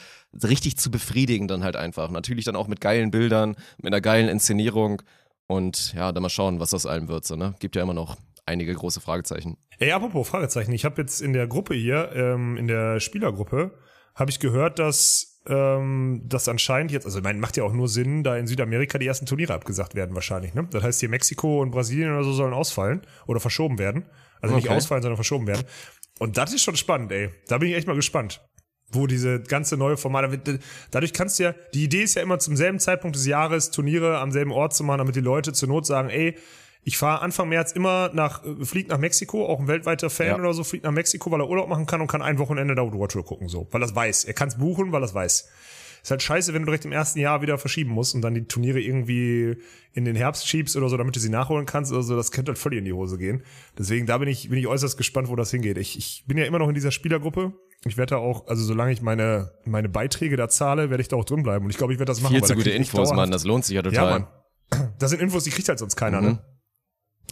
richtig 0.42 0.76
zu 0.76 0.90
befriedigen 0.90 1.48
dann 1.48 1.64
halt 1.64 1.76
einfach. 1.76 2.10
Natürlich 2.10 2.44
dann 2.44 2.56
auch 2.56 2.68
mit 2.68 2.80
geilen 2.80 3.10
Bildern, 3.10 3.56
mit 3.78 3.86
einer 3.86 4.00
geilen 4.02 4.28
Inszenierung 4.28 5.00
und 5.46 5.94
ja, 5.94 6.12
dann 6.12 6.22
mal 6.22 6.28
schauen, 6.28 6.60
was 6.60 6.74
aus 6.74 6.84
allem 6.84 7.08
wird. 7.08 7.24
So, 7.24 7.36
ne? 7.36 7.54
Gibt 7.60 7.76
ja 7.76 7.82
immer 7.82 7.94
noch 7.94 8.16
einige 8.48 8.74
große 8.74 9.00
Fragezeichen. 9.00 9.56
Ey, 9.78 9.92
apropos 9.92 10.28
Fragezeichen, 10.28 10.72
ich 10.72 10.84
habe 10.84 11.00
jetzt 11.00 11.20
in 11.20 11.32
der 11.32 11.46
Gruppe 11.46 11.74
hier, 11.74 12.10
ähm, 12.14 12.56
in 12.56 12.66
der 12.66 12.98
Spielergruppe, 13.00 13.78
habe 14.14 14.30
ich 14.30 14.40
gehört, 14.40 14.78
dass 14.80 15.40
ähm, 15.46 16.22
das 16.26 16.48
anscheinend 16.48 16.90
jetzt, 16.90 17.06
also 17.06 17.18
ich 17.18 17.24
meine, 17.24 17.38
macht 17.38 17.56
ja 17.56 17.62
auch 17.62 17.72
nur 17.72 17.88
Sinn, 17.88 18.24
da 18.24 18.36
in 18.36 18.46
Südamerika 18.48 18.98
die 18.98 19.06
ersten 19.06 19.26
Turniere 19.26 19.54
abgesagt 19.54 19.94
werden 19.94 20.14
wahrscheinlich. 20.14 20.54
Ne? 20.54 20.66
Das 20.70 20.82
heißt, 20.82 21.00
hier 21.00 21.08
Mexiko 21.08 21.62
und 21.62 21.70
Brasilien 21.70 22.12
oder 22.12 22.24
so 22.24 22.32
sollen 22.32 22.52
ausfallen 22.52 23.02
oder 23.26 23.38
verschoben 23.40 23.78
werden. 23.78 24.06
Also 24.40 24.56
nicht 24.56 24.66
Okay. 24.66 24.76
ausfallen, 24.76 25.02
sondern 25.02 25.16
verschoben 25.16 25.46
werden. 25.46 25.64
Und 26.18 26.36
das 26.36 26.52
ist 26.52 26.62
schon 26.62 26.76
spannend, 26.76 27.12
ey. 27.12 27.30
Da 27.46 27.58
bin 27.58 27.68
ich 27.68 27.76
echt 27.76 27.86
mal 27.86 27.96
gespannt. 27.96 28.40
Wo 28.90 29.06
diese 29.06 29.40
ganze 29.40 29.76
neue 29.76 29.96
Formate, 29.98 30.58
dadurch 30.90 31.12
kannst 31.12 31.38
du 31.38 31.42
ja, 31.44 31.54
die 31.74 31.84
Idee 31.84 32.02
ist 32.02 32.14
ja 32.14 32.22
immer 32.22 32.38
zum 32.38 32.56
selben 32.56 32.78
Zeitpunkt 32.78 33.16
des 33.16 33.26
Jahres 33.26 33.70
Turniere 33.70 34.18
am 34.18 34.32
selben 34.32 34.50
Ort 34.50 34.74
zu 34.74 34.82
machen, 34.82 34.98
damit 34.98 35.14
die 35.14 35.20
Leute 35.20 35.52
zur 35.52 35.68
Not 35.68 35.84
sagen, 35.86 36.08
ey, 36.08 36.36
ich 36.88 36.96
fahre 36.98 37.20
Anfang 37.22 37.48
März 37.50 37.72
immer 37.72 38.10
nach, 38.14 38.42
äh, 38.44 38.64
fliegt 38.64 38.88
nach 38.90 38.98
Mexiko, 38.98 39.46
auch 39.46 39.60
ein 39.60 39.68
weltweiter 39.68 40.08
Fan 40.10 40.26
Ja. 40.28 40.38
oder 40.38 40.54
so, 40.54 40.64
fliegt 40.64 40.84
nach 40.84 40.90
Mexiko, 40.92 41.30
weil 41.30 41.40
er 41.40 41.48
Urlaub 41.48 41.68
machen 41.68 41.86
kann 41.86 42.00
und 42.00 42.06
kann 42.06 42.22
ein 42.22 42.38
Wochenende 42.38 42.74
da 42.74 42.82
World 42.82 43.10
Tour 43.12 43.24
gucken, 43.24 43.48
so, 43.48 43.68
weil 43.70 43.82
er 43.82 43.86
es 43.86 43.94
weiß. 43.94 44.24
Er 44.24 44.32
kann 44.34 44.48
es 44.48 44.56
buchen, 44.58 44.90
weil 44.90 45.02
er 45.02 45.06
es 45.06 45.14
weiß. 45.14 45.48
Ist 46.02 46.10
halt 46.12 46.22
scheiße, 46.22 46.54
wenn 46.54 46.62
du 46.62 46.66
direkt 46.66 46.84
im 46.84 46.92
ersten 46.92 47.18
Jahr 47.18 47.42
wieder 47.42 47.58
verschieben 47.58 47.90
musst 47.90 48.14
und 48.14 48.22
dann 48.22 48.32
die 48.32 48.44
Turniere 48.44 48.80
irgendwie 48.80 49.56
in 49.92 50.04
den 50.04 50.14
Herbst 50.16 50.46
schiebst 50.48 50.76
oder 50.76 50.88
so, 50.88 50.96
damit 50.96 51.14
du 51.16 51.20
sie 51.20 51.28
nachholen 51.28 51.66
kannst 51.66 51.92
oder 51.92 52.02
so, 52.02 52.16
das 52.16 52.30
könnte 52.30 52.50
halt 52.50 52.58
völlig 52.58 52.78
in 52.78 52.84
die 52.84 52.92
Hose 52.92 53.18
gehen. 53.18 53.42
Deswegen, 53.76 54.06
da 54.06 54.16
bin 54.16 54.28
ich, 54.28 54.48
bin 54.48 54.58
ich 54.58 54.68
äußerst 54.68 54.96
gespannt, 54.96 55.28
wo 55.28 55.36
das 55.36 55.50
hingeht. 55.50 55.76
Ich, 55.76 55.98
ich 55.98 56.24
bin 56.26 56.38
ja 56.38 56.44
immer 56.44 56.60
noch 56.60 56.68
in 56.68 56.74
dieser 56.74 56.92
Spielergruppe. 56.92 57.52
Ich 57.84 57.96
werde 57.96 58.10
da 58.10 58.16
auch, 58.18 58.46
also 58.46 58.62
solange 58.64 58.92
ich 58.92 59.02
meine, 59.02 59.50
meine 59.64 59.88
Beiträge 59.88 60.36
da 60.36 60.48
zahle, 60.48 60.88
werde 60.88 61.00
ich 61.02 61.08
da 61.08 61.16
auch 61.16 61.24
drin 61.24 61.42
bleiben. 61.42 61.64
Und 61.64 61.70
ich 61.72 61.76
glaube, 61.76 61.92
ich 61.92 61.98
werde 61.98 62.10
das 62.10 62.20
machen. 62.22 62.32
Viel 62.34 62.44
zu 62.44 62.54
gute 62.54 62.70
Infos, 62.70 63.12
Mann, 63.12 63.30
das 63.30 63.44
lohnt 63.44 63.64
sich 63.64 63.74
ja 63.74 63.82
Ja, 63.82 63.90
total. 63.90 64.20
Mann. 64.20 64.88
Das 65.00 65.10
sind 65.10 65.20
Infos, 65.20 65.44
die 65.44 65.50
kriegt 65.50 65.68
halt 65.68 65.78
sonst 65.80 65.96
keiner, 65.96 66.20
Mhm. 66.20 66.26
ne? 66.28 66.38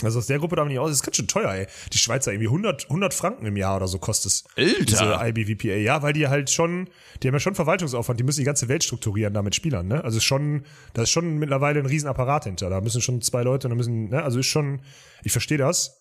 Also 0.02 0.18
aus 0.18 0.26
der 0.26 0.38
Gruppe 0.38 0.56
da 0.56 0.62
bin 0.62 0.72
ich 0.72 0.78
aus. 0.78 0.90
Das 0.90 0.98
ist 0.98 1.04
ganz 1.04 1.16
schön 1.16 1.28
teuer, 1.28 1.50
ey. 1.52 1.66
Die 1.92 1.98
Schweizer 1.98 2.32
irgendwie 2.32 2.48
100, 2.48 2.84
100 2.84 3.14
Franken 3.14 3.46
im 3.46 3.56
Jahr 3.56 3.76
oder 3.76 3.88
so 3.88 3.98
kostet 3.98 4.32
es. 4.32 4.44
Alter. 4.56 4.84
Diese 4.84 5.42
IBVPA. 5.42 5.76
Ja, 5.76 6.02
weil 6.02 6.12
die 6.12 6.28
halt 6.28 6.50
schon, 6.50 6.88
die 7.22 7.28
haben 7.28 7.34
ja 7.34 7.40
schon 7.40 7.54
Verwaltungsaufwand. 7.54 8.20
Die 8.20 8.24
müssen 8.24 8.40
die 8.40 8.46
ganze 8.46 8.68
Welt 8.68 8.84
strukturieren 8.84 9.32
da 9.32 9.42
mit 9.42 9.54
Spielern, 9.54 9.88
ne? 9.88 10.04
Also 10.04 10.18
ist 10.18 10.24
schon, 10.24 10.64
da 10.92 11.02
ist 11.02 11.10
schon 11.10 11.38
mittlerweile 11.38 11.80
ein 11.80 11.86
Riesenapparat 11.86 12.44
hinter. 12.44 12.68
Da 12.68 12.80
müssen 12.80 13.00
schon 13.00 13.22
zwei 13.22 13.42
Leute, 13.42 13.68
da 13.68 13.74
müssen, 13.74 14.10
ne? 14.10 14.22
Also 14.22 14.38
ist 14.38 14.46
schon, 14.46 14.82
ich 15.22 15.32
verstehe 15.32 15.58
das. 15.58 16.00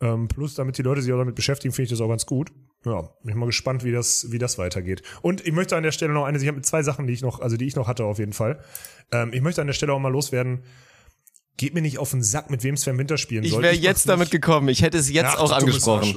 Ähm, 0.00 0.28
plus, 0.28 0.54
damit 0.54 0.78
die 0.78 0.82
Leute 0.82 1.02
sich 1.02 1.12
auch 1.12 1.18
damit 1.18 1.34
beschäftigen, 1.34 1.72
finde 1.72 1.84
ich 1.84 1.90
das 1.90 2.00
auch 2.00 2.08
ganz 2.08 2.24
gut. 2.24 2.52
Ja, 2.84 3.02
bin 3.22 3.30
ich 3.30 3.34
mal 3.34 3.46
gespannt, 3.46 3.82
wie 3.82 3.90
das, 3.90 4.30
wie 4.30 4.38
das 4.38 4.58
weitergeht. 4.58 5.02
Und 5.22 5.44
ich 5.44 5.52
möchte 5.52 5.76
an 5.76 5.82
der 5.82 5.90
Stelle 5.90 6.12
noch 6.12 6.24
eine, 6.24 6.38
ich 6.38 6.46
habe 6.46 6.62
zwei 6.62 6.84
Sachen, 6.84 7.08
die 7.08 7.12
ich 7.12 7.22
noch, 7.22 7.40
also 7.40 7.56
die 7.56 7.66
ich 7.66 7.74
noch 7.74 7.88
hatte 7.88 8.04
auf 8.04 8.20
jeden 8.20 8.32
Fall. 8.32 8.62
Ähm, 9.10 9.32
ich 9.32 9.40
möchte 9.40 9.60
an 9.60 9.66
der 9.66 9.74
Stelle 9.74 9.92
auch 9.92 9.98
mal 9.98 10.12
loswerden. 10.12 10.62
Geht 11.58 11.74
mir 11.74 11.82
nicht 11.82 11.98
auf 11.98 12.12
den 12.12 12.22
Sack, 12.22 12.50
mit 12.50 12.62
wem 12.62 12.76
Sven 12.76 12.96
Winter 12.96 13.18
spielen 13.18 13.44
Ich 13.44 13.50
soll. 13.50 13.62
wäre 13.62 13.74
mach's 13.74 13.84
jetzt 13.84 14.08
damit 14.08 14.30
gekommen. 14.30 14.68
Ich 14.68 14.80
hätte 14.80 14.96
es 14.96 15.10
jetzt 15.10 15.26
Ach, 15.36 15.40
auch 15.40 15.52
angesprochen. 15.52 16.16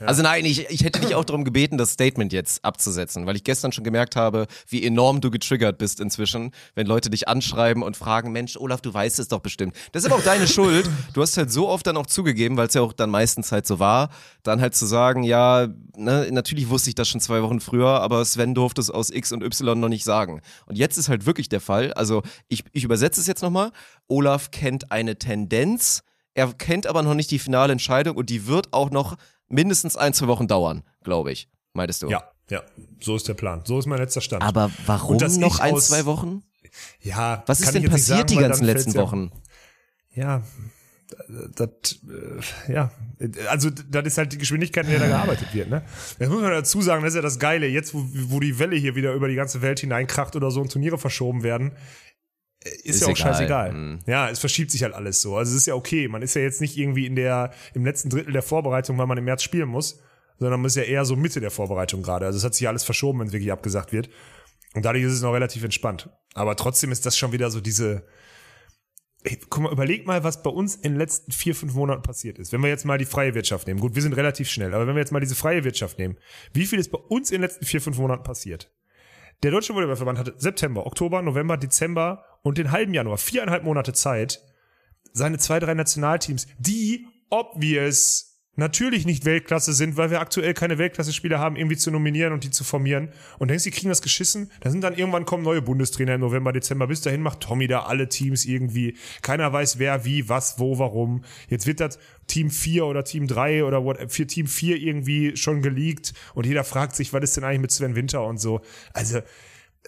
Ja. 0.00 0.06
Also 0.06 0.22
nein, 0.22 0.46
ich, 0.46 0.68
ich 0.70 0.82
hätte 0.82 0.98
dich 0.98 1.14
auch 1.14 1.24
darum 1.24 1.44
gebeten, 1.44 1.76
das 1.76 1.92
Statement 1.92 2.32
jetzt 2.32 2.64
abzusetzen, 2.64 3.26
weil 3.26 3.36
ich 3.36 3.44
gestern 3.44 3.70
schon 3.70 3.84
gemerkt 3.84 4.16
habe, 4.16 4.46
wie 4.66 4.84
enorm 4.84 5.20
du 5.20 5.30
getriggert 5.30 5.76
bist 5.76 6.00
inzwischen, 6.00 6.52
wenn 6.74 6.86
Leute 6.86 7.10
dich 7.10 7.28
anschreiben 7.28 7.82
und 7.82 7.98
fragen, 7.98 8.32
Mensch, 8.32 8.56
Olaf, 8.56 8.80
du 8.80 8.92
weißt 8.94 9.18
es 9.18 9.28
doch 9.28 9.40
bestimmt. 9.40 9.76
Das 9.92 10.02
ist 10.02 10.10
aber 10.10 10.18
auch 10.18 10.24
deine 10.24 10.46
Schuld. 10.48 10.88
Du 11.12 11.20
hast 11.20 11.36
halt 11.36 11.50
so 11.52 11.68
oft 11.68 11.86
dann 11.86 11.98
auch 11.98 12.06
zugegeben, 12.06 12.56
weil 12.56 12.68
es 12.68 12.74
ja 12.74 12.80
auch 12.80 12.94
dann 12.94 13.10
meistens 13.10 13.52
halt 13.52 13.66
so 13.66 13.78
war, 13.78 14.08
dann 14.42 14.60
halt 14.60 14.74
zu 14.74 14.86
sagen, 14.86 15.22
ja, 15.22 15.68
ne, 15.96 16.28
natürlich 16.30 16.70
wusste 16.70 16.88
ich 16.88 16.94
das 16.94 17.08
schon 17.08 17.20
zwei 17.20 17.42
Wochen 17.42 17.60
früher, 17.60 18.00
aber 18.00 18.24
Sven 18.24 18.54
durfte 18.54 18.80
es 18.80 18.90
aus 18.90 19.10
X 19.10 19.32
und 19.32 19.42
Y 19.42 19.78
noch 19.78 19.88
nicht 19.90 20.04
sagen. 20.04 20.40
Und 20.64 20.78
jetzt 20.78 20.96
ist 20.96 21.10
halt 21.10 21.26
wirklich 21.26 21.50
der 21.50 21.60
Fall, 21.60 21.92
also 21.92 22.22
ich, 22.48 22.64
ich 22.72 22.84
übersetze 22.84 23.20
es 23.20 23.26
jetzt 23.26 23.42
nochmal, 23.42 23.70
Olaf 24.08 24.50
kennt 24.50 24.90
eine 24.92 25.16
Tendenz, 25.16 26.02
er 26.34 26.52
kennt 26.54 26.86
aber 26.86 27.02
noch 27.02 27.14
nicht 27.14 27.30
die 27.30 27.38
finale 27.38 27.72
Entscheidung 27.72 28.16
und 28.16 28.30
die 28.30 28.46
wird 28.46 28.72
auch 28.72 28.90
noch 28.90 29.16
mindestens 29.50 29.96
ein, 29.96 30.14
zwei 30.14 30.28
Wochen 30.28 30.48
dauern, 30.48 30.82
glaube 31.04 31.32
ich. 31.32 31.48
Meintest 31.74 32.02
du? 32.02 32.08
Ja, 32.08 32.24
ja, 32.48 32.62
so 33.00 33.14
ist 33.16 33.28
der 33.28 33.34
Plan. 33.34 33.62
So 33.64 33.78
ist 33.78 33.86
mein 33.86 33.98
letzter 33.98 34.20
Stand. 34.20 34.42
Aber 34.42 34.70
warum 34.86 35.16
noch 35.18 35.60
ein, 35.60 35.74
aus- 35.74 35.88
zwei 35.88 36.04
Wochen? 36.06 36.42
ja, 37.00 37.42
Was 37.46 37.60
ist 37.60 37.74
denn 37.74 37.82
jetzt 37.82 37.92
passiert 37.92 38.18
sagen, 38.18 38.26
die 38.28 38.36
ganzen 38.36 38.64
letzten 38.64 38.94
Wochen? 38.94 39.30
Ja, 40.14 40.42
das, 41.56 41.98
äh, 42.68 42.72
ja, 42.72 42.90
also 43.48 43.70
das 43.70 44.06
ist 44.06 44.18
halt 44.18 44.32
die 44.32 44.38
Geschwindigkeit, 44.38 44.84
in 44.84 44.90
der 44.92 45.00
da 45.00 45.06
gearbeitet 45.08 45.52
wird, 45.52 45.68
ne? 45.68 45.82
Das 46.18 46.28
muss 46.28 46.40
man 46.40 46.50
dazu 46.52 46.80
sagen, 46.82 47.02
das 47.02 47.12
ist 47.12 47.16
ja 47.16 47.22
das 47.22 47.38
Geile. 47.38 47.66
Jetzt, 47.66 47.94
wo, 47.94 48.04
wo 48.04 48.40
die 48.40 48.58
Welle 48.58 48.76
hier 48.76 48.94
wieder 48.94 49.12
über 49.14 49.28
die 49.28 49.34
ganze 49.34 49.62
Welt 49.62 49.80
hineinkracht 49.80 50.36
oder 50.36 50.50
so 50.50 50.60
und 50.60 50.70
Turniere 50.72 50.98
verschoben 50.98 51.42
werden, 51.42 51.72
ist, 52.64 52.84
Ist 52.84 53.00
ja 53.00 53.06
auch 53.06 53.10
egal. 53.12 53.32
scheißegal. 53.34 53.72
Mhm. 53.72 53.98
Ja, 54.06 54.28
es 54.28 54.38
verschiebt 54.38 54.70
sich 54.70 54.82
halt 54.82 54.94
alles 54.94 55.22
so. 55.22 55.36
Also 55.36 55.50
es 55.52 55.56
ist 55.58 55.66
ja 55.66 55.74
okay. 55.74 56.08
Man 56.08 56.22
ist 56.22 56.34
ja 56.34 56.42
jetzt 56.42 56.60
nicht 56.60 56.76
irgendwie 56.76 57.06
in 57.06 57.16
der, 57.16 57.52
im 57.74 57.84
letzten 57.84 58.10
Drittel 58.10 58.32
der 58.32 58.42
Vorbereitung, 58.42 58.98
weil 58.98 59.06
man 59.06 59.16
im 59.18 59.24
März 59.24 59.42
spielen 59.42 59.68
muss, 59.68 60.00
sondern 60.38 60.60
man 60.60 60.66
ist 60.66 60.76
ja 60.76 60.82
eher 60.82 61.04
so 61.04 61.16
Mitte 61.16 61.40
der 61.40 61.50
Vorbereitung 61.50 62.02
gerade. 62.02 62.26
Also 62.26 62.36
es 62.38 62.44
hat 62.44 62.54
sich 62.54 62.68
alles 62.68 62.84
verschoben, 62.84 63.20
wenn 63.20 63.28
es 63.28 63.32
wirklich 63.32 63.52
abgesagt 63.52 63.92
wird. 63.92 64.10
Und 64.74 64.84
dadurch 64.84 65.04
ist 65.04 65.12
es 65.12 65.22
noch 65.22 65.32
relativ 65.32 65.64
entspannt. 65.64 66.10
Aber 66.34 66.54
trotzdem 66.54 66.92
ist 66.92 67.06
das 67.06 67.16
schon 67.16 67.32
wieder 67.32 67.50
so 67.50 67.60
diese, 67.60 68.04
Ey, 69.22 69.38
guck 69.50 69.64
mal, 69.64 69.72
überleg 69.72 70.06
mal, 70.06 70.24
was 70.24 70.42
bei 70.42 70.48
uns 70.50 70.76
in 70.76 70.92
den 70.92 70.96
letzten 70.98 71.30
vier, 71.32 71.54
fünf 71.54 71.74
Monaten 71.74 72.02
passiert 72.02 72.38
ist. 72.38 72.52
Wenn 72.52 72.62
wir 72.62 72.70
jetzt 72.70 72.86
mal 72.86 72.96
die 72.96 73.04
freie 73.04 73.34
Wirtschaft 73.34 73.66
nehmen. 73.66 73.80
Gut, 73.80 73.94
wir 73.94 74.00
sind 74.02 74.14
relativ 74.14 74.48
schnell, 74.48 74.72
aber 74.72 74.86
wenn 74.86 74.94
wir 74.94 75.00
jetzt 75.00 75.12
mal 75.12 75.20
diese 75.20 75.34
freie 75.34 75.62
Wirtschaft 75.64 75.98
nehmen, 75.98 76.16
wie 76.54 76.64
viel 76.64 76.78
ist 76.78 76.90
bei 76.90 76.98
uns 76.98 77.30
in 77.30 77.36
den 77.36 77.42
letzten 77.42 77.66
vier, 77.66 77.82
fünf 77.82 77.98
Monaten 77.98 78.22
passiert? 78.22 78.72
Der 79.42 79.50
Deutsche 79.50 79.74
Volleyballverband 79.74 80.18
hatte 80.18 80.34
September, 80.38 80.86
Oktober, 80.86 81.20
November, 81.20 81.58
Dezember 81.58 82.24
und 82.42 82.58
den 82.58 82.70
halben 82.70 82.94
Januar, 82.94 83.18
viereinhalb 83.18 83.64
Monate 83.64 83.92
Zeit, 83.92 84.40
seine 85.12 85.38
zwei, 85.38 85.58
drei 85.58 85.74
Nationalteams, 85.74 86.46
die 86.58 87.06
obvious 87.30 88.30
natürlich 88.56 89.06
nicht 89.06 89.24
Weltklasse 89.24 89.72
sind, 89.72 89.96
weil 89.96 90.10
wir 90.10 90.20
aktuell 90.20 90.54
keine 90.54 90.78
Weltklasse-Spieler 90.78 91.38
haben, 91.38 91.56
irgendwie 91.56 91.76
zu 91.76 91.90
nominieren 91.90 92.32
und 92.32 92.44
die 92.44 92.50
zu 92.50 92.62
formieren. 92.62 93.10
Und 93.38 93.48
denkst, 93.48 93.64
die 93.64 93.70
kriegen 93.70 93.88
das 93.88 94.02
geschissen? 94.02 94.50
Da 94.60 94.70
sind 94.70 94.82
dann 94.82 94.96
irgendwann 94.96 95.24
kommen 95.24 95.42
neue 95.42 95.62
Bundestrainer 95.62 96.14
im 96.14 96.20
November, 96.20 96.52
Dezember. 96.52 96.86
Bis 96.86 97.00
dahin 97.00 97.22
macht 97.22 97.40
Tommy 97.40 97.66
da 97.66 97.84
alle 97.84 98.08
Teams 98.08 98.44
irgendwie. 98.44 98.96
Keiner 99.22 99.52
weiß 99.52 99.78
wer, 99.78 100.04
wie, 100.04 100.28
was, 100.28 100.58
wo, 100.58 100.78
warum. 100.78 101.24
Jetzt 101.48 101.66
wird 101.66 101.80
das 101.80 101.98
Team 102.26 102.50
4 102.50 102.86
oder 102.86 103.02
Team 103.02 103.26
3 103.26 103.64
oder 103.64 103.84
what, 103.84 103.98
für 104.12 104.26
Team 104.26 104.46
4 104.46 104.76
irgendwie 104.76 105.36
schon 105.36 105.62
geleakt 105.62 106.12
und 106.34 106.46
jeder 106.46 106.62
fragt 106.62 106.94
sich, 106.94 107.12
was 107.12 107.24
ist 107.24 107.36
denn 107.36 107.44
eigentlich 107.44 107.60
mit 107.60 107.72
Sven 107.72 107.96
Winter 107.96 108.24
und 108.24 108.38
so. 108.38 108.60
Also, 108.92 109.20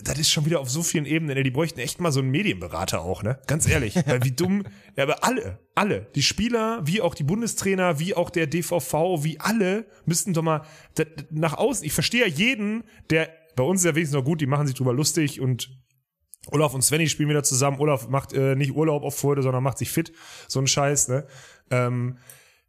das 0.01 0.19
ist 0.19 0.31
schon 0.31 0.47
wieder 0.47 0.61
auf 0.61 0.71
so 0.71 0.83
vielen 0.83 1.05
Ebenen. 1.05 1.43
Die 1.45 1.51
bräuchten 1.51 1.79
echt 1.79 2.01
mal 2.01 2.13
so 2.13 2.21
einen 2.21 2.31
Medienberater 2.31 3.03
auch, 3.03 3.23
ne? 3.23 3.39
Ganz 3.47 3.69
ehrlich. 3.69 3.95
Weil 4.07 4.25
wie 4.25 4.33
dumm, 4.33 4.65
ja, 4.97 5.05
aber 5.05 5.23
alle, 5.23 5.59
alle, 5.75 6.09
die 6.15 6.23
Spieler, 6.23 6.81
wie 6.85 7.01
auch 7.01 7.15
die 7.15 7.25
Bundestrainer, 7.25 7.99
wie 7.99 8.15
auch 8.15 8.31
der 8.31 8.47
DVV, 8.47 9.23
wie 9.23 9.39
alle, 9.39 9.87
müssten 10.07 10.33
doch 10.33 10.43
mal 10.43 10.63
nach 11.31 11.55
außen. 11.55 11.85
Ich 11.85 11.93
verstehe 11.93 12.23
ja 12.23 12.27
jeden, 12.27 12.85
der, 13.11 13.31
bei 13.55 13.63
uns 13.63 13.81
ist 13.81 13.85
ja 13.85 13.95
wenigstens 13.95 14.17
noch 14.17 14.25
gut, 14.25 14.41
die 14.41 14.47
machen 14.47 14.67
sich 14.67 14.77
drüber 14.77 14.95
lustig 14.95 15.41
und 15.41 15.71
Olaf 16.47 16.75
und 16.75 16.83
Svenny 16.83 17.09
spielen 17.09 17.29
wieder 17.29 17.45
zusammen. 17.45 17.79
Olaf 17.79 18.09
macht 18.09 18.33
äh, 18.33 18.57
nicht 18.57 18.75
Urlaub 18.75 19.05
auf 19.05 19.17
Freude, 19.17 19.43
sondern 19.43 19.63
macht 19.63 19.79
sich 19.79 19.91
fit. 19.91 20.13
So 20.49 20.59
ein 20.59 20.67
Scheiß, 20.67 21.09
ne? 21.09 21.27
Ähm, 21.71 22.19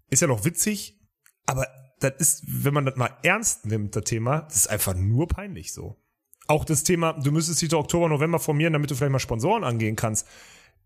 ist 0.09 0.21
ja 0.21 0.28
noch 0.28 0.45
witzig, 0.45 0.99
aber 1.45 1.67
das 1.99 2.13
ist, 2.19 2.43
wenn 2.45 2.74
man 2.74 2.86
das 2.86 2.97
mal 2.97 3.17
ernst 3.24 3.65
nimmt, 3.65 3.95
das 3.95 4.03
Thema, 4.03 4.41
das 4.41 4.57
ist 4.57 4.67
einfach 4.67 4.93
nur 4.93 5.28
peinlich 5.28 5.74
so. 5.74 6.02
Auch 6.47 6.65
das 6.65 6.83
Thema, 6.83 7.13
du 7.13 7.31
müsstest 7.31 7.61
dich 7.61 7.69
doch 7.69 7.79
Oktober, 7.79 8.09
November 8.09 8.39
formieren, 8.39 8.73
damit 8.73 8.91
du 8.91 8.95
vielleicht 8.95 9.11
mal 9.11 9.19
Sponsoren 9.19 9.63
angehen 9.63 9.95
kannst. 9.95 10.27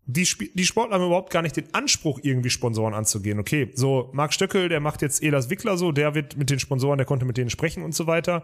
Die, 0.06 0.22
Sp 0.24 0.48
die 0.54 0.64
Sportler 0.64 0.94
haben 0.96 1.04
überhaupt 1.04 1.30
gar 1.30 1.42
nicht 1.42 1.56
den 1.56 1.74
Anspruch, 1.74 2.20
irgendwie 2.22 2.48
Sponsoren 2.48 2.94
anzugehen. 2.94 3.38
Okay, 3.38 3.70
so 3.74 4.08
Marc 4.14 4.32
Stöckel, 4.32 4.68
der 4.68 4.80
macht 4.80 5.02
jetzt 5.02 5.22
Elas 5.22 5.50
Wickler 5.50 5.76
so, 5.76 5.92
der 5.92 6.14
wird 6.14 6.36
mit 6.36 6.48
den 6.48 6.58
Sponsoren, 6.58 6.96
der 6.96 7.06
konnte 7.06 7.26
mit 7.26 7.36
denen 7.36 7.50
sprechen 7.50 7.82
und 7.82 7.94
so 7.94 8.06
weiter. 8.06 8.42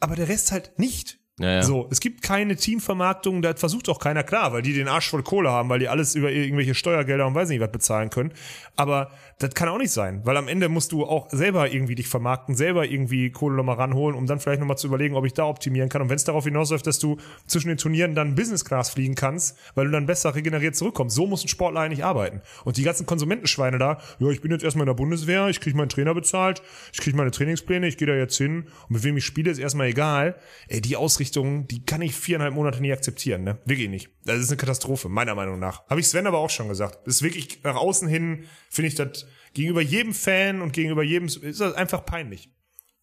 Aber 0.00 0.16
der 0.16 0.28
Rest 0.28 0.52
halt 0.52 0.78
nicht. 0.78 1.18
Ja, 1.40 1.54
ja. 1.54 1.62
So, 1.62 1.88
es 1.90 2.00
gibt 2.00 2.20
keine 2.20 2.54
Teamvermarktung, 2.54 3.40
da 3.40 3.54
versucht 3.54 3.88
auch 3.88 3.98
keiner, 3.98 4.22
klar, 4.22 4.52
weil 4.52 4.60
die 4.60 4.74
den 4.74 4.88
Arsch 4.88 5.08
voll 5.08 5.22
Kohle 5.22 5.50
haben, 5.50 5.70
weil 5.70 5.78
die 5.78 5.88
alles 5.88 6.14
über 6.14 6.30
irgendwelche 6.30 6.74
Steuergelder 6.74 7.26
und 7.26 7.34
weiß 7.34 7.48
nicht 7.48 7.60
was 7.60 7.72
bezahlen 7.72 8.10
können. 8.10 8.32
Aber 8.76 9.10
das 9.40 9.54
kann 9.54 9.70
auch 9.70 9.78
nicht 9.78 9.90
sein, 9.90 10.20
weil 10.24 10.36
am 10.36 10.48
Ende 10.48 10.68
musst 10.68 10.92
du 10.92 11.06
auch 11.06 11.30
selber 11.30 11.72
irgendwie 11.72 11.94
dich 11.94 12.08
vermarkten, 12.08 12.54
selber 12.54 12.84
irgendwie 12.84 13.30
Kohle 13.30 13.56
nochmal 13.56 13.76
ranholen, 13.76 14.14
um 14.14 14.26
dann 14.26 14.38
vielleicht 14.38 14.60
nochmal 14.60 14.76
zu 14.76 14.86
überlegen, 14.86 15.14
ob 15.14 15.24
ich 15.24 15.32
da 15.32 15.46
optimieren 15.46 15.88
kann. 15.88 16.02
Und 16.02 16.10
wenn 16.10 16.16
es 16.16 16.24
darauf 16.24 16.44
hinausläuft, 16.44 16.86
dass 16.86 16.98
du 16.98 17.16
zwischen 17.46 17.68
den 17.68 17.78
Turnieren 17.78 18.14
dann 18.14 18.34
Business 18.34 18.66
Class 18.66 18.90
fliegen 18.90 19.14
kannst, 19.14 19.56
weil 19.74 19.86
du 19.86 19.92
dann 19.92 20.04
besser 20.04 20.34
regeneriert 20.34 20.76
zurückkommst. 20.76 21.16
So 21.16 21.26
muss 21.26 21.42
ein 21.42 21.48
Sportler 21.48 21.80
eigentlich 21.80 22.04
arbeiten. 22.04 22.42
Und 22.64 22.76
die 22.76 22.82
ganzen 22.82 23.06
Konsumentenschweine 23.06 23.78
da, 23.78 23.98
ja, 24.18 24.28
ich 24.28 24.42
bin 24.42 24.50
jetzt 24.50 24.62
erstmal 24.62 24.82
in 24.82 24.88
der 24.88 24.94
Bundeswehr, 24.94 25.48
ich 25.48 25.60
kriege 25.60 25.74
meinen 25.74 25.88
Trainer 25.88 26.14
bezahlt, 26.14 26.60
ich 26.92 27.00
kriege 27.00 27.16
meine 27.16 27.30
Trainingspläne, 27.30 27.86
ich 27.86 27.96
gehe 27.96 28.06
da 28.06 28.14
jetzt 28.14 28.36
hin 28.36 28.66
und 28.88 28.90
mit 28.90 29.04
wem 29.04 29.16
ich 29.16 29.24
spiele, 29.24 29.50
ist 29.50 29.58
erstmal 29.58 29.86
egal. 29.86 30.36
Ey, 30.68 30.82
die 30.82 30.96
Ausrichtung, 30.96 31.66
die 31.66 31.82
kann 31.86 32.02
ich 32.02 32.14
viereinhalb 32.14 32.52
Monate 32.52 32.82
nie 32.82 32.92
akzeptieren, 32.92 33.44
ne? 33.44 33.56
Wirklich 33.64 33.88
nicht. 33.88 34.10
Das 34.26 34.38
ist 34.38 34.50
eine 34.50 34.58
Katastrophe, 34.58 35.08
meiner 35.08 35.34
Meinung 35.34 35.58
nach. 35.58 35.88
Habe 35.88 36.00
ich 36.00 36.08
Sven 36.08 36.26
aber 36.26 36.38
auch 36.38 36.50
schon 36.50 36.68
gesagt. 36.68 37.06
Das 37.06 37.16
ist 37.16 37.22
wirklich 37.22 37.64
nach 37.64 37.76
außen 37.76 38.06
hin, 38.06 38.44
finde 38.68 38.88
ich 38.88 38.94
das 38.96 39.26
gegenüber 39.54 39.80
jedem 39.80 40.14
Fan 40.14 40.62
und 40.62 40.72
gegenüber 40.72 41.02
jedem, 41.02 41.26
ist 41.26 41.60
das 41.60 41.74
einfach 41.74 42.04
peinlich. 42.04 42.50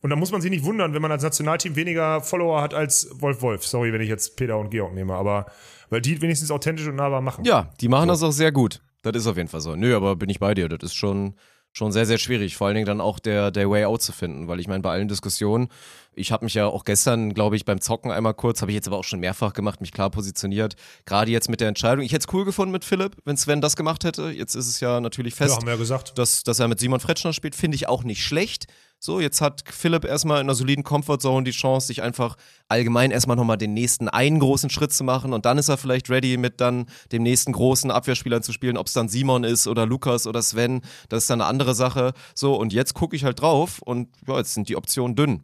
Und 0.02 0.12
da 0.12 0.16
muss 0.16 0.32
man 0.32 0.42
sich 0.42 0.52
nicht 0.52 0.64
wundern, 0.64 0.94
wenn 0.94 1.02
man 1.02 1.12
als 1.12 1.24
Nationalteam 1.24 1.76
weniger 1.76 2.22
Follower 2.22 2.62
hat 2.62 2.74
als 2.74 3.10
Wolf 3.20 3.42
Wolf. 3.42 3.66
Sorry, 3.66 3.92
wenn 3.92 4.02
ich 4.02 4.10
jetzt 4.10 4.38
Peter 4.38 4.58
und 4.58 4.70
Georg 4.70 4.94
nehme, 4.94 5.16
aber 5.16 5.48
weil 5.90 6.02
die 6.02 6.22
wenigstens 6.22 6.52
authentisch 6.52 6.88
und 6.88 6.96
nahbar 6.96 7.22
machen. 7.22 7.46
Ja, 7.46 7.72
die 7.82 7.88
machen 7.88 8.08
das 8.08 8.22
auch 8.22 8.32
sehr 8.32 8.52
gut. 8.52 8.82
Das 9.02 9.16
ist 9.16 9.28
auf 9.28 9.38
jeden 9.38 9.50
Fall 9.50 9.62
so. 9.62 9.76
Nö, 9.76 9.96
aber 9.96 10.16
bin 10.16 10.30
ich 10.30 10.40
bei 10.40 10.54
dir. 10.54 10.70
Das 10.70 10.84
ist 10.84 10.96
schon, 10.96 11.36
schon 11.78 11.92
sehr, 11.92 12.06
sehr 12.06 12.18
schwierig. 12.18 12.58
Vor 12.58 12.68
allen 12.68 12.76
Dingen 12.76 12.88
dann 12.88 13.00
auch 13.02 13.20
der, 13.20 13.52
der 13.52 13.70
Way 13.70 13.86
Out 13.86 14.02
zu 14.02 14.12
finden. 14.12 14.48
Weil 14.48 14.60
ich 14.60 14.68
meine, 14.68 14.82
bei 14.82 14.92
allen 14.92 15.08
Diskussionen, 15.08 15.70
ich 16.16 16.32
habe 16.32 16.44
mich 16.46 16.56
ja 16.56 16.66
auch 16.66 16.84
gestern, 16.84 17.34
glaube 17.34 17.56
ich, 17.56 17.64
beim 17.64 17.80
Zocken 17.80 18.12
einmal 18.12 18.34
kurz, 18.34 18.62
habe 18.62 18.72
ich 18.72 18.76
jetzt 18.76 18.88
aber 18.88 18.98
auch 18.98 19.04
schon 19.04 19.20
mehrfach 19.20 19.54
gemacht, 19.54 19.80
mich 19.80 19.92
klar 19.92 20.10
positioniert. 20.10 20.76
Gerade 21.06 21.32
jetzt 21.32 21.50
mit 21.50 21.62
der 21.62 21.68
Entscheidung. 21.68 22.04
Ich 22.04 22.12
hätte 22.12 22.26
es 22.28 22.34
cool 22.34 22.44
gefunden 22.44 22.72
mit 22.72 22.84
Philipp, 22.84 23.16
wenn 23.24 23.38
Sven 23.38 23.62
das 23.62 23.76
gemacht 23.76 24.04
hätte. 24.04 24.32
Jetzt 24.32 24.56
ist 24.56 24.68
es 24.68 24.80
ja 24.80 25.00
natürlich 25.00 25.36
fest, 25.36 25.52
Ja, 25.52 25.58
haben 25.58 25.68
wir 25.68 25.74
ja 25.74 25.80
gesagt. 25.80 26.18
dass, 26.18 26.44
dass 26.44 26.60
er 26.60 26.68
mit 26.68 26.80
Simon 26.80 27.00
Fretschner 27.00 27.34
spielt, 27.34 27.56
finde 27.56 27.76
ich 27.76 27.88
auch 27.88 28.04
nicht 28.04 28.24
schlecht. 28.24 28.66
So, 29.00 29.20
jetzt 29.20 29.42
hat 29.42 29.64
Philipp 29.70 30.06
erstmal 30.06 30.42
in 30.42 30.48
einer 30.48 30.56
soliden 30.56 30.84
Comfortzone 30.84 31.44
die 31.44 31.52
Chance, 31.52 31.88
sich 31.88 32.02
einfach 32.02 32.36
allgemein 32.68 33.12
erstmal 33.12 33.38
nochmal 33.38 33.58
den 33.58 33.76
nächsten 33.76 34.10
einen 34.10 34.40
großen 34.40 34.72
Schritt 34.72 34.92
zu 34.92 35.04
machen 35.04 35.34
und 35.34 35.46
dann 35.46 35.60
ist 35.60 35.70
er 35.70 35.78
vielleicht 35.78 36.10
ready, 36.10 36.36
mit 36.38 36.60
dann 36.62 36.88
dem 37.12 37.22
nächsten 37.22 37.52
großen 37.52 37.92
Abwehrspieler 37.92 38.42
zu 38.42 38.54
spielen, 38.54 38.76
ob 38.76 38.88
es 38.88 38.94
dann 38.94 39.08
Simon 39.08 39.44
ist 39.44 39.68
oder 39.68 39.86
Lukas 39.86 40.26
oder 40.26 40.42
Sven, 40.42 40.82
das 41.10 41.24
ist 41.24 41.30
dann 41.30 41.42
eine 41.42 41.50
andere 41.50 41.76
Sache. 41.76 42.14
So, 42.34 42.56
und 42.56 42.74
jetzt 42.74 42.96
gucke 42.96 43.16
ich 43.16 43.24
halt 43.24 43.40
drauf 43.40 43.82
und 43.84 44.10
ja, 44.28 44.38
jetzt 44.38 44.56
sind 44.56 44.68
die 44.68 44.76
Optionen 44.76 45.16
dünn. 45.16 45.44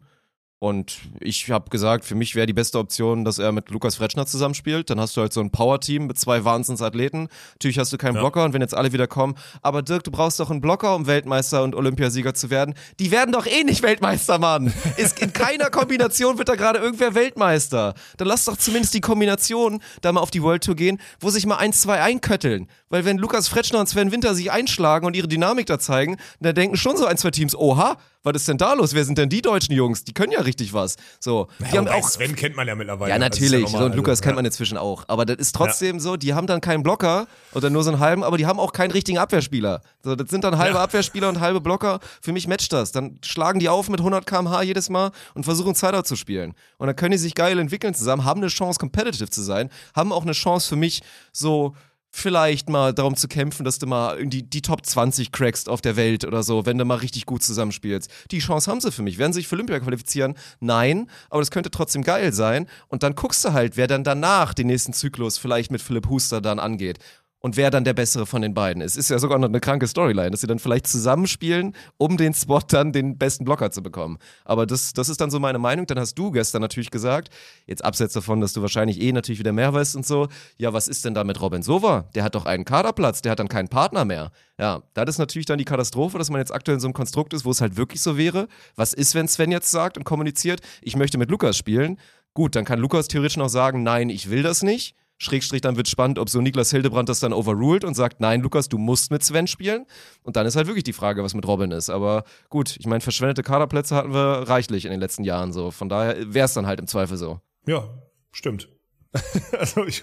Und 0.64 0.96
ich 1.20 1.50
habe 1.50 1.68
gesagt, 1.68 2.06
für 2.06 2.14
mich 2.14 2.34
wäre 2.34 2.46
die 2.46 2.54
beste 2.54 2.78
Option, 2.78 3.26
dass 3.26 3.38
er 3.38 3.52
mit 3.52 3.68
Lukas 3.68 3.96
Fretschner 3.96 4.24
zusammenspielt. 4.24 4.88
Dann 4.88 4.98
hast 4.98 5.14
du 5.14 5.20
halt 5.20 5.30
so 5.30 5.42
ein 5.42 5.50
Power-Team 5.50 6.06
mit 6.06 6.18
zwei 6.18 6.42
Wahnsinnsathleten. 6.42 7.28
Natürlich 7.52 7.78
hast 7.78 7.92
du 7.92 7.98
keinen 7.98 8.14
Ja. 8.14 8.22
Blocker 8.22 8.44
und 8.44 8.54
wenn 8.54 8.62
jetzt 8.62 8.74
alle 8.74 8.90
wieder 8.94 9.06
kommen, 9.06 9.34
aber 9.60 9.82
Dirk, 9.82 10.04
du 10.04 10.10
brauchst 10.10 10.40
doch 10.40 10.50
einen 10.50 10.62
Blocker, 10.62 10.94
um 10.94 11.06
Weltmeister 11.06 11.62
und 11.64 11.74
Olympiasieger 11.74 12.32
zu 12.32 12.48
werden. 12.48 12.72
Die 12.98 13.10
werden 13.10 13.30
doch 13.30 13.44
eh 13.44 13.62
nicht 13.62 13.82
Weltmeister, 13.82 14.38
Mann. 14.38 14.72
Ist 14.96 15.20
in 15.20 15.34
keiner 15.34 15.68
Kombination 15.68 16.38
wird 16.38 16.48
da 16.48 16.54
gerade 16.54 16.78
irgendwer 16.78 17.14
Weltmeister. 17.14 17.92
Dann 18.16 18.28
lass 18.28 18.46
doch 18.46 18.56
zumindest 18.56 18.94
die 18.94 19.02
Kombination 19.02 19.82
da 20.00 20.12
mal 20.12 20.20
auf 20.22 20.30
die 20.30 20.42
World 20.42 20.64
Tour 20.64 20.76
gehen, 20.76 20.98
wo 21.20 21.28
sich 21.28 21.44
mal 21.44 21.56
ein, 21.56 21.74
zwei 21.74 22.00
einkötteln. 22.00 22.68
Weil 22.88 23.04
wenn 23.04 23.18
Lukas 23.18 23.48
Fretschner 23.48 23.80
und 23.80 23.88
Sven 23.90 24.12
Winter 24.12 24.34
sich 24.34 24.50
einschlagen 24.50 25.04
und 25.04 25.14
ihre 25.14 25.28
Dynamik 25.28 25.66
da 25.66 25.78
zeigen, 25.78 26.16
dann 26.40 26.54
denken 26.54 26.78
schon 26.78 26.96
so 26.96 27.04
ein, 27.04 27.18
zwei 27.18 27.32
Teams, 27.32 27.54
oha, 27.54 27.98
was 28.24 28.34
ist 28.36 28.48
denn 28.48 28.58
da 28.58 28.72
los? 28.72 28.94
Wer 28.94 29.04
sind 29.04 29.18
denn 29.18 29.28
die 29.28 29.42
deutschen 29.42 29.74
Jungs? 29.74 30.02
Die 30.02 30.12
können 30.14 30.32
ja 30.32 30.40
richtig 30.40 30.72
was. 30.72 30.96
So, 31.20 31.48
die 31.60 31.76
haben 31.78 31.86
auch 31.88 32.08
Sven 32.08 32.34
kennt 32.34 32.56
man 32.56 32.66
ja 32.66 32.74
mittlerweile. 32.74 33.10
ja, 33.10 33.18
natürlich. 33.18 33.64
normal, 33.64 33.80
so, 33.80 33.84
und 33.86 33.94
Lukas 33.94 34.12
also, 34.12 34.22
kennt 34.22 34.32
ja. 34.32 34.36
man 34.36 34.44
inzwischen 34.46 34.78
auch. 34.78 35.04
Aber 35.08 35.26
das 35.26 35.36
ist 35.36 35.54
trotzdem 35.54 36.00
so, 36.00 36.16
die 36.16 36.34
haben 36.34 36.46
dann 36.46 36.60
keinen 36.60 36.82
Blocker 36.82 37.26
oder 37.52 37.70
nur 37.70 37.84
so 37.84 37.90
einen 37.90 38.00
halben, 38.00 38.24
aber 38.24 38.38
die 38.38 38.46
haben 38.46 38.58
auch 38.58 38.72
keinen 38.72 38.90
richtigen 38.90 39.18
Abwehrspieler. 39.18 39.82
So, 40.02 40.16
das 40.16 40.30
sind 40.30 40.42
dann 40.42 40.58
halbe 40.58 40.78
Ja. 40.78 40.84
Abwehrspieler 40.84 41.28
und 41.28 41.40
halbe 41.40 41.60
Blocker. 41.60 42.00
Für 42.20 42.32
mich 42.32 42.48
matcht 42.48 42.72
das. 42.72 42.92
Dann 42.92 43.18
schlagen 43.22 43.60
die 43.60 43.68
auf 43.68 43.88
mit 43.88 44.00
100 44.00 44.26
km/h 44.26 44.62
jedes 44.62 44.88
Mal 44.88 45.12
und 45.34 45.44
versuchen 45.44 45.74
Sideout 45.74 46.02
zu 46.02 46.16
spielen. 46.16 46.54
Und 46.78 46.86
dann 46.86 46.96
können 46.96 47.12
die 47.12 47.18
sich 47.18 47.34
geil 47.34 47.58
entwickeln 47.58 47.94
zusammen, 47.94 48.24
haben 48.24 48.40
eine 48.40 48.48
Chance, 48.48 48.78
competitive 48.80 49.28
zu 49.28 49.42
sein, 49.42 49.68
haben 49.94 50.12
auch 50.12 50.22
eine 50.22 50.32
Chance 50.32 50.68
für 50.68 50.76
mich, 50.76 51.02
so 51.32 51.74
vielleicht 52.16 52.70
mal 52.70 52.94
darum 52.94 53.16
zu 53.16 53.26
kämpfen, 53.26 53.64
dass 53.64 53.80
du 53.80 53.86
mal 53.88 54.16
irgendwie 54.16 54.44
die 54.44 54.62
Top 54.62 54.86
20 54.86 55.32
crackst 55.32 55.68
auf 55.68 55.80
der 55.80 55.96
Welt 55.96 56.24
oder 56.24 56.44
so, 56.44 56.64
wenn 56.64 56.78
du 56.78 56.84
mal 56.84 56.98
richtig 56.98 57.26
gut 57.26 57.42
zusammenspielst. 57.42 58.08
Die 58.30 58.38
Chance 58.38 58.70
haben 58.70 58.80
sie 58.80 58.92
für 58.92 59.02
mich. 59.02 59.18
Werden 59.18 59.32
sie 59.32 59.40
sich 59.40 59.48
für 59.48 59.56
Olympia 59.56 59.80
qualifizieren? 59.80 60.34
Nein, 60.60 61.10
aber 61.28 61.40
das 61.40 61.50
könnte 61.50 61.72
trotzdem 61.72 62.04
geil 62.04 62.32
sein. 62.32 62.68
Und 62.86 63.02
dann 63.02 63.16
guckst 63.16 63.44
du 63.44 63.52
halt, 63.52 63.76
wer 63.76 63.88
dann 63.88 64.04
danach 64.04 64.54
den 64.54 64.68
nächsten 64.68 64.92
Zyklus 64.92 65.38
vielleicht 65.38 65.72
mit 65.72 65.82
Philipp 65.82 66.08
Huster 66.08 66.40
dann 66.40 66.60
angeht. 66.60 67.00
Und 67.44 67.58
wer 67.58 67.70
dann 67.70 67.84
der 67.84 67.92
bessere 67.92 68.24
von 68.24 68.40
den 68.40 68.54
beiden 68.54 68.80
ist. 68.80 68.96
Ist 68.96 69.10
ja 69.10 69.18
sogar 69.18 69.38
noch 69.38 69.48
eine 69.48 69.60
kranke 69.60 69.86
Storyline, 69.86 70.30
dass 70.30 70.40
sie 70.40 70.46
dann 70.46 70.58
vielleicht 70.58 70.86
zusammenspielen, 70.86 71.76
um 71.98 72.16
den 72.16 72.32
Spot 72.32 72.62
dann 72.66 72.90
den 72.90 73.18
besten 73.18 73.44
Blocker 73.44 73.70
zu 73.70 73.82
bekommen. 73.82 74.16
Aber 74.46 74.64
das, 74.64 74.94
das 74.94 75.10
ist 75.10 75.20
dann 75.20 75.30
so 75.30 75.38
meine 75.38 75.58
Meinung. 75.58 75.84
Dann 75.84 75.98
hast 75.98 76.14
du 76.14 76.30
gestern 76.30 76.62
natürlich 76.62 76.90
gesagt, 76.90 77.28
jetzt 77.66 77.84
abseits 77.84 78.14
davon, 78.14 78.40
dass 78.40 78.54
du 78.54 78.62
wahrscheinlich 78.62 78.98
eh 78.98 79.12
natürlich 79.12 79.40
wieder 79.40 79.52
mehr 79.52 79.74
weißt 79.74 79.94
und 79.94 80.06
so, 80.06 80.28
ja, 80.56 80.72
was 80.72 80.88
ist 80.88 81.04
denn 81.04 81.12
da 81.12 81.22
mit 81.22 81.38
Robin 81.38 81.62
Sova? 81.62 82.08
Der 82.14 82.24
hat 82.24 82.34
doch 82.34 82.46
einen 82.46 82.64
Kaderplatz, 82.64 83.20
der 83.20 83.32
hat 83.32 83.40
dann 83.40 83.48
keinen 83.48 83.68
Partner 83.68 84.06
mehr. 84.06 84.30
Ja, 84.58 84.82
das 84.94 85.10
ist 85.10 85.18
natürlich 85.18 85.44
dann 85.44 85.58
die 85.58 85.66
Katastrophe, 85.66 86.16
dass 86.16 86.30
man 86.30 86.40
jetzt 86.40 86.54
aktuell 86.54 86.76
in 86.76 86.80
so 86.80 86.86
einem 86.86 86.94
Konstrukt 86.94 87.34
ist, 87.34 87.44
wo 87.44 87.50
es 87.50 87.60
halt 87.60 87.76
wirklich 87.76 88.00
so 88.00 88.16
wäre. 88.16 88.48
Was 88.74 88.94
ist, 88.94 89.14
wenn 89.14 89.28
Sven 89.28 89.52
jetzt 89.52 89.70
sagt 89.70 89.98
und 89.98 90.04
kommuniziert, 90.04 90.62
ich 90.80 90.96
möchte 90.96 91.18
mit 91.18 91.30
Lukas 91.30 91.58
spielen? 91.58 91.98
Gut, 92.32 92.56
dann 92.56 92.64
kann 92.64 92.78
Lukas 92.78 93.06
theoretisch 93.06 93.36
noch 93.36 93.50
sagen, 93.50 93.82
nein, 93.82 94.08
ich 94.08 94.30
will 94.30 94.42
das 94.42 94.62
nicht. 94.62 94.96
Schrägstrich, 95.18 95.60
dann 95.60 95.76
wird 95.76 95.88
spannend, 95.88 96.18
ob 96.18 96.28
so 96.28 96.40
Niklas 96.40 96.70
Hildebrand 96.70 97.08
das 97.08 97.20
dann 97.20 97.32
overruled 97.32 97.84
und 97.84 97.94
sagt, 97.94 98.20
nein, 98.20 98.40
Lukas, 98.40 98.68
du 98.68 98.78
musst 98.78 99.10
mit 99.10 99.22
Sven 99.22 99.46
spielen. 99.46 99.86
Und 100.22 100.36
dann 100.36 100.46
ist 100.46 100.56
halt 100.56 100.66
wirklich 100.66 100.84
die 100.84 100.92
Frage, 100.92 101.22
was 101.22 101.34
mit 101.34 101.46
Robin 101.46 101.70
ist. 101.70 101.90
Aber 101.90 102.24
gut, 102.48 102.76
ich 102.78 102.86
meine, 102.86 103.00
verschwendete 103.00 103.42
Kaderplätze 103.42 103.94
hatten 103.94 104.12
wir 104.12 104.48
reichlich 104.48 104.84
in 104.84 104.90
den 104.90 105.00
letzten 105.00 105.24
Jahren 105.24 105.52
so. 105.52 105.70
Von 105.70 105.88
daher 105.88 106.34
wäre 106.34 106.46
es 106.46 106.54
dann 106.54 106.66
halt 106.66 106.80
im 106.80 106.86
Zweifel 106.86 107.16
so. 107.16 107.40
Ja, 107.66 107.88
stimmt. 108.32 108.68
also 109.58 109.84
ich, 109.84 110.02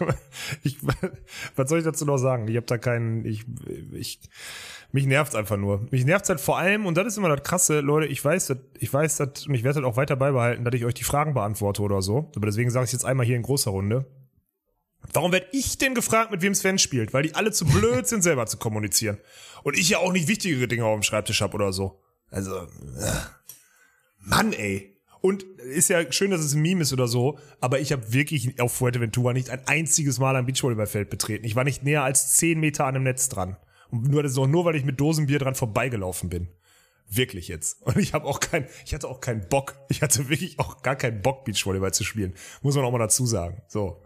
ich, 0.64 0.78
was 1.56 1.70
soll 1.70 1.80
ich 1.80 1.86
dazu 1.86 2.06
noch 2.06 2.18
sagen? 2.18 2.48
Ich 2.48 2.56
habe 2.56 2.66
da 2.66 2.78
keinen, 2.78 3.26
ich, 3.26 3.44
ich, 3.92 4.20
mich 4.94 5.06
nervt's 5.06 5.36
einfach 5.36 5.58
nur. 5.58 5.86
Mich 5.92 6.06
nervt's 6.06 6.30
halt 6.30 6.40
vor 6.40 6.58
allem, 6.58 6.86
und 6.86 6.96
das 6.96 7.08
ist 7.08 7.18
immer 7.18 7.28
das 7.28 7.44
Krasse, 7.44 7.82
Leute, 7.82 8.08
ich 8.08 8.24
weiß 8.24 8.48
das, 8.48 8.58
ich 8.80 8.94
weiß 8.94 9.18
das, 9.18 9.48
und 9.48 9.54
ich 9.54 9.64
werde 9.64 9.82
das 9.82 9.90
auch 9.90 9.98
weiter 9.98 10.16
beibehalten, 10.16 10.64
dass 10.64 10.74
ich 10.74 10.86
euch 10.86 10.94
die 10.94 11.04
Fragen 11.04 11.34
beantworte 11.34 11.82
oder 11.82 12.02
so. 12.02 12.32
Aber 12.36 12.46
deswegen 12.46 12.70
sage 12.70 12.86
ich 12.86 12.94
jetzt 12.94 13.06
einmal 13.06 13.26
hier 13.26 13.36
in 13.36 13.42
großer 13.42 13.72
Runde. 13.72 14.06
Warum 15.14 15.32
werd 15.32 15.48
ich 15.52 15.78
denn 15.78 15.96
gefragt, 15.96 16.32
mit 16.32 16.42
wem 16.42 16.56
Sven 16.56 16.78
spielt? 16.78 17.14
Weil 17.14 17.24
die 17.24 17.36
alle 17.36 17.52
zu 17.52 17.66
blöd 17.66 18.08
sind, 18.08 18.22
selber 18.22 18.46
zu 18.46 18.58
kommunizieren. 18.58 19.18
Und 19.64 19.78
ich 19.78 19.90
ja 19.90 20.00
auch 20.00 20.12
nicht 20.12 20.28
wichtigere 20.28 20.68
Dinge 20.68 20.86
auf 20.86 21.00
dem 21.00 21.04
Schreibtisch 21.04 21.42
hab 21.42 21.54
oder 21.54 21.74
so. 21.74 22.02
Also, 22.30 22.56
äh, 22.56 22.68
Mann, 24.20 24.54
ey. 24.54 24.98
Und 25.22 25.44
ist 25.44 25.90
ja 25.90 26.12
schön, 26.12 26.32
dass 26.32 26.42
es 26.42 26.54
ein 26.54 26.62
Meme 26.62 26.82
ist 26.82 26.94
oder 26.94 27.08
so, 27.08 27.38
aber 27.60 27.80
ich 27.80 27.92
habe 27.92 28.12
wirklich 28.12 28.60
auf 28.60 28.74
Fuerteventura 28.74 29.34
nicht 29.34 29.52
ein 29.52 29.62
einziges 29.68 30.18
Mal 30.18 30.36
ein 30.36 30.48
Beachvolleyballfeld 30.48 31.12
betreten. 31.12 31.46
Ich 31.46 31.56
war 31.56 31.64
nicht 31.64 31.84
näher 31.84 32.04
als 32.04 32.36
zehn 32.38 32.60
Meter 32.60 32.86
an 32.86 32.96
dem 32.96 33.04
Netz 33.04 33.30
dran. 33.30 33.58
Und 33.92 34.08
nur 34.08 34.24
das 34.24 34.32
ist 34.32 34.38
auch 34.40 34.48
nur, 34.48 34.66
weil 34.66 34.76
ich 34.76 34.86
mit 34.86 35.00
Dosenbier 35.00 35.38
dran 35.38 35.54
vorbeigelaufen 35.54 36.30
bin. 36.30 36.48
Wirklich 37.08 37.50
jetzt. 37.50 37.82
Und 37.84 37.98
ich 37.98 38.14
habe 38.14 38.26
auch 38.26 38.40
kein, 38.40 38.68
ich 38.86 38.94
hatte 38.94 39.08
auch 39.08 39.22
keinen 39.22 39.48
Bock. 39.48 39.76
Ich 39.90 40.02
hatte 40.02 40.30
wirklich 40.30 40.58
auch 40.60 40.82
gar 40.82 40.96
keinen 40.96 41.22
Bock, 41.22 41.46
Beachvolleyball 41.46 41.94
zu 41.94 42.04
spielen. 42.04 42.34
Muss 42.62 42.76
man 42.76 42.86
auch 42.86 42.92
mal 42.92 42.98
dazu 42.98 43.26
sagen. 43.26 43.62
So. 43.68 44.02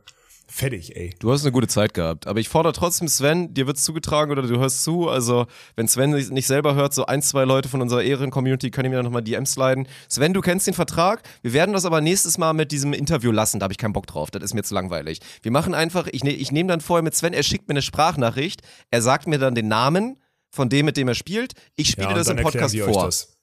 Fertig, 0.56 0.96
ey. 0.96 1.14
Du 1.20 1.34
hast 1.34 1.42
eine 1.44 1.52
gute 1.52 1.68
Zeit 1.68 1.94
gehabt. 1.94 2.28
Aber 2.28 2.40
ich 2.40 2.48
fordere 2.48 2.72
trotzdem 2.72 3.10
Sven, 3.10 3.54
dir 3.54 3.68
wird's 3.68 3.84
zugetragen 3.84 4.32
oder 4.32 4.42
du 4.42 4.58
hörst 4.58 4.86
zu. 4.86 5.10
Also, 5.10 5.48
wenn 5.76 5.90
Sven 5.90 6.12
nicht 6.12 6.32
nicht 6.32 6.48
selber 6.48 6.76
hört, 6.76 6.94
so 6.94 7.06
ein, 7.08 7.22
zwei 7.22 7.44
Leute 7.44 7.68
von 7.68 7.82
unserer 7.82 8.04
Ehren-Community 8.04 8.72
können 8.72 8.86
ihm 8.90 8.94
ja 8.94 9.04
nochmal 9.04 9.22
DMs 9.22 9.52
sliden. 9.52 9.86
Sven, 10.08 10.34
du 10.34 10.40
kennst 10.40 10.66
den 10.66 10.74
Vertrag. 10.74 11.24
Wir 11.42 11.52
werden 11.52 11.74
das 11.74 11.84
aber 11.84 12.00
nächstes 12.00 12.38
Mal 12.38 12.54
mit 12.54 12.72
diesem 12.72 12.94
Interview 12.94 13.34
lassen. 13.34 13.60
Da 13.60 13.66
habe 13.66 13.74
ich 13.74 13.78
keinen 13.78 13.92
Bock 13.92 14.08
drauf. 14.08 14.32
Das 14.32 14.44
ist 14.44 14.54
mir 14.54 14.64
zu 14.64 14.74
langweilig. 14.74 15.20
Wir 15.42 15.52
machen 15.52 15.74
einfach, 15.74 16.08
ich, 16.10 16.24
ne, 16.24 16.32
ich 16.32 16.54
nehme 16.54 16.70
dann 16.70 16.80
vorher 16.80 17.04
mit 17.04 17.16
Sven, 17.16 17.34
er 17.34 17.44
schickt 17.44 17.68
mir 17.68 17.74
eine 17.74 17.82
Sprachnachricht. 17.82 18.62
Er 18.92 19.02
sagt 19.02 19.28
mir 19.28 19.40
dann 19.40 19.56
den 19.56 19.68
Namen 19.68 20.22
von 20.52 20.70
dem, 20.70 20.86
mit 20.86 20.96
dem 20.96 21.10
er 21.10 21.16
spielt. 21.16 21.52
Ich 21.76 21.90
spiele 21.90 22.08
und 22.08 22.16
das 22.16 22.30
im 22.30 22.38
Podcast 22.38 22.80
vor. 22.80 23.04
das. 23.08 23.36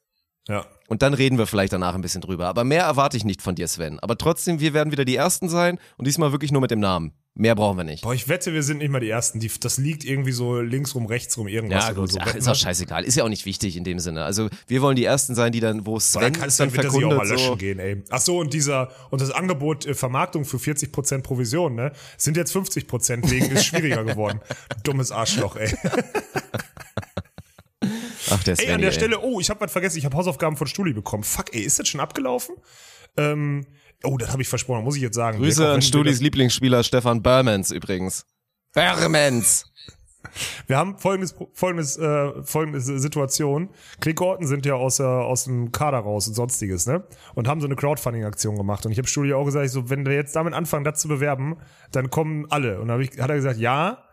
Ja. 0.49 0.65
Und 0.93 1.01
dann 1.01 1.15
reden 1.15 1.39
wir 1.39 1.47
vielleicht 1.47 1.73
danach 1.73 1.95
ein 1.95 2.03
bisschen 2.03 2.21
drüber. 2.21 2.49
Aber 2.49 2.65
mehr 2.65 2.83
erwarte 2.83 3.17
ich 3.17 3.25
nicht 3.25 3.41
von 3.41 3.55
dir, 3.55 3.67
Sven. 3.67 3.99
Aber 4.01 4.19
trotzdem, 4.19 4.61
wir 4.61 4.75
werden 4.75 4.93
wieder 4.93 5.07
die 5.07 5.17
Ersten 5.17 5.49
sein 5.49 5.79
und 5.97 6.07
diesmal 6.07 6.33
wirklich 6.33 6.53
nur 6.53 6.61
mit 6.61 6.71
dem 6.71 6.81
Namen. 6.81 7.15
Mehr 7.35 7.55
brauchen 7.55 7.79
wir 7.79 7.85
nicht. 7.85 8.03
Boah, 8.03 8.13
ich 8.13 8.29
wette, 8.29 8.53
wir 8.53 8.63
sind 8.63 8.77
nicht 8.77 8.91
mal 8.91 9.01
die 9.01 9.09
Ersten. 9.09 9.41
Die, 9.41 9.51
das 9.59 9.79
liegt 9.79 10.05
irgendwie 10.05 10.33
so 10.33 10.61
links 10.61 10.95
rum, 10.95 11.07
rechts 11.07 11.39
rum, 11.39 11.49
irgendwas. 11.49 11.87
Ja, 11.87 11.93
gut, 11.93 12.13
so. 12.13 12.19
ach, 12.21 12.35
ist 12.35 12.47
auch 12.47 12.55
scheißegal. 12.55 13.05
Ist 13.05 13.17
ja 13.17 13.25
auch 13.25 13.31
nicht 13.31 13.47
wichtig 13.47 13.79
in 13.79 13.85
dem 13.85 14.01
Sinne. 14.01 14.23
Also, 14.25 14.51
wir 14.67 14.83
wollen 14.83 14.97
die 14.97 15.07
Ersten 15.07 15.35
sein, 15.35 15.51
die 15.51 15.61
dann, 15.61 15.87
wo 15.87 15.93
Boah, 15.93 16.01
Sven 16.03 16.21
dann 16.21 16.33
kannst 16.35 16.61
es 16.61 16.71
du 16.71 16.77
dann 16.77 16.85
dann 16.85 16.93
sie 16.93 17.05
auch 17.07 17.09
mal 17.09 17.25
verkundet. 17.25 17.31
löschen 17.39 17.47
So. 17.47 17.57
gehen, 17.57 17.79
ey. 17.79 18.03
Ach 18.11 18.21
so, 18.21 18.39
und 18.39 18.53
dieser, 18.53 18.91
und 19.09 19.23
das 19.23 19.31
Angebot 19.31 19.87
äh, 19.87 19.95
Vermarktung 19.95 20.45
für 20.45 20.59
40% 20.59 21.23
Provision, 21.23 21.75
ne, 21.75 21.93
sind 22.19 22.37
jetzt 22.37 22.55
50% 22.55 23.31
wegen, 23.31 23.47
ist 23.47 23.65
schwieriger 23.65 24.05
geworden. 24.05 24.41
Dummes 24.85 25.11
Arschloch, 25.11 25.57
ey. 25.57 25.75
Ach, 28.33 28.43
der 28.45 28.57
Sven. 28.57 28.69
Ey, 28.69 28.75
an 28.75 28.81
der 28.81 28.93
Stelle, 28.93 29.21
oh, 29.21 29.41
ich 29.41 29.51
habe 29.51 29.61
was 29.61 29.73
vergessen, 29.73 29.99
ich 29.99 30.05
habe 30.05 30.17
Hausaufgaben 30.17 30.57
von 30.57 30.67
Stuli 30.67 30.93
bekommen. 30.93 31.23
Fuck, 31.25 31.55
ey, 31.55 31.63
ist 31.63 31.79
das 31.79 31.89
schon 31.89 32.01
abgelaufen? 32.01 32.57
Ähm, 33.17 33.67
oh, 34.05 34.17
das 34.17 34.31
habe 34.33 34.43
ich 34.43 34.49
versprochen, 34.49 34.85
muss 34.85 34.97
ich 34.97 35.03
jetzt 35.03 35.17
sagen. 35.17 35.39
Grüße 35.39 35.69
an 35.69 35.81
das- 35.81 36.21
Lieblingsspieler 36.21 36.83
Stefan 36.83 37.23
Bermans 37.23 37.71
übrigens. 37.71 38.25
Bermans! 38.73 39.67
Wir 40.67 40.79
haben 40.79 40.99
folgendes, 40.99 41.35
folgendes, 41.53 41.97
äh, 41.99 42.43
folgende 42.45 42.81
Situation. 42.81 43.71
Klick-Orten 44.01 44.47
sind 44.47 44.65
ja 44.65 44.75
aus, 44.75 45.01
äh, 45.01 45.03
aus 45.03 45.45
dem 45.45 45.73
Kader 45.73 45.99
raus 45.99 46.29
und 46.29 46.35
sonstiges, 46.35 46.87
ne? 46.87 47.05
Und 47.35 47.49
haben 47.49 47.61
so 47.61 47.67
eine 47.67 47.75
Crowdfunding-Aktion 47.77 48.57
gemacht. 48.57 48.87
Und 48.87 48.93
ich 48.93 48.99
habe 48.99 49.09
Studio 49.09 49.39
auch 49.41 49.45
gesagt, 49.45 49.69
so, 49.71 49.91
wenn 49.91 50.07
wir 50.07 50.15
jetzt 50.15 50.37
damit 50.37 50.55
anfangen, 50.55 50.85
das 50.85 51.01
zu 51.01 51.09
bewerben, 51.09 51.57
dann 51.91 52.09
kommen 52.09 52.47
alle. 52.51 52.81
Und 52.81 52.89
dann 52.89 53.01
hab 53.01 53.13
ich, 53.13 53.21
hat 53.21 53.31
er 53.31 53.37
gesagt, 53.37 53.59
ja, 53.59 54.05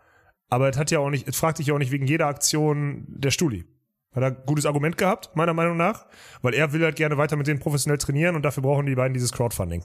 aber 0.48 0.68
es 0.68 0.76
hat 0.76 0.90
ja 0.90 0.98
auch 0.98 1.10
nicht, 1.10 1.28
es 1.28 1.36
fragt 1.36 1.58
dich 1.58 1.68
ja 1.68 1.74
auch 1.74 1.78
nicht 1.78 1.92
wegen 1.92 2.06
jeder 2.06 2.26
Aktion 2.26 3.04
der 3.08 3.30
Studi. 3.30 3.64
Hat 4.12 4.22
er 4.22 4.28
ein 4.28 4.36
gutes 4.46 4.66
Argument 4.66 4.98
gehabt, 4.98 5.30
meiner 5.34 5.54
Meinung 5.54 5.76
nach, 5.76 6.06
weil 6.42 6.54
er 6.54 6.72
will 6.72 6.82
halt 6.82 6.96
gerne 6.96 7.16
weiter 7.16 7.36
mit 7.36 7.46
denen 7.46 7.60
professionell 7.60 7.98
trainieren 7.98 8.36
und 8.36 8.42
dafür 8.42 8.62
brauchen 8.62 8.86
die 8.86 8.94
beiden 8.94 9.14
dieses 9.14 9.32
Crowdfunding. 9.32 9.84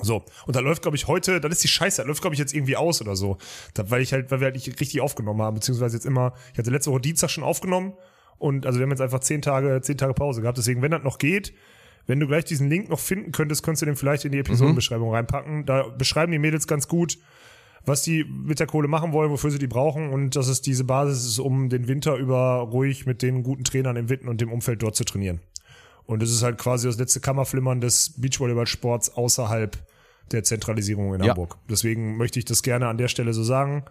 So, 0.00 0.24
und 0.46 0.56
da 0.56 0.60
läuft, 0.60 0.82
glaube 0.82 0.96
ich, 0.96 1.06
heute, 1.06 1.40
das 1.40 1.52
ist 1.52 1.64
die 1.64 1.68
Scheiße, 1.68 2.02
da 2.02 2.08
läuft, 2.08 2.22
glaube 2.22 2.34
ich, 2.34 2.40
jetzt 2.40 2.54
irgendwie 2.54 2.76
aus 2.76 3.00
oder 3.00 3.14
so. 3.14 3.36
Da, 3.74 3.90
weil 3.90 4.00
ich 4.00 4.12
halt, 4.12 4.30
weil 4.30 4.40
wir 4.40 4.46
halt 4.46 4.54
nicht 4.54 4.80
richtig 4.80 5.00
aufgenommen 5.00 5.42
haben, 5.42 5.54
beziehungsweise 5.54 5.96
jetzt 5.96 6.06
immer, 6.06 6.32
ich 6.52 6.58
hatte 6.58 6.70
letzte 6.70 6.90
Woche 6.90 7.00
Dienstag 7.02 7.30
schon 7.30 7.44
aufgenommen 7.44 7.92
und 8.38 8.64
also 8.66 8.78
wir 8.78 8.84
haben 8.84 8.90
jetzt 8.90 9.02
einfach 9.02 9.20
zehn 9.20 9.42
Tage, 9.42 9.80
zehn 9.82 9.98
Tage 9.98 10.14
Pause 10.14 10.40
gehabt. 10.40 10.56
Deswegen, 10.58 10.82
wenn 10.82 10.90
das 10.90 11.02
noch 11.02 11.18
geht, 11.18 11.52
Wenn 12.06 12.20
du 12.20 12.26
gleich 12.26 12.44
diesen 12.44 12.68
Link 12.68 12.88
noch 12.88 12.98
finden 12.98 13.32
könntest, 13.32 13.62
könntest 13.62 13.82
du 13.82 13.86
den 13.86 13.96
vielleicht 13.96 14.24
in 14.24 14.32
die 14.32 14.38
Episodenbeschreibung 14.38 15.12
reinpacken. 15.12 15.66
Da 15.66 15.88
beschreiben 15.88 16.32
die 16.32 16.38
Mädels 16.38 16.66
ganz 16.66 16.88
gut, 16.88 17.18
was 17.84 18.02
die 18.02 18.24
mit 18.24 18.60
der 18.60 18.66
Kohle 18.66 18.88
machen 18.88 19.12
wollen, 19.12 19.30
wofür 19.30 19.50
sie 19.50 19.58
die 19.58 19.66
brauchen 19.66 20.10
und 20.10 20.36
dass 20.36 20.48
es 20.48 20.62
diese 20.62 20.84
Basis 20.84 21.24
ist, 21.26 21.38
um 21.38 21.68
den 21.68 21.88
Winter 21.88 22.16
über 22.16 22.58
ruhig 22.60 23.06
mit 23.06 23.22
den 23.22 23.42
guten 23.42 23.64
Trainern 23.64 23.96
im 23.96 24.08
Witten 24.08 24.28
und 24.28 24.40
dem 24.40 24.52
Umfeld 24.52 24.82
dort 24.82 24.96
zu 24.96 25.04
trainieren. 25.04 25.40
Und 26.04 26.22
es 26.22 26.30
ist 26.30 26.42
halt 26.42 26.58
quasi 26.58 26.86
das 26.86 26.98
letzte 26.98 27.20
Kammerflimmern 27.20 27.80
des 27.80 28.20
Beachvolleyballsports 28.20 29.14
außerhalb 29.16 29.78
der 30.30 30.42
Zentralisierung 30.44 31.14
in 31.14 31.22
Ja. 31.22 31.30
Hamburg. 31.30 31.58
Deswegen 31.68 32.16
möchte 32.16 32.38
ich 32.38 32.44
das 32.44 32.62
gerne 32.62 32.88
an 32.88 32.98
der 32.98 33.08
Stelle 33.08 33.32
so 33.32 33.42
sagen, 33.42 33.84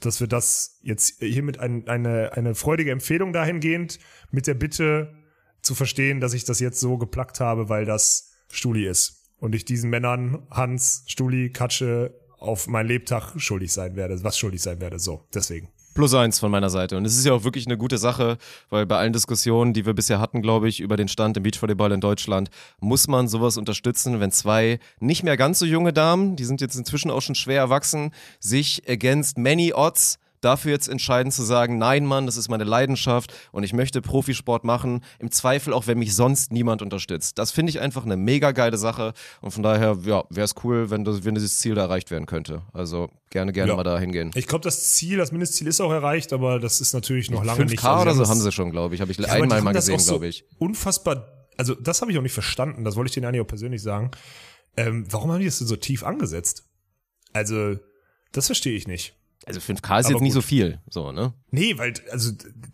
dass 0.00 0.20
wir 0.20 0.26
das 0.26 0.78
jetzt 0.82 1.20
hiermit 1.20 1.58
ein, 1.58 1.88
eine, 1.88 2.32
eine 2.34 2.54
freudige 2.54 2.90
Empfehlung 2.90 3.32
dahingehend 3.32 3.98
mit 4.30 4.46
der 4.46 4.54
Bitte 4.54 5.14
zu 5.62 5.74
verstehen, 5.74 6.20
dass 6.20 6.34
ich 6.34 6.44
das 6.44 6.60
jetzt 6.60 6.80
so 6.80 6.98
geplackt 6.98 7.40
habe, 7.40 7.68
weil 7.68 7.84
das 7.84 8.32
Stuli 8.50 8.86
ist. 8.86 9.32
Und 9.38 9.54
ich 9.54 9.64
diesen 9.64 9.90
Männern, 9.90 10.46
Hans, 10.50 11.04
Stuli, 11.06 11.50
Katsche, 11.50 12.14
auf 12.38 12.66
mein 12.66 12.86
Lebtag 12.86 13.32
schuldig 13.36 13.72
sein 13.72 13.96
werde, 13.96 14.22
was 14.22 14.38
schuldig 14.38 14.62
sein 14.62 14.80
werde. 14.80 14.98
So, 14.98 15.22
deswegen. 15.32 15.68
Plus 15.96 16.12
eins 16.12 16.38
von 16.38 16.50
meiner 16.50 16.68
Seite. 16.68 16.98
Und 16.98 17.06
es 17.06 17.16
ist 17.16 17.24
ja 17.24 17.32
auch 17.32 17.44
wirklich 17.44 17.64
eine 17.64 17.78
gute 17.78 17.96
Sache, 17.96 18.36
weil 18.68 18.84
bei 18.84 18.98
allen 18.98 19.14
Diskussionen, 19.14 19.72
die 19.72 19.86
wir 19.86 19.94
bisher 19.94 20.20
hatten, 20.20 20.42
glaube 20.42 20.68
ich, 20.68 20.80
über 20.80 20.98
den 20.98 21.08
Stand 21.08 21.38
im 21.38 21.42
Beachvolleyball 21.42 21.90
in 21.90 22.02
Deutschland, 22.02 22.50
muss 22.80 23.08
man 23.08 23.28
sowas 23.28 23.56
unterstützen, 23.56 24.20
wenn 24.20 24.30
zwei 24.30 24.78
nicht 25.00 25.22
mehr 25.22 25.38
ganz 25.38 25.58
so 25.58 25.64
junge 25.64 25.94
Damen, 25.94 26.36
die 26.36 26.44
sind 26.44 26.60
jetzt 26.60 26.76
inzwischen 26.76 27.10
auch 27.10 27.22
schon 27.22 27.34
schwer 27.34 27.60
erwachsen, 27.60 28.12
sich 28.40 28.82
against 28.86 29.38
many 29.38 29.72
odds 29.72 30.18
dafür 30.40 30.72
jetzt 30.72 30.88
entscheiden 30.88 31.32
zu 31.32 31.42
sagen, 31.42 31.78
nein 31.78 32.04
Mann, 32.06 32.26
das 32.26 32.36
ist 32.36 32.48
meine 32.48 32.64
Leidenschaft 32.64 33.32
und 33.52 33.62
ich 33.62 33.72
möchte 33.72 34.00
Profisport 34.02 34.64
machen, 34.64 35.02
im 35.18 35.30
Zweifel 35.30 35.72
auch, 35.72 35.86
wenn 35.86 35.98
mich 35.98 36.14
sonst 36.14 36.52
niemand 36.52 36.82
unterstützt. 36.82 37.38
Das 37.38 37.50
finde 37.50 37.70
ich 37.70 37.80
einfach 37.80 38.04
eine 38.04 38.16
mega 38.16 38.52
geile 38.52 38.78
Sache 38.78 39.12
und 39.40 39.50
von 39.50 39.62
daher, 39.62 39.98
ja, 40.04 40.24
wäre 40.30 40.44
es 40.44 40.54
cool, 40.64 40.90
wenn, 40.90 41.04
das, 41.04 41.24
wenn 41.24 41.34
dieses 41.34 41.58
Ziel 41.58 41.74
da 41.74 41.82
erreicht 41.82 42.10
werden 42.10 42.26
könnte. 42.26 42.62
Also 42.72 43.08
gerne, 43.30 43.52
gerne 43.52 43.70
Ja. 43.70 43.76
mal 43.76 43.84
da 43.84 43.98
hingehen. 43.98 44.30
Ich 44.34 44.46
glaube, 44.46 44.62
das 44.64 44.94
Ziel, 44.94 45.18
das 45.18 45.32
Mindestziel 45.32 45.66
ist 45.66 45.80
auch 45.80 45.92
erreicht, 45.92 46.32
aber 46.32 46.58
das 46.60 46.80
ist 46.80 46.92
natürlich 46.92 47.30
noch 47.30 47.44
lange 47.44 47.60
5K 47.64 47.70
nicht. 47.70 47.84
Also 47.84 48.02
oder 48.02 48.14
so 48.14 48.28
haben 48.28 48.40
sie 48.40 48.52
schon, 48.52 48.70
glaube 48.70 48.94
ich. 48.94 49.00
Habe 49.00 49.12
ich 49.12 49.18
Ja, 49.18 49.28
einmal 49.28 49.62
mal 49.62 49.72
gesehen, 49.72 49.98
so 49.98 50.12
glaube 50.12 50.28
ich. 50.28 50.44
Unfassbar, 50.58 51.26
also 51.56 51.74
das 51.74 52.00
habe 52.02 52.12
ich 52.12 52.18
auch 52.18 52.22
nicht 52.22 52.32
verstanden, 52.34 52.84
das 52.84 52.96
wollte 52.96 53.08
ich 53.08 53.14
denen 53.14 53.26
eigentlich 53.26 53.40
auch 53.42 53.46
persönlich 53.46 53.82
sagen. 53.82 54.10
Ähm, 54.76 55.06
warum 55.10 55.32
haben 55.32 55.40
die 55.40 55.46
das 55.46 55.58
denn 55.58 55.66
so 55.66 55.76
tief 55.76 56.04
angesetzt? 56.04 56.64
Also, 57.32 57.76
das 58.32 58.46
verstehe 58.46 58.76
ich 58.76 58.86
nicht. 58.86 59.14
Also 59.48 59.60
5K 59.60 60.00
ist 60.00 60.06
Aber 60.06 60.14
jetzt 60.14 60.22
nicht 60.22 60.34
gut. 60.34 60.42
so 60.42 60.42
viel, 60.42 60.80
so, 60.90 61.12
ne? 61.12 61.32
Nee, 61.52 61.78
weil, 61.78 61.94
also, 62.10 62.32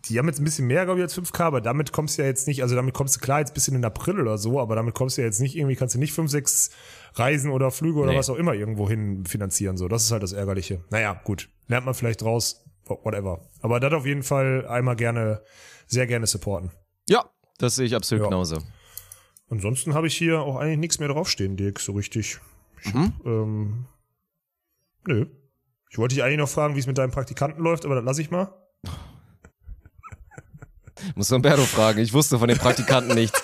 die 0.09 0.17
haben 0.17 0.25
jetzt 0.27 0.39
ein 0.39 0.43
bisschen 0.43 0.65
mehr, 0.65 0.85
glaube 0.85 0.99
ich, 0.99 1.03
als 1.03 1.13
5K, 1.15 1.41
aber 1.43 1.61
damit 1.61 1.91
kommst 1.91 2.17
du 2.17 2.23
ja 2.23 2.27
jetzt 2.27 2.47
nicht, 2.47 2.63
also 2.63 2.73
damit 2.75 2.95
kommst 2.95 3.15
du 3.15 3.19
klar 3.19 3.39
jetzt 3.41 3.53
bis 3.53 3.67
in 3.67 3.75
den 3.75 3.85
April 3.85 4.19
oder 4.19 4.39
so, 4.39 4.59
aber 4.59 4.75
damit 4.75 4.95
kommst 4.95 5.17
du 5.17 5.21
ja 5.21 5.27
jetzt 5.27 5.39
nicht 5.39 5.55
irgendwie, 5.55 5.75
kannst 5.75 5.93
du 5.93 5.99
nicht 5.99 6.13
5, 6.13 6.31
6 6.31 6.71
Reisen 7.13 7.51
oder 7.51 7.69
Flüge 7.69 7.99
oder 7.99 8.13
Nee. 8.13 8.17
was 8.17 8.27
auch 8.31 8.37
immer 8.37 8.53
irgendwo 8.55 8.89
hin 8.89 9.23
finanzieren, 9.27 9.77
so. 9.77 9.87
Das 9.87 10.03
ist 10.03 10.11
halt 10.11 10.23
das 10.23 10.33
Ärgerliche. 10.33 10.83
Naja, 10.89 11.13
gut. 11.23 11.47
Lernt 11.67 11.85
man 11.85 11.93
vielleicht 11.93 12.23
raus, 12.23 12.65
whatever. 12.87 13.47
Aber 13.61 13.79
das 13.79 13.93
auf 13.93 14.07
jeden 14.07 14.23
Fall 14.23 14.65
einmal 14.67 14.95
gerne, 14.95 15.43
sehr 15.85 16.07
gerne 16.07 16.25
supporten. 16.25 16.71
Ja, 17.07 17.23
das 17.59 17.75
sehe 17.75 17.85
ich 17.85 17.95
absolut 17.95 18.23
Ja. 18.23 18.29
genauso. 18.29 18.57
Ansonsten 19.47 19.93
habe 19.93 20.07
ich 20.07 20.17
hier 20.17 20.41
auch 20.41 20.55
eigentlich 20.55 20.79
nichts 20.79 20.97
mehr 20.99 21.09
draufstehen, 21.09 21.55
Dirk, 21.55 21.79
so 21.79 21.91
richtig. 21.91 22.39
Ich, 22.81 22.93
Mhm. 22.95 23.13
ähm, 23.25 23.85
nö. 25.07 25.27
Ich 25.93 25.99
wollte 25.99 26.15
dich 26.15 26.23
eigentlich 26.23 26.39
noch 26.39 26.49
fragen, 26.49 26.73
wie 26.73 26.79
es 26.79 26.87
mit 26.87 26.97
deinem 26.97 27.11
Praktikanten 27.11 27.63
läuft, 27.63 27.85
aber 27.85 27.93
das 27.93 28.03
lasse 28.03 28.21
ich 28.23 28.31
mal. 28.31 28.51
Muss 31.15 31.31
Umberto 31.31 31.61
fragen. 31.61 31.99
Ich 31.99 32.13
wusste 32.13 32.39
von 32.39 32.47
den 32.47 32.57
Praktikanten 32.57 33.13
nichts. 33.13 33.39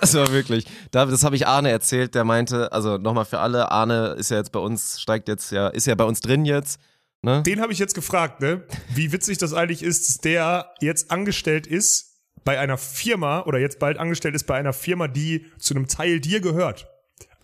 Das 0.00 0.14
war 0.14 0.32
wirklich. 0.32 0.66
Da, 0.92 1.04
das 1.04 1.24
habe 1.24 1.36
ich 1.36 1.46
Arne 1.46 1.70
erzählt, 1.70 2.14
der 2.14 2.24
meinte, 2.24 2.72
also 2.72 2.96
nochmal 2.96 3.26
für 3.26 3.40
alle, 3.40 3.70
Arne 3.70 4.16
ist 4.18 4.30
ja 4.30 4.38
jetzt 4.38 4.50
bei 4.50 4.60
uns, 4.60 4.98
steigt 4.98 5.28
jetzt 5.28 5.52
ja, 5.52 5.68
ist 5.68 5.86
ja 5.86 5.94
bei 5.94 6.04
uns 6.04 6.22
drin 6.22 6.46
jetzt. 6.46 6.80
Ne? 7.20 7.42
Den 7.42 7.60
habe 7.60 7.70
ich 7.74 7.78
jetzt 7.78 7.94
gefragt, 7.94 8.40
ne? 8.40 8.64
Wie 8.94 9.12
witzig 9.12 9.36
das 9.36 9.52
eigentlich 9.52 9.82
ist, 9.82 10.08
dass 10.08 10.18
der 10.18 10.72
jetzt 10.80 11.10
angestellt 11.10 11.66
ist 11.66 12.22
bei 12.44 12.58
einer 12.58 12.78
Firma 12.78 13.42
oder 13.42 13.58
jetzt 13.58 13.78
bald 13.78 13.98
angestellt 13.98 14.34
ist 14.34 14.46
bei 14.46 14.54
einer 14.54 14.72
Firma, 14.72 15.06
die 15.06 15.46
zu 15.58 15.74
einem 15.74 15.86
Teil 15.86 16.18
dir 16.18 16.40
gehört. 16.40 16.88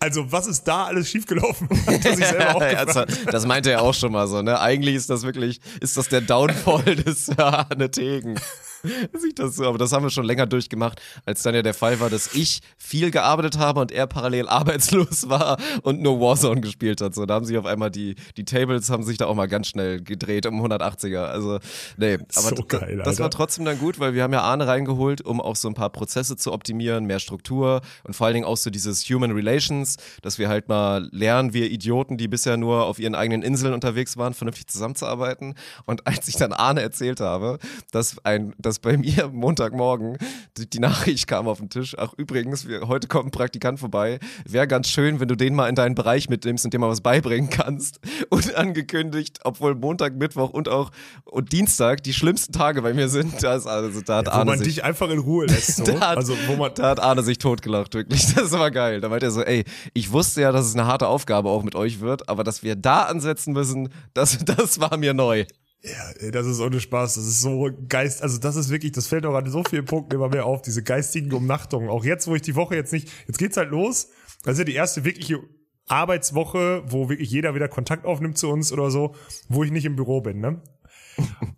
Also, 0.01 0.31
was 0.31 0.47
ist 0.47 0.63
da 0.63 0.85
alles 0.85 1.09
schiefgelaufen? 1.09 1.69
Hat 1.85 2.03
er 2.03 2.15
sich 2.15 2.25
selber 2.25 2.55
auch 2.55 2.59
gefragt. 2.59 3.19
das, 3.31 3.45
meinte 3.45 3.69
er 3.69 3.83
auch 3.83 3.93
schon 3.93 4.11
mal 4.11 4.27
so, 4.27 4.41
ne? 4.41 4.59
Eigentlich 4.59 4.95
ist 4.95 5.11
das 5.11 5.21
wirklich, 5.21 5.61
ist 5.79 5.95
das 5.95 6.09
der 6.09 6.21
Downfall 6.21 6.95
des 6.95 7.29
Arne 7.37 7.91
Tegen. 7.91 8.35
Sieht 9.13 9.39
das 9.39 9.55
so, 9.55 9.65
aber 9.65 9.77
das 9.77 9.91
haben 9.91 10.03
wir 10.03 10.09
schon 10.09 10.25
länger 10.25 10.45
durchgemacht, 10.45 11.01
als 11.25 11.43
dann 11.43 11.55
ja 11.55 11.61
der 11.61 11.73
Fall 11.73 11.99
war, 11.99 12.09
dass 12.09 12.33
ich 12.33 12.61
viel 12.77 13.11
gearbeitet 13.11 13.57
habe 13.57 13.79
und 13.79 13.91
er 13.91 14.07
parallel 14.07 14.47
arbeitslos 14.49 15.29
war 15.29 15.57
und 15.83 16.01
nur 16.01 16.19
Warzone 16.19 16.61
gespielt 16.61 17.01
hat. 17.01 17.15
So, 17.15 17.25
da 17.25 17.35
haben 17.35 17.45
sich 17.45 17.57
auf 17.57 17.65
einmal 17.65 17.91
die, 17.91 18.15
die 18.37 18.45
Tables 18.45 18.89
haben 18.89 19.03
sich 19.03 19.17
da 19.17 19.25
auch 19.25 19.35
mal 19.35 19.47
ganz 19.47 19.67
schnell 19.67 20.01
gedreht 20.01 20.45
um 20.45 20.63
180er. 20.65 21.25
Also, 21.25 21.59
nee, 21.97 22.15
aber 22.15 22.55
So 22.55 22.63
geil, 22.67 23.01
das 23.03 23.19
war 23.19 23.29
trotzdem 23.29 23.65
dann 23.65 23.77
gut, 23.79 23.99
weil 23.99 24.13
wir 24.13 24.23
haben 24.23 24.33
ja 24.33 24.41
Arne 24.41 24.67
reingeholt, 24.67 25.21
um 25.21 25.41
auch 25.41 25.55
so 25.55 25.67
ein 25.67 25.73
paar 25.73 25.89
Prozesse 25.89 26.37
zu 26.37 26.51
optimieren, 26.51 27.05
mehr 27.05 27.19
Struktur 27.19 27.81
und 28.03 28.15
vor 28.15 28.27
allen 28.27 28.33
Dingen 28.35 28.45
auch 28.45 28.57
so 28.57 28.69
dieses 28.69 29.03
Human 29.09 29.31
Relations, 29.31 29.97
dass 30.21 30.39
wir 30.39 30.49
halt 30.49 30.67
mal 30.69 31.09
lernen, 31.11 31.53
wir 31.53 31.69
Idioten, 31.69 32.17
die 32.17 32.27
bisher 32.27 32.57
nur 32.57 32.85
auf 32.85 32.99
ihren 32.99 33.15
eigenen 33.15 33.41
Inseln 33.41 33.73
unterwegs 33.73 34.17
waren, 34.17 34.33
vernünftig 34.33 34.67
zusammenzuarbeiten. 34.67 35.55
Und 35.85 36.07
als 36.07 36.27
ich 36.27 36.35
dann 36.35 36.53
Arne 36.53 36.81
erzählt 36.81 37.19
habe, 37.19 37.59
dass 37.91 38.23
ein, 38.23 38.53
dass 38.57 38.70
bei 38.79 38.97
mir 38.97 39.29
Montagmorgen 39.31 40.17
die, 40.57 40.69
die 40.69 40.79
Nachricht 40.79 41.27
kam 41.27 41.47
auf 41.47 41.59
den 41.59 41.69
Tisch, 41.69 41.95
ach 41.97 42.13
übrigens, 42.17 42.67
wir, 42.67 42.87
heute 42.87 43.07
kommt 43.07 43.27
ein 43.27 43.31
Praktikant 43.31 43.79
vorbei, 43.79 44.19
wäre 44.45 44.67
ganz 44.67 44.89
schön, 44.89 45.19
wenn 45.19 45.27
du 45.27 45.35
den 45.35 45.55
mal 45.55 45.69
in 45.69 45.75
deinen 45.75 45.95
Bereich 45.95 46.29
mitnimmst 46.29 46.65
und 46.65 46.73
dem 46.73 46.81
mal 46.81 46.89
was 46.89 47.01
beibringen 47.01 47.49
kannst. 47.49 47.99
Und 48.29 48.55
angekündigt, 48.55 49.39
obwohl 49.43 49.75
Montag, 49.75 50.15
Mittwoch 50.15 50.51
und 50.51 50.69
auch 50.69 50.91
und 51.25 51.51
Dienstag 51.51 52.03
die 52.03 52.13
schlimmsten 52.13 52.53
Tage 52.53 52.81
bei 52.81 52.93
mir 52.93 53.09
sind, 53.09 53.43
das, 53.43 53.67
also 53.67 54.01
da 54.01 54.17
hat 54.17 54.27
Wo 54.27 54.31
Arne 54.31 54.51
man 54.51 54.59
sich 54.59 54.75
dich 54.75 54.83
einfach 54.83 55.09
in 55.09 55.19
Ruhe 55.19 55.45
lässt. 55.45 55.71
So. 55.81 55.85
da 55.85 56.11
hat, 56.11 56.17
also, 56.17 56.35
wo 56.47 56.55
man, 56.55 56.71
da 56.75 56.89
hat 56.89 56.99
Arne 56.99 57.23
sich 57.23 57.37
totgelacht, 57.37 57.93
wirklich. 57.93 58.33
Das 58.35 58.51
war 58.51 58.71
geil. 58.71 59.01
Da 59.01 59.09
meinte 59.09 59.27
er 59.27 59.31
so, 59.31 59.41
ey, 59.41 59.63
ich 59.93 60.11
wusste 60.11 60.41
ja, 60.41 60.51
dass 60.51 60.65
es 60.65 60.75
eine 60.75 60.85
harte 60.85 61.07
Aufgabe 61.07 61.49
auch 61.49 61.63
mit 61.63 61.75
euch 61.75 61.99
wird, 62.01 62.27
aber 62.29 62.43
dass 62.43 62.63
wir 62.63 62.75
da 62.75 63.03
ansetzen 63.03 63.53
müssen, 63.53 63.89
das, 64.13 64.37
das 64.45 64.79
war 64.79 64.97
mir 64.97 65.13
neu. 65.13 65.45
Ja, 65.83 66.29
das 66.31 66.45
ist 66.45 66.59
ohne 66.59 66.79
Spaß. 66.79 67.15
Das 67.15 67.25
ist 67.25 67.41
so 67.41 67.69
geist, 67.89 68.21
also 68.21 68.37
das 68.37 68.55
ist 68.55 68.69
wirklich, 68.69 68.91
das 68.91 69.07
fällt 69.07 69.25
auch 69.25 69.33
an 69.33 69.49
so 69.49 69.63
vielen 69.67 69.85
Punkten 69.85 70.13
immer 70.15 70.29
mehr 70.29 70.45
auf, 70.45 70.61
diese 70.61 70.83
geistigen 70.83 71.33
Umnachtungen. 71.33 71.89
Auch 71.89 72.05
jetzt, 72.05 72.27
wo 72.27 72.35
ich 72.35 72.43
die 72.43 72.55
Woche 72.55 72.75
jetzt 72.75 72.93
nicht, 72.93 73.09
jetzt 73.27 73.39
geht's 73.39 73.57
halt 73.57 73.71
los. 73.71 74.09
Das 74.43 74.53
ist 74.53 74.59
ja 74.59 74.65
die 74.65 74.75
erste 74.75 75.03
wirkliche 75.05 75.39
Arbeitswoche, 75.87 76.83
wo 76.85 77.09
wirklich 77.09 77.31
jeder 77.31 77.55
wieder 77.55 77.67
Kontakt 77.67 78.05
aufnimmt 78.05 78.37
zu 78.37 78.49
uns 78.49 78.71
oder 78.71 78.91
so, 78.91 79.15
wo 79.49 79.63
ich 79.63 79.71
nicht 79.71 79.85
im 79.85 79.95
Büro 79.95 80.21
bin, 80.21 80.39
ne? 80.39 80.61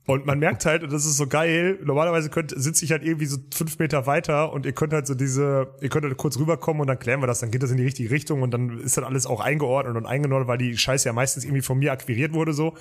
Und 0.07 0.25
man 0.25 0.39
merkt 0.39 0.65
halt, 0.65 0.83
und 0.83 0.91
das 0.91 1.05
ist 1.05 1.17
so 1.17 1.27
geil, 1.27 1.79
normalerweise 1.83 2.29
könnt, 2.29 2.53
sitze 2.55 2.83
ich 2.83 2.91
halt 2.91 3.03
irgendwie 3.03 3.27
so 3.27 3.37
fünf 3.53 3.77
Meter 3.77 4.07
weiter 4.07 4.51
und 4.51 4.65
ihr 4.65 4.73
könnt 4.73 4.93
halt 4.93 5.05
so 5.05 5.13
diese, 5.13 5.75
ihr 5.79 5.89
könnt 5.89 6.05
halt 6.05 6.17
kurz 6.17 6.37
rüberkommen 6.39 6.81
und 6.81 6.87
dann 6.87 6.97
klären 6.99 7.21
wir 7.21 7.27
das, 7.27 7.39
dann 7.39 7.51
geht 7.51 7.61
das 7.61 7.71
in 7.71 7.77
die 7.77 7.83
richtige 7.83 8.09
Richtung 8.09 8.41
und 8.41 8.51
dann 8.51 8.79
ist 8.79 8.97
dann 8.97 9.03
alles 9.03 9.25
auch 9.25 9.39
eingeordnet 9.39 9.95
und 9.95 10.05
eingenordet, 10.05 10.47
weil 10.47 10.57
die 10.57 10.75
Scheiße 10.75 11.07
ja 11.07 11.13
meistens 11.13 11.45
irgendwie 11.45 11.61
von 11.61 11.77
mir 11.77 11.91
akquiriert 11.91 12.33
wurde 12.33 12.53
so. 12.53 12.73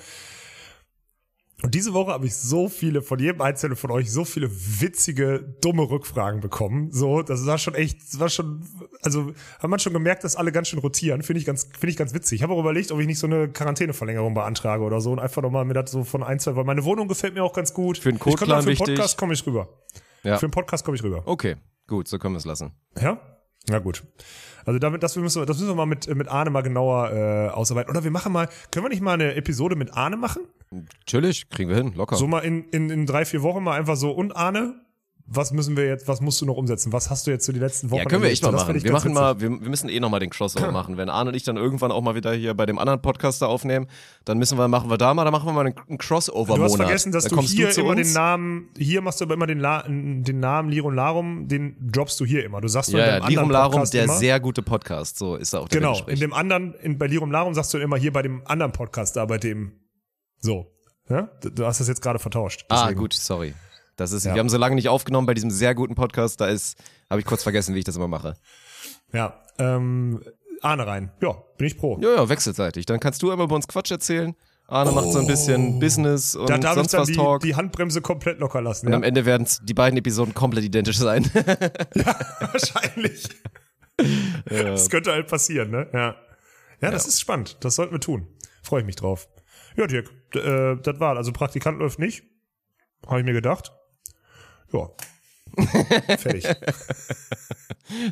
Und 1.63 1.73
diese 1.73 1.93
Woche 1.93 2.11
habe 2.11 2.25
ich 2.25 2.35
so 2.35 2.67
viele, 2.67 3.01
von 3.01 3.19
jedem 3.19 3.41
Einzelnen 3.41 3.77
von 3.77 3.89
euch, 3.89 4.11
so 4.11 4.25
viele 4.25 4.51
witzige, 4.51 5.55
dumme 5.61 5.89
Rückfragen 5.89 6.41
bekommen. 6.41 6.91
So, 6.91 7.21
das 7.21 7.45
war 7.45 7.57
schon 7.57 7.73
echt, 7.73 8.01
das 8.01 8.19
war 8.19 8.27
schon, 8.27 8.65
also 9.01 9.31
hat 9.59 9.69
man 9.69 9.79
schon 9.79 9.93
gemerkt, 9.93 10.25
dass 10.25 10.35
alle 10.35 10.51
ganz 10.51 10.67
schön 10.67 10.79
rotieren. 10.79 11.23
Finde 11.23 11.39
ich 11.39 11.45
ganz, 11.45 11.63
finde 11.63 11.91
ich 11.91 11.95
ganz 11.95 12.13
witzig. 12.13 12.39
Ich 12.39 12.43
habe 12.43 12.53
auch 12.53 12.59
überlegt, 12.59 12.91
ob 12.91 12.99
ich 12.99 13.07
nicht 13.07 13.17
so 13.17 13.27
eine 13.27 13.47
Quarantäneverlängerung 13.47 14.33
beantrage 14.33 14.83
oder 14.83 14.99
so 14.99 15.13
und 15.13 15.19
einfach 15.19 15.41
nochmal 15.41 15.63
mir 15.63 15.73
das 15.73 15.89
so 15.89 16.03
von 16.03 16.21
ein, 16.21 16.37
zwei, 16.37 16.57
weil 16.57 16.65
meine 16.65 16.83
Wohnung 16.83 17.07
gefällt 17.07 17.33
mir 17.33 17.45
auch 17.45 17.53
ganz 17.53 17.73
gut. 17.73 17.97
Für 17.97 18.09
den 18.09 18.17
ich 18.17 18.21
komm 18.21 18.33
Codeplan 18.33 18.63
für 18.63 18.69
den. 18.71 18.77
Podcast 18.77 19.17
komme 19.17 19.33
ich 19.33 19.47
rüber. 19.47 19.69
Ja. 20.23 20.37
Für 20.37 20.47
den 20.47 20.51
Podcast 20.51 20.83
komme 20.83 20.97
ich 20.97 21.03
rüber. 21.03 21.23
Okay, 21.25 21.55
gut, 21.87 22.09
so 22.09 22.19
können 22.19 22.33
wir 22.33 22.39
es 22.39 22.45
lassen. 22.45 22.73
Ja? 23.01 23.32
Na 23.69 23.79
gut. 23.79 24.03
Also 24.65 24.79
damit, 24.79 25.03
das 25.03 25.15
müssen 25.15 25.41
wir, 25.41 25.45
das 25.45 25.57
müssen 25.57 25.69
wir 25.69 25.75
mal 25.75 25.85
mit, 25.85 26.13
mit 26.15 26.27
Arne 26.27 26.49
mal 26.49 26.61
genauer 26.61 27.11
äh, 27.11 27.49
ausarbeiten. 27.49 27.91
Oder 27.91 28.03
wir 28.03 28.11
machen 28.11 28.31
mal, 28.31 28.47
können 28.71 28.85
wir 28.85 28.89
nicht 28.89 29.01
mal 29.01 29.13
eine 29.13 29.35
Episode 29.35 29.75
mit 29.75 29.93
Arne 29.93 30.17
machen? 30.17 30.43
Chillig, 31.05 31.49
kriegen 31.49 31.69
wir 31.69 31.77
hin, 31.77 31.93
locker. 31.95 32.15
So 32.15 32.27
mal 32.27 32.39
in, 32.39 32.63
in, 32.69 32.89
in 32.89 33.05
drei, 33.05 33.25
vier 33.25 33.41
Wochen 33.41 33.63
mal 33.63 33.77
einfach 33.77 33.95
so, 33.95 34.11
und 34.11 34.35
Arne, 34.35 34.75
was 35.25 35.53
müssen 35.53 35.77
wir 35.77 35.85
jetzt, 35.87 36.07
was 36.09 36.19
musst 36.19 36.41
du 36.41 36.45
noch 36.45 36.57
umsetzen? 36.57 36.91
Was 36.91 37.09
hast 37.09 37.25
du 37.25 37.31
jetzt 37.31 37.45
so 37.45 37.53
die 37.53 37.59
letzten 37.59 37.89
Wochen 37.91 37.99
ja, 37.99 38.05
können 38.05 38.23
wir 38.23 38.29
echt 38.29 38.43
mal 38.43 38.51
machen. 38.51 38.83
Wir 38.83 38.91
machen 38.91 39.05
witzig. 39.11 39.13
mal, 39.21 39.39
wir, 39.39 39.49
wir 39.61 39.69
müssen 39.69 39.87
eh 39.89 39.99
nochmal 40.01 40.19
den 40.19 40.29
Crossover 40.29 40.71
machen. 40.71 40.97
Wenn 40.97 41.09
Arne 41.09 41.29
und 41.29 41.35
ich 41.35 41.43
dann 41.43 41.55
irgendwann 41.55 41.91
auch 41.93 42.01
mal 42.01 42.13
wieder 42.15 42.33
hier 42.33 42.53
bei 42.53 42.65
dem 42.65 42.77
anderen 42.77 43.01
Podcaster 43.01 43.47
aufnehmen, 43.47 43.87
dann 44.25 44.37
müssen 44.37 44.57
wir, 44.57 44.67
machen 44.67 44.89
wir 44.89 44.97
da 44.97 45.13
mal, 45.13 45.23
dann 45.23 45.31
machen 45.31 45.45
wir 45.47 45.53
mal 45.53 45.65
einen, 45.65 45.75
einen 45.87 45.97
Crossover-Monat. 45.97 46.57
Du 46.59 46.63
hast 46.65 46.75
vergessen, 46.75 47.11
dass 47.13 47.23
da 47.23 47.35
du 47.37 47.41
hier 47.41 47.69
zu 47.71 47.81
immer 47.81 47.91
uns. 47.91 48.07
den 48.09 48.13
Namen, 48.13 48.69
hier 48.77 49.01
machst 49.01 49.21
du 49.21 49.25
aber 49.25 49.35
immer 49.35 49.47
den, 49.47 49.59
La, 49.59 49.83
den 49.87 50.39
Namen 50.41 50.69
Lirum 50.69 50.93
Larum, 50.93 51.47
den 51.47 51.77
droppst 51.91 52.19
du 52.19 52.25
hier 52.25 52.43
immer. 52.43 52.59
Du 52.59 52.67
sagst 52.67 52.91
Ja, 52.91 52.99
in 52.99 53.05
ja, 53.05 53.19
dem 53.21 53.29
Lirum 53.29 53.49
Larum, 53.49 53.71
Podcast 53.71 53.93
der 53.93 54.03
immer, 54.03 54.13
sehr 54.17 54.39
gute 54.41 54.61
Podcast, 54.61 55.17
so 55.17 55.37
ist 55.37 55.53
er 55.53 55.61
auch 55.61 55.69
der 55.69 55.79
Genau, 55.79 55.99
in 56.05 56.19
dem 56.19 56.33
anderen, 56.33 56.73
in, 56.75 56.97
bei 56.97 57.07
Lirum 57.07 57.31
Larum 57.31 57.53
sagst 57.53 57.73
du 57.73 57.77
immer 57.77 57.95
hier 57.95 58.11
bei 58.11 58.23
dem 58.23 58.41
anderen 58.45 58.73
Podcast 58.73 59.15
da, 59.15 59.25
bei 59.25 59.37
dem, 59.37 59.71
so. 60.41 60.67
Ja? 61.09 61.29
Du- 61.41 61.49
Du 61.49 61.65
hast 61.65 61.79
das 61.79 61.87
jetzt 61.87 62.01
gerade 62.01 62.19
vertauscht. 62.19 62.65
Ah, 62.67 62.81
deswegen. 62.83 62.99
gut, 62.99 63.13
sorry. 63.13 63.53
Das 63.95 64.11
ist, 64.11 64.25
Ja. 64.25 64.33
wir 64.33 64.39
haben 64.39 64.49
so 64.49 64.57
lange 64.57 64.75
nicht 64.75 64.89
aufgenommen 64.89 65.27
bei 65.27 65.33
diesem 65.33 65.51
sehr 65.51 65.75
guten 65.75 65.95
Podcast, 65.95 66.41
da 66.41 66.47
ist, 66.47 66.77
habe 67.09 67.19
ich 67.19 67.25
kurz 67.25 67.43
vergessen, 67.43 67.75
wie 67.75 67.79
ich 67.79 67.85
das 67.85 67.95
immer 67.95 68.07
mache. 68.07 68.33
Ja, 69.11 69.39
ähm, 69.59 70.21
Arne 70.61 70.87
rein. 70.87 71.11
Ja, 71.21 71.33
bin 71.57 71.67
ich 71.67 71.77
pro. 71.77 71.99
Ja, 72.01 72.15
ja, 72.15 72.29
wechselseitig. 72.29 72.85
Dann 72.85 72.99
kannst 72.99 73.21
du 73.21 73.31
einmal 73.31 73.47
bei 73.47 73.55
uns 73.55 73.67
Quatsch 73.67 73.91
erzählen. 73.91 74.35
Arne 74.67 74.91
macht 74.93 75.11
so 75.11 75.19
ein 75.19 75.27
bisschen 75.27 75.77
Business 75.79 76.35
und 76.35 76.49
Da 76.49 76.57
darf 76.57 76.71
ich 76.71 76.75
sonst 76.77 76.93
dann 76.93 77.01
was 77.01 77.07
die, 77.09 77.15
Talk. 77.15 77.41
die 77.41 77.55
Handbremse 77.55 78.01
komplett 78.01 78.39
locker 78.39 78.61
lassen. 78.61 78.85
und 78.87 78.93
Ja? 78.93 78.97
am 78.97 79.03
Ende 79.03 79.25
werden 79.25 79.45
die 79.63 79.73
beiden 79.73 79.97
Episoden 79.99 80.33
komplett 80.33 80.63
identisch 80.63 80.97
sein. 80.97 81.25
Wahrscheinlich. 82.39 83.27
Das 84.45 84.89
könnte 84.89 85.11
halt 85.11 85.27
passieren, 85.27 85.69
ne? 85.71 85.87
Ja. 85.93 86.15
Ja, 86.81 86.91
das 86.91 87.05
ist 87.07 87.19
spannend. 87.21 87.57
Das 87.61 87.75
sollten 87.75 87.93
wir 87.93 87.99
tun. 87.99 88.27
Freue 88.63 88.81
ich 88.81 88.85
mich 88.85 88.95
drauf. 88.95 89.27
Ja, 89.75 89.85
Dirk, 89.87 90.09
äh, 90.35 90.75
das 90.81 90.99
war. 90.99 91.15
Also 91.17 91.31
Praktikant 91.31 91.79
läuft 91.79 91.99
nicht. 91.99 92.23
Habe 93.07 93.19
ich 93.19 93.25
mir 93.25 93.33
gedacht. 93.33 93.71
Ja. 94.73 94.89
Fertig. 96.17 96.45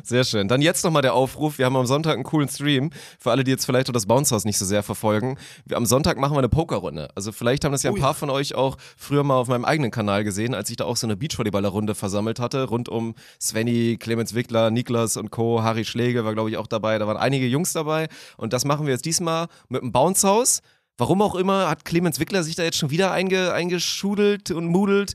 Sehr 0.04 0.22
schön. 0.22 0.46
Dann 0.46 0.62
jetzt 0.62 0.84
nochmal 0.84 1.02
der 1.02 1.14
Aufruf. 1.14 1.58
Wir 1.58 1.66
haben 1.66 1.76
am 1.76 1.86
Sonntag 1.86 2.14
einen 2.14 2.22
coolen 2.22 2.48
Stream. 2.48 2.90
Für 3.18 3.32
alle, 3.32 3.42
die 3.42 3.50
jetzt 3.50 3.64
vielleicht 3.64 3.88
auch 3.88 3.92
das 3.92 4.06
Bounce 4.06 4.32
House 4.32 4.44
nicht 4.44 4.58
so 4.58 4.64
sehr 4.64 4.82
verfolgen. 4.82 5.38
Wir, 5.64 5.76
am 5.76 5.86
Sonntag 5.86 6.18
machen 6.18 6.34
wir 6.34 6.38
eine 6.38 6.48
Pokerrunde. 6.48 7.08
Also 7.16 7.32
vielleicht 7.32 7.64
haben 7.64 7.72
das 7.72 7.82
ja 7.82 7.90
ein 7.90 7.98
paar 7.98 8.14
von 8.14 8.30
euch 8.30 8.54
auch 8.54 8.76
früher 8.96 9.24
mal 9.24 9.36
auf 9.36 9.48
meinem 9.48 9.64
eigenen 9.64 9.90
Kanal 9.90 10.22
gesehen, 10.24 10.54
als 10.54 10.70
ich 10.70 10.76
da 10.76 10.84
auch 10.84 10.96
so 10.96 11.06
eine 11.06 11.16
Beachvolleyballerrunde 11.16 11.94
versammelt 11.94 12.38
hatte. 12.38 12.64
Rund 12.64 12.88
um 12.88 13.14
Svenny, 13.40 13.96
Clemens 13.98 14.34
Wickler, 14.34 14.70
Niklas 14.70 15.16
und 15.16 15.30
Co. 15.30 15.62
Harry 15.62 15.84
Schläge 15.84 16.24
war, 16.24 16.34
glaube 16.34 16.50
ich, 16.50 16.58
auch 16.58 16.68
dabei. 16.68 16.98
Da 16.98 17.06
waren 17.08 17.16
einige 17.16 17.46
Jungs 17.46 17.72
dabei. 17.72 18.08
Und 18.36 18.52
das 18.52 18.64
machen 18.64 18.86
wir 18.86 18.92
jetzt 18.92 19.04
diesmal 19.04 19.48
mit 19.68 19.82
dem 19.82 19.90
Bounce 19.90 20.28
House. 20.28 20.62
Warum 20.96 21.22
auch 21.22 21.34
immer 21.34 21.68
hat 21.68 21.84
Clemens 21.84 22.20
Wickler 22.20 22.44
sich 22.44 22.54
da 22.54 22.62
jetzt 22.62 22.76
schon 22.76 22.90
wieder 22.90 23.10
einge, 23.10 23.52
eingeschudelt 23.52 24.50
und 24.52 24.66
mudelt. 24.66 25.14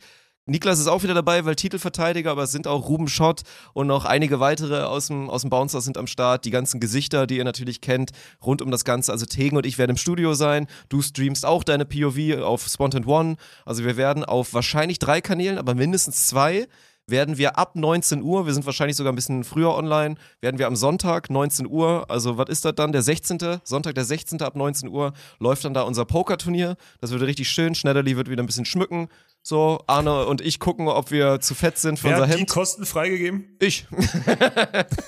Niklas 0.50 0.80
ist 0.80 0.88
auch 0.88 1.04
wieder 1.04 1.14
dabei, 1.14 1.44
weil 1.44 1.56
Titelverteidiger, 1.56 2.32
aber 2.32 2.44
es 2.44 2.52
sind 2.52 2.68
auch 2.68 2.88
Ruben 2.88 3.10
Schott 3.10 3.42
und 3.74 3.88
noch 3.88 4.06
einige 4.06 4.40
weitere 4.40 4.84
aus 4.84 5.08
dem, 5.08 5.30
aus 5.30 5.42
dem 5.42 5.50
Bouncer 5.50 5.82
sind 5.82 5.98
am 5.98 6.08
Start. 6.08 6.46
Die 6.46 6.52
ganzen 6.52 6.80
Gesichter, 6.80 7.28
die 7.28 7.36
ihr 7.36 7.44
natürlich 7.44 7.82
kennt, 7.82 8.12
rund 8.42 8.62
um 8.62 8.72
das 8.72 8.86
Ganze. 8.86 9.12
Also 9.12 9.26
Tegen 9.26 9.58
und 9.58 9.66
ich 9.66 9.78
werden 9.78 9.92
im 9.92 9.98
Studio 9.98 10.34
sein. 10.36 10.68
Du 10.88 11.02
streamst 11.02 11.46
auch 11.46 11.66
deine 11.66 11.84
POV 11.84 12.42
auf 12.42 12.66
Spontan 12.66 13.04
One. 13.04 13.36
Also 13.66 13.84
wir 13.84 13.98
werden 13.98 14.24
auf 14.24 14.54
wahrscheinlich 14.54 15.00
drei 15.00 15.20
Kanälen, 15.20 15.58
aber 15.58 15.76
mindestens 15.76 16.28
zwei 16.28 16.68
werden 17.08 17.38
wir 17.38 17.58
ab 17.58 17.76
19 17.76 18.22
Uhr, 18.22 18.46
wir 18.46 18.54
sind 18.54 18.66
wahrscheinlich 18.66 18.98
sogar 18.98 19.14
ein 19.14 19.16
bisschen 19.16 19.46
früher 19.46 19.74
online, 19.74 20.16
werden 20.42 20.60
wir 20.60 20.68
am 20.68 20.76
Sonntag 20.76 21.30
19 21.30 21.66
Uhr, 21.66 22.06
also 22.10 22.38
was 22.38 22.50
ist 22.50 22.66
das 22.66 22.76
dann, 22.76 22.92
der 22.92 23.02
16., 23.02 23.62
Sonntag 23.64 23.96
der 23.96 24.04
16. 24.04 24.42
ab 24.42 24.56
19 24.56 24.90
Uhr 24.90 25.14
läuft 25.40 25.64
dann 25.64 25.74
da 25.74 25.84
unser 25.84 26.04
Pokerturnier. 26.06 26.76
Das 27.00 27.12
wird 27.12 27.22
richtig 27.22 27.50
schön, 27.50 27.76
Schneiderli 27.76 28.18
wird 28.18 28.30
wieder 28.30 28.44
ein 28.44 28.46
bisschen 28.46 28.66
schmücken. 28.66 29.08
So, 29.48 29.80
Arne 29.88 30.26
und 30.26 30.42
ich 30.42 30.60
gucken, 30.60 30.90
ob 30.90 31.10
wir 31.10 31.40
zu 31.40 31.56
fett 31.56 31.78
sind 31.78 32.00
für 32.00 32.10
Wer 32.10 32.16
unser 32.16 32.28
hat 32.28 32.38
die. 32.38 32.46
Kosten 32.46 32.86
freigegeben? 32.86 33.56
Ich. 33.60 33.88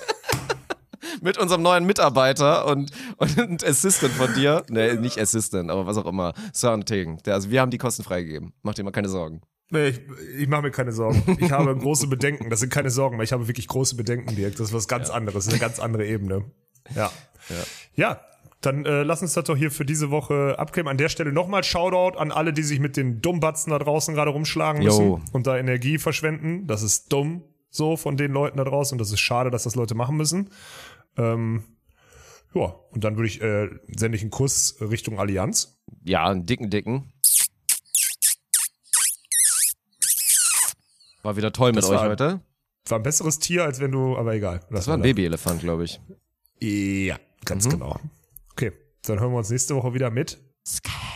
Mit 1.20 1.36
unserem 1.36 1.60
neuen 1.60 1.84
Mitarbeiter 1.84 2.64
und, 2.64 2.90
und 3.18 3.62
Assistant 3.62 4.14
von 4.14 4.32
dir. 4.32 4.64
Nee, 4.70 4.94
nicht 4.94 5.18
Assistant, 5.18 5.70
aber 5.70 5.84
was 5.84 5.98
auch 5.98 6.06
immer. 6.06 6.32
Der, 6.62 7.34
also 7.34 7.50
wir 7.50 7.60
haben 7.60 7.70
die 7.70 7.76
Kosten 7.76 8.02
freigegeben. 8.02 8.54
Mach 8.62 8.72
dir 8.72 8.82
mal 8.82 8.92
keine 8.92 9.10
Sorgen. 9.10 9.42
Nee, 9.68 9.88
ich, 9.88 10.00
ich 10.38 10.48
mache 10.48 10.62
mir 10.62 10.70
keine 10.70 10.92
Sorgen. 10.92 11.36
Ich 11.38 11.52
habe 11.52 11.76
große 11.76 12.06
Bedenken. 12.06 12.48
Das 12.48 12.60
sind 12.60 12.72
keine 12.72 12.88
Sorgen, 12.88 13.18
weil 13.18 13.24
ich 13.24 13.32
habe 13.32 13.46
wirklich 13.46 13.68
große 13.68 13.94
Bedenken, 13.94 14.36
Dirk. 14.36 14.52
Das 14.52 14.68
ist 14.68 14.72
was 14.72 14.88
ganz 14.88 15.10
anderes. 15.10 15.44
Das 15.44 15.48
ist 15.48 15.52
eine 15.52 15.60
ganz 15.60 15.78
andere 15.80 16.06
Ebene. 16.06 16.46
Ja. 16.94 17.12
Ja. 17.94 18.20
Dann 18.60 18.84
äh, 18.84 19.02
lass 19.02 19.22
uns 19.22 19.32
das 19.34 19.44
doch 19.44 19.56
hier 19.56 19.70
für 19.70 19.84
diese 19.84 20.10
Woche 20.10 20.56
abklären. 20.58 20.88
An 20.88 20.98
der 20.98 21.08
Stelle 21.08 21.32
nochmal 21.32 21.64
Shoutout 21.64 22.18
an 22.18 22.30
alle, 22.30 22.52
die 22.52 22.62
sich 22.62 22.78
mit 22.80 22.96
den 22.96 23.20
Dummbatzen 23.22 23.70
da 23.70 23.78
draußen 23.78 24.14
gerade 24.14 24.30
rumschlagen 24.30 24.82
müssen 24.82 25.22
und 25.32 25.46
da 25.46 25.56
Energie 25.56 25.98
verschwenden. 25.98 26.66
Das 26.66 26.82
ist 26.82 27.10
dumm 27.12 27.42
so 27.70 27.96
von 27.96 28.16
den 28.16 28.32
Leuten 28.32 28.56
da 28.58 28.64
draußen 28.64 28.94
und 28.96 28.98
das 28.98 29.12
ist 29.12 29.20
schade, 29.20 29.50
dass 29.50 29.62
das 29.62 29.76
Leute 29.76 29.94
machen 29.94 30.16
müssen. 30.16 30.50
Ähm, 31.16 31.62
ja, 32.52 32.74
und 32.90 33.04
dann 33.04 33.16
würde 33.16 33.28
ich, 33.28 33.40
äh, 33.40 33.68
sende 33.96 34.16
ich 34.16 34.22
einen 34.22 34.30
Kuss 34.32 34.76
Richtung 34.80 35.18
Allianz. 35.20 35.80
Ja, 36.04 36.26
einen 36.26 36.46
dicken, 36.46 36.68
dicken. 36.68 37.12
War 41.22 41.36
wieder 41.36 41.52
toll 41.52 41.70
mit 41.72 41.78
Das 41.82 41.90
euch 41.90 41.96
war- 41.98 42.08
heute. 42.08 42.40
War 42.88 42.98
ein 42.98 43.02
besseres 43.02 43.38
Tier, 43.38 43.64
als 43.64 43.78
wenn 43.80 43.92
du, 43.92 44.16
aber 44.16 44.34
egal. 44.34 44.60
Das 44.70 44.88
war 44.88 44.94
ein 44.94 45.02
Babyelefant, 45.02 45.60
glaube 45.60 45.84
ich. 45.84 46.00
Ja, 46.60 47.18
ganz 47.44 47.68
genau. 47.68 48.00
Dann 49.10 49.20
hören 49.20 49.32
wir 49.32 49.38
uns 49.38 49.50
nächste 49.50 49.74
Woche 49.74 49.92
wieder 49.92 50.10
mit. 50.10 50.38
Sky. 50.64 51.09